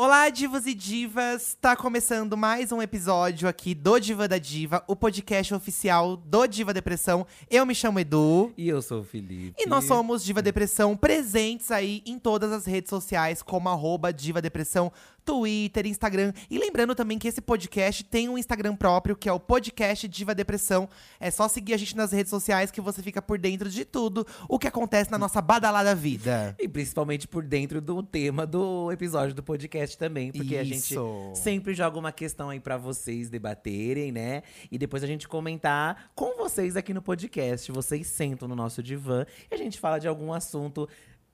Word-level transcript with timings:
Olá, 0.00 0.28
divos 0.28 0.64
e 0.64 0.74
divas! 0.74 1.58
Tá 1.60 1.74
começando 1.74 2.36
mais 2.36 2.70
um 2.70 2.80
episódio 2.80 3.48
aqui 3.48 3.74
do 3.74 3.98
Diva 3.98 4.28
da 4.28 4.38
Diva, 4.38 4.84
o 4.86 4.94
podcast 4.94 5.52
oficial 5.52 6.16
do 6.16 6.46
Diva 6.46 6.72
Depressão. 6.72 7.26
Eu 7.50 7.66
me 7.66 7.74
chamo 7.74 7.98
Edu. 7.98 8.52
E 8.56 8.68
eu 8.68 8.80
sou 8.80 9.00
o 9.00 9.04
Felipe. 9.04 9.60
E 9.60 9.68
nós 9.68 9.86
somos 9.86 10.22
Diva 10.22 10.40
Depressão, 10.40 10.96
presentes 10.96 11.72
aí 11.72 12.00
em 12.06 12.16
todas 12.16 12.52
as 12.52 12.64
redes 12.64 12.90
sociais, 12.90 13.42
como 13.42 13.68
arroba 13.68 14.12
Diva 14.12 14.40
Depressão, 14.40 14.92
Twitter, 15.28 15.86
Instagram. 15.86 16.32
E 16.48 16.58
lembrando 16.58 16.94
também 16.94 17.18
que 17.18 17.28
esse 17.28 17.42
podcast 17.42 18.02
tem 18.02 18.30
um 18.30 18.38
Instagram 18.38 18.74
próprio, 18.74 19.14
que 19.14 19.28
é 19.28 19.32
o 19.32 19.38
podcast 19.38 20.08
Diva 20.08 20.34
Depressão. 20.34 20.88
É 21.20 21.30
só 21.30 21.46
seguir 21.48 21.74
a 21.74 21.76
gente 21.76 21.94
nas 21.94 22.12
redes 22.12 22.30
sociais 22.30 22.70
que 22.70 22.80
você 22.80 23.02
fica 23.02 23.20
por 23.20 23.38
dentro 23.38 23.68
de 23.68 23.84
tudo 23.84 24.26
o 24.48 24.58
que 24.58 24.66
acontece 24.66 25.10
na 25.10 25.18
nossa 25.18 25.42
badalada 25.42 25.94
vida. 25.94 26.56
E 26.58 26.66
principalmente 26.66 27.28
por 27.28 27.44
dentro 27.44 27.78
do 27.78 28.02
tema 28.02 28.46
do 28.46 28.90
episódio 28.90 29.34
do 29.34 29.42
podcast 29.42 29.98
também, 29.98 30.32
porque 30.32 30.56
a 30.56 30.64
gente 30.64 30.94
Isso. 30.94 31.32
sempre 31.34 31.74
joga 31.74 31.98
uma 31.98 32.10
questão 32.10 32.48
aí 32.48 32.58
pra 32.58 32.78
vocês 32.78 33.28
debaterem, 33.28 34.10
né? 34.10 34.42
E 34.72 34.78
depois 34.78 35.04
a 35.04 35.06
gente 35.06 35.28
comentar 35.28 36.10
com 36.14 36.38
vocês 36.38 36.74
aqui 36.74 36.94
no 36.94 37.02
podcast. 37.02 37.70
Vocês 37.70 38.06
sentam 38.06 38.48
no 38.48 38.56
nosso 38.56 38.82
divã 38.82 39.26
e 39.50 39.54
a 39.54 39.58
gente 39.58 39.78
fala 39.78 39.98
de 39.98 40.08
algum 40.08 40.32
assunto 40.32 40.88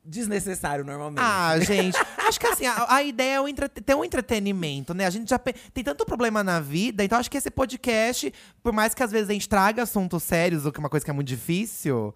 desnecessário 0.05 0.85
normalmente. 0.85 1.23
Ah, 1.25 1.59
gente, 1.61 1.97
acho 2.19 2.39
que 2.39 2.47
assim, 2.47 2.67
a, 2.67 2.95
a 2.95 3.03
ideia 3.03 3.37
é 3.37 3.41
o 3.41 3.47
ter 3.55 3.95
um 3.95 4.05
entretenimento, 4.05 4.93
né? 4.95 5.07
A 5.07 5.11
gente 5.11 5.29
já 5.31 5.39
tem 5.39 5.83
tanto 5.85 6.05
problema 6.05 6.43
na 6.45 6.61
vida, 6.61 7.03
então 7.05 7.19
acho 7.19 7.31
que 7.31 7.37
esse 7.37 7.51
podcast, 7.51 8.33
por 8.63 8.73
mais 8.73 8.95
que 8.95 9.03
às 9.03 9.11
vezes 9.11 9.31
a 9.31 9.33
gente 9.33 9.49
traga 9.49 9.83
assuntos 9.83 10.23
sérios, 10.23 10.67
o 10.67 10.73
que 10.73 10.79
é 10.79 10.81
uma 10.81 10.89
coisa 10.91 11.05
que 11.05 11.11
é 11.11 11.15
muito 11.15 11.29
difícil, 11.29 12.15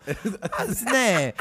mas, 0.59 0.83
né? 0.85 1.33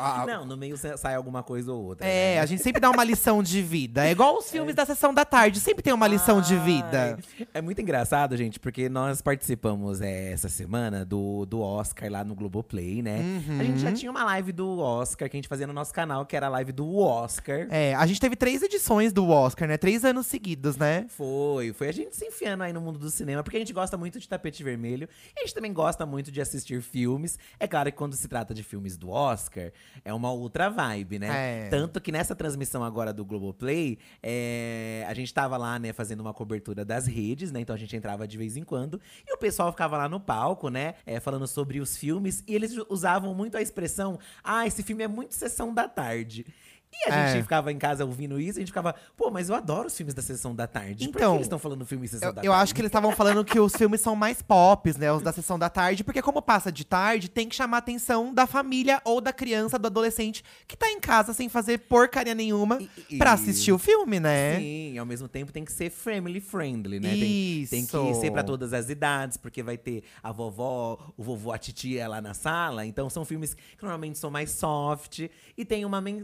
a- 0.00 0.24
Não, 0.26 0.44
no 0.46 0.56
meio 0.56 0.76
sa- 0.76 0.96
sai 0.96 1.14
alguma 1.14 1.42
coisa 1.42 1.72
ou 1.72 1.82
outra. 1.84 2.06
É, 2.06 2.34
né? 2.36 2.40
a 2.40 2.46
gente 2.46 2.62
sempre 2.62 2.80
dá 2.80 2.90
uma 2.90 3.04
lição 3.04 3.42
de 3.42 3.60
vida. 3.62 4.06
É 4.06 4.10
igual 4.10 4.38
os 4.38 4.50
filmes 4.50 4.74
da 4.74 4.84
sessão 4.86 5.12
da 5.12 5.24
tarde, 5.24 5.60
sempre 5.60 5.82
tem 5.82 5.92
uma 5.92 6.06
lição 6.06 6.40
de 6.40 6.56
vida. 6.58 7.18
Ai, 7.38 7.46
É 7.54 7.60
muito 7.60 7.80
engraçado, 7.80 8.36
gente, 8.36 8.60
porque 8.60 8.88
nós 8.88 9.20
participamos 9.20 10.00
é, 10.00 10.32
essa 10.32 10.48
semana 10.48 11.04
do, 11.04 11.44
do 11.46 11.60
Oscar 11.60 12.10
lá 12.10 12.22
no 12.24 12.34
Globoplay, 12.34 13.02
né? 13.02 13.18
A 13.58 13.62
gente 13.64 13.72
Uhum. 13.72 13.78
já 13.78 13.92
tinha 13.92 14.10
uma 14.10 14.24
live 14.24 14.52
do 14.52 14.78
Oscar 14.78 15.28
que 15.28 15.36
a 15.36 15.38
gente 15.38 15.48
fazia 15.48 15.66
no 15.66 15.72
nosso 15.72 15.87
canal, 15.92 16.24
que 16.26 16.36
era 16.36 16.46
a 16.46 16.50
live 16.50 16.72
do 16.72 16.96
Oscar. 16.98 17.66
É, 17.70 17.94
a 17.94 18.06
gente 18.06 18.20
teve 18.20 18.36
três 18.36 18.62
edições 18.62 19.12
do 19.12 19.28
Oscar, 19.28 19.68
né? 19.68 19.76
Três 19.76 20.04
anos 20.04 20.26
seguidos, 20.26 20.76
né? 20.76 21.06
Foi, 21.08 21.72
foi 21.72 21.88
a 21.88 21.92
gente 21.92 22.16
se 22.16 22.24
enfiando 22.24 22.62
aí 22.62 22.72
no 22.72 22.80
mundo 22.80 22.98
do 22.98 23.10
cinema, 23.10 23.42
porque 23.42 23.56
a 23.56 23.60
gente 23.60 23.72
gosta 23.72 23.96
muito 23.96 24.18
de 24.18 24.28
tapete 24.28 24.62
vermelho 24.62 25.08
e 25.36 25.40
a 25.40 25.42
gente 25.44 25.54
também 25.54 25.72
gosta 25.72 26.04
muito 26.06 26.30
de 26.30 26.40
assistir 26.40 26.82
filmes. 26.82 27.38
É 27.58 27.66
claro 27.66 27.90
que 27.90 27.96
quando 27.96 28.14
se 28.14 28.28
trata 28.28 28.54
de 28.54 28.62
filmes 28.62 28.96
do 28.96 29.10
Oscar, 29.10 29.72
é 30.04 30.12
uma 30.12 30.32
outra 30.32 30.68
vibe, 30.68 31.18
né? 31.18 31.66
É. 31.66 31.68
Tanto 31.68 32.00
que 32.00 32.12
nessa 32.12 32.34
transmissão 32.34 32.82
agora 32.84 33.12
do 33.12 33.24
Globoplay, 33.24 33.98
é, 34.22 35.04
a 35.08 35.14
gente 35.14 35.32
tava 35.32 35.56
lá, 35.56 35.78
né, 35.78 35.92
fazendo 35.92 36.20
uma 36.20 36.34
cobertura 36.34 36.84
das 36.84 37.06
redes, 37.06 37.50
né? 37.52 37.60
Então 37.60 37.74
a 37.74 37.78
gente 37.78 37.94
entrava 37.96 38.26
de 38.26 38.36
vez 38.36 38.56
em 38.56 38.62
quando 38.62 39.00
e 39.26 39.34
o 39.34 39.38
pessoal 39.38 39.70
ficava 39.70 39.96
lá 39.96 40.08
no 40.08 40.20
palco, 40.20 40.68
né, 40.68 40.94
é, 41.06 41.20
falando 41.20 41.46
sobre 41.46 41.80
os 41.80 41.96
filmes 41.96 42.42
e 42.46 42.54
eles 42.54 42.74
usavam 42.88 43.34
muito 43.34 43.56
a 43.56 43.62
expressão: 43.62 44.18
ah, 44.42 44.66
esse 44.66 44.82
filme 44.82 45.02
é 45.02 45.08
muito 45.08 45.34
sessão 45.34 45.72
da 45.78 45.88
tarde. 45.88 46.44
E 46.92 47.10
a 47.10 47.26
gente 47.26 47.38
É. 47.38 47.42
ficava 47.42 47.70
em 47.70 47.78
casa 47.78 48.04
ouvindo 48.04 48.40
isso, 48.40 48.58
e 48.58 48.60
a 48.60 48.62
gente 48.62 48.68
ficava, 48.70 48.94
pô, 49.16 49.30
mas 49.30 49.48
eu 49.50 49.54
adoro 49.54 49.86
os 49.86 49.96
filmes 49.96 50.14
da 50.14 50.22
sessão 50.22 50.54
da 50.54 50.66
tarde. 50.66 51.06
Por 51.06 51.12
que 51.12 51.18
Então, 51.18 51.34
eles 51.34 51.44
estão 51.46 51.58
falando 51.58 51.84
filme 51.84 52.08
sessão 52.08 52.28
Eu, 52.28 52.32
da 52.34 52.40
eu 52.42 52.50
tarde? 52.50 52.62
acho 52.62 52.74
que 52.74 52.80
eles 52.80 52.88
estavam 52.88 53.12
falando 53.12 53.44
que 53.44 53.60
os 53.60 53.72
filmes 53.76 54.00
são 54.00 54.16
mais 54.16 54.40
pops, 54.42 54.96
né? 54.96 55.12
Os 55.12 55.22
da 55.22 55.32
sessão 55.32 55.58
da 55.58 55.68
tarde, 55.68 56.02
porque 56.02 56.22
como 56.22 56.40
passa 56.42 56.72
de 56.72 56.84
tarde, 56.84 57.28
tem 57.28 57.48
que 57.48 57.54
chamar 57.54 57.76
a 57.76 57.80
atenção 57.80 58.32
da 58.32 58.46
família 58.46 59.00
ou 59.04 59.20
da 59.20 59.32
criança, 59.32 59.78
do 59.78 59.86
adolescente 59.86 60.42
que 60.66 60.76
tá 60.76 60.90
em 60.90 60.98
casa 60.98 61.32
sem 61.34 61.48
fazer 61.48 61.78
porcaria 61.78 62.34
nenhuma 62.34 62.78
E- 62.80 62.88
e- 63.10 63.18
pra 63.18 63.32
assistir 63.32 63.70
o 63.70 63.78
filme, 63.78 64.18
né? 64.18 64.56
Sim, 64.58 64.92
e 64.94 64.98
ao 64.98 65.06
mesmo 65.06 65.28
tempo 65.28 65.52
tem 65.52 65.64
que 65.64 65.72
ser 65.72 65.90
family 65.90 66.40
friendly, 66.40 66.98
né? 66.98 67.10
Tem, 67.10 67.66
tem 67.66 67.86
que 67.86 67.96
Isso. 68.10 68.20
ser 68.20 68.32
pra 68.32 68.42
todas 68.42 68.72
as 68.72 68.88
idades, 68.88 69.36
porque 69.36 69.62
vai 69.62 69.76
ter 69.76 70.02
a 70.22 70.32
vovó, 70.32 70.98
o 71.16 71.22
vovô, 71.22 71.52
a 71.52 71.58
titia 71.58 72.08
lá 72.08 72.20
na 72.20 72.34
sala. 72.34 72.84
Então 72.86 73.08
são 73.10 73.24
filmes 73.24 73.54
que 73.54 73.82
normalmente 73.82 74.18
são 74.18 74.30
mais 74.30 74.50
soft 74.52 75.28
e 75.56 75.64
tem 75.64 75.84
uma 75.84 76.00
men- 76.00 76.22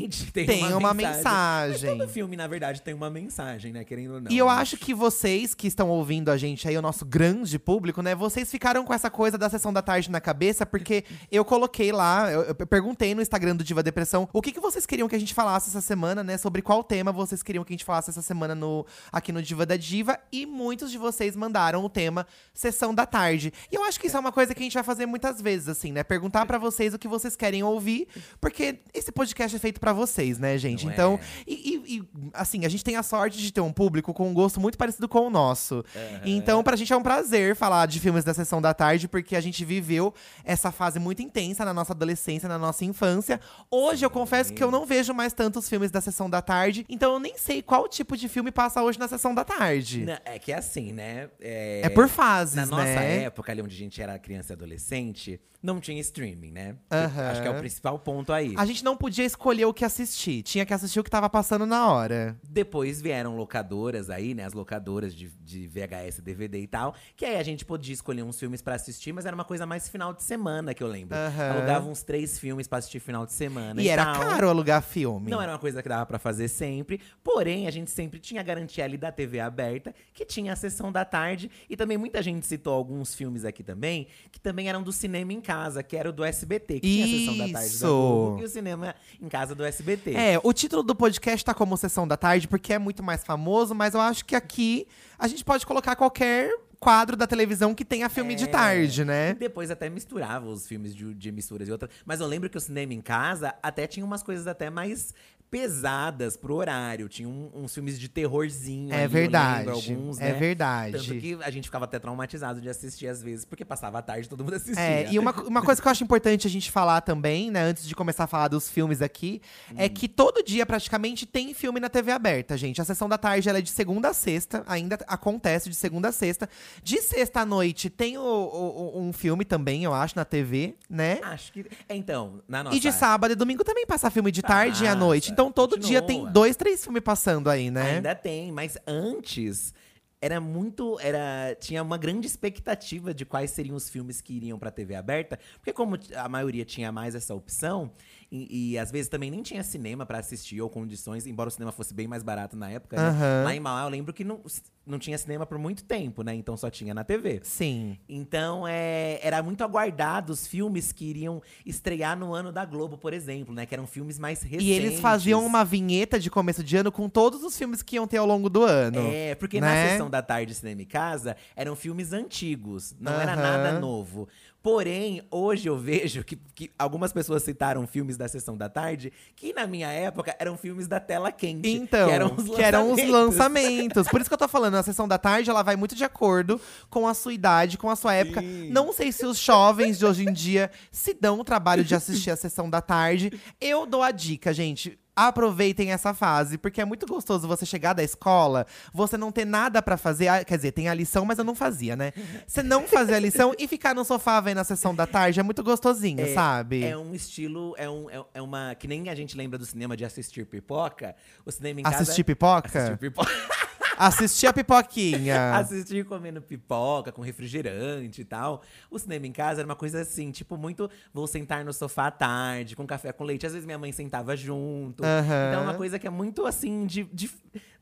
tem, 0.32 0.46
Tem 0.46 0.72
uma 0.72 0.92
Mas 0.92 0.96
mensagem. 0.96 1.90
todo 1.90 2.08
filme, 2.08 2.36
na 2.36 2.46
verdade, 2.46 2.82
tem 2.82 2.94
uma 2.94 3.10
mensagem, 3.10 3.72
né? 3.72 3.84
Querendo 3.84 4.14
ou 4.14 4.20
não. 4.20 4.30
E 4.30 4.38
eu 4.38 4.48
acho 4.48 4.76
que 4.76 4.94
vocês 4.94 5.54
que 5.54 5.66
estão 5.66 5.88
ouvindo 5.88 6.30
a 6.30 6.36
gente 6.36 6.68
aí, 6.68 6.76
o 6.76 6.82
nosso 6.82 7.04
grande 7.04 7.58
público, 7.58 8.02
né? 8.02 8.14
Vocês 8.14 8.50
ficaram 8.50 8.84
com 8.84 8.92
essa 8.92 9.10
coisa 9.10 9.38
da 9.38 9.48
sessão 9.48 9.72
da 9.72 9.82
tarde 9.82 10.10
na 10.10 10.20
cabeça, 10.20 10.66
porque 10.66 11.04
eu 11.30 11.44
coloquei 11.44 11.92
lá, 11.92 12.30
eu, 12.30 12.42
eu 12.42 12.54
perguntei 12.66 13.14
no 13.14 13.22
Instagram 13.22 13.56
do 13.56 13.64
Diva 13.64 13.82
Depressão 13.82 14.28
o 14.32 14.42
que, 14.42 14.52
que 14.52 14.60
vocês 14.60 14.86
queriam 14.86 15.08
que 15.08 15.16
a 15.16 15.20
gente 15.20 15.34
falasse 15.34 15.68
essa 15.68 15.80
semana, 15.80 16.22
né? 16.22 16.36
Sobre 16.36 16.62
qual 16.62 16.82
tema 16.84 17.12
vocês 17.12 17.42
queriam 17.42 17.64
que 17.64 17.72
a 17.72 17.76
gente 17.76 17.84
falasse 17.84 18.10
essa 18.10 18.22
semana 18.22 18.54
no, 18.54 18.86
aqui 19.12 19.32
no 19.32 19.42
Diva 19.42 19.64
da 19.64 19.76
Diva. 19.76 20.18
E 20.32 20.46
muitos 20.46 20.90
de 20.90 20.98
vocês 20.98 21.36
mandaram 21.36 21.84
o 21.84 21.88
tema 21.88 22.26
sessão 22.52 22.94
da 22.94 23.06
tarde. 23.06 23.52
E 23.70 23.74
eu 23.74 23.84
acho 23.84 23.98
que 24.00 24.06
isso 24.06 24.16
é 24.16 24.20
uma 24.20 24.32
coisa 24.32 24.54
que 24.54 24.60
a 24.60 24.64
gente 24.64 24.74
vai 24.74 24.82
fazer 24.82 25.06
muitas 25.06 25.40
vezes, 25.40 25.68
assim, 25.68 25.92
né? 25.92 26.02
Perguntar 26.02 26.46
pra 26.46 26.58
vocês 26.58 26.94
o 26.94 26.98
que 26.98 27.08
vocês 27.08 27.36
querem 27.36 27.62
ouvir, 27.62 28.08
porque 28.40 28.80
esse 28.92 29.12
podcast 29.12 29.56
é 29.56 29.58
feito 29.58 29.80
pra 29.86 29.92
vocês, 29.92 30.36
né, 30.36 30.58
gente? 30.58 30.84
Não 30.84 30.92
então, 30.92 31.14
é? 31.22 31.44
e, 31.46 31.54
e- 31.54 31.96
e, 31.98 32.08
assim, 32.34 32.64
a 32.66 32.68
gente 32.68 32.82
tem 32.82 32.96
a 32.96 33.04
sorte 33.04 33.38
de 33.38 33.52
ter 33.52 33.60
um 33.60 33.72
público 33.72 34.12
com 34.12 34.28
um 34.28 34.34
gosto 34.34 34.60
muito 34.60 34.76
parecido 34.76 35.08
com 35.08 35.20
o 35.20 35.30
nosso. 35.30 35.84
Então, 36.24 36.60
pra 36.64 36.74
gente 36.74 36.92
é 36.92 36.96
um 36.96 37.02
prazer 37.02 37.54
falar 37.54 37.86
de 37.86 38.00
filmes 38.00 38.24
da 38.24 38.34
sessão 38.34 38.60
da 38.60 38.74
tarde, 38.74 39.06
porque 39.06 39.36
a 39.36 39.40
gente 39.40 39.64
viveu 39.64 40.12
essa 40.44 40.72
fase 40.72 40.98
muito 40.98 41.22
intensa 41.22 41.64
na 41.64 41.72
nossa 41.72 41.92
adolescência, 41.92 42.48
na 42.48 42.58
nossa 42.58 42.84
infância. 42.84 43.40
Hoje 43.70 44.04
eu 44.04 44.10
confesso 44.10 44.52
que 44.52 44.62
eu 44.64 44.70
não 44.72 44.84
vejo 44.84 45.14
mais 45.14 45.32
tantos 45.32 45.68
filmes 45.68 45.92
da 45.92 46.00
sessão 46.00 46.28
da 46.28 46.42
tarde, 46.42 46.84
então 46.88 47.12
eu 47.12 47.20
nem 47.20 47.38
sei 47.38 47.62
qual 47.62 47.88
tipo 47.88 48.16
de 48.16 48.28
filme 48.28 48.50
passa 48.50 48.82
hoje 48.82 48.98
na 48.98 49.06
sessão 49.06 49.32
da 49.34 49.44
tarde. 49.44 50.04
Não, 50.04 50.18
É 50.24 50.36
que 50.40 50.50
é 50.50 50.56
assim, 50.56 50.92
né? 50.92 51.28
É 51.40 51.88
por 51.90 52.08
fases, 52.08 52.56
Na 52.56 52.66
nossa 52.66 52.82
né? 52.84 53.22
época, 53.24 53.52
ali 53.52 53.62
onde 53.62 53.74
a 53.74 53.78
gente 53.78 54.02
era 54.02 54.18
criança 54.18 54.52
e 54.52 54.54
adolescente, 54.54 55.40
não 55.62 55.80
tinha 55.80 56.00
streaming, 56.00 56.52
né? 56.52 56.76
Aham. 56.90 57.28
Acho 57.30 57.42
que 57.42 57.48
é 57.48 57.50
o 57.50 57.58
principal 57.58 57.98
ponto 57.98 58.32
aí. 58.32 58.54
A 58.56 58.64
gente 58.64 58.84
não 58.84 58.96
podia 58.96 59.24
escolher 59.24 59.64
o 59.64 59.74
que 59.76 59.84
assistir, 59.84 60.42
tinha 60.42 60.66
que 60.66 60.74
assistir 60.74 60.98
o 60.98 61.04
que 61.04 61.10
tava 61.10 61.30
passando 61.30 61.64
na 61.64 61.86
hora. 61.88 62.36
Depois 62.48 63.00
vieram 63.00 63.36
locadoras 63.36 64.10
aí, 64.10 64.34
né? 64.34 64.44
As 64.44 64.52
locadoras 64.52 65.14
de, 65.14 65.28
de 65.40 65.68
VHS, 65.68 66.20
DVD 66.20 66.58
e 66.60 66.66
tal. 66.66 66.94
Que 67.14 67.24
aí 67.24 67.36
a 67.36 67.42
gente 67.42 67.64
podia 67.64 67.94
escolher 67.94 68.22
uns 68.22 68.38
filmes 68.38 68.60
pra 68.62 68.74
assistir, 68.74 69.12
mas 69.12 69.26
era 69.26 69.34
uma 69.34 69.44
coisa 69.44 69.64
mais 69.66 69.88
final 69.88 70.12
de 70.12 70.22
semana, 70.22 70.74
que 70.74 70.82
eu 70.82 70.88
lembro. 70.88 71.16
Aham. 71.16 71.52
Alugava 71.52 71.88
uns 71.88 72.02
três 72.02 72.38
filmes 72.38 72.66
pra 72.66 72.78
assistir 72.78 72.98
final 72.98 73.24
de 73.26 73.32
semana. 73.32 73.80
E, 73.80 73.84
E, 73.84 73.88
era 73.88 74.04
tal. 74.06 74.20
caro 74.20 74.48
alugar 74.48 74.82
filme. 74.82 75.30
Não 75.30 75.40
era 75.40 75.52
uma 75.52 75.58
coisa 75.58 75.82
que 75.82 75.88
dava 75.88 76.06
pra 76.06 76.18
fazer 76.18 76.48
sempre. 76.48 77.00
Porém, 77.22 77.66
a 77.66 77.70
gente 77.70 77.90
sempre 77.90 78.18
tinha 78.18 78.40
a 78.40 78.44
garantia 78.44 78.82
ali 78.84 78.96
da 78.96 79.12
TV 79.12 79.38
aberta, 79.38 79.94
que 80.14 80.24
tinha 80.24 80.52
a 80.52 80.56
sessão 80.56 80.90
da 80.90 81.04
tarde. 81.04 81.50
E 81.68 81.76
também 81.76 81.98
muita 81.98 82.22
gente 82.22 82.46
citou 82.46 82.72
alguns 82.72 83.14
filmes 83.14 83.44
aqui 83.44 83.62
também, 83.62 84.06
que 84.32 84.40
também 84.40 84.68
eram 84.68 84.82
do 84.82 84.92
cinema 84.92 85.32
em 85.32 85.40
casa, 85.40 85.82
que 85.82 85.96
era 85.96 86.08
o 86.08 86.12
do 86.12 86.24
SBT, 86.24 86.80
que 86.80 86.86
tinha 86.88 87.04
a 87.04 87.08
sessão 87.08 87.36
da 87.36 87.48
tarde 87.52 87.68
Isso. 87.68 87.82
da 87.82 87.88
Globo, 87.88 88.40
e 88.40 88.44
o 88.44 88.48
cinema 88.48 88.94
em 89.20 89.28
casa 89.28 89.54
do 89.54 89.64
SBT. 89.66 90.14
É, 90.14 90.40
o 90.42 90.52
título 90.52 90.82
do 90.82 90.94
podcast 90.94 91.44
tá 91.44 91.52
como 91.54 91.76
Sessão 91.76 92.06
da 92.06 92.16
Tarde, 92.16 92.48
porque 92.48 92.72
é 92.72 92.78
muito 92.78 93.02
mais 93.02 93.24
famoso, 93.24 93.74
mas 93.74 93.94
eu 93.94 94.00
acho 94.00 94.24
que 94.24 94.34
aqui 94.34 94.86
a 95.18 95.26
gente 95.28 95.44
pode 95.44 95.66
colocar 95.66 95.94
qualquer 95.96 96.50
quadro 96.78 97.16
da 97.16 97.26
televisão 97.26 97.74
que 97.74 97.84
tenha 97.86 98.08
filme 98.08 98.34
de 98.34 98.44
É. 98.44 98.46
tarde, 98.48 99.00
E 99.00 99.04
né? 99.04 99.34
depois 99.34 99.70
até 99.70 99.88
misturava 99.88 100.46
os 100.46 100.66
filmes 100.66 100.94
de, 100.94 101.14
de 101.14 101.32
misturas 101.32 101.66
e 101.68 101.72
outras. 101.72 101.90
Mas 102.04 102.20
eu 102.20 102.26
lembro 102.26 102.50
que 102.50 102.58
o 102.58 102.60
cinema 102.60 102.92
em 102.92 103.00
casa 103.00 103.54
até 103.62 103.86
tinha 103.86 104.04
umas 104.04 104.22
coisas 104.22 104.46
até 104.46 104.68
mais 104.68 105.14
pesadas 105.50 106.36
pro 106.36 106.54
horário. 106.54 107.08
Tinha 107.08 107.28
um- 107.28 107.50
uns 107.54 107.72
filmes 107.74 107.98
de 107.98 108.08
terrorzinho. 108.08 108.92
ali, 108.92 109.02
É 109.02 109.04
eu 109.04 109.08
verdade. 109.08 109.68
alguns, 109.68 110.18
é 110.20 110.32
né? 110.32 110.38
verdade. 110.38 110.92
Tanto 110.92 111.20
que 111.20 111.38
a 111.42 111.50
gente 111.50 111.64
ficava 111.64 111.84
até 111.84 111.98
traumatizado 111.98 112.60
de 112.60 112.68
assistir 112.68 113.06
às 113.06 113.22
vezes, 113.22 113.44
porque 113.44 113.64
passava 113.64 113.98
a 113.98 114.02
tarde 114.02 114.28
todo 114.28 114.42
mundo 114.44 114.54
assistia. 114.54 114.82
É, 114.82 115.12
e 115.12 115.18
uma, 115.18 115.32
uma 115.42 115.62
coisa 115.62 115.80
que 115.80 115.86
eu 115.86 115.92
acho 115.92 116.04
importante 116.04 116.46
a 116.46 116.50
gente 116.50 116.70
falar 116.70 117.00
também, 117.00 117.50
né, 117.50 117.60
antes 117.62 117.86
de 117.86 117.94
começar 117.94 118.24
a 118.24 118.26
falar 118.26 118.48
dos 118.48 118.68
filmes 118.68 119.00
aqui, 119.02 119.40
Hum. 119.70 119.74
é 119.78 119.88
que 119.88 120.08
todo 120.08 120.42
dia 120.42 120.64
praticamente 120.66 121.26
tem 121.26 121.52
filme 121.54 121.80
na 121.80 121.88
TV 121.88 122.12
aberta, 122.12 122.56
gente. 122.56 122.80
A 122.80 122.84
sessão 122.84 123.08
da 123.08 123.18
tarde 123.18 123.48
ela 123.48 123.58
é 123.58 123.62
de 123.62 123.70
segunda 123.70 124.08
a 124.08 124.14
sexta, 124.14 124.62
ainda 124.66 124.98
acontece 125.06 125.68
de 125.68 125.74
segunda 125.76 126.08
a 126.08 126.12
sexta. 126.12 126.48
De 126.82 127.00
sexta 127.00 127.40
à 127.40 127.46
noite 127.46 127.88
tem 127.90 128.18
o- 128.18 128.22
o- 128.22 129.00
um 129.00 129.12
filme 129.12 129.44
também, 129.44 129.84
eu 129.84 129.92
acho, 129.94 130.16
na 130.16 130.24
TV, 130.24 130.74
né? 130.88 131.18
Acho 131.22 131.52
que. 131.52 131.66
Então, 131.88 132.40
na 132.48 132.64
nossa. 132.64 132.76
E 132.76 132.80
de 132.80 132.92
sábado 132.92 133.32
e 133.32 133.34
domingo 133.34 133.64
também 133.64 133.86
passa 133.86 134.10
filme 134.10 134.30
de 134.30 134.42
tarde 134.42 134.84
e 134.84 134.88
à 134.88 134.94
noite. 134.94 135.32
Então 135.36 135.52
todo 135.52 135.72
continua. 135.72 135.88
dia 135.88 136.02
tem 136.02 136.24
dois, 136.32 136.56
três 136.56 136.82
filmes 136.82 137.02
passando 137.02 137.50
aí, 137.50 137.70
né? 137.70 137.96
Ainda 137.96 138.14
tem, 138.14 138.50
mas 138.50 138.78
antes 138.86 139.74
era 140.20 140.40
muito. 140.40 140.98
Era, 141.00 141.54
tinha 141.60 141.82
uma 141.82 141.98
grande 141.98 142.26
expectativa 142.26 143.12
de 143.12 143.24
quais 143.24 143.50
seriam 143.50 143.76
os 143.76 143.88
filmes 143.88 144.20
que 144.20 144.32
iriam 144.32 144.58
pra 144.58 144.70
TV 144.70 144.94
aberta. 144.94 145.38
Porque, 145.56 145.72
como 145.72 145.98
a 146.16 146.28
maioria 146.28 146.64
tinha 146.64 146.90
mais 146.90 147.14
essa 147.14 147.34
opção, 147.34 147.92
E, 148.30 148.72
e 148.72 148.78
às 148.78 148.90
vezes 148.90 149.08
também 149.08 149.30
nem 149.30 149.42
tinha 149.42 149.62
cinema 149.62 150.04
pra 150.04 150.18
assistir 150.18 150.60
ou 150.60 150.68
condições, 150.68 151.26
embora 151.26 151.48
o 151.48 151.50
cinema 151.52 151.72
fosse 151.72 151.94
bem 151.94 152.08
mais 152.08 152.22
barato 152.22 152.56
na 152.56 152.70
época. 152.70 152.96
né? 152.96 153.08
Aham. 153.08 153.44
Lá 153.44 153.54
em 153.54 153.60
Mauá 153.60 153.84
eu 153.84 153.88
lembro 153.88 154.12
que 154.12 154.24
não, 154.24 154.40
não 154.86 154.98
tinha 154.98 155.16
cinema 155.16 155.46
por 155.46 155.58
muito 155.58 155.84
tempo, 155.84 156.22
né? 156.22 156.34
Então 156.34 156.56
só 156.56 156.68
tinha 156.70 156.92
na 156.92 157.04
TV. 157.04 157.40
Sim. 157.42 157.98
Então, 158.08 158.66
é, 158.66 159.18
era 159.22 159.42
muito 159.42 159.62
aguardado 159.62 160.32
os 160.32 160.46
filmes 160.46 160.92
que 160.92 161.04
iriam 161.04 161.40
estrear 161.64 162.18
no 162.18 162.34
ano 162.34 162.50
da 162.52 162.64
Globo, 162.64 162.98
por 162.98 163.12
exemplo, 163.12 163.54
né? 163.54 163.66
Que 163.66 163.74
eram 163.74 163.86
filmes 163.86 164.18
mais 164.18 164.42
recentes. 164.42 164.66
E 164.66 164.70
eles 164.70 165.00
faziam 165.00 165.44
uma 165.44 165.64
vinheta 165.64 166.18
de 166.18 166.30
começo 166.30 166.62
de 166.64 166.76
ano 166.76 166.90
com 166.90 167.08
todos 167.08 167.42
os 167.42 167.56
filmes 167.56 167.82
que 167.82 167.96
iam 167.96 168.06
ter 168.06 168.18
ao 168.18 168.26
longo 168.26 168.48
do 168.50 168.62
ano. 168.64 169.10
É, 169.12 169.34
porque 169.34 169.60
né? 169.60 169.66
na 169.66 169.90
sessão 169.90 170.10
da 170.10 170.22
tarde 170.22 170.54
Cinema 170.54 170.82
e 170.82 170.86
Casa 170.86 171.36
eram 171.54 171.76
filmes 171.76 172.12
antigos, 172.12 172.94
não 172.98 173.20
era 173.20 173.32
Aham. 173.32 173.42
nada 173.42 173.78
novo. 173.78 174.28
Porém, 174.66 175.22
hoje 175.30 175.68
eu 175.68 175.78
vejo 175.78 176.24
que, 176.24 176.34
que 176.52 176.72
algumas 176.76 177.12
pessoas 177.12 177.44
citaram 177.44 177.86
filmes 177.86 178.16
da 178.16 178.26
sessão 178.26 178.56
da 178.56 178.68
tarde 178.68 179.12
que 179.36 179.52
na 179.52 179.64
minha 179.64 179.86
época 179.92 180.34
eram 180.40 180.56
filmes 180.56 180.88
da 180.88 180.98
tela 180.98 181.30
quente. 181.30 181.68
Então, 181.68 182.08
que 182.08 182.12
eram 182.12 182.34
os 182.34 182.56
que 182.56 182.60
eram 182.60 182.90
os 182.90 182.98
lançamentos. 182.98 183.12
lançamentos. 183.12 184.08
Por 184.08 184.20
isso 184.20 184.28
que 184.28 184.34
eu 184.34 184.38
tô 184.38 184.48
falando, 184.48 184.74
a 184.74 184.82
sessão 184.82 185.06
da 185.06 185.18
tarde, 185.18 185.48
ela 185.48 185.62
vai 185.62 185.76
muito 185.76 185.94
de 185.94 186.02
acordo 186.02 186.60
com 186.90 187.06
a 187.06 187.14
sua 187.14 187.32
idade, 187.32 187.78
com 187.78 187.88
a 187.88 187.94
sua 187.94 188.14
época. 188.14 188.40
Sim. 188.40 188.68
Não 188.70 188.92
sei 188.92 189.12
se 189.12 189.24
os 189.24 189.38
jovens 189.38 190.00
de 190.00 190.04
hoje 190.04 190.28
em 190.28 190.32
dia 190.32 190.68
se 190.90 191.14
dão 191.14 191.38
o 191.38 191.44
trabalho 191.44 191.84
de 191.84 191.94
assistir 191.94 192.32
a 192.32 192.36
sessão 192.36 192.68
da 192.68 192.80
tarde. 192.80 193.40
Eu 193.60 193.86
dou 193.86 194.02
a 194.02 194.10
dica, 194.10 194.52
gente. 194.52 194.98
Aproveitem 195.16 195.92
essa 195.92 196.12
fase, 196.12 196.58
porque 196.58 196.78
é 196.78 196.84
muito 196.84 197.06
gostoso 197.06 197.48
você 197.48 197.64
chegar 197.64 197.94
da 197.94 198.02
escola, 198.02 198.66
você 198.92 199.16
não 199.16 199.32
ter 199.32 199.46
nada 199.46 199.80
pra 199.80 199.96
fazer. 199.96 200.28
Ah, 200.28 200.44
Quer 200.44 200.56
dizer, 200.56 200.72
tem 200.72 200.90
a 200.90 200.94
lição, 200.94 201.24
mas 201.24 201.38
eu 201.38 201.44
não 201.44 201.54
fazia, 201.54 201.96
né? 201.96 202.12
Você 202.46 202.62
não 202.62 202.86
fazer 202.86 203.14
a 203.14 203.18
lição 203.18 203.54
e 203.58 203.66
ficar 203.66 203.94
no 203.94 204.04
sofá 204.04 204.38
vendo 204.42 204.58
a 204.58 204.64
sessão 204.64 204.94
da 204.94 205.06
tarde 205.06 205.40
é 205.40 205.42
muito 205.42 205.62
gostosinho, 205.64 206.20
É- 206.20 206.34
sabe? 206.34 206.84
É 206.84 206.96
um 206.96 207.14
estilo, 207.14 207.74
é, 207.78 207.88
um, 207.88 208.10
é, 208.10 208.22
é 208.34 208.42
uma. 208.42 208.74
Que 208.74 208.86
nem 208.86 209.08
a 209.08 209.14
gente 209.14 209.36
lembra 209.36 209.58
do 209.58 209.64
cinema 209.64 209.96
de 209.96 210.04
assistir 210.04 210.44
pipoca. 210.44 211.16
O 211.46 211.50
cinema 211.50 211.80
em 211.80 211.82
casa. 211.82 212.02
Assistir 212.02 212.22
pipoca? 212.24 212.68
Assistir 212.68 212.98
pipoca. 212.98 213.30
Assistir 213.98 214.46
a 214.46 214.52
pipoquinha. 214.52 215.54
assistir 215.56 216.04
comendo 216.04 216.40
pipoca 216.40 217.12
com 217.12 217.22
refrigerante 217.22 218.20
e 218.20 218.24
tal. 218.24 218.62
O 218.90 218.98
cinema 218.98 219.26
em 219.26 219.32
casa 219.32 219.60
era 219.60 219.66
uma 219.68 219.76
coisa 219.76 220.00
assim, 220.00 220.30
tipo, 220.30 220.56
muito. 220.56 220.90
Vou 221.12 221.26
sentar 221.26 221.64
no 221.64 221.72
sofá 221.72 222.08
à 222.08 222.10
tarde, 222.10 222.76
com 222.76 222.86
café 222.86 223.12
com 223.12 223.24
leite. 223.24 223.46
Às 223.46 223.52
vezes 223.52 223.66
minha 223.66 223.78
mãe 223.78 223.92
sentava 223.92 224.36
junto. 224.36 225.04
Aham. 225.04 225.48
Então 225.48 225.60
é 225.60 225.62
uma 225.64 225.74
coisa 225.74 225.98
que 225.98 226.06
é 226.06 226.10
muito 226.10 226.46
assim, 226.46 226.86
de. 226.86 227.04
de- 227.04 227.30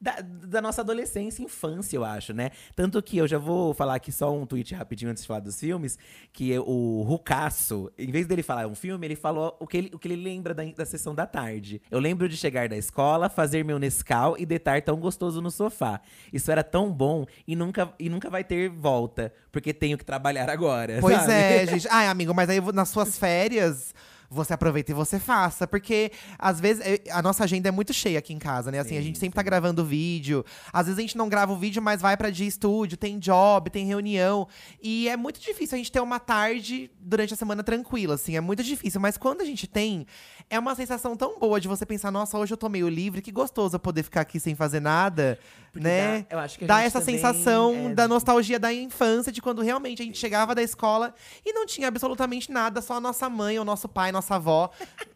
da, 0.01 0.21
da 0.21 0.61
nossa 0.61 0.83
adolescência 0.83 1.41
e 1.41 1.47
infância, 1.47 1.97
eu 1.97 2.05
acho, 2.05 2.35
né? 2.35 2.51
Tanto 2.77 3.03
que 3.03 3.17
eu 3.17 3.27
já 3.27 3.39
vou 3.39 3.73
falar 3.73 3.95
aqui 3.95 4.13
só 4.13 4.31
um 4.37 4.45
tweet 4.45 4.75
rapidinho 4.75 5.11
antes 5.11 5.23
de 5.23 5.27
falar 5.27 5.41
dos 5.41 5.59
filmes, 5.59 5.99
que 6.31 6.53
é 6.53 6.61
o 6.61 7.03
Rucasso, 7.07 7.91
em 7.97 8.11
vez 8.11 8.27
dele 8.27 8.43
falar 8.43 8.67
um 8.67 8.75
filme, 8.75 9.07
ele 9.07 9.17
falou 9.17 9.57
o 9.59 9.67
que 9.67 9.79
ele, 9.79 9.91
o 9.95 9.99
que 9.99 10.07
ele 10.07 10.17
lembra 10.23 10.53
da, 10.53 10.63
da 10.63 10.85
sessão 10.85 11.15
da 11.15 11.27
tarde. 11.27 11.81
Eu 11.91 11.99
lembro 11.99 12.29
de 12.29 12.37
chegar 12.37 12.69
da 12.69 12.77
escola, 12.77 13.31
fazer 13.31 13.65
meu 13.65 13.79
Nescau 13.79 14.37
e 14.39 14.45
deitar 14.45 14.83
tão 14.83 14.97
gostoso 14.99 15.41
no 15.41 15.51
sofá. 15.51 15.99
Isso 16.33 16.51
era 16.51 16.63
tão 16.63 16.93
bom 16.93 17.25
e 17.47 17.55
nunca, 17.55 17.93
e 17.99 18.09
nunca 18.09 18.29
vai 18.31 18.43
ter 18.45 18.69
volta, 18.69 19.33
porque 19.53 19.73
tenho 19.73 19.97
que 19.97 20.05
trabalhar 20.05 20.49
agora. 20.51 20.99
Pois 21.01 21.17
sabe? 21.17 21.33
é, 21.33 21.67
gente. 21.71 21.87
Ai, 21.91 22.07
amigo, 22.07 22.35
mas 22.35 22.49
aí 22.49 22.61
nas 22.73 22.89
suas 22.89 23.19
férias. 23.19 23.95
Você 24.31 24.53
aproveita 24.53 24.91
e 24.91 24.95
você 24.95 25.19
faça, 25.19 25.67
porque 25.67 26.11
às 26.39 26.59
vezes 26.61 26.83
a 27.11 27.23
nossa 27.23 27.45
agenda 27.45 27.69
é 27.69 27.73
muito 27.73 27.93
cheia 27.93 28.19
aqui 28.19 28.33
em 28.33 28.39
casa, 28.39 28.71
né? 28.71 28.79
Assim, 28.81 28.97
a 28.97 29.01
Sim, 29.01 29.07
gente 29.07 29.19
sempre 29.19 29.37
tá 29.37 29.43
gravando 29.43 29.85
vídeo. 29.85 30.45
Às 30.73 30.87
vezes 30.87 30.99
a 30.99 31.03
gente 31.03 31.17
não 31.17 31.29
grava 31.29 31.53
o 31.53 31.57
vídeo, 31.57 31.81
mas 31.83 32.01
vai 32.01 32.17
pra 32.17 32.31
dia 32.31 32.47
estúdio, 32.47 32.97
tem 32.97 33.19
job, 33.19 33.71
tem 33.71 33.87
reunião. 33.87 34.49
E 34.83 35.09
é 35.09 35.17
muito 35.17 35.39
difícil 35.41 35.77
a 35.77 35.79
gente 35.79 35.93
ter 35.93 36.01
uma 36.01 36.19
tarde 36.19 36.91
durante 36.99 37.35
a 37.35 37.37
semana 37.37 37.63
tranquila, 37.63 38.15
assim, 38.15 38.37
é 38.37 38.41
muito 38.41 38.63
difícil. 38.63 39.01
Mas 39.01 39.17
quando 39.17 39.41
a 39.43 39.45
gente 39.45 39.67
tem, 39.67 40.07
é 40.49 40.59
uma 40.59 40.75
sensação 40.75 41.17
tão 41.17 41.39
boa 41.39 41.61
de 41.61 41.69
você 41.69 41.85
pensar, 41.85 42.11
nossa, 42.11 42.39
hoje 42.39 42.53
eu 42.53 42.57
tô 42.57 42.69
meio 42.69 42.89
livre, 42.89 43.21
que 43.23 43.31
gostoso 43.31 43.77
eu 43.77 43.81
poder 43.81 44.03
ficar 44.03 44.23
aqui 44.23 44.41
sem 44.41 44.55
fazer 44.55 44.81
nada, 44.81 45.39
Porque 45.73 45.87
né? 45.87 46.21
dá- 46.31 46.37
eu 46.37 46.39
acho 46.39 46.59
que 46.59 46.65
a 46.65 46.69
Dá 46.69 46.83
essa 46.83 47.01
sensação 47.01 47.91
é, 47.91 47.95
da 47.95 48.09
nostalgia 48.09 48.59
da 48.59 48.73
infância, 48.73 49.31
de 49.31 49.43
quando 49.43 49.61
realmente 49.63 50.01
a 50.01 50.05
gente 50.05 50.19
chegava 50.19 50.55
da 50.55 50.63
escola 50.63 51.15
e 51.45 51.53
não 51.53 51.67
tinha 51.67 51.89
absolutamente 51.89 52.51
nada, 52.51 52.81
só 52.81 52.95
a 52.95 53.01
nossa 53.01 53.29
mãe, 53.29 53.59
o 53.59 53.65
nosso 53.65 53.89
pai, 53.89 54.13
nossa 54.13 54.24
avó. 54.33 54.71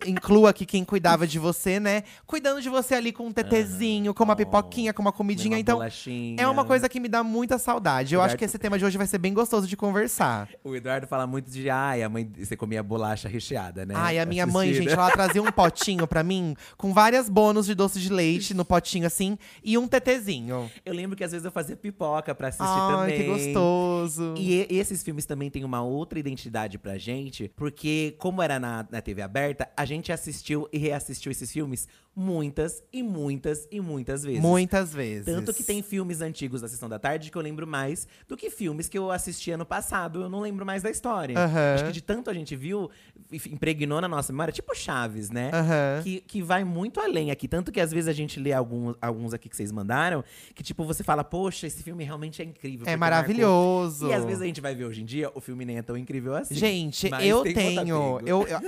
Inclua 0.07 0.51
aqui 0.51 0.67
quem 0.67 0.85
cuidava 0.85 1.27
de 1.27 1.39
você, 1.39 1.81
né? 1.81 2.03
Cuidando 2.27 2.61
de 2.61 2.69
você 2.69 2.95
ali 2.95 3.13
com 3.13 3.27
um 3.27 3.33
tetezinho, 3.33 4.13
com 4.15 4.25
uma 4.25 4.35
Oh, 4.35 4.37
pipoquinha, 4.37 4.93
com 4.93 5.03
uma 5.03 5.13
comidinha. 5.13 5.55
uma 5.57 5.61
Então, 5.61 5.77
bolachinha. 5.79 6.37
é 6.41 6.47
uma 6.47 6.65
coisa 6.65 6.89
que 6.89 7.01
me 7.01 7.09
dá 7.09 7.23
muita 7.23 7.59
saudade. 7.59 8.15
Eu 8.15 8.21
acho 8.21 8.29
Eduardo- 8.29 8.39
que 8.39 8.45
esse 8.45 8.59
tema 8.59 8.79
de 8.79 8.85
hoje 8.85 8.99
vai 8.99 9.07
ser 9.07 9.19
bem 9.19 9.33
gostoso 9.33 9.67
de 9.67 9.77
conversar. 9.77 10.49
O 10.63 10.75
Eduardo 10.77 11.07
fala 11.07 11.27
muito 11.27 11.51
de, 11.51 11.71
ai, 11.71 12.03
a 12.03 12.09
mãe, 12.09 12.31
você 12.39 12.57
comia 12.57 12.83
bolacha 12.83 13.29
recheada, 13.29 13.87
né? 13.87 13.95
Ai, 13.97 14.19
a 14.19 14.27
minha 14.27 14.47
mãe, 14.47 14.69
Assistida. 14.71 14.91
gente, 14.91 14.99
ela 15.01 15.11
trazia 15.11 15.43
um 15.43 15.51
potinho 15.51 16.07
pra 16.07 16.23
mim 16.23 16.55
com 16.77 16.93
várias 16.93 17.29
bônus 17.29 17.67
de 17.67 17.75
doce 17.75 17.99
de 18.01 18.13
leite 18.13 18.55
no 18.55 18.65
potinho 18.65 19.07
assim 19.07 19.39
e 19.63 19.77
um 19.79 19.87
tetezinho. 19.89 20.71
Eu 20.85 20.95
lembro 20.95 21.17
que 21.17 21.25
às 21.25 21.33
vezes 21.33 21.45
eu 21.45 21.51
fazia 21.53 21.77
pipoca 21.77 22.35
pra 22.35 22.49
assistir 22.49 22.67
Ai, 22.69 22.97
também. 23.13 23.17
que 23.19 23.25
gostoso. 23.27 24.35
E, 24.37 24.67
e 24.71 24.79
esses 24.79 25.03
filmes 25.03 25.27
também 25.27 25.51
têm 25.51 25.65
uma 25.65 25.83
outra 25.83 26.19
identidade 26.19 26.79
pra 26.79 26.97
gente, 26.99 27.51
porque 27.57 28.15
como 28.19 28.43
era 28.43 28.59
na, 28.59 28.87
na 28.91 29.01
TV 29.01 29.23
aberta, 29.23 29.71
a 29.77 29.85
gente 29.85 30.13
assistiu 30.13 30.69
e 30.73 30.79
reassistiu 30.79 31.31
esses 31.31 31.51
filmes 31.51 31.89
muitas 32.19 32.83
e 32.93 33.01
muitas 33.01 33.69
e 33.71 33.81
muitas 33.81 34.25
vezes. 34.25 34.41
Muitas 34.41 34.93
vezes. 34.93 35.25
Tanto 35.25 35.55
que 35.55 35.63
tem 35.63 35.83
filmes 35.83 36.21
antigos 36.21 36.61
da 36.61 36.69
Sessão 36.69 36.89
da 36.89 36.99
Tarde 36.99 37.31
que 37.31 37.39
eu 37.39 37.43
lembro 37.43 37.65
mais 37.65 38.09
do 38.27 38.37
que 38.37 38.51
filmes 38.51 38.89
que 38.89 38.99
eu 38.99 39.13
assisti 39.13 39.53
ano 39.53 39.65
passado. 39.65 40.23
Eu 40.23 40.29
não 40.29 40.41
lembro 40.41 40.67
mais 40.67 40.83
da 40.83 40.91
história. 40.91 41.39
Aham. 41.39 41.75
Acho 41.75 41.85
que 41.87 41.93
de 41.93 42.03
tanto 42.03 42.29
a 42.29 42.35
gente 42.35 42.57
viu, 42.57 42.91
impregnou 43.47 44.01
na 44.01 44.09
nossa 44.09 44.33
memória, 44.33 44.53
tipo 44.53 44.75
Chaves, 44.75 45.31
né? 45.31 45.51
Aham. 45.55 46.03
Que, 46.03 46.21
que 46.23 46.43
vai 46.43 46.65
muito 46.65 46.99
além 46.99 47.31
aqui. 47.31 47.47
Tanto 47.47 47.71
que 47.71 47.81
às 47.81 47.93
vezes 47.93 48.09
a 48.09 48.13
gente 48.13 48.41
lê 48.41 48.53
alguns, 48.53 48.97
alguns 49.01 49.33
aqui 49.33 49.49
que 49.49 49.57
vocês 49.57 49.71
mandaram, 49.71 50.25
que 50.57 50.63
tipo, 50.65 50.83
você 50.85 51.05
fala, 51.05 51.23
poxa, 51.23 51.69
esse 51.69 51.85
filme 51.85 52.03
realmente 52.03 52.43
é 52.43 52.45
incrível. 52.45 52.83
É 52.83 52.91
porque 52.91 52.97
marcou." 52.97 53.19
maravilhoso. 53.19 54.09
E 54.09 54.13
às 54.13 54.25
vezes 54.25 54.43
a 54.43 54.47
gente 54.47 54.61
vai 54.61 54.75
ver 54.75 54.87
hoje 54.87 55.03
em 55.03 55.05
dia, 55.05 55.31
o 55.35 55.41
filme 55.41 55.65
nem 55.65 55.79
é 55.79 55.83
tão 55.83 55.97
incrível 55.97 56.35
assim. 56.35 56.57
Gente, 56.57 57.09
eu 57.23 57.45
tenho. 57.45 58.21
Eu, 58.27 58.45
eu, 58.49 58.61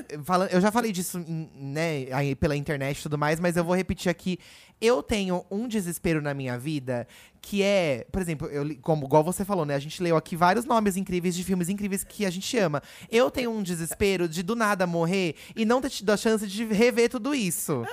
eu 0.52 0.61
já 0.61 0.70
falei 0.70 0.93
disso 0.93 1.19
né, 1.55 2.06
aí 2.12 2.37
pela 2.37 2.55
internet 2.55 3.00
e 3.00 3.02
tudo 3.02 3.19
mais, 3.19 3.39
mas 3.40 3.56
eu 3.56 3.64
vou 3.64 3.75
repetir 3.75 4.10
aqui. 4.10 4.38
Eu 4.81 5.02
tenho 5.02 5.44
um 5.50 5.69
desespero 5.69 6.22
na 6.22 6.32
minha 6.32 6.58
vida 6.58 7.06
que 7.42 7.62
é, 7.62 8.06
por 8.12 8.20
exemplo, 8.20 8.48
eu, 8.48 8.64
como 8.82 9.06
igual 9.06 9.25
você 9.25 9.44
falou, 9.44 9.64
né? 9.64 9.75
A 9.75 9.78
gente 9.78 10.02
leu 10.02 10.16
aqui 10.16 10.37
vários 10.37 10.64
nomes 10.64 10.96
incríveis 10.96 11.34
de 11.34 11.42
filmes 11.42 11.69
incríveis 11.69 12.04
que 12.04 12.26
a 12.26 12.31
gente 12.31 12.56
ama. 12.58 12.82
Eu 13.10 13.31
tenho 13.31 13.50
um 13.50 13.62
desespero 13.62 14.28
de 14.28 14.42
do 14.42 14.54
nada 14.54 14.87
morrer 14.87 15.34
e 15.56 15.64
não 15.64 15.81
ter 15.81 15.90
tido 15.90 16.10
a 16.10 16.16
chance 16.16 16.46
de 16.46 16.64
rever 16.64 17.08
tudo 17.08 17.34
isso. 17.34 17.84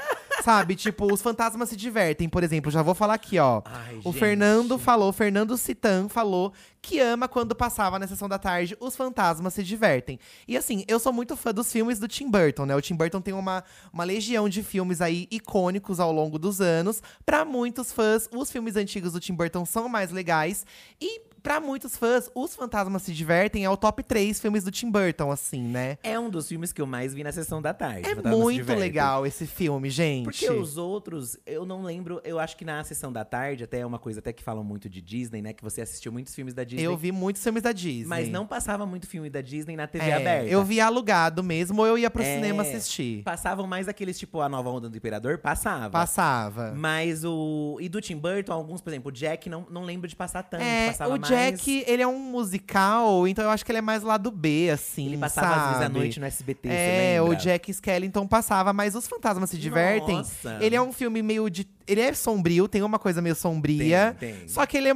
Sabe? 0.43 0.75
Tipo, 0.75 1.11
os 1.11 1.21
fantasmas 1.21 1.69
se 1.69 1.75
divertem, 1.75 2.29
por 2.29 2.43
exemplo. 2.43 2.71
Já 2.71 2.81
vou 2.81 2.93
falar 2.93 3.15
aqui, 3.15 3.39
ó. 3.39 3.61
Ai, 3.65 3.95
o 4.03 4.11
gente. 4.11 4.19
Fernando 4.19 4.77
falou, 4.77 5.11
Fernando 5.11 5.57
Citan 5.57 6.07
falou 6.07 6.53
que 6.81 6.99
ama 6.99 7.27
quando 7.27 7.53
passava 7.53 7.99
na 7.99 8.07
sessão 8.07 8.29
da 8.29 8.39
tarde 8.39 8.77
Os 8.79 8.95
Fantasmas 8.95 9.53
se 9.53 9.63
Divertem. 9.63 10.17
E 10.47 10.55
assim, 10.55 10.85
eu 10.87 10.99
sou 10.99 11.11
muito 11.11 11.35
fã 11.35 11.53
dos 11.53 11.69
filmes 11.69 11.99
do 11.99 12.07
Tim 12.07 12.29
Burton, 12.29 12.65
né? 12.65 12.75
O 12.75 12.81
Tim 12.81 12.95
Burton 12.95 13.19
tem 13.19 13.33
uma, 13.33 13.63
uma 13.91 14.05
legião 14.05 14.47
de 14.47 14.63
filmes 14.63 15.01
aí 15.01 15.27
icônicos 15.29 15.99
ao 15.99 16.13
longo 16.13 16.39
dos 16.39 16.61
anos. 16.61 17.01
Pra 17.25 17.43
muitos 17.43 17.91
fãs, 17.91 18.29
os 18.31 18.49
filmes 18.49 18.77
antigos 18.77 19.11
do 19.13 19.19
Tim 19.19 19.33
Burton 19.33 19.65
são 19.65 19.89
mais 19.89 20.11
legais. 20.11 20.65
E 21.01 21.26
pra 21.41 21.59
muitos 21.59 21.95
fãs, 21.95 22.29
Os 22.35 22.55
Fantasmas 22.55 23.01
se 23.03 23.13
Divertem 23.13 23.65
é 23.65 23.69
o 23.69 23.77
top 23.77 24.03
3 24.03 24.39
filmes 24.39 24.63
do 24.63 24.71
Tim 24.71 24.89
Burton, 24.91 25.31
assim, 25.31 25.61
né? 25.61 25.97
É 26.03 26.19
um 26.19 26.29
dos 26.29 26.47
filmes 26.47 26.71
que 26.71 26.81
eu 26.81 26.85
mais 26.85 27.13
vi 27.13 27.23
na 27.23 27.31
sessão 27.31 27.61
da 27.61 27.73
tarde. 27.73 28.07
É 28.09 28.15
muito 28.15 28.73
legal 28.73 29.25
esse 29.25 29.45
filme, 29.45 29.89
gente. 29.89 30.25
Porque 30.25 30.49
os 30.49 30.77
outros, 30.77 31.37
eu 31.45 31.65
não 31.65 31.83
lembro, 31.83 32.21
eu 32.23 32.39
acho 32.39 32.55
que 32.57 32.65
na 32.65 32.83
sessão 32.83 33.11
da 33.11 33.23
tarde, 33.25 33.63
até 33.63 33.79
é 33.79 33.85
uma 33.85 33.99
coisa 33.99 34.19
até 34.19 34.31
que 34.33 34.43
falam 34.43 34.63
muito 34.63 34.89
de 34.89 35.01
Disney, 35.01 35.41
né? 35.41 35.53
Que 35.53 35.63
você 35.63 35.81
assistiu 35.81 36.11
muitos 36.11 36.33
filmes 36.33 36.53
da 36.53 36.63
Disney. 36.63 36.83
Eu 36.85 36.97
vi 36.97 37.11
muitos 37.11 37.41
filmes 37.43 37.63
da 37.63 37.71
Disney. 37.71 38.07
Mas 38.07 38.29
não 38.29 38.45
passava 38.45 38.85
muito 38.85 39.07
filme 39.07 39.29
da 39.29 39.41
Disney 39.41 39.75
na 39.75 39.87
TV 39.87 40.05
É, 40.05 40.13
aberta. 40.15 40.49
Eu 40.49 40.63
vi 40.63 40.79
alugado 40.79 41.43
mesmo, 41.43 41.81
ou 41.81 41.87
eu 41.87 41.97
ia 41.97 42.09
pro 42.09 42.21
É, 42.23 42.35
cinema 42.35 42.63
assistir. 42.63 43.23
Passavam 43.23 43.65
mais 43.67 43.87
aqueles, 43.87 44.17
tipo, 44.17 44.41
a 44.41 44.49
nova 44.49 44.69
onda 44.69 44.89
do 44.89 44.97
Imperador, 44.97 45.37
passava. 45.37 45.89
Passava. 45.91 46.73
Mas 46.75 47.23
o. 47.23 47.77
E 47.79 47.89
do 47.89 48.01
Tim 48.01 48.17
Burton, 48.17 48.51
alguns, 48.53 48.81
por 48.81 48.89
exemplo, 48.89 49.09
o 49.09 49.11
Jack, 49.11 49.49
não, 49.49 49.65
não 49.69 49.83
lembro 49.83 50.07
de 50.07 50.15
passar 50.15 50.43
tanto. 50.43 50.63
É, 50.63 50.87
passava 50.87 51.13
o 51.13 51.17
mais- 51.29 51.51
Jack, 51.51 51.83
ele 51.87 52.01
é 52.01 52.07
um 52.07 52.19
musical, 52.19 53.27
então 53.27 53.43
eu 53.43 53.49
acho 53.51 53.65
que 53.65 53.71
ele 53.71 53.79
é 53.79 53.81
mais 53.81 54.03
lado 54.03 54.31
B, 54.31 54.69
assim, 54.71 55.07
Ele 55.07 55.17
passava 55.17 55.47
sabe? 55.47 55.59
às 55.61 55.67
vezes 55.69 55.85
à 55.85 55.89
noite 55.89 56.19
no 56.19 56.25
SBT, 56.25 56.69
É, 56.69 57.21
o 57.21 57.33
Jack 57.35 57.71
Skellington 57.71 58.27
passava, 58.27 58.73
mas 58.73 58.95
Os 58.95 59.07
Fantasmas 59.07 59.49
se 59.49 59.57
Divertem. 59.57 60.17
Nossa. 60.17 60.57
Ele 60.61 60.75
é 60.75 60.81
um 60.81 60.91
filme 60.93 61.21
meio 61.21 61.49
de. 61.49 61.67
Ele 61.87 62.01
é 62.01 62.13
sombrio, 62.13 62.67
tem 62.67 62.81
uma 62.83 62.99
coisa 62.99 63.21
meio 63.21 63.35
sombria. 63.35 64.15
Tem, 64.19 64.33
tem. 64.35 64.47
Só 64.47 64.65
que 64.65 64.77
ele 64.77 64.89
é. 64.89 64.93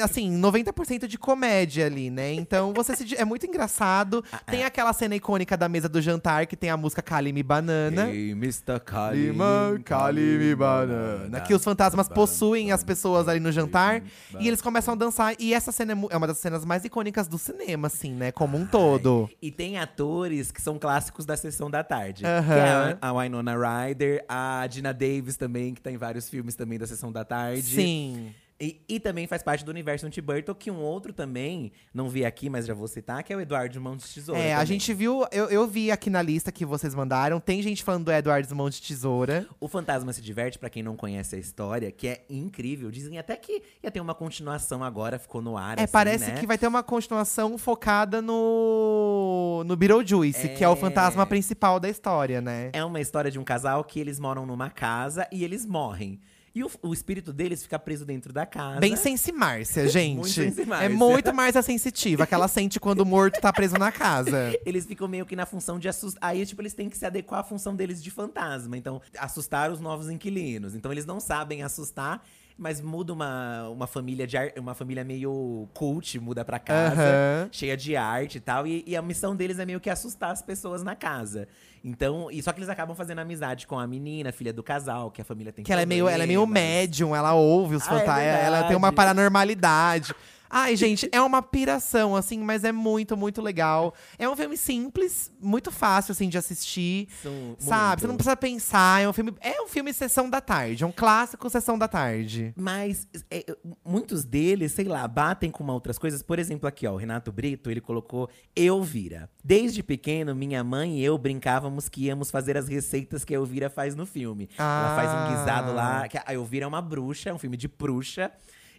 Assim, 0.00 0.40
90% 0.40 1.06
de 1.06 1.18
comédia 1.18 1.86
ali, 1.86 2.10
né? 2.10 2.32
Então 2.34 2.72
você 2.72 2.94
se, 2.94 3.16
é 3.16 3.24
muito 3.24 3.46
engraçado. 3.46 4.24
Ah, 4.32 4.38
Tem 4.38 4.64
aquela 4.64 4.92
cena 4.92 5.16
icônica 5.16 5.56
da 5.56 5.68
mesa 5.68 5.88
do 5.88 6.00
jantar 6.00 6.46
que 6.46 6.56
tem 6.56 6.70
a 6.70 6.76
música 6.76 7.02
Kalime 7.02 7.42
Banana. 7.42 8.08
Hey, 8.08 8.30
Mr. 8.30 8.80
Lima, 9.12 9.80
Kalime 9.84 10.54
Banana. 10.54 11.40
Que 11.40 11.54
os 11.54 11.64
fantasmas 11.64 12.08
possuem 12.08 12.70
as 12.72 12.84
pessoas 12.84 13.28
ali 13.28 13.40
no 13.40 13.50
jantar. 13.50 14.02
E 14.38 14.46
eles 14.46 14.60
começam 14.60 14.94
a 14.94 14.96
dançar. 14.96 15.34
E 15.38 15.52
essa 15.52 15.72
cena 15.72 15.92
é 15.92 16.12
é 16.12 16.16
uma 16.16 16.26
das 16.26 16.38
cenas 16.38 16.64
mais 16.64 16.84
icônicas 16.84 17.26
do 17.26 17.38
cinema, 17.38 17.86
assim, 17.86 18.12
né? 18.12 18.30
Como 18.32 18.56
um 18.58 18.66
todo. 18.66 19.30
E 19.40 19.50
tem 19.50 19.78
atores 19.78 20.50
que 20.50 20.60
são 20.60 20.78
clássicos 20.78 21.24
da 21.24 21.36
sessão 21.36 21.70
da 21.70 21.82
tarde. 21.82 22.24
É 22.24 22.98
a, 23.00 23.08
a 23.08 23.12
Winona 23.12 23.54
Ryder, 23.56 24.24
a 24.28 24.66
Dina 24.66 24.92
Davis 24.92 25.36
também, 25.36 25.72
que 25.74 25.80
tá 25.80 25.90
em 25.90 25.96
vários 25.96 26.28
filmes 26.28 26.54
também 26.54 26.78
da 26.78 26.86
sessão 26.86 27.10
da 27.10 27.24
tarde. 27.24 27.62
Sim. 27.62 28.34
E, 28.64 28.80
e 28.88 29.00
também 29.00 29.26
faz 29.26 29.42
parte 29.42 29.64
do 29.64 29.72
universo 29.72 30.08
Tim 30.08 30.22
Burton, 30.22 30.54
que 30.54 30.70
um 30.70 30.78
outro 30.78 31.12
também, 31.12 31.72
não 31.92 32.08
vi 32.08 32.24
aqui, 32.24 32.48
mas 32.48 32.64
já 32.64 32.72
vou 32.72 32.86
citar, 32.86 33.20
que 33.24 33.32
é 33.32 33.36
o 33.36 33.40
Eduardo 33.40 33.80
Mão 33.80 33.96
de 33.96 34.04
Tesoura. 34.04 34.40
É, 34.40 34.52
a 34.52 34.58
também. 34.58 34.66
gente 34.68 34.94
viu, 34.94 35.26
eu, 35.32 35.46
eu 35.46 35.66
vi 35.66 35.90
aqui 35.90 36.08
na 36.08 36.22
lista 36.22 36.52
que 36.52 36.64
vocês 36.64 36.94
mandaram, 36.94 37.40
tem 37.40 37.60
gente 37.60 37.82
falando 37.82 38.04
do 38.04 38.12
Edward 38.12 38.54
Mão 38.54 38.70
de 38.70 38.80
Tesoura. 38.80 39.48
O 39.58 39.66
Fantasma 39.66 40.12
se 40.12 40.22
Diverte, 40.22 40.60
pra 40.60 40.70
quem 40.70 40.80
não 40.80 40.94
conhece 40.94 41.34
a 41.34 41.38
história, 41.40 41.90
que 41.90 42.06
é 42.06 42.24
incrível. 42.30 42.88
Dizem 42.92 43.18
até 43.18 43.34
que 43.34 43.64
ia 43.82 43.90
ter 43.90 43.98
uma 43.98 44.14
continuação 44.14 44.84
agora, 44.84 45.18
ficou 45.18 45.42
no 45.42 45.56
ar. 45.58 45.76
É, 45.76 45.82
assim, 45.82 45.92
parece 45.92 46.30
né? 46.30 46.38
que 46.38 46.46
vai 46.46 46.56
ter 46.56 46.68
uma 46.68 46.84
continuação 46.84 47.58
focada 47.58 48.22
no, 48.22 49.64
no 49.66 49.74
Beetlejuice, 49.76 50.50
que 50.50 50.62
é 50.62 50.68
o 50.68 50.74
É. 50.74 50.76
fantasma 50.76 51.26
principal 51.26 51.80
da 51.80 51.88
história, 51.88 52.40
né? 52.40 52.70
É 52.72 52.84
uma 52.84 53.00
história 53.00 53.28
de 53.28 53.40
um 53.40 53.44
casal 53.44 53.82
que 53.82 53.98
eles 53.98 54.20
moram 54.20 54.46
numa 54.46 54.70
casa 54.70 55.26
e 55.32 55.42
eles 55.42 55.66
morrem. 55.66 56.20
E 56.54 56.62
o, 56.62 56.70
o 56.82 56.92
espírito 56.92 57.32
deles 57.32 57.62
fica 57.62 57.78
preso 57.78 58.04
dentro 58.04 58.32
da 58.32 58.44
casa. 58.44 58.78
Bem 58.78 58.94
Sense 58.94 59.32
Márcia, 59.32 59.88
gente. 59.88 60.16
Muito 60.40 60.66
Márcia. 60.66 60.86
É 60.86 60.88
muito 60.88 61.32
mais 61.34 61.56
a 61.56 61.62
sensitiva, 61.62 62.26
que 62.26 62.34
ela 62.34 62.46
sente 62.46 62.78
quando 62.78 63.00
o 63.00 63.06
morto 63.06 63.40
tá 63.40 63.50
preso 63.52 63.76
na 63.78 63.90
casa. 63.90 64.52
Eles 64.66 64.84
ficam 64.84 65.08
meio 65.08 65.24
que 65.24 65.34
na 65.34 65.46
função 65.46 65.78
de 65.78 65.88
assustar. 65.88 66.30
Aí, 66.30 66.44
tipo, 66.44 66.60
eles 66.60 66.74
têm 66.74 66.90
que 66.90 66.96
se 66.98 67.06
adequar 67.06 67.40
à 67.40 67.44
função 67.44 67.74
deles 67.74 68.02
de 68.02 68.10
fantasma. 68.10 68.76
Então, 68.76 69.00
assustar 69.18 69.70
os 69.72 69.80
novos 69.80 70.10
inquilinos. 70.10 70.74
Então, 70.74 70.92
eles 70.92 71.06
não 71.06 71.18
sabem 71.20 71.62
assustar. 71.62 72.22
Mas 72.58 72.82
muda 72.82 73.14
uma, 73.14 73.66
uma 73.70 73.86
família 73.86 74.26
de 74.26 74.36
ar- 74.36 74.52
uma 74.58 74.74
família 74.74 75.02
meio 75.02 75.66
cult, 75.72 76.18
muda 76.20 76.44
pra 76.44 76.58
casa, 76.58 77.00
Aham. 77.00 77.48
cheia 77.50 77.74
de 77.78 77.96
arte 77.96 78.36
e 78.36 78.40
tal. 78.40 78.66
E, 78.66 78.84
e 78.86 78.94
a 78.94 79.00
missão 79.00 79.34
deles 79.34 79.58
é 79.58 79.64
meio 79.64 79.80
que 79.80 79.88
assustar 79.88 80.30
as 80.30 80.42
pessoas 80.42 80.82
na 80.82 80.94
casa. 80.94 81.48
Então, 81.84 82.30
e 82.30 82.42
só 82.42 82.52
que 82.52 82.60
eles 82.60 82.68
acabam 82.68 82.94
fazendo 82.96 83.18
amizade 83.18 83.66
com 83.66 83.78
a 83.78 83.86
menina, 83.86 84.30
filha 84.32 84.52
do 84.52 84.62
casal, 84.62 85.10
que 85.10 85.20
a 85.20 85.24
família 85.24 85.52
tem 85.52 85.64
Que 85.64 85.72
ela 85.72 85.82
é 85.82 85.86
meio, 85.86 86.08
ela 86.08 86.24
é 86.24 86.26
meio 86.26 86.46
médium, 86.46 87.14
ela 87.14 87.34
ouve 87.34 87.76
os 87.76 87.82
Ah, 87.82 87.94
é 87.94 87.98
fantasmas, 87.98 88.44
ela 88.44 88.62
tem 88.64 88.76
uma 88.76 88.92
paranormalidade. 88.92 90.14
Ai, 90.54 90.76
gente, 90.76 91.08
é 91.10 91.18
uma 91.18 91.40
piração, 91.40 92.14
assim, 92.14 92.38
mas 92.38 92.62
é 92.62 92.70
muito, 92.70 93.16
muito 93.16 93.40
legal. 93.40 93.94
É 94.18 94.28
um 94.28 94.36
filme 94.36 94.54
simples, 94.54 95.32
muito 95.40 95.70
fácil, 95.70 96.12
assim, 96.12 96.28
de 96.28 96.36
assistir. 96.36 97.08
São 97.22 97.56
Sabe? 97.58 98.02
Você 98.02 98.06
não 98.06 98.12
muito. 98.12 98.18
precisa 98.18 98.36
pensar. 98.36 99.02
É 99.02 99.08
um 99.08 99.14
filme. 99.14 99.32
É 99.40 99.62
um 99.62 99.66
filme 99.66 99.94
sessão 99.94 100.28
da 100.28 100.42
tarde. 100.42 100.84
É 100.84 100.86
um 100.86 100.92
clássico 100.92 101.48
sessão 101.48 101.78
da 101.78 101.88
tarde. 101.88 102.52
Mas 102.54 103.08
é, 103.30 103.46
muitos 103.82 104.26
deles, 104.26 104.72
sei 104.72 104.84
lá, 104.84 105.08
batem 105.08 105.50
com 105.50 105.66
outras 105.68 105.96
coisas. 105.96 106.22
Por 106.22 106.38
exemplo, 106.38 106.68
aqui, 106.68 106.86
ó, 106.86 106.92
o 106.92 106.96
Renato 106.98 107.32
Brito, 107.32 107.70
ele 107.70 107.80
colocou 107.80 108.28
Elvira. 108.54 109.30
Desde 109.42 109.82
pequeno, 109.82 110.34
minha 110.34 110.62
mãe 110.62 110.98
e 110.98 111.02
eu 111.02 111.16
brincávamos 111.16 111.71
que 111.88 112.04
íamos 112.06 112.30
fazer 112.30 112.56
as 112.56 112.68
receitas 112.68 113.24
que 113.24 113.34
a 113.34 113.38
Elvira 113.38 113.68
faz 113.70 113.94
no 113.94 114.06
filme. 114.06 114.48
Ela 114.58 114.94
faz 114.96 115.10
um 115.10 115.16
Ah. 115.16 115.28
guisado 115.28 115.72
lá. 115.74 116.08
Que 116.08 116.18
a 116.18 116.34
Elvira 116.34 116.64
é 116.64 116.68
uma 116.68 116.82
bruxa, 116.82 117.30
é 117.30 117.32
um 117.34 117.38
filme 117.38 117.56
de 117.56 117.68
bruxa. 117.68 118.30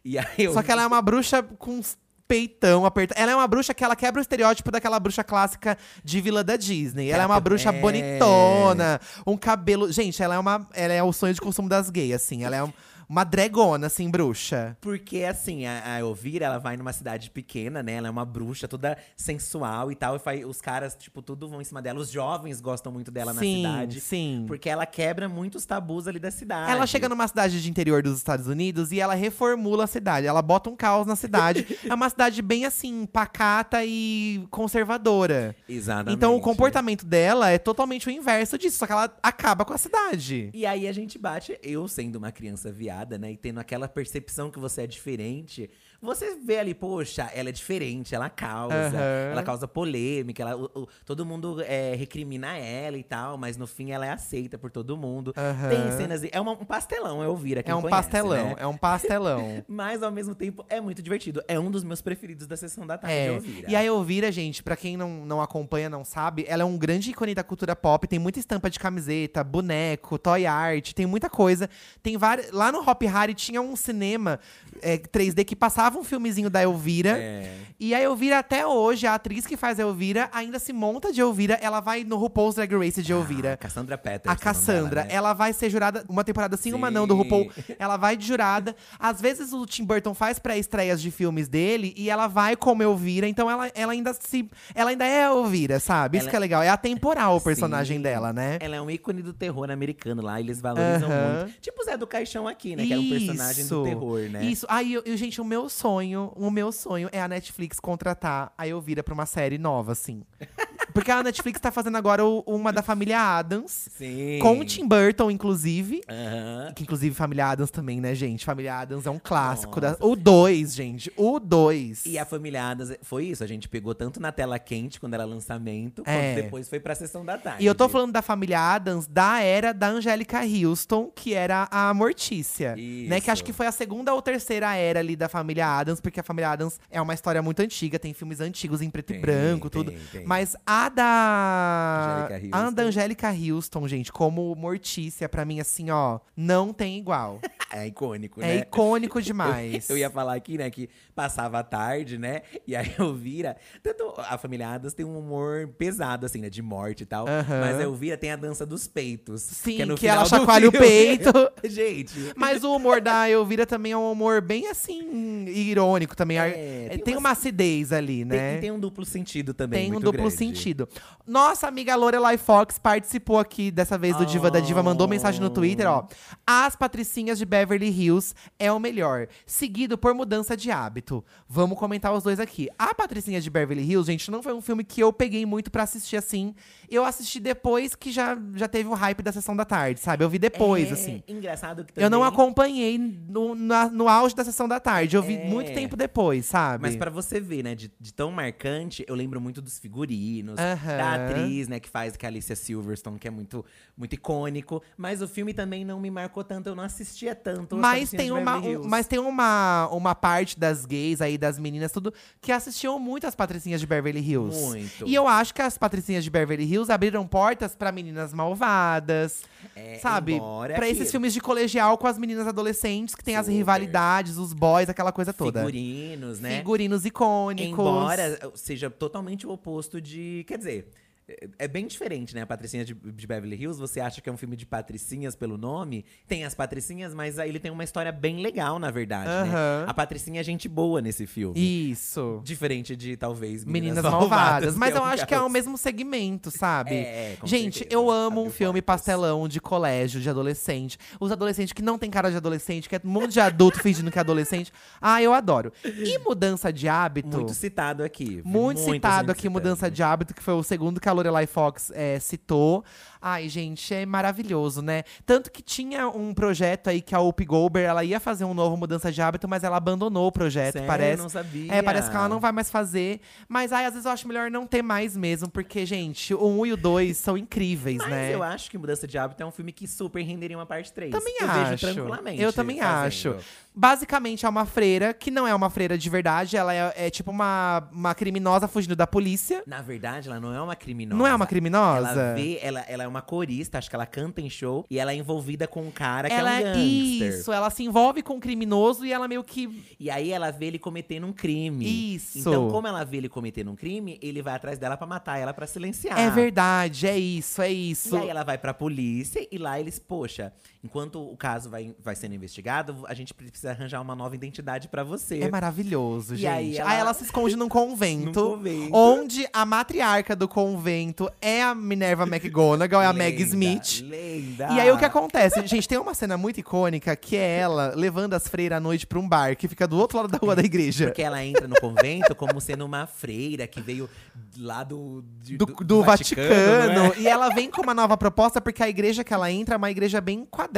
E 0.04 0.18
a 0.18 0.22
Elvira, 0.38 0.54
Só 0.54 0.62
que 0.64 0.72
ela 0.72 0.82
é 0.84 0.88
uma 0.88 1.02
bruxa 1.02 1.42
com 1.44 1.80
peitão 2.28 2.86
apertado. 2.86 3.20
Ela 3.20 3.32
é 3.32 3.36
uma 3.36 3.48
bruxa 3.48 3.74
que 3.74 3.84
ela 3.84 3.96
quebra 3.96 4.20
o 4.20 4.22
estereótipo 4.22 4.72
daquela 4.72 5.00
bruxa 5.00 5.24
clássica 5.24 5.78
de 6.04 6.22
vila 6.22 6.44
da 6.44 6.56
Disney. 6.56 7.10
Ela 7.12 7.24
é 7.24 7.26
uma 7.26 7.40
bruxa 7.40 7.70
É. 7.70 7.80
bonitona, 7.80 9.00
um 9.28 9.38
cabelo. 9.38 9.92
Gente, 9.92 10.22
ela 10.24 10.36
é 10.36 10.40
uma. 10.40 10.68
Ela 10.74 10.94
é 10.94 11.04
o 11.04 11.12
sonho 11.14 11.34
de 11.34 11.42
consumo 11.42 11.68
das 11.70 11.90
gays, 11.90 12.14
assim. 12.16 12.44
Ela 12.44 12.56
é 12.56 12.64
um- 12.64 12.74
uma 13.08 13.24
dragona, 13.24 13.88
assim, 13.88 14.10
bruxa. 14.10 14.78
Porque, 14.82 15.24
assim, 15.24 15.66
a, 15.66 15.96
a 15.96 16.00
Elvira, 16.00 16.46
ela 16.46 16.58
vai 16.58 16.78
numa 16.78 16.94
cidade 16.94 17.30
pequena, 17.30 17.84
né? 17.84 17.94
Ela 17.94 18.08
é 18.08 18.12
uma 18.12 18.26
bruxa 18.26 18.68
toda 18.68 18.98
sensual 19.16 19.92
e 19.92 19.96
tal. 19.96 20.16
E 20.16 20.20
faz, 20.20 20.46
os 20.46 20.62
caras, 20.62 20.96
tipo, 20.96 21.22
tudo 21.22 21.48
vão 21.48 21.62
em 21.62 21.64
cima 21.64 21.82
dela. 21.82 22.00
Os 22.00 22.10
jovens 22.10 22.62
gostam 22.62 22.92
muito 22.92 23.12
dela 23.12 23.34
sim, 23.34 23.64
na 23.64 23.70
cidade. 23.70 24.02
sim. 24.02 24.46
Porque 24.48 24.70
ela 24.70 24.86
quebra 24.86 25.28
muitos 25.28 25.66
tabus 25.66 26.08
ali 26.08 26.20
da 26.20 26.32
cidade. 26.32 26.72
Ela 26.72 26.88
chega 26.88 27.10
numa 27.10 27.28
cidade 27.28 27.62
de 27.62 27.70
interior 27.70 28.02
dos 28.02 28.18
Estados 28.18 28.48
Unidos 28.48 28.92
e 28.92 29.00
ela 29.00 29.14
reformula 29.14 29.84
a 29.84 29.88
cidade. 29.88 30.28
Ela 30.28 30.42
bota 30.42 30.70
um 30.70 30.76
caos 30.76 31.06
na 31.08 31.16
cidade. 31.16 31.78
é 31.88 31.94
uma 31.94 32.10
cidade 32.10 32.42
bem 32.42 32.66
assim, 32.66 33.06
pacata 33.06 33.84
e 33.84 34.46
conservadora. 34.50 35.56
Exatamente. 35.68 36.16
Então 36.16 36.36
o 36.36 36.42
comportamento 36.42 37.06
dela 37.06 37.50
é 37.50 37.58
totalmente 37.58 38.08
o 38.08 38.12
inverso 38.12 38.58
disso, 38.58 38.78
só 38.78 38.86
que 38.86 38.92
ela 38.92 39.14
acaba 39.22 39.66
com 39.66 39.74
a 39.74 39.78
cidade. 39.78 40.50
E 40.54 40.66
aí 40.66 40.88
a 40.88 40.92
gente 40.92 41.18
bate, 41.18 41.58
eu 41.62 41.88
sendo 41.88 42.18
uma 42.18 42.32
criança 42.32 42.72
viada, 42.72 42.93
né? 43.18 43.32
E 43.32 43.38
tendo 43.38 43.60
aquela 43.60 43.88
percepção 43.88 44.50
que 44.52 44.60
você 44.60 44.84
é 44.84 44.88
diferente. 44.88 45.70
Você 46.04 46.36
vê 46.36 46.60
ali, 46.60 46.74
poxa, 46.74 47.32
ela 47.34 47.48
é 47.48 47.52
diferente, 47.52 48.14
ela 48.14 48.30
causa, 48.30 48.76
Aham. 48.76 49.32
ela 49.32 49.42
causa 49.42 49.68
polêmica, 49.68 50.42
ela, 50.44 50.56
o- 50.58 50.70
o- 50.84 50.88
todo 51.06 51.26
mundo 51.26 51.62
é, 51.66 51.96
recrimina 51.96 52.58
ela 52.58 52.98
e 52.98 53.04
tal, 53.04 53.38
mas 53.38 53.56
no 53.56 53.66
fim 53.66 53.92
ela 53.92 54.06
é 54.06 54.12
aceita 54.12 54.58
por 54.58 54.70
todo 54.70 54.98
mundo. 54.98 55.34
Aham. 55.38 55.70
Tem 55.70 55.92
cenas. 55.98 56.22
É 56.32 56.42
uma- 56.42 56.52
um 56.52 56.66
pastelão, 56.66 57.24
é 57.24 57.28
ouvir 57.28 57.64
É 57.66 57.74
um 57.74 57.82
pastelão, 57.84 58.56
é 58.58 58.68
um 58.68 58.76
pastelão. 58.76 59.64
Mas 59.68 60.04
ao 60.04 60.12
mesmo 60.12 60.36
tempo 60.36 60.66
é 60.70 60.82
muito 60.82 61.02
divertido. 61.02 61.42
É 61.48 61.58
um 61.58 61.72
dos 61.72 61.84
meus 61.86 62.02
preferidos 62.02 62.48
da 62.48 62.58
sessão 62.58 62.86
da 62.86 62.98
tarde, 62.98 63.16
de 63.16 63.22
É. 63.22 63.28
Elvira. 63.34 63.72
E 63.72 63.76
a 63.76 63.84
Elvira, 63.86 64.32
gente, 64.32 64.62
pra 64.62 64.76
quem 64.76 64.98
não, 64.98 65.26
não 65.26 65.42
acompanha, 65.42 65.90
não 65.90 66.04
sabe, 66.04 66.44
ela 66.50 66.64
é 66.64 66.66
um 66.66 66.78
grande 66.78 67.12
ícone 67.12 67.34
da 67.34 67.44
cultura 67.44 67.76
pop. 67.78 68.06
Tem 68.08 68.20
muita 68.20 68.40
estampa 68.40 68.70
de 68.70 68.78
camiseta, 68.78 69.42
boneco, 69.42 70.18
toy 70.20 70.46
art, 70.46 70.92
tem 70.94 71.06
muita 71.06 71.30
coisa. 71.30 71.70
Tem 72.02 72.18
várias. 72.18 72.52
Lá 72.52 72.72
no 72.74 72.80
Hop 72.88 73.02
Harry 73.04 73.34
tinha 73.34 73.62
um 73.62 73.76
cinema 73.76 74.40
é, 74.82 74.98
3D 74.98 75.46
que 75.46 75.56
passava 75.56 75.93
um 76.00 76.04
filmezinho 76.04 76.50
da 76.50 76.62
Elvira. 76.62 77.18
É. 77.18 77.54
E 77.80 77.94
a 77.94 78.00
Elvira, 78.02 78.40
até 78.40 78.66
hoje, 78.66 79.06
a 79.06 79.16
atriz 79.16 79.46
que 79.46 79.58
faz 79.58 79.78
a 79.78 79.84
Elvira, 79.84 80.30
ainda 80.32 80.58
se 80.58 80.72
monta 80.72 81.12
de 81.12 81.20
Elvira. 81.20 81.56
Ela 81.62 81.82
vai 81.82 82.04
no 82.06 82.16
RuPaul's 82.16 82.56
Drag 82.56 82.72
Race 82.78 83.02
de 83.02 83.12
Elvira. 83.12 83.54
Ah, 83.54 83.58
Cassandra 83.58 83.98
Peterson. 83.98 84.30
A 84.30 84.32
nome 84.34 84.40
Cassandra, 84.42 84.90
dela, 85.02 85.08
né? 85.08 85.14
ela 85.16 85.34
vai 85.34 85.52
ser 85.52 85.70
jurada 85.70 86.06
uma 86.08 86.24
temporada 86.24 86.56
sim, 86.56 86.72
uma 86.74 86.90
não 86.90 87.06
do 87.06 87.14
Sim. 87.16 87.20
RuPaul. 87.24 87.52
Ela 87.78 87.98
vai 87.98 88.16
de 88.16 88.26
jurada. 88.26 88.74
Às 88.98 89.20
vezes 89.20 89.52
o 89.52 89.66
Tim 89.66 89.84
Burton 89.84 90.14
faz 90.14 90.40
pré-estreias 90.40 91.02
de 91.02 91.12
filmes 91.12 91.50
dele 91.50 91.94
e 91.98 92.10
ela 92.10 92.28
vai 92.28 92.56
como 92.56 92.82
Elvira, 92.84 93.28
então 93.28 93.50
ela, 93.52 93.70
ela 93.76 93.92
ainda 93.92 94.14
se 94.14 94.50
ela 94.74 94.92
ainda 94.92 95.06
é 95.06 95.24
Elvira, 95.26 95.80
sabe? 95.80 96.18
Isso 96.20 96.26
Ela- 96.26 96.30
que 96.32 96.36
é 96.38 96.40
legal, 96.40 96.64
é 96.64 96.70
atemporal 96.70 97.36
o 97.38 97.42
personagem 97.42 97.98
Sim. 97.98 98.04
dela, 98.04 98.32
né? 98.32 98.58
Ela 98.62 98.78
é 98.78 98.82
um 98.82 98.90
ícone 98.90 99.22
do 99.22 99.34
terror 99.34 99.70
americano 99.70 100.22
lá, 100.22 100.40
eles 100.40 100.62
valorizam 100.62 101.10
muito. 101.10 101.54
Tipo 101.60 101.82
o 101.82 101.86
Zé 101.86 101.98
do 101.98 102.08
Caixão 102.08 102.48
aqui, 102.48 102.76
né? 102.78 102.86
Que 102.86 102.94
era 102.94 103.02
um 103.02 103.10
personagem 103.10 103.66
do 103.68 103.76
Isso. 103.76 103.84
terror, 103.84 104.20
né? 104.30 104.46
Isso. 104.46 104.66
Aí, 104.70 104.94
eu- 104.94 105.18
gente, 105.18 105.42
o 105.42 105.46
meu 105.46 105.68
sonho, 105.88 106.32
o 106.38 106.50
meu 106.50 106.72
sonho 106.72 107.10
é 107.12 107.22
a 107.22 107.28
Netflix 107.28 107.78
contratar 107.78 108.54
a 108.58 108.66
Elvira 108.66 109.04
pra 109.04 109.14
uma 109.14 109.26
série 109.26 109.58
nova, 109.58 109.92
assim. 109.92 110.24
Porque 110.94 111.10
a 111.12 111.24
Netflix 111.24 111.60
tá 111.60 111.72
fazendo 111.72 111.98
agora 111.98 112.24
o- 112.24 112.42
uma 112.46 112.72
da 112.72 112.82
família 112.84 113.20
Adams. 113.20 113.90
Sim. 113.98 114.38
Com 114.42 114.60
o 114.60 114.66
Tim 114.66 114.88
Burton, 114.88 115.30
inclusive. 115.32 116.02
Aham. 116.08 116.72
Que 116.76 116.84
inclusive 116.84 117.14
Família 117.16 117.48
Adams 117.48 117.72
também, 117.72 118.00
né, 118.00 118.14
gente? 118.14 118.46
Família 118.46 118.76
Adams 118.78 119.06
é 119.08 119.10
um 119.10 119.18
clássico. 119.20 119.82
Da... 119.82 119.98
O 120.00 120.16
2, 120.16 120.74
gente. 120.76 121.12
O 121.18 121.40
2. 121.40 122.06
E 122.06 122.18
a 122.20 122.26
Família 122.26 122.64
Adams 122.70 122.96
foi 123.02 123.26
isso, 123.26 123.44
a 123.44 123.48
gente 123.48 123.68
pegou 123.68 123.94
tanto 123.96 124.20
na 124.22 124.32
tela 124.32 124.58
quente, 124.60 125.00
quando 125.00 125.16
era 125.16 125.26
lançamento, 125.26 126.04
É. 126.06 126.36
quanto 126.36 126.44
depois 126.44 126.70
foi 126.70 126.80
pra 126.80 126.94
sessão 126.96 127.26
da 127.26 127.38
tarde. 127.40 127.64
E 127.64 127.66
eu 127.66 127.74
tô 127.76 127.90
falando 127.90 128.12
da 128.12 128.22
família 128.22 128.60
Adams 128.60 129.08
da 129.08 129.42
era 129.42 129.74
da 129.74 129.88
Angélica 129.90 130.42
Houston, 130.46 131.12
que 131.14 131.34
era 131.34 131.68
a 131.72 131.92
Mortícia. 131.94 132.76
Né? 132.78 133.20
Que 133.20 133.32
acho 133.32 133.40
Isso. 133.42 133.46
que 133.46 133.54
foi 133.54 133.66
a 133.66 133.72
segunda 133.72 134.14
ou 134.14 134.22
terceira 134.22 134.76
era 134.76 135.00
ali 135.00 135.16
da 135.16 135.28
família 135.28 135.63
Adams, 135.68 136.00
porque 136.00 136.20
a 136.20 136.24
família 136.24 136.50
Adams 136.52 136.80
é 136.90 137.02
uma 137.02 137.14
história 137.14 137.42
muito 137.42 137.60
antiga, 137.62 137.98
tem 138.00 138.14
filmes 138.14 138.40
antigos 138.40 138.82
em 138.82 138.90
preto 138.90 139.12
e 139.12 139.14
Tem, 139.14 139.22
branco, 139.22 139.70
tem, 139.70 139.84
tudo. 139.84 140.00
tem. 140.12 140.26
Mas 140.26 140.56
a 140.66 140.90
da. 140.90 142.26
Angélica 142.26 142.56
A 142.58 142.60
Houston. 142.62 142.74
da 142.74 142.84
Angélica 142.84 143.30
Houston, 143.32 143.88
gente, 143.88 144.12
como 144.12 144.56
Mortícia, 144.56 145.28
pra 145.30 145.46
mim, 145.46 145.60
assim, 145.60 145.90
ó, 145.90 146.20
não 146.36 146.74
tem 146.74 146.98
igual. 146.98 147.40
É 147.76 147.88
icônico, 147.88 148.40
é 148.40 148.46
né? 148.46 148.56
icônico 148.58 149.20
demais. 149.20 149.90
Eu 149.90 149.98
ia 149.98 150.08
falar 150.08 150.36
aqui, 150.36 150.60
né, 150.60 150.70
que 150.70 150.88
passava 151.16 151.58
a 151.58 151.64
tarde, 151.64 152.20
né? 152.20 152.44
E 152.68 152.76
aí 152.76 152.94
eu 153.00 153.16
vira. 153.16 153.58
Tanto 153.82 154.14
a 154.16 154.38
família 154.38 154.70
Adams 154.70 154.94
tem 154.94 155.04
um 155.04 155.18
humor 155.18 155.68
pesado, 155.76 156.24
assim, 156.24 156.40
né? 156.40 156.52
De 156.52 156.62
morte 156.62 157.02
e 157.02 157.06
tal. 157.08 157.26
Mas 157.26 157.80
a 157.80 157.82
Elvira 157.82 158.16
tem 158.16 158.30
a 158.30 158.36
dança 158.36 158.64
dos 158.64 158.86
peitos. 158.88 159.42
Sim, 159.42 159.78
que, 159.78 159.82
é 159.82 159.96
que 159.96 160.08
ela 160.08 160.24
chacoalha 160.26 160.70
o 160.70 160.72
peito. 160.72 161.32
Gente. 161.66 162.14
Mas 162.36 162.64
o 162.64 162.76
humor 162.76 163.02
da 163.02 163.28
Elvira 163.28 163.66
também 163.66 163.94
é 163.94 163.98
um 163.98 164.12
humor 164.12 164.40
bem 164.40 164.68
assim, 164.68 165.46
irônico 165.54 166.16
também. 166.16 166.38
É, 166.40 166.86
É, 166.86 166.90
tem 166.90 167.00
tem, 167.00 167.14
uma- 167.16 167.20
uma 167.24 167.32
acidez 167.32 167.92
ali, 167.94 168.26
né? 168.26 168.52
Tem, 168.54 168.62
tem 168.62 168.72
um 168.72 168.80
duplo 168.80 169.06
sentido 169.06 169.54
também. 169.54 169.84
Tem 169.90 169.92
um 169.92 170.00
duplo 170.00 170.12
grande. 170.14 170.36
sentido. 170.36 170.88
Nossa 171.26 171.68
amiga 171.68 171.96
Lorelai 171.96 172.38
Fox 172.38 172.78
participou 172.78 173.40
aqui 173.40 173.72
dessa 173.72 173.98
vez 173.98 174.16
do 174.18 174.26
Diva 174.26 174.52
da 174.52 174.60
Diva, 174.60 174.84
mandou 174.84 175.08
mensagem 175.08 175.40
no 175.40 175.50
Twitter, 175.50 175.88
ó. 175.90 176.06
As 176.46 176.76
Patricinhas 176.76 177.38
de 177.38 177.46
Beverly 177.46 177.90
Hills 177.90 178.34
é 178.60 178.72
o 178.72 178.80
melhor, 178.80 179.28
seguido 179.46 179.98
por 179.98 180.14
mudança 180.14 180.58
de 180.58 180.70
hábito. 180.72 181.24
Vamos 181.48 181.78
comentar 181.78 182.14
os 182.14 182.24
dois 182.24 182.40
aqui. 182.40 182.68
A 182.78 182.94
Patricinha 182.94 183.40
de 183.40 183.50
Beverly 183.50 183.84
Hills, 183.84 184.12
gente, 184.12 184.30
não 184.30 184.44
foi 184.44 184.54
um 184.54 184.62
filme 184.62 184.84
que 184.84 185.02
eu 185.02 185.14
peguei 185.14 185.46
muito 185.46 185.72
pra 185.72 185.84
assistir 185.84 186.18
assim. 186.18 186.54
Eu 186.90 187.06
assisti 187.06 187.40
depois 187.40 187.96
que 187.96 188.12
já, 188.12 188.38
já 188.56 188.68
teve 188.68 188.90
o 188.90 188.94
hype 188.94 189.22
da 189.24 189.32
sessão 189.32 189.56
da 189.56 189.64
tarde, 189.66 190.00
sabe? 190.00 190.24
Eu 190.24 190.30
vi 190.30 190.38
depois, 190.40 190.90
É 190.90 190.94
assim. 190.94 191.24
Engraçado 191.28 191.86
que 191.86 191.94
Eu 191.96 192.10
não 192.10 192.20
também- 192.20 192.34
acompanhei 192.34 192.98
no, 192.98 193.56
na- 193.56 193.90
no 193.90 194.08
auge 194.10 194.36
da 194.36 194.44
sessão 194.44 194.68
da 194.68 194.80
tarde. 194.80 195.16
Eu 195.16 195.24
vi 195.24 195.38
É. 195.44 195.50
muito 195.50 195.74
tempo 195.74 195.96
depois, 195.96 196.46
sabe? 196.46 196.82
Mas 196.84 196.96
pra 196.96 197.10
você 197.10 197.40
ver, 197.40 197.64
né, 197.64 197.76
de, 197.76 197.92
de 198.00 198.14
tão 198.14 198.32
marcante, 198.32 199.04
eu 199.08 199.16
lembro 199.16 199.40
muito 199.42 199.62
dos 199.62 199.78
figurinos, 199.80 200.58
Aham. 200.60 200.98
da 200.98 201.14
atriz, 201.16 201.68
né, 201.68 201.80
que 201.80 201.90
faz 201.90 202.16
que 202.16 202.26
é 202.26 202.28
a 202.28 202.32
Alicia 202.32 202.56
Silverstone, 202.56 203.20
que 203.20 203.28
é 203.28 203.32
muito, 203.32 203.66
muito 203.98 204.14
icônico. 204.14 204.82
Mas 204.98 205.22
o 205.22 205.28
filme 205.28 205.54
também 205.54 205.84
não 205.84 206.00
me 206.00 206.10
marcou 206.12 206.44
tanto, 206.44 206.68
eu 206.70 206.76
não 206.76 206.84
assistia 206.84 207.36
tanto. 207.36 207.76
As 207.76 207.82
Mas 207.82 208.10
tem, 208.12 208.32
uma, 208.32 208.58
um- 208.58 208.88
mas 208.88 209.08
tem 209.08 209.20
uma, 209.20 209.88
uma 209.92 210.16
parte 210.16 210.60
das 210.60 210.86
gays 210.86 211.22
aí, 211.22 211.38
das 211.38 211.58
meninas, 211.60 211.92
tudo, 211.92 212.14
que 212.42 212.52
assistiam 212.52 212.98
muito 213.00 213.28
as 213.28 213.36
Patricinhas 213.36 213.82
de 213.82 213.88
Beverly 213.88 214.20
Hills. 214.22 214.60
Muito. 214.62 215.08
E 215.08 215.14
eu 215.14 215.28
acho 215.28 215.54
que 215.54 215.62
as 215.62 215.78
Patricinhas 215.78 216.24
de 216.24 216.30
Beverly 216.30 216.64
Hills 216.64 216.92
abriram 216.92 217.26
portas 217.28 217.76
pra 217.76 217.92
meninas 217.92 218.34
malvadas, 218.34 219.44
É, 219.76 219.98
sabe? 220.00 220.40
que 220.80 220.86
esses 220.86 221.12
filmes 221.12 221.34
de 221.34 221.42
colegial 221.42 221.98
com 221.98 222.08
as 222.08 222.18
meninas 222.18 222.48
adolescentes, 222.48 223.16
que 223.16 223.24
tem 223.24 223.36
as 223.36 223.46
Super. 223.46 223.58
rivalidades, 223.58 224.38
os 224.38 224.54
boys, 224.54 224.90
aquela 224.90 225.12
coisa 225.12 225.33
toda. 225.34 225.60
Figurinos, 225.60 226.40
né? 226.40 226.58
Figurinos 226.58 227.06
icônicos. 227.06 227.68
Embora 227.68 228.52
seja 228.56 228.90
totalmente 228.90 229.46
o 229.46 229.52
oposto 229.52 230.00
de. 230.00 230.46
Quer 230.48 230.58
dizer. 230.58 230.88
É- 231.28 231.50
É 231.60 231.68
bem 231.68 231.88
diferente, 231.88 232.36
né? 232.36 232.42
A 232.42 232.46
Patricinha 232.48 232.84
de, 232.84 232.94
de 232.94 233.28
Beverly 233.28 233.56
Hills, 233.56 233.80
você 233.80 234.00
acha 234.00 234.20
que 234.22 234.30
é 234.30 234.34
um 234.34 234.38
filme 234.38 234.56
de 234.56 234.66
patricinhas 234.66 235.36
pelo 235.36 235.58
nome. 235.58 236.04
Tem 236.28 236.44
as 236.46 236.54
patricinhas, 236.54 237.14
mas 237.14 237.40
aí 237.40 237.50
ele 237.50 237.60
tem 237.60 237.72
uma 237.72 237.84
história 237.84 238.12
bem 238.12 238.42
legal, 238.42 238.78
na 238.80 238.92
verdade, 238.92 239.30
né? 239.30 239.42
Aham. 239.52 239.86
A 239.88 239.94
patricinha 239.94 240.42
é 240.42 240.44
gente 240.44 240.68
boa 240.68 241.02
nesse 241.02 241.26
filme. 241.26 241.54
Isso. 241.92 242.42
Diferente 242.44 242.96
de, 242.96 243.16
talvez, 243.16 243.64
Meninas, 243.64 243.96
Meninas, 243.98 244.12
malvadas. 244.12 244.76
Mas 244.76 244.92
que 244.92 244.98
é 244.98 245.00
eu 245.00 245.04
um 245.04 245.06
acho 245.06 245.26
que 245.28 245.34
é 245.34 245.40
o 245.42 245.50
mesmo 245.50 245.78
segmento, 245.78 246.52
sabe? 246.52 246.96
É, 246.96 247.38
Gente, 247.44 247.80
certeza. 247.80 247.96
eu 247.96 248.10
amo 248.12 248.38
um 248.42 248.44
Abriu 248.46 248.54
filme 248.54 248.82
portas. 248.82 249.06
pastelão 249.06 249.48
de 249.48 249.60
colégio, 249.62 250.20
de 250.20 250.30
adolescente. 250.30 250.98
Os 251.20 251.32
adolescentes 251.32 251.74
que 251.74 251.82
não 251.82 251.98
tem 251.98 252.10
cara 252.10 252.30
de 252.30 252.38
adolescente, 252.38 252.90
que 252.90 252.96
é 252.96 253.02
um 253.04 253.10
monte 253.10 253.34
de 253.34 253.40
adulto 253.40 253.80
fingindo 253.80 254.12
que 254.12 254.18
é 254.18 254.22
adolescente. 254.22 254.72
Ah, 255.02 255.22
eu 255.22 255.34
adoro. 255.34 255.72
E 255.86 256.18
mudança 256.20 256.72
de 256.74 256.88
hábito. 256.88 257.38
Muito 257.38 257.54
citado 257.54 258.04
aqui. 258.04 258.42
Muito 258.44 258.80
citado 258.82 259.32
aqui, 259.32 259.42
citando. 259.42 259.54
Mudança 259.54 259.90
de 259.90 260.02
Hábito, 260.04 260.34
que 260.34 260.42
foi 260.42 260.54
o 260.56 260.64
segundo 260.64 261.00
que 261.00 261.08
a 261.14 261.16
Lorelai 261.16 261.48
Fox 261.48 261.92
é, 261.96 262.20
citou. 262.20 262.84
Ai, 263.26 263.48
gente, 263.48 263.94
é 263.94 264.06
maravilhoso, 264.06 264.82
né? 264.82 265.04
Tanto 265.26 265.50
que 265.50 265.62
tinha 265.62 266.10
um 266.10 266.34
projeto 266.34 266.90
aí 266.90 267.02
que 267.02 267.16
a 267.16 267.20
Whoopi 267.20 267.46
Goldberg, 267.46 267.88
ela 267.88 268.04
ia 268.04 268.20
fazer 268.20 268.44
um 268.44 268.54
novo 268.54 268.76
Mudança 268.76 269.10
de 269.14 269.22
Hábito, 269.22 269.48
mas 269.48 269.64
ela 269.64 269.78
abandonou 269.78 270.28
o 270.28 270.32
projeto, 270.32 270.74
Sério? 270.74 270.88
parece. 270.88 271.22
Não 271.22 271.30
sabia. 271.30 271.74
É, 271.74 271.82
parece 271.82 272.10
que 272.10 272.18
ela 272.18 272.28
não 272.28 272.42
vai 272.42 272.52
mais 272.52 272.70
fazer. 272.70 273.22
Mas, 273.48 273.72
ai, 273.72 273.86
às 273.86 273.94
vezes 273.94 274.06
eu 274.06 274.12
acho 274.12 274.28
melhor 274.28 274.52
não 274.52 274.68
ter 274.68 274.82
mais 274.82 275.16
mesmo, 275.16 275.50
porque, 275.50 275.86
gente, 275.86 276.34
o 276.34 276.46
1 276.46 276.66
e 276.66 276.74
o 276.74 276.78
2 276.78 277.16
são 277.16 277.38
incríveis, 277.38 278.00
Mas 278.00 278.10
né? 278.10 278.34
eu 278.36 278.44
acho 278.44 278.70
que 278.70 278.78
Mudança 278.78 279.08
de 279.08 279.18
Hábito 279.18 279.42
é 279.42 279.46
um 279.46 279.52
filme 279.52 279.72
que 279.72 279.88
super 279.88 280.22
renderia 280.22 280.58
uma 280.58 280.66
parte 280.66 280.92
3. 280.92 281.12
Também 281.12 281.36
eu 281.40 281.50
acho. 281.50 281.70
Vejo 281.70 281.94
tranquilamente. 281.94 282.42
Eu 282.42 282.52
também 282.52 282.80
fazendo. 282.80 283.06
acho. 283.06 283.36
Basicamente 283.76 284.46
é 284.46 284.50
uma 284.50 284.66
freira, 284.66 285.14
que 285.14 285.32
não 285.32 285.48
é 285.48 285.56
uma 285.56 285.70
freira 285.70 285.98
de 285.98 286.10
verdade, 286.10 286.58
ela 286.58 286.74
é, 286.74 286.94
é 287.08 287.10
tipo 287.10 287.32
uma, 287.32 287.88
uma 287.92 288.14
criminosa 288.14 288.68
fugindo 288.68 288.96
da 288.96 289.08
polícia. 289.08 289.64
Na 289.66 289.82
verdade, 289.82 290.28
ela 290.28 290.40
não 290.40 290.54
é 290.54 290.62
uma 290.62 290.76
criminosa. 290.76 291.18
Não 291.18 291.26
é 291.26 291.34
uma 291.34 291.48
criminosa? 291.48 292.10
Ela 292.10 292.34
vê, 292.36 292.60
ela, 292.62 292.82
ela 292.82 293.04
é 293.04 293.08
uma 293.08 293.13
corista, 293.22 293.78
acho 293.78 293.90
que 293.90 293.96
ela 293.96 294.06
canta 294.06 294.42
em 294.42 294.50
show. 294.50 294.86
E 294.90 295.00
ela 295.00 295.12
é 295.12 295.16
envolvida 295.16 295.68
com 295.68 295.82
um 295.82 295.92
cara 295.92 296.30
que 296.30 296.36
ela 296.36 296.60
é 296.60 296.60
um 296.60 296.64
gangster. 296.64 297.40
isso, 297.40 297.52
ela 297.52 297.70
se 297.70 297.84
envolve 297.84 298.22
com 298.22 298.36
um 298.36 298.40
criminoso 298.40 299.06
e 299.06 299.12
ela 299.12 299.28
meio 299.28 299.44
que 299.44 299.84
E 300.00 300.10
aí 300.10 300.32
ela 300.32 300.52
vê 300.52 300.68
ele 300.68 300.80
cometendo 300.80 301.26
um 301.26 301.34
crime. 301.34 302.16
Isso. 302.16 302.40
Então, 302.40 302.70
como 302.70 302.88
ela 302.88 303.04
vê 303.04 303.18
ele 303.18 303.30
cometendo 303.30 303.72
um 303.72 303.76
crime, 303.76 304.20
ele 304.22 304.42
vai 304.42 304.56
atrás 304.56 304.78
dela 304.78 304.98
pra 304.98 305.08
matar 305.08 305.38
ela, 305.38 305.54
pra 305.54 305.68
silenciar. 305.68 306.20
é 306.20 306.30
verdade, 306.30 307.08
é 307.08 307.18
isso, 307.18 307.62
é 307.62 307.72
isso. 307.72 308.16
E 308.16 308.20
aí 308.20 308.30
ela 308.30 308.44
vai 308.44 308.58
pra 308.58 308.74
polícia 308.74 309.46
e 309.52 309.58
lá 309.58 309.80
eles, 309.80 310.00
poxa, 310.00 310.54
enquanto 310.84 311.22
o 311.22 311.38
caso 311.38 311.70
vai, 311.70 311.96
vai 312.04 312.14
sendo 312.16 312.36
investigado, 312.36 313.06
a 313.08 313.14
gente 313.14 313.34
precisa 313.34 313.72
arranjar 313.72 314.02
uma 314.02 314.16
nova 314.16 314.36
identidade 314.36 314.88
pra 314.90 315.04
você. 315.04 315.40
É 315.40 315.50
maravilhoso, 315.50 316.34
E 316.34 316.38
gente. 316.38 316.48
aí 316.48 316.78
ela- 316.78 316.90
Aí 316.92 317.00
ela 317.00 317.14
se 317.14 317.24
esconde 317.24 317.56
num 317.56 317.70
convento, 317.70 318.40
Num 318.44 318.58
convento. 318.58 318.90
onde 318.96 319.48
a 319.54 319.66
matriarca 319.66 320.36
do 320.36 320.48
convento 320.48 321.30
é 321.42 321.64
a 321.64 321.74
Minerva 321.74 322.24
McGonagall, 322.28 323.02
é 323.02 323.06
a 323.08 323.14
Meg 323.14 323.42
Smith. 323.44 324.02
Lenda. 324.04 324.68
E 324.74 324.80
aí 324.82 324.92
o 324.92 324.98
que 324.98 325.06
acontece? 325.06 325.66
Gente, 325.66 325.88
tem 325.88 325.98
uma 325.98 326.14
cena 326.14 326.38
muito 326.38 326.60
icônica 326.60 327.16
que 327.16 327.38
é 327.38 327.60
ela 327.60 327.94
levando 327.96 328.34
as 328.34 328.48
freiras 328.48 328.78
à 328.78 328.80
noite 328.82 329.08
pra 329.08 329.18
um 329.20 329.28
bar 329.28 329.56
que 329.56 329.68
fica 329.70 329.88
do 329.88 329.98
outro 329.98 330.18
lado 330.18 330.30
da 330.30 330.38
rua 330.38 330.56
da 330.56 330.64
igreja. 330.64 331.06
Porque 331.06 331.22
ela 331.22 331.44
entra 331.44 331.66
no 331.68 331.76
convento 331.80 332.36
como 332.36 332.60
sendo 332.60 332.86
uma 332.86 333.08
freira 333.08 333.66
que 333.68 333.80
veio 333.82 334.10
lá 334.58 334.84
do, 334.84 335.24
de- 335.42 335.56
do, 335.58 335.66
do 335.66 336.04
Vaticano. 336.04 336.94
não 336.94 337.06
é? 337.14 337.20
E 337.20 337.28
ela 337.28 337.50
vem 337.50 337.70
com 337.72 337.82
uma 337.82 337.94
nova 337.94 338.18
proposta, 338.18 338.60
porque 338.60 338.84
a 338.84 338.90
igreja 338.90 339.24
que 339.24 339.34
ela 339.34 339.50
entra 339.52 339.76
é 339.76 339.78
uma 339.78 339.90
igreja 339.90 340.20
bem 340.20 340.46
quadrada. 340.46 340.73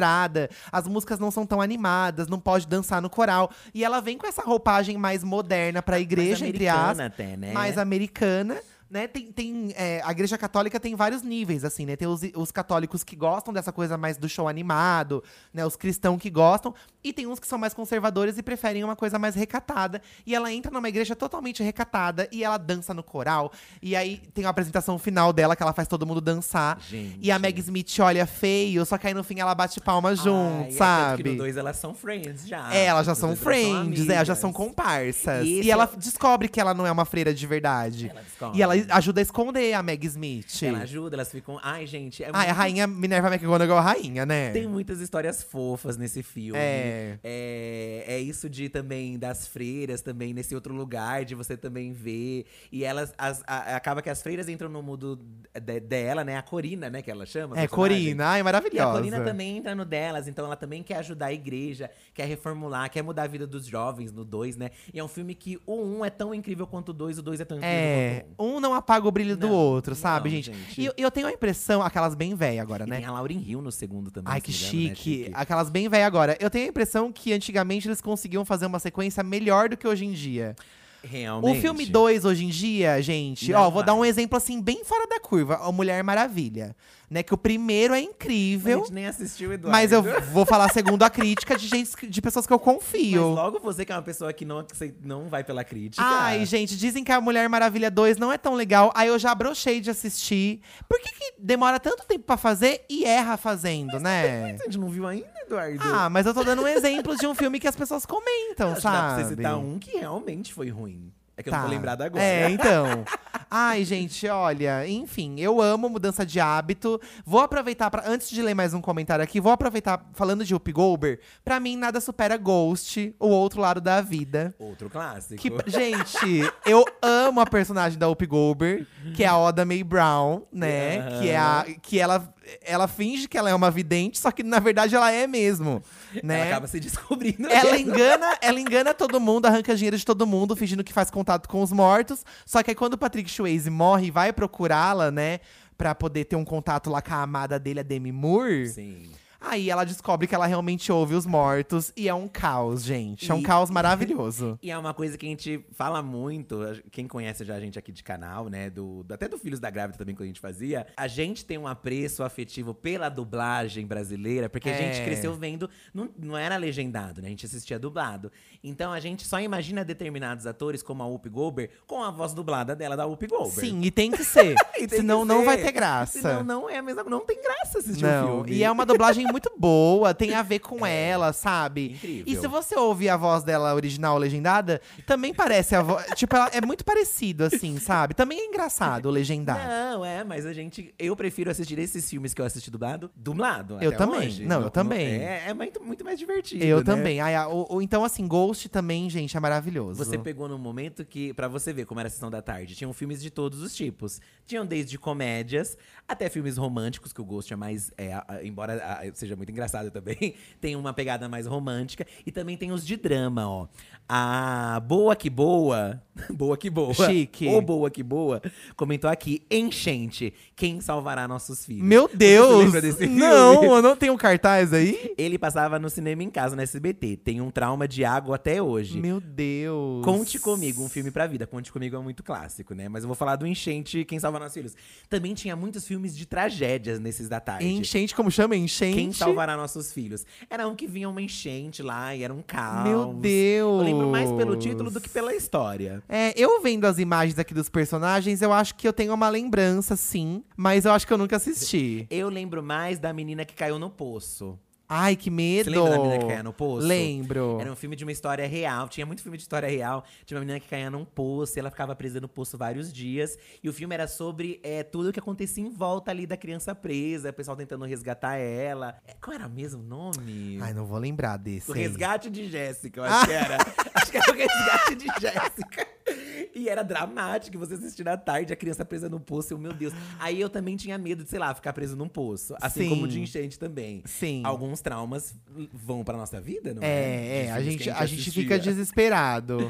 As 0.71 0.87
músicas 0.87 1.19
não 1.19 1.31
são 1.31 1.45
tão 1.45 1.61
animadas, 1.61 2.27
não 2.27 2.39
pode 2.39 2.67
dançar 2.67 3.01
no 3.01 3.09
coral. 3.09 3.49
E 3.73 3.83
ela 3.83 4.01
vem 4.01 4.17
com 4.17 4.27
essa 4.27 4.41
roupagem 4.41 4.97
mais 4.97 5.23
moderna 5.23 5.81
pra 5.81 5.99
igreja, 5.99 6.45
Mais 6.45 6.55
entre 6.55 6.67
aspas. 6.67 6.99
até, 6.99 7.37
né? 7.37 7.51
Mais 7.53 7.77
americana. 7.77 8.57
Né? 8.89 9.07
Tem, 9.07 9.31
tem, 9.31 9.73
é, 9.75 9.99
a 10.03 10.11
igreja 10.11 10.37
católica 10.37 10.79
tem 10.79 10.95
vários 10.95 11.23
níveis, 11.23 11.65
assim, 11.65 11.85
né? 11.85 11.95
Tem 11.95 12.07
os, 12.07 12.21
os 12.35 12.51
católicos 12.51 13.03
que 13.03 13.15
gostam 13.15 13.51
dessa 13.53 13.71
coisa 13.71 13.97
mais 13.97 14.15
do 14.15 14.29
show 14.29 14.47
animado, 14.47 15.23
né? 15.53 15.65
Os 15.65 15.75
cristãos 15.75 16.21
que 16.21 16.29
gostam. 16.29 16.73
E 17.03 17.11
tem 17.11 17.25
uns 17.25 17.39
que 17.39 17.47
são 17.47 17.57
mais 17.57 17.73
conservadores 17.73 18.37
e 18.37 18.43
preferem 18.43 18.83
uma 18.83 18.95
coisa 18.95 19.17
mais 19.17 19.33
recatada. 19.33 20.01
E 20.25 20.35
ela 20.35 20.51
entra 20.53 20.71
numa 20.71 20.87
igreja 20.87 21.15
totalmente 21.15 21.63
recatada 21.63 22.27
e 22.31 22.43
ela 22.43 22.57
dança 22.57 22.93
no 22.93 23.01
coral. 23.03 23.51
E 23.81 23.95
aí 23.95 24.21
tem 24.33 24.45
a 24.45 24.49
apresentação 24.49 24.99
final 24.99 25.33
dela, 25.33 25.55
que 25.55 25.63
ela 25.63 25.73
faz 25.73 25.87
todo 25.87 26.05
mundo 26.05 26.21
dançar. 26.21 26.79
Gente. 26.81 27.17
E 27.21 27.31
a 27.31 27.39
Meg 27.39 27.59
Smith 27.59 27.99
olha 27.99 28.25
feio, 28.27 28.85
só 28.85 28.97
que 28.99 29.07
aí 29.07 29.13
no 29.13 29.23
fim 29.23 29.39
ela 29.39 29.55
bate 29.55 29.79
palma 29.81 30.09
Ai, 30.09 30.15
junto, 30.15 30.67
é 30.69 30.71
sabe? 30.71 31.23
que 31.23 31.29
no 31.31 31.37
dois 31.37 31.57
elas 31.57 31.77
são 31.77 31.93
friends 31.93 32.47
já. 32.47 32.73
É, 32.73 32.85
elas 32.85 33.05
já 33.05 33.15
são 33.15 33.29
dois 33.29 33.41
elas 33.41 33.55
friends, 33.55 34.09
é, 34.09 34.13
elas 34.13 34.27
já 34.27 34.35
são 34.35 34.53
comparsas. 34.53 35.45
E 35.45 35.61
E, 35.63 35.71
ela 35.71 35.89
é- 35.91 35.97
descobre 35.97 36.47
que 36.47 36.59
ela 36.59 36.73
não 36.73 36.85
é 36.85 36.91
uma 36.91 37.05
freira 37.05 37.33
de 37.33 37.47
verdade. 37.47 38.09
Ela 38.09 38.21
descobre. 38.21 38.57
E 38.57 38.61
ela 38.61 38.74
ajuda 38.89 39.21
a 39.21 39.23
esconder 39.23 39.73
a 39.73 39.81
Meg 39.83 40.05
Smith. 40.07 40.63
Ela 40.63 40.79
ajuda, 40.79 41.15
elas 41.15 41.31
ficam. 41.31 41.59
Ai, 41.61 41.85
gente. 41.85 42.23
É 42.23 42.29
Ai, 42.33 42.45
a 42.45 42.47
muito- 42.47 42.57
rainha 42.57 42.87
Minerva 42.87 43.27
McGonagall 43.33 43.77
é 43.77 43.79
a 43.79 43.83
rainha, 43.83 44.25
né? 44.25 44.51
Tem 44.51 44.67
muitas 44.67 44.99
histórias 44.99 45.43
fofas 45.43 45.97
nesse 45.97 46.21
filme. 46.23 46.57
É. 46.59 47.17
é. 47.23 48.03
é 48.07 48.19
isso 48.19 48.49
de 48.49 48.69
também 48.69 49.17
das 49.17 49.47
freiras 49.47 50.01
também 50.01 50.33
nesse 50.33 50.53
outro 50.55 50.73
lugar 50.73 51.25
de 51.25 51.35
você 51.35 51.55
também 51.57 51.93
ver. 51.93 52.45
E 52.71 52.83
elas 52.83 53.13
as- 53.17 53.43
a- 53.47 53.75
acaba 53.75 54.01
que 54.01 54.09
as 54.09 54.21
freiras 54.21 54.47
entram 54.49 54.69
no 54.69 54.81
mundo 54.81 55.19
de- 55.61 55.79
dela, 55.79 56.23
né? 56.23 56.37
A 56.37 56.41
Corina, 56.41 56.89
né, 56.89 57.01
que 57.01 57.11
ela 57.11 57.25
chama. 57.25 57.55
a 57.55 57.61
É. 57.61 57.67
Corina. 57.67 58.25
Ai, 58.27 58.39
E 58.39 58.41
a 58.41 58.43
maravilhosa. 58.43 58.93
Corina 58.99 59.21
também 59.21 59.57
entra 59.57 59.75
no 59.75 59.85
delas, 59.85 60.27
então 60.27 60.45
ela 60.45 60.55
também 60.55 60.83
quer 60.83 60.97
ajudar 60.97 61.27
a 61.27 61.33
igreja, 61.33 61.89
quer 62.13 62.25
reformular, 62.25 62.89
quer 62.89 63.01
mudar 63.01 63.23
a 63.23 63.27
vida 63.27 63.45
dos 63.47 63.65
jovens 63.65 64.11
no 64.11 64.23
2, 64.25 64.55
né? 64.57 64.69
E 64.93 64.99
é 64.99 65.03
um 65.03 65.07
filme 65.07 65.33
que 65.35 65.59
o 65.65 65.73
1 65.75 65.97
um 65.99 66.05
é 66.05 66.09
tão 66.09 66.33
incrível 66.33 66.65
quanto 66.67 66.89
o 66.89 66.93
2, 66.93 67.17
o 67.17 67.21
2 67.21 67.39
é 67.39 67.45
tão 67.45 67.57
incrível 67.57 67.75
É, 67.77 68.25
quanto 68.37 68.39
o 68.39 68.43
1. 68.53 68.55
um 68.57 68.59
não 68.65 68.73
apaga 68.73 69.07
o 69.07 69.11
brilho 69.11 69.37
do 69.37 69.47
Não, 69.47 69.53
outro, 69.53 69.93
sabe, 69.95 70.29
não, 70.29 70.35
gente? 70.37 70.51
gente. 70.53 70.81
E 70.81 70.85
eu, 70.85 70.93
eu 70.97 71.11
tenho 71.11 71.27
a 71.27 71.31
impressão, 71.31 71.81
aquelas 71.81 72.15
bem 72.15 72.33
velhas 72.35 72.61
agora, 72.61 72.85
E 72.85 72.89
né? 72.89 72.97
tem 72.97 73.05
a 73.05 73.11
Lauren 73.11 73.41
Hill 73.45 73.61
no 73.61 73.71
segundo 73.71 74.09
também. 74.11 74.33
Ai, 74.33 74.41
se 74.41 74.45
que 74.47 74.51
não 74.51 74.59
me 74.59 74.65
engano, 74.77 74.89
né? 74.89 74.95
chique. 74.95 75.31
Aquelas 75.33 75.69
bem 75.69 75.87
velhas 75.87 76.07
agora. 76.07 76.37
Eu 76.39 76.49
tenho 76.49 76.65
a 76.65 76.69
impressão 76.69 77.11
que 77.11 77.31
antigamente 77.31 77.87
eles 77.87 78.01
conseguiam 78.01 78.43
fazer 78.43 78.65
uma 78.65 78.79
sequência 78.79 79.23
melhor 79.23 79.69
do 79.69 79.77
que 79.77 79.87
hoje 79.87 80.05
em 80.05 80.11
dia. 80.11 80.55
Realmente. 81.05 81.57
O 81.57 81.61
filme 81.61 81.85
2, 81.85 82.25
hoje 82.25 82.45
em 82.45 82.49
dia, 82.49 83.01
gente, 83.01 83.51
Não 83.51 83.59
ó, 83.61 83.63
vou 83.65 83.73
vai. 83.75 83.83
dar 83.85 83.93
um 83.93 84.03
exemplo 84.03 84.37
assim, 84.37 84.61
bem 84.61 84.83
fora 84.83 85.07
da 85.07 85.19
curva. 85.19 85.55
A 85.61 85.71
Mulher 85.71 86.03
Maravilha. 86.03 86.75
Né? 87.07 87.21
Que 87.21 87.35
o 87.35 87.37
primeiro 87.37 87.93
é 87.93 87.97
A 87.97 88.01
incrível. 88.01 88.79
gente 88.79 88.91
nem 88.93 89.05
assistiu, 89.05 89.53
Eduardo. 89.53 89.71
Mas 89.71 89.91
eu 89.91 90.01
vou 90.33 90.43
falar 90.43 90.69
segundo 90.73 91.03
a 91.03 91.09
crítica 91.09 91.55
de, 91.55 91.67
gente, 91.67 92.07
de 92.07 92.21
pessoas 92.21 92.47
que 92.47 92.51
eu 92.51 92.57
Mas 92.57 92.65
confio. 92.65 93.27
logo 93.29 93.59
você 93.59 93.85
que 93.85 93.91
é 93.91 93.95
uma 93.95 94.01
pessoa 94.01 94.33
que 94.33 94.43
não, 94.43 94.63
que 94.63 94.93
não 95.03 95.29
vai 95.29 95.43
pela 95.43 95.63
crítica. 95.63 96.03
Ai, 96.03 96.45
gente, 96.47 96.75
dizem 96.75 97.03
que 97.03 97.11
a 97.11 97.21
Mulher 97.21 97.47
Maravilha 97.47 97.91
2 97.91 98.17
não 98.17 98.33
é 98.33 98.39
tão 98.39 98.55
legal. 98.55 98.91
Aí 98.95 99.07
eu 99.07 99.19
já 99.19 99.35
brochei 99.35 99.79
de 99.79 99.91
assistir. 99.91 100.61
Por 100.89 100.99
que, 100.99 101.11
que 101.13 101.33
demora 101.37 101.79
tanto 101.79 102.03
tempo 102.07 102.23
pra 102.25 102.37
fazer 102.37 102.83
e 102.89 103.05
erra 103.05 103.37
fazendo, 103.37 103.99
né? 103.99 104.55
A 104.59 104.63
gente 104.63 104.79
não 104.79 104.89
viu 104.89 105.05
ainda, 105.05 105.29
Eduardo. 105.45 105.79
Ah, 105.81 106.09
mas 106.09 106.25
eu 106.25 106.33
tô 106.33 106.43
dando 106.43 106.61
um 106.63 106.67
exemplo 106.67 107.15
de 107.15 107.25
um 107.27 107.35
filme 107.35 107.59
que 107.59 107.67
as 107.67 107.75
pessoas 107.75 108.05
comentam, 108.05 108.71
Acho 108.71 108.81
que 108.81 108.83
dá 108.87 108.91
pra 108.91 109.09
sabe? 109.09 109.23
você 109.23 109.29
citar 109.35 109.57
um 109.57 109.79
que 109.79 109.97
realmente 109.97 110.53
foi 110.53 110.69
ruim. 110.69 111.11
É 111.37 111.43
que 111.43 111.49
eu 111.49 111.51
não 111.51 111.59
Tá. 111.59 111.65
tô 111.65 111.69
lembrado 111.71 112.01
agora. 112.01 112.23
É, 112.23 112.47
então. 112.49 113.03
Ai, 113.51 113.83
gente, 113.83 114.25
olha, 114.27 114.87
enfim, 114.87 115.35
eu 115.39 115.59
amo 115.61 115.89
mudança 115.89 116.25
de 116.25 116.39
hábito. 116.39 116.99
Vou 117.25 117.41
aproveitar 117.41 117.91
para 117.91 118.09
antes 118.09 118.29
de 118.29 118.41
ler 118.41 118.53
mais 118.53 118.73
um 118.73 118.79
comentário 118.79 119.21
aqui, 119.21 119.41
vou 119.41 119.51
aproveitar 119.51 120.01
falando 120.13 120.45
de 120.45 120.53
Whoopi 120.53 120.71
Goldberg. 120.71 121.19
Pra 121.43 121.59
mim 121.59 121.75
nada 121.75 121.99
supera 121.99 122.37
Ghost, 122.37 123.13
o 123.19 123.27
outro 123.27 123.59
lado 123.59 123.81
da 123.81 123.99
vida. 123.99 124.55
Outro 124.57 124.89
clássico. 124.89 125.41
Que, 125.41 125.51
gente, 125.69 126.49
eu 126.65 126.85
amo 127.01 127.41
a 127.41 127.45
personagem 127.45 127.99
da 127.99 128.07
Whoopi 128.07 128.25
Goldberg, 128.25 128.87
que 129.13 129.21
é 129.23 129.27
a 129.27 129.37
Oda 129.37 129.65
May 129.65 129.83
Brown, 129.83 130.43
né? 130.53 130.99
Aham. 130.99 131.19
Que 131.21 131.29
é 131.29 131.37
a 131.37 131.65
que 131.81 131.99
ela 131.99 132.33
ela 132.61 132.87
finge 132.87 133.27
que 133.27 133.37
ela 133.37 133.49
é 133.49 133.55
uma 133.55 133.71
vidente, 133.71 134.19
só 134.19 134.31
que 134.31 134.43
na 134.43 134.59
verdade 134.59 134.95
ela 134.95 135.11
é 135.11 135.27
mesmo, 135.27 135.81
né? 136.23 136.39
Ela 136.39 136.45
acaba 136.47 136.67
se 136.67 136.79
descobrindo. 136.79 137.47
Ela 137.47 137.77
engana, 137.77 138.37
ela 138.41 138.59
engana 138.59 138.93
todo 138.93 139.19
mundo, 139.19 139.45
arranca 139.45 139.75
dinheiro 139.75 139.97
de 139.97 140.05
todo 140.05 140.27
mundo, 140.27 140.55
fingindo 140.55 140.83
que 140.83 140.93
faz 140.93 141.09
contato 141.09 141.47
com 141.47 141.61
os 141.61 141.71
mortos. 141.71 142.23
Só 142.45 142.61
que 142.61 142.71
aí 142.71 142.75
quando 142.75 142.93
o 142.93 142.97
Patrick 142.97 143.29
Swayze 143.29 143.69
morre 143.69 144.07
e 144.07 144.11
vai 144.11 144.31
procurá-la, 144.31 145.11
né, 145.11 145.39
Pra 145.77 145.93
poder 145.93 146.23
ter 146.23 146.37
um 146.37 146.45
contato 146.45 146.89
lá 146.89 147.01
com 147.01 147.13
a 147.13 147.21
amada 147.21 147.59
dele, 147.59 147.81
a 147.81 147.83
Demi 147.83 148.09
Moore. 148.09 148.69
Sim. 148.69 149.11
Aí 149.47 149.69
ela 149.69 149.83
descobre 149.85 150.27
que 150.27 150.33
ela 150.35 150.45
realmente 150.45 150.91
ouve 150.91 151.13
os 151.15 151.25
mortos 151.25 151.93
e 151.95 152.09
é 152.09 152.13
um 152.13 152.27
caos, 152.27 152.83
gente. 152.83 153.29
É 153.31 153.33
um 153.33 153.39
E- 153.39 153.43
caos 153.43 153.69
maravilhoso. 153.69 154.57
E 154.65 154.71
é 154.71 154.77
uma 154.77 154.93
coisa 154.93 155.17
que 155.17 155.25
a 155.25 155.29
gente 155.29 155.63
fala 155.73 156.01
muito, 156.01 156.59
quem 156.91 157.07
conhece 157.07 157.45
já 157.45 157.55
a 157.55 157.59
gente 157.59 157.77
aqui 157.77 157.91
de 157.91 158.03
canal, 158.03 158.49
né? 158.49 158.69
Do, 158.69 159.05
até 159.11 159.27
do 159.27 159.37
Filhos 159.37 159.59
da 159.59 159.69
Grávida 159.69 159.97
também, 159.97 160.15
que 160.15 160.23
a 160.23 160.25
gente 160.25 160.39
fazia. 160.39 160.87
A 160.97 161.07
gente 161.07 161.45
tem 161.45 161.57
um 161.57 161.67
apreço 161.67 162.23
afetivo 162.23 162.73
pela 162.73 163.07
dublagem 163.09 163.85
brasileira, 163.85 164.49
porque 164.49 164.69
a 164.69 164.73
É. 164.73 164.77
gente 164.93 165.05
cresceu 165.05 165.33
vendo. 165.35 165.69
Não, 165.93 166.09
não 166.17 166.35
era 166.37 166.57
legendado, 166.57 167.21
né? 167.21 167.27
A 167.27 167.29
gente 167.29 167.45
assistia 167.45 167.77
dublado. 167.77 168.31
Então 168.63 168.91
a 168.91 168.99
gente 168.99 169.25
só 169.27 169.39
imagina 169.39 169.85
determinados 169.85 170.47
atores, 170.47 170.81
como 170.81 171.03
a 171.03 171.05
Whoopi 171.05 171.29
Goldberg, 171.29 171.71
com 171.85 172.01
a 172.03 172.09
voz 172.09 172.33
dublada 172.33 172.75
dela 172.75 172.97
da 172.97 173.05
Whoopi 173.05 173.27
Goldberg. 173.27 173.59
Sim, 173.69 173.81
e 173.83 173.91
tem 173.91 174.09
que 174.11 174.23
ser. 174.23 174.55
Tem 174.75 174.89
Senão 174.89 175.21
que 175.21 175.27
não 175.27 175.39
ser. 175.39 175.45
vai 175.45 175.57
ter 175.57 175.71
graça. 175.71 176.19
Senão 176.21 176.43
não 176.43 176.69
é 176.69 176.77
a 176.77 176.81
mesma 176.81 177.03
Não 177.03 177.21
tem 177.25 177.41
graça 177.41 177.79
assistir 177.79 178.03
o 178.05 178.07
Não, 178.07 178.27
filme. 178.43 178.51
e 178.53 178.63
é 178.63 178.69
uma 178.71 178.85
dublagem 178.85 179.25
muito 179.35 179.51
boa, 179.57 180.13
tem 180.13 180.33
a 180.33 180.41
ver 180.41 180.59
com 180.59 180.85
ela, 180.85 181.33
sabe? 181.33 181.91
Incrível. 181.91 182.23
E 182.25 182.37
se 182.37 182.47
você 182.47 182.73
ouvir 182.75 183.09
a 183.09 183.17
voz 183.17 183.43
dela 183.43 183.73
original 183.75 184.17
legendada, 184.17 184.79
também 185.05 185.33
parece 185.33 185.75
a 185.75 185.81
voz. 185.81 186.05
tipo, 186.15 186.33
ela 186.37 186.49
é 186.53 186.61
muito 186.65 186.85
parecido, 186.85 187.43
assim, 187.43 187.77
sabe? 187.77 188.13
Também 188.13 188.39
é 188.39 188.45
engraçado 188.45 189.07
o 189.07 189.11
legendado. 189.11 189.59
Não, 189.59 190.05
é, 190.05 190.23
mas 190.23 190.45
a 190.45 190.53
gente. 190.53 190.95
Eu 190.97 191.15
prefiro 191.17 191.51
assistir 191.51 191.77
esses 191.79 192.09
filmes 192.09 192.33
que 192.33 192.41
eu 192.41 192.45
assisti 192.45 192.71
dublado, 192.71 193.11
dublado. 193.13 193.77
Eu 193.81 193.95
também. 193.97 194.19
hoje. 194.19 194.45
Não, 194.45 194.61
eu 194.61 194.69
também. 194.69 195.05
É, 195.05 195.43
é 195.49 195.53
muito, 195.53 195.83
muito 195.83 196.05
mais 196.05 196.17
divertido. 196.17 196.63
Eu 196.63 196.77
né? 196.77 196.83
também. 196.83 197.19
Ai, 197.19 197.35
a- 197.35 197.49
o- 197.49 197.75
o- 197.75 197.81
então, 197.81 198.05
assim, 198.05 198.25
Ghost 198.25 198.69
também, 198.69 199.09
gente, 199.09 199.35
é 199.35 199.39
maravilhoso. 199.39 200.01
Você 200.03 200.17
pegou 200.17 200.47
num 200.47 200.57
momento 200.57 201.03
que, 201.03 201.33
pra 201.33 201.49
você 201.49 201.73
ver 201.73 201.85
como 201.85 201.99
era 201.99 202.07
a 202.07 202.09
sessão 202.09 202.31
da 202.31 202.41
tarde, 202.41 202.73
tinham 202.73 202.93
filmes 202.93 203.21
de 203.21 203.29
todos 203.29 203.61
os 203.61 203.75
tipos. 203.75 204.21
Tinham 204.45 204.65
desde 204.65 204.97
comédias 204.97 205.77
até 206.07 206.29
filmes 206.29 206.55
românticos, 206.57 207.11
que 207.11 207.19
o 207.21 207.25
Ghost 207.25 207.51
é 207.51 207.55
mais. 207.57 207.91
é, 207.97 208.13
embora 208.43 209.01
seja 209.17 209.35
muito 209.35 209.51
engraçado 209.51 209.91
também, 209.91 210.35
tem 210.59 210.75
uma 210.75 210.93
pegada 210.93 211.27
mais 211.27 211.45
romântica. 211.47 212.05
E 212.25 212.31
também 212.31 212.57
tem 212.57 212.71
os 212.71 212.85
de 212.85 212.95
drama, 212.97 213.47
ó. 213.47 213.67
A 214.07 214.79
Boa 214.85 215.15
Que 215.15 215.29
Boa. 215.29 216.01
boa 216.29 216.57
Que 216.57 216.69
Boa. 216.69 216.93
Chique. 216.93 217.47
Ou 217.47 217.61
Boa 217.61 217.89
Que 217.89 218.03
Boa, 218.03 218.41
comentou 218.75 219.09
aqui: 219.09 219.41
Enchente. 219.49 220.33
Quem 220.55 220.79
salvará 220.79 221.27
nossos 221.27 221.65
filhos? 221.65 221.83
Meu 221.83 222.09
Deus! 222.13 222.65
lembra 222.65 222.81
desse 222.81 222.99
filme? 222.99 223.15
Não, 223.15 223.63
eu 223.63 223.81
não 223.81 223.95
tenho 223.95 224.15
cartaz 224.17 224.73
aí? 224.73 225.13
Ele 225.17 225.37
passava 225.37 225.79
no 225.79 225.89
cinema 225.89 226.23
em 226.23 226.29
casa, 226.29 226.55
no 226.55 226.61
SBT. 226.61 227.17
Tem 227.17 227.41
um 227.41 227.51
trauma 227.51 227.87
de 227.87 228.05
água 228.05 228.35
até 228.35 228.61
hoje. 228.61 228.99
Meu 228.99 229.19
Deus. 229.19 230.03
Conte 230.03 230.39
Comigo, 230.39 230.83
um 230.83 230.89
filme 230.89 231.11
pra 231.11 231.27
vida. 231.27 231.45
Conte 231.45 231.71
Comigo 231.71 231.95
é 231.95 231.99
muito 231.99 232.23
clássico, 232.23 232.73
né? 232.73 232.87
Mas 232.87 233.03
eu 233.03 233.07
vou 233.07 233.15
falar 233.15 233.35
do 233.35 233.45
Enchente, 233.45 234.05
Quem 234.05 234.19
Salva 234.19 234.39
Nossos 234.39 234.53
Filhos. 234.53 234.75
Também 235.09 235.33
tinha 235.33 235.55
muitos 235.55 235.85
filmes 235.85 236.15
de 236.15 236.25
tragédias 236.25 236.99
nesses 236.99 237.27
da 237.27 237.39
tarde. 237.39 237.65
Enchente, 237.65 238.15
como 238.15 238.31
chama? 238.31 238.55
Enchente? 238.55 238.95
Quem 238.95 239.04
salvará 239.11 239.55
nossos 239.57 239.91
filhos? 239.91 240.25
Era 240.49 240.67
um 240.67 240.75
que 240.75 240.87
vinha 240.87 241.09
uma 241.09 241.21
enchente 241.21 241.81
lá 241.81 242.15
e 242.15 242.23
era 242.23 242.33
um 242.33 242.41
caos. 242.41 242.87
Meu 242.87 243.13
Deus! 243.13 243.79
Eu 243.79 243.85
lembro 243.85 244.07
mais 244.09 244.31
pelo 244.31 244.55
título 244.55 244.89
do 244.91 245.01
que 245.01 245.09
pela 245.09 245.33
história. 245.33 246.03
É, 246.07 246.33
eu 246.35 246.61
vendo 246.61 246.85
as 246.85 246.99
imagens 246.99 247.37
aqui 247.39 247.53
dos 247.53 247.69
personagens, 247.69 248.41
eu 248.41 248.51
acho 248.51 248.75
que 248.75 248.87
eu 248.87 248.93
tenho 248.93 249.13
uma 249.13 249.29
lembrança, 249.29 249.95
sim. 249.95 250.43
Mas 250.55 250.85
eu 250.85 250.91
acho 250.91 251.05
que 251.05 251.13
eu 251.13 251.17
nunca 251.17 251.35
assisti. 251.35 252.07
Eu 252.09 252.29
lembro 252.29 252.61
mais 252.63 252.99
da 252.99 253.11
menina 253.13 253.45
que 253.45 253.53
caiu 253.53 253.79
no 253.79 253.89
poço. 253.89 254.57
Ai, 254.87 255.15
que 255.15 255.31
medo! 255.31 255.69
Você 255.71 255.75
lembra 255.75 255.89
da 255.91 255.97
menina 255.97 256.19
que 256.19 256.25
caía 256.27 256.43
no 256.43 256.53
poço? 256.53 256.85
Lembro. 256.85 257.57
Era 257.59 257.71
um 257.71 257.75
filme 257.75 257.95
de 257.95 258.03
uma 258.05 258.11
história 258.11 258.47
real. 258.47 258.87
Tinha 258.87 259.05
muito 259.05 259.21
filme 259.23 259.37
de 259.37 259.43
história 259.43 259.67
real. 259.67 260.03
Tinha 260.25 260.37
uma 260.37 260.41
menina 260.41 260.59
que 260.59 260.67
caía 260.67 260.89
num 260.91 261.03
poço 261.03 261.57
e 261.57 261.59
ela 261.59 261.71
ficava 261.71 261.95
presa 261.95 262.21
no 262.21 262.27
poço 262.27 262.57
vários 262.57 262.93
dias. 262.93 263.37
E 263.63 263.69
o 263.69 263.73
filme 263.73 263.95
era 263.95 264.07
sobre 264.07 264.59
é, 264.63 264.83
tudo 264.83 265.09
o 265.09 265.13
que 265.13 265.19
acontecia 265.19 265.63
em 265.63 265.69
volta 265.69 266.11
ali 266.11 266.27
da 266.27 266.37
criança 266.37 266.75
presa, 266.75 267.31
o 267.31 267.33
pessoal 267.33 267.57
tentando 267.57 267.83
resgatar 267.85 268.35
ela. 268.37 268.95
É, 269.07 269.13
Qual 269.19 269.35
era 269.35 269.49
mesmo 269.49 269.81
o 269.81 269.85
nome? 269.85 270.59
Ai, 270.61 270.73
não 270.73 270.85
vou 270.85 270.99
lembrar 270.99 271.37
desse. 271.37 271.71
o 271.71 271.73
aí. 271.73 271.81
Resgate 271.81 272.29
de 272.29 272.47
Jéssica, 272.47 272.99
eu 272.99 273.03
acho 273.05 273.25
que 273.25 273.33
era. 273.33 273.57
acho 273.95 274.11
que 274.11 274.17
era 274.17 274.31
o 274.31 274.35
Resgate 274.35 274.95
de 274.95 275.05
Jéssica. 275.19 275.87
E 276.55 276.69
era 276.69 276.83
dramático 276.83 277.57
você 277.57 277.73
assistir 277.73 278.07
à 278.07 278.15
tarde, 278.15 278.53
a 278.53 278.55
criança 278.55 278.85
presa 278.85 279.09
no 279.09 279.19
poço. 279.19 279.53
Eu, 279.53 279.57
meu 279.57 279.73
Deus. 279.73 279.93
Aí 280.17 280.39
eu 280.39 280.49
também 280.49 280.77
tinha 280.77 280.97
medo 280.97 281.23
de, 281.23 281.29
sei 281.29 281.37
lá, 281.37 281.53
ficar 281.53 281.73
preso 281.73 281.97
num 281.97 282.07
poço. 282.07 282.55
Assim 282.61 282.83
Sim. 282.83 282.89
como 282.89 283.07
de 283.09 283.19
enchente 283.19 283.59
também. 283.59 284.01
Sim. 284.05 284.41
Alguns 284.45 284.79
traumas 284.79 285.35
vão 285.73 286.03
pra 286.03 286.17
nossa 286.17 286.39
vida, 286.39 286.73
não 286.73 286.81
é? 286.81 286.87
É, 286.87 287.45
é, 287.47 287.51
a 287.51 287.61
gente, 287.61 287.83
que 287.83 287.89
a 287.89 288.05
gente 288.05 288.31
fica 288.31 288.57
desesperado. 288.57 289.69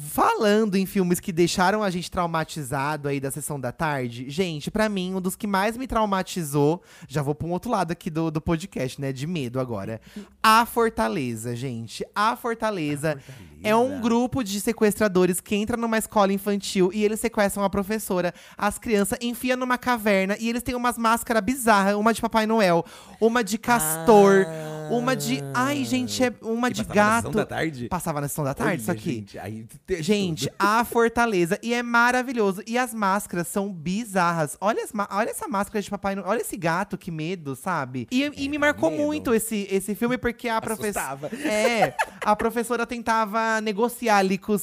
Falando 0.00 0.76
em 0.76 0.86
filmes 0.86 1.18
que 1.18 1.32
deixaram 1.32 1.82
a 1.82 1.90
gente 1.90 2.08
traumatizado 2.08 3.08
aí 3.08 3.18
da 3.18 3.32
sessão 3.32 3.58
da 3.58 3.72
tarde, 3.72 4.30
gente, 4.30 4.70
pra 4.70 4.88
mim, 4.88 5.12
um 5.12 5.20
dos 5.20 5.34
que 5.34 5.44
mais 5.46 5.76
me 5.76 5.88
traumatizou, 5.88 6.80
já 7.08 7.20
vou 7.20 7.34
pra 7.34 7.48
um 7.48 7.50
outro 7.50 7.68
lado 7.68 7.90
aqui 7.90 8.08
do, 8.08 8.30
do 8.30 8.40
podcast, 8.40 9.00
né? 9.00 9.12
De 9.12 9.26
medo 9.26 9.58
agora. 9.58 10.00
A 10.40 10.64
Fortaleza, 10.64 11.56
gente. 11.56 12.06
A 12.14 12.36
Fortaleza, 12.36 13.18
é 13.62 13.74
um 13.74 14.00
grupo 14.00 14.44
de 14.44 14.60
sequestradores 14.60 15.40
que 15.48 15.56
entra 15.56 15.78
numa 15.78 15.96
escola 15.96 16.30
infantil 16.30 16.90
e 16.92 17.02
eles 17.02 17.18
sequestram 17.20 17.64
a 17.64 17.70
professora, 17.70 18.34
as 18.56 18.78
crianças, 18.78 19.18
enfia 19.22 19.56
numa 19.56 19.78
caverna 19.78 20.36
e 20.38 20.46
eles 20.46 20.62
têm 20.62 20.74
umas 20.74 20.98
máscaras 20.98 21.42
bizarras, 21.42 21.94
uma 21.94 22.12
de 22.12 22.20
Papai 22.20 22.44
Noel, 22.46 22.84
uma 23.18 23.42
de 23.42 23.56
castor, 23.56 24.44
Ah. 24.46 24.88
uma 24.90 25.16
de. 25.16 25.42
Ai, 25.54 25.84
gente, 25.86 26.22
é 26.22 26.32
uma 26.42 26.70
de 26.70 26.84
passava 26.84 26.94
na 27.00 27.10
gato. 27.10 27.22
sessão 27.28 27.32
da 27.32 27.46
tarde? 27.46 27.88
Passava 27.88 28.20
na 28.20 28.28
sessão 28.28 28.44
da 28.44 28.52
tarde, 28.54 28.82
isso 28.82 28.90
Olha, 28.90 28.98
aqui. 29.00 29.10
Gente, 29.14 29.38
aí 29.38 29.66
Gente, 30.00 30.52
a 30.58 30.84
Fortaleza. 30.84 31.58
E 31.62 31.72
é 31.72 31.82
maravilhoso. 31.82 32.62
E 32.66 32.76
as 32.76 32.92
máscaras 32.92 33.48
são 33.48 33.72
bizarras. 33.72 34.56
Olha, 34.60 34.82
as 34.84 34.90
olha 35.10 35.30
essa 35.30 35.48
máscara 35.48 35.80
de 35.82 35.88
Papai 35.88 36.14
Noel. 36.14 36.28
Olha 36.28 36.40
esse 36.42 36.56
gato, 36.58 36.98
que 36.98 37.10
medo, 37.10 37.56
sabe? 37.56 38.06
E, 38.10 38.30
e 38.36 38.48
me 38.50 38.58
marcou 38.58 38.90
medo. 38.90 39.02
muito 39.02 39.32
esse, 39.34 39.66
esse 39.70 39.94
filme, 39.94 40.18
porque 40.18 40.46
a 40.48 40.60
professora. 40.60 41.30
É, 41.42 41.94
a 42.22 42.36
professora 42.36 42.86
tentava 42.86 43.60
negociar 43.62 44.18
ali 44.18 44.36
com 44.36 44.52
os 44.52 44.60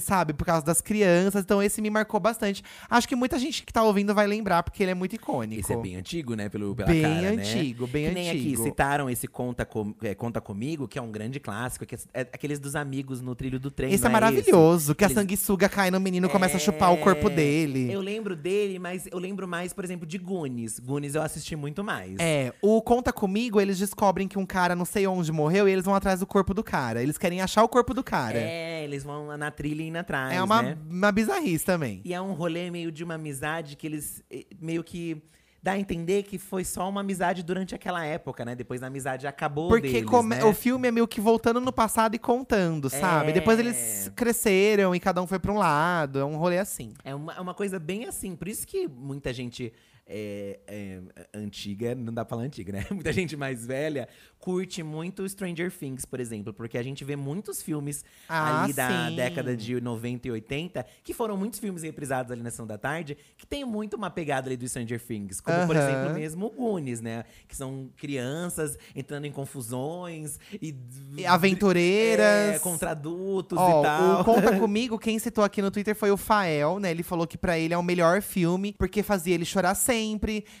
sabe? 0.00 0.32
Por 0.32 0.44
causa 0.44 0.64
das 0.64 0.80
crianças. 0.80 1.42
Então 1.42 1.62
esse 1.62 1.80
me 1.80 1.90
marcou 1.90 2.18
bastante. 2.20 2.62
Acho 2.88 3.08
que 3.08 3.14
muita 3.16 3.38
gente 3.38 3.62
que 3.64 3.72
tá 3.72 3.82
ouvindo 3.82 4.14
vai 4.14 4.26
lembrar, 4.26 4.62
porque 4.62 4.82
ele 4.82 4.90
é 4.92 4.94
muito 4.94 5.14
icônico. 5.14 5.60
Esse 5.60 5.72
é 5.72 5.76
bem 5.76 5.96
antigo, 5.96 6.34
né? 6.34 6.48
Pelo, 6.48 6.74
pela 6.74 6.88
Bem 6.88 7.02
cara, 7.02 7.20
né? 7.20 7.28
antigo, 7.42 7.86
bem 7.86 8.08
que 8.08 8.14
nem 8.14 8.30
antigo. 8.30 8.54
aqui, 8.54 8.62
citaram 8.70 9.08
esse 9.10 9.26
Conta, 9.28 9.64
Com- 9.64 9.94
é, 10.02 10.14
Conta 10.14 10.40
Comigo, 10.40 10.86
que 10.88 10.98
é 10.98 11.02
um 11.02 11.10
grande 11.10 11.38
clássico. 11.40 11.84
Que 11.86 11.94
é, 11.94 11.98
é 12.14 12.20
aqueles 12.22 12.58
dos 12.58 12.74
amigos 12.76 13.20
no 13.20 13.34
trilho 13.34 13.58
do 13.60 13.70
trem, 13.70 13.92
Esse 13.92 14.04
é 14.04 14.08
não 14.08 14.12
maravilhoso, 14.12 14.94
que 14.94 15.04
a 15.04 15.06
Eles- 15.06 15.14
sanguessuga 15.18 15.68
cai 15.68 15.90
no 15.90 16.00
menino 16.00 16.26
e 16.26 16.30
começa 16.30 16.56
a 16.56 16.60
chupar 16.60 16.92
o 16.92 16.96
corpo 16.98 17.28
É, 17.28 17.34
dele. 17.34 17.92
Eu 17.92 18.00
lembro 18.00 18.34
dele, 18.36 18.78
mas 18.78 19.06
eu 19.10 19.18
lembro 19.18 19.46
mais, 19.46 19.72
por 19.72 19.84
exemplo, 19.84 20.06
de 20.06 20.18
Goonies. 20.18 20.78
Goonies 20.78 21.14
eu 21.14 21.22
assisti 21.22 21.54
muito 21.56 21.82
mais. 21.84 22.16
É, 22.18 22.52
o 22.62 22.80
Conta 22.82 23.12
Comigo, 23.12 23.60
eles 23.60 23.78
descobrem 23.78 24.26
que 24.28 24.38
um 24.38 24.46
cara 24.46 24.74
não 24.74 24.84
sei 24.84 25.06
onde 25.06 25.30
morreu 25.32 25.68
e 25.68 25.72
eles 25.72 25.84
vão 25.84 25.94
atrás 25.94 26.20
do 26.20 26.26
corpo 26.26 26.52
do 26.54 26.62
cara. 26.64 27.02
Eles 27.02 27.18
querem 27.18 27.40
achar 27.40 27.62
o 27.62 27.68
corpo 27.68 27.92
do 27.94 28.02
cara. 28.02 28.38
É, 28.38 28.84
eles 28.84 29.02
vão 29.04 29.26
lá 29.26 29.36
na 29.36 29.50
trilha 29.50 29.67
indo 29.74 29.96
atrás, 29.98 30.34
É 30.34 30.42
uma, 30.42 30.62
né? 30.62 30.78
uma 30.88 31.12
bizarrice 31.12 31.64
também. 31.64 32.00
E 32.04 32.14
é 32.14 32.20
um 32.20 32.32
rolê 32.32 32.70
meio 32.70 32.90
de 32.92 33.04
uma 33.04 33.14
amizade 33.14 33.76
que 33.76 33.86
eles 33.86 34.22
eh, 34.30 34.44
meio 34.60 34.82
que 34.84 35.22
dá 35.62 35.72
a 35.72 35.78
entender 35.78 36.22
que 36.22 36.38
foi 36.38 36.64
só 36.64 36.88
uma 36.88 37.00
amizade 37.00 37.42
durante 37.42 37.74
aquela 37.74 38.04
época, 38.04 38.44
né? 38.44 38.54
Depois 38.54 38.80
a 38.82 38.86
amizade 38.86 39.26
acabou 39.26 39.68
Porque 39.68 39.88
deles, 39.90 40.08
come- 40.08 40.36
né? 40.36 40.44
o 40.44 40.54
filme 40.54 40.86
é 40.86 40.90
meio 40.92 41.06
que 41.08 41.20
voltando 41.20 41.60
no 41.60 41.72
passado 41.72 42.14
e 42.14 42.18
contando, 42.18 42.88
sabe? 42.88 43.30
É. 43.30 43.32
Depois 43.32 43.58
eles 43.58 44.10
cresceram 44.14 44.94
e 44.94 45.00
cada 45.00 45.20
um 45.20 45.26
foi 45.26 45.38
pra 45.40 45.52
um 45.52 45.58
lado. 45.58 46.20
É 46.20 46.24
um 46.24 46.36
rolê 46.36 46.58
assim. 46.58 46.94
É 47.04 47.12
uma, 47.14 47.32
é 47.34 47.40
uma 47.40 47.54
coisa 47.54 47.78
bem 47.78 48.04
assim. 48.06 48.36
Por 48.36 48.46
isso 48.46 48.64
que 48.66 48.86
muita 48.86 49.32
gente 49.32 49.72
é, 50.08 50.58
é, 50.66 51.00
antiga, 51.34 51.94
não 51.94 52.12
dá 52.12 52.24
pra 52.24 52.30
falar 52.30 52.42
antiga, 52.44 52.72
né? 52.72 52.86
Muita 52.90 53.12
gente 53.12 53.36
mais 53.36 53.66
velha 53.66 54.08
curte 54.38 54.82
muito 54.84 55.28
Stranger 55.28 55.70
Things, 55.70 56.04
por 56.04 56.20
exemplo, 56.20 56.52
porque 56.54 56.78
a 56.78 56.82
gente 56.82 57.04
vê 57.04 57.16
muitos 57.16 57.60
filmes 57.60 58.04
Ah, 58.28 58.62
ali 58.62 58.72
da 58.72 59.08
sim. 59.08 59.16
década 59.16 59.56
de 59.56 59.80
90 59.80 60.28
e 60.28 60.30
80, 60.30 60.86
que 61.02 61.12
foram 61.12 61.36
muitos 61.36 61.58
filmes 61.58 61.82
reprisados 61.82 62.30
ali 62.32 62.40
na 62.42 62.50
Sessão 62.50 62.66
da 62.66 62.78
Tarde, 62.78 63.16
que 63.36 63.46
tem 63.46 63.64
muito 63.64 63.94
uma 63.96 64.10
pegada 64.10 64.48
ali 64.48 64.56
do 64.56 64.66
Stranger 64.68 65.00
Things. 65.04 65.40
Como, 65.40 65.66
por 65.66 65.76
Aham. 65.76 65.84
exemplo, 65.90 66.14
mesmo 66.14 66.46
o 66.46 66.50
Goonies, 66.50 67.00
né? 67.00 67.24
Que 67.48 67.56
são 67.56 67.90
crianças 67.96 68.78
entrando 68.94 69.26
em 69.26 69.32
confusões 69.32 70.38
e. 70.62 70.74
E 71.16 71.26
aventureiras. 71.26 72.56
É, 72.56 72.58
contra 72.60 72.92
adultos 72.92 73.58
Ó, 73.58 73.80
e 73.80 73.82
tal. 73.82 74.20
o 74.20 74.24
Conta 74.24 74.56
Comigo, 74.58 74.98
quem 74.98 75.18
citou 75.18 75.42
aqui 75.44 75.60
no 75.60 75.70
Twitter 75.70 75.94
foi 75.94 76.10
o 76.10 76.16
Fael, 76.16 76.78
né? 76.78 76.90
Ele 76.90 77.02
falou 77.02 77.26
que 77.26 77.36
pra 77.36 77.58
ele 77.58 77.74
é 77.74 77.78
o 77.78 77.82
melhor 77.82 78.22
filme, 78.22 78.72
porque 78.78 79.02
fazia 79.02 79.34
ele 79.34 79.44
chorar 79.44 79.74
sempre, 79.74 79.97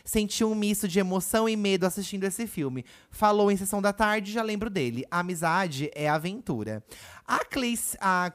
sentia 0.04 0.46
um 0.46 0.54
misto 0.54 0.88
de 0.88 0.98
emoção 0.98 1.48
e 1.48 1.56
medo 1.56 1.86
assistindo 1.86 2.24
esse 2.24 2.46
filme. 2.46 2.84
Falou 3.10 3.50
em 3.50 3.56
Sessão 3.56 3.82
da 3.82 3.92
Tarde, 3.92 4.32
já 4.32 4.42
lembro 4.42 4.70
dele. 4.70 5.04
Amizade 5.10 5.90
é 5.94 6.08
aventura. 6.08 6.82
A 7.26 7.44
Cleis, 7.44 7.96
a 8.00 8.32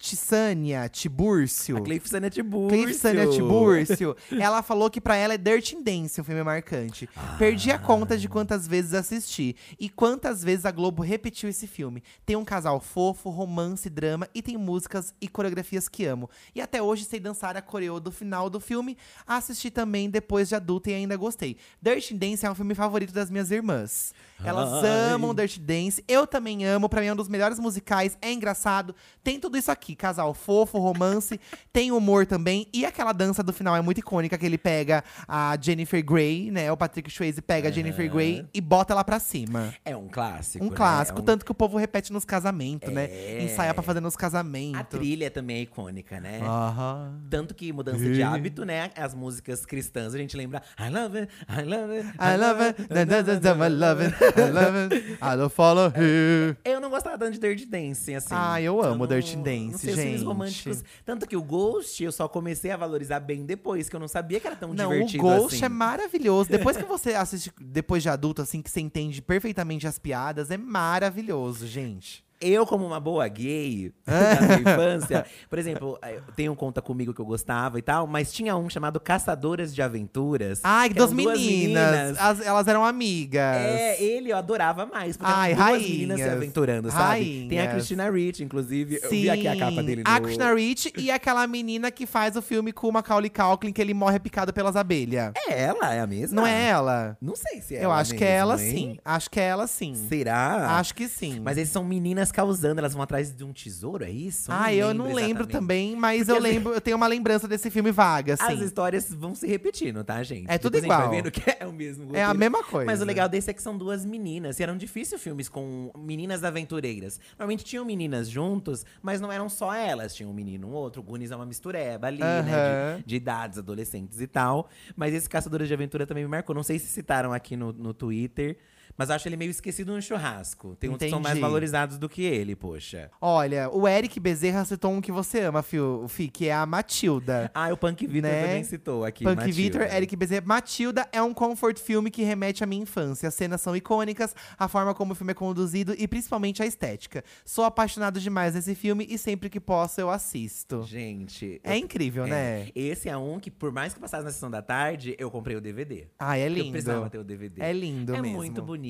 Cleistissânia 0.00 0.88
Tibúrcio… 0.88 1.76
A 1.76 1.80
Cleifsania 1.82 2.30
Tiburcio. 2.30 2.70
Cleifsânia 2.70 3.26
Tibúrcio, 3.28 4.16
ela 4.40 4.62
falou 4.62 4.88
que 4.88 4.98
pra 4.98 5.14
ela 5.14 5.34
é 5.34 5.38
Dirty 5.38 5.76
Dance, 5.82 6.18
um 6.18 6.24
filme 6.24 6.42
marcante. 6.42 7.06
Perdi 7.38 7.70
a 7.70 7.78
conta 7.78 8.16
de 8.16 8.26
quantas 8.26 8.66
vezes 8.66 8.94
assisti 8.94 9.54
e 9.78 9.90
quantas 9.90 10.42
vezes 10.42 10.64
a 10.64 10.70
Globo 10.70 11.02
repetiu 11.02 11.50
esse 11.50 11.66
filme. 11.66 12.02
Tem 12.24 12.34
um 12.34 12.46
casal 12.46 12.80
fofo, 12.80 13.28
romance, 13.28 13.90
drama 13.90 14.26
e 14.34 14.40
tem 14.40 14.56
músicas 14.56 15.12
e 15.20 15.28
coreografias 15.28 15.86
que 15.86 16.06
amo. 16.06 16.30
E 16.54 16.62
até 16.62 16.80
hoje 16.80 17.04
sei 17.04 17.20
dançar 17.20 17.54
a 17.54 17.62
coreo 17.62 18.00
do 18.00 18.10
final 18.10 18.48
do 18.48 18.58
filme. 18.58 18.96
Assisti 19.26 19.70
também 19.70 20.08
depois 20.08 20.48
de 20.48 20.54
adulta 20.54 20.90
e 20.90 20.94
ainda 20.94 21.14
gostei. 21.14 21.58
Dirty 21.80 22.14
Dance 22.14 22.46
é 22.46 22.50
um 22.50 22.54
filme 22.54 22.74
favorito 22.74 23.12
das 23.12 23.30
minhas 23.30 23.50
irmãs. 23.50 24.14
Elas 24.44 24.84
Ai. 24.84 25.12
amam 25.12 25.34
Dirty 25.34 25.60
Dance, 25.60 26.04
eu 26.08 26.26
também 26.26 26.64
amo, 26.64 26.88
pra 26.88 27.00
mim 27.00 27.08
é 27.08 27.12
um 27.12 27.16
dos 27.16 27.28
melhores 27.28 27.58
musicais, 27.58 28.16
é 28.22 28.32
engraçado, 28.32 28.94
tem 29.22 29.38
tudo 29.38 29.56
isso 29.58 29.70
aqui, 29.70 29.94
casal 29.94 30.32
fofo, 30.34 30.78
romance, 30.78 31.38
tem 31.72 31.92
humor 31.92 32.26
também, 32.26 32.66
e 32.72 32.84
aquela 32.86 33.12
dança 33.12 33.42
do 33.42 33.52
final 33.52 33.76
é 33.76 33.80
muito 33.80 33.98
icônica, 33.98 34.36
que 34.38 34.46
ele 34.46 34.58
pega 34.58 35.04
a 35.28 35.56
Jennifer 35.60 36.04
Grey, 36.04 36.50
né, 36.50 36.70
o 36.72 36.76
Patrick 36.76 37.10
Swayze 37.10 37.42
pega 37.42 37.68
a 37.68 37.72
Jennifer 37.72 38.10
Grey 38.10 38.46
e 38.54 38.60
bota 38.60 38.92
ela 38.92 39.04
pra 39.04 39.18
cima. 39.18 39.74
É 39.84 39.96
um 39.96 40.08
clássico. 40.08 40.64
Um 40.64 40.70
né? 40.70 40.76
clássico, 40.76 41.18
É 41.18 41.22
um- 41.22 41.24
tanto 41.24 41.44
que 41.44 41.52
o 41.52 41.54
povo 41.54 41.76
repete 41.78 42.12
nos 42.12 42.24
casamentos, 42.24 42.90
né, 42.92 43.04
É. 43.10 43.42
ensaia 43.44 43.74
pra 43.74 43.82
fazer 43.82 44.00
nos 44.00 44.14
A 44.14 44.18
casamentos. 44.18 44.98
trilha 44.98 45.30
também 45.30 45.56
é 45.58 45.60
icônica, 45.62 46.18
né? 46.20 46.40
Aham. 46.42 47.20
Tanto 47.28 47.54
que 47.54 47.72
mudança 47.72 47.98
de 48.10 48.22
hábito, 48.22 48.64
né? 48.64 48.90
As 48.96 49.14
músicas 49.14 49.64
cristãs, 49.66 50.14
a 50.14 50.18
gente 50.18 50.36
lembra 50.36 50.62
I 50.78 50.88
love 50.90 51.18
it, 51.18 51.32
I 51.48 51.62
love 51.62 51.92
it. 51.98 52.08
I 52.18 52.36
love 52.36 52.62
it, 52.62 52.88
da, 52.88 53.04
da, 53.04 53.54
da, 53.54 53.66
I 53.66 53.68
love 53.70 54.04
it, 54.04 54.16
I 54.36 54.50
love 54.50 54.94
it, 54.94 55.12
I 55.22 55.36
don't 55.36 55.54
follow 55.54 55.92
you. 55.96 56.56
Eu 56.64 56.80
não 56.80 56.90
gostava 56.90 57.18
tanto 57.18 57.32
de 57.32 57.38
Dirty 57.40 57.66
Dancing, 57.66 58.14
assim. 58.14 58.28
Ah, 58.32 58.60
eu 58.60 58.80
amo 58.82 59.06
não- 59.06 59.06
Dirty 59.06 59.36
Dance, 59.36 59.70
não 59.70 59.78
sei, 59.78 59.92
os 59.92 59.96
gente. 60.00 60.24
românticos. 60.24 60.84
Tanto 61.04 61.26
que 61.26 61.36
o 61.36 61.42
Ghost 61.42 62.02
eu 62.02 62.12
só 62.12 62.28
comecei 62.28 62.70
a 62.70 62.76
valorizar 62.76 63.20
bem 63.20 63.44
depois, 63.44 63.88
que 63.88 63.96
eu 63.96 64.00
não 64.00 64.08
sabia 64.08 64.40
que 64.40 64.46
era 64.46 64.56
tão 64.56 64.72
Não, 64.74 64.88
o 64.88 64.92
divertido 64.92 65.22
Ghost 65.22 65.56
assim. 65.56 65.64
é 65.64 65.68
maravilhoso. 65.68 66.50
Depois 66.50 66.76
que 66.76 66.84
você 66.84 67.14
assiste, 67.14 67.52
depois 67.60 68.02
de 68.02 68.08
adulto, 68.08 68.42
assim, 68.42 68.60
que 68.62 68.70
você 68.70 68.80
entende 68.80 69.20
perfeitamente 69.22 69.86
as 69.86 69.98
piadas, 69.98 70.50
é 70.50 70.56
maravilhoso, 70.56 71.66
gente. 71.66 72.24
Eu, 72.40 72.66
como 72.66 72.86
uma 72.86 72.98
boa 72.98 73.26
gay 73.28 73.92
na 74.06 74.40
minha 74.40 74.60
infância, 74.60 75.26
por 75.48 75.58
exemplo, 75.58 75.98
eh, 76.02 76.18
tem 76.34 76.48
um 76.48 76.54
conta 76.54 76.80
comigo 76.80 77.12
que 77.12 77.20
eu 77.20 77.26
gostava 77.26 77.78
e 77.78 77.82
tal, 77.82 78.06
mas 78.06 78.32
tinha 78.32 78.56
um 78.56 78.68
chamado 78.70 78.98
Caçadoras 78.98 79.74
de 79.74 79.82
Aventuras. 79.82 80.60
Ai, 80.64 80.88
que 80.88 80.94
duas 80.94 81.12
meninas. 81.12 82.18
As- 82.18 82.40
elas 82.40 82.66
eram 82.66 82.84
amigas. 82.84 83.42
É, 83.56 84.02
ele 84.02 84.30
eu 84.32 84.36
adorava 84.36 84.86
mais, 84.86 85.16
porque 85.16 85.32
Ai, 85.34 85.54
duas 85.54 85.82
meninas 85.82 86.16
se 86.18 86.22
rainhas. 86.22 86.36
aventurando, 86.42 86.90
sabe? 86.90 87.46
Tem 87.48 87.58
a 87.58 87.62
Rainhas. 87.62 87.74
Christina 87.74 88.10
Ricci, 88.10 88.42
inclusive. 88.44 88.98
Eu 89.02 89.10
Sim, 89.10 89.22
vi 89.22 89.30
aqui 89.30 89.48
a 89.48 89.56
capa 89.56 89.82
dele 89.82 90.02
no… 90.02 90.10
A 90.10 90.20
Christina 90.20 90.54
Ricci 90.54 90.92
e 90.96 91.10
aquela 91.10 91.46
menina 91.46 91.90
que 91.90 92.06
faz 92.06 92.36
o 92.36 92.42
filme 92.42 92.72
com 92.72 92.88
o 92.88 92.92
Macaulay 92.92 93.30
Culkin, 93.30 93.72
que 93.72 93.80
ele 93.80 93.92
morre 93.94 94.18
picado 94.18 94.52
pelas 94.52 94.76
abelhas. 94.76 95.32
É 95.48 95.62
ela, 95.62 95.94
é 95.94 96.00
a 96.00 96.06
mesma? 96.06 96.36
Não 96.40 96.46
é 96.46 96.68
ela? 96.68 97.16
Não 97.20 97.34
sei 97.36 97.60
se 97.60 97.74
é 97.76 97.78
Eu 97.80 97.84
ela 97.84 97.98
acho 97.98 98.14
que 98.14 98.24
é 98.24 98.30
ela 98.30 98.56
mesmo, 98.56 98.78
hein? 98.78 98.92
sim. 98.94 98.98
Acho 99.04 99.30
que 99.30 99.40
é 99.40 99.44
ela 99.44 99.66
sim. 99.66 99.94
Será? 100.08 100.78
Acho 100.78 100.94
que 100.94 101.08
sim. 101.08 101.40
Mas 101.40 101.56
eles 101.58 101.68
são 101.70 101.84
meninas 101.84 102.29
causando, 102.32 102.78
elas 102.78 102.92
vão 102.92 103.02
atrás 103.02 103.34
de 103.34 103.44
um 103.44 103.52
tesouro, 103.52 104.04
é 104.04 104.10
isso? 104.10 104.50
ah, 104.52 104.72
eu 104.72 104.92
não 104.94 105.06
lembro 105.06 105.44
exatamente. 105.44 105.50
também, 105.52 105.96
mas 105.96 106.18
Porque 106.26 106.30
eu 106.32 106.36
as- 106.36 106.42
lembro, 106.42 106.72
eu 106.74 106.80
tenho 106.80 106.96
uma 106.96 107.06
lembrança 107.06 107.46
desse 107.48 107.70
filme 107.70 107.90
vaga, 107.90 108.34
As 108.34 108.40
assim. 108.40 108.64
histórias 108.64 109.12
vão 109.12 109.34
se 109.34 109.46
repetindo, 109.46 110.02
tá, 110.04 110.22
gente? 110.22 110.50
É 110.50 110.58
tudo 110.58 110.80
Depois 110.80 110.90
A 110.90 110.94
gente 110.94 111.06
igual. 111.06 111.08
vai 111.10 111.22
vendo 111.22 111.30
que 111.30 111.56
é 111.58 111.66
o 111.66 111.72
mesmo 111.72 112.04
É 112.16 112.22
a 112.22 112.28
roteiro. 112.28 112.38
mesma 112.38 112.64
coisa. 112.64 112.86
Mas 112.86 113.00
o 113.00 113.04
legal 113.04 113.28
desse 113.28 113.50
é 113.50 113.52
que 113.52 113.62
são 113.62 113.76
duas 113.76 114.04
meninas. 114.04 114.58
E 114.58 114.62
eram 114.62 114.76
difíceis 114.76 115.20
filmes 115.22 115.48
com 115.48 115.90
meninas 115.98 116.42
aventureiras. 116.44 117.18
Normalmente 117.38 117.64
tinham 117.64 117.84
meninas 117.84 118.28
juntos, 118.28 118.84
mas 119.02 119.20
não 119.20 119.30
eram 119.32 119.48
só 119.48 119.74
elas. 119.74 120.14
Tinha 120.14 120.28
um 120.28 120.32
menino, 120.32 120.68
um 120.68 120.72
outro. 120.72 121.00
O 121.00 121.04
Goonies 121.04 121.30
é 121.30 121.36
uma 121.36 121.46
mistureba 121.46 122.06
ali, 122.06 122.18
né? 122.20 122.38
Aham. 122.40 122.96
De, 122.98 123.04
de 123.06 123.16
idades, 123.16 123.58
adolescentes 123.58 124.20
e 124.20 124.26
tal. 124.26 124.68
Mas 124.96 125.14
esse 125.14 125.28
Caçadores 125.28 125.68
de 125.68 125.74
Aventura 125.74 126.06
também 126.06 126.24
me 126.24 126.30
marcou. 126.30 126.54
Não 126.54 126.62
sei 126.62 126.78
se 126.78 126.86
citaram 126.86 127.32
aqui 127.32 127.56
no, 127.56 127.72
no 127.72 127.92
Twitter. 127.94 128.56
Mas 129.00 129.08
eu 129.08 129.14
acho 129.16 129.26
ele 129.28 129.36
meio 129.38 129.50
esquecido 129.50 129.94
no 129.94 130.02
churrasco. 130.02 130.76
Tem 130.78 130.90
uns 130.90 130.98
que 130.98 131.08
são 131.08 131.18
mais 131.20 131.38
valorizados 131.38 131.96
do 131.96 132.06
que 132.06 132.22
ele, 132.22 132.54
poxa. 132.54 133.10
Olha, 133.18 133.70
o 133.72 133.88
Eric 133.88 134.20
Bezerra 134.20 134.62
citou 134.66 134.92
um 134.92 135.00
que 135.00 135.10
você 135.10 135.40
ama, 135.40 135.62
Fio, 135.62 136.04
Fi, 136.06 136.28
que 136.28 136.48
é 136.48 136.52
a 136.52 136.66
Matilda. 136.66 137.50
Ah, 137.54 137.72
o 137.72 137.76
Punk 137.78 138.06
Vitor 138.06 138.30
Né? 138.30 138.42
também 138.46 138.64
citou 138.64 139.04
aqui. 139.06 139.24
Punk 139.24 139.36
Matilda. 139.36 139.56
Victor, 139.56 139.82
Eric 139.82 140.14
Bezerra. 140.16 140.42
Matilda 140.44 141.08
é 141.12 141.22
um 141.22 141.32
comfort 141.32 141.78
filme 141.78 142.10
que 142.10 142.22
remete 142.22 142.62
à 142.62 142.66
minha 142.66 142.82
infância. 142.82 143.26
As 143.28 143.34
cenas 143.34 143.62
são 143.62 143.74
icônicas, 143.74 144.34
a 144.58 144.68
forma 144.68 144.92
como 144.94 145.12
o 145.12 145.14
filme 145.14 145.30
é 145.30 145.34
conduzido 145.34 145.94
e 145.96 146.06
principalmente 146.06 146.62
a 146.62 146.66
estética. 146.66 147.24
Sou 147.42 147.64
apaixonado 147.64 148.20
demais 148.20 148.54
nesse 148.54 148.74
filme 148.74 149.06
e 149.08 149.16
sempre 149.16 149.48
que 149.48 149.58
posso 149.58 149.98
eu 149.98 150.10
assisto. 150.10 150.82
Gente. 150.84 151.58
É 151.64 151.72
eu- 151.72 151.78
incrível, 151.78 152.24
é. 152.26 152.28
né? 152.28 152.68
Esse 152.74 153.08
é 153.08 153.16
um 153.16 153.40
que, 153.40 153.50
por 153.50 153.72
mais 153.72 153.94
que 153.94 154.00
passasse 154.00 154.24
na 154.24 154.30
sessão 154.30 154.50
da 154.50 154.60
tarde, 154.60 155.14
eu 155.18 155.30
comprei 155.30 155.56
o 155.56 155.60
DVD. 155.60 156.06
Ah, 156.18 156.36
é 156.38 156.46
Eu 156.46 156.52
lindo. 156.52 156.70
precisava 156.72 157.08
ter 157.08 157.18
o 157.18 157.24
DVD. 157.24 157.62
É 157.62 157.72
lindo 157.72 158.14
É 158.14 158.20
mesmo. 158.20 158.36
muito 158.36 158.60
bonito. 158.62 158.89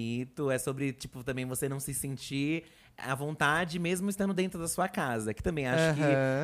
É 0.50 0.58
sobre, 0.58 0.92
tipo, 0.92 1.22
também 1.22 1.44
você 1.46 1.68
não 1.68 1.80
se 1.80 1.92
sentir 1.94 2.64
à 3.06 3.14
vontade, 3.14 3.78
mesmo 3.78 4.08
estando 4.10 4.34
dentro 4.34 4.58
da 4.58 4.68
sua 4.68 4.88
casa. 4.88 5.32
Que 5.34 5.42
também 5.42 5.66
acho 5.66 5.82
Aham. 5.82 5.94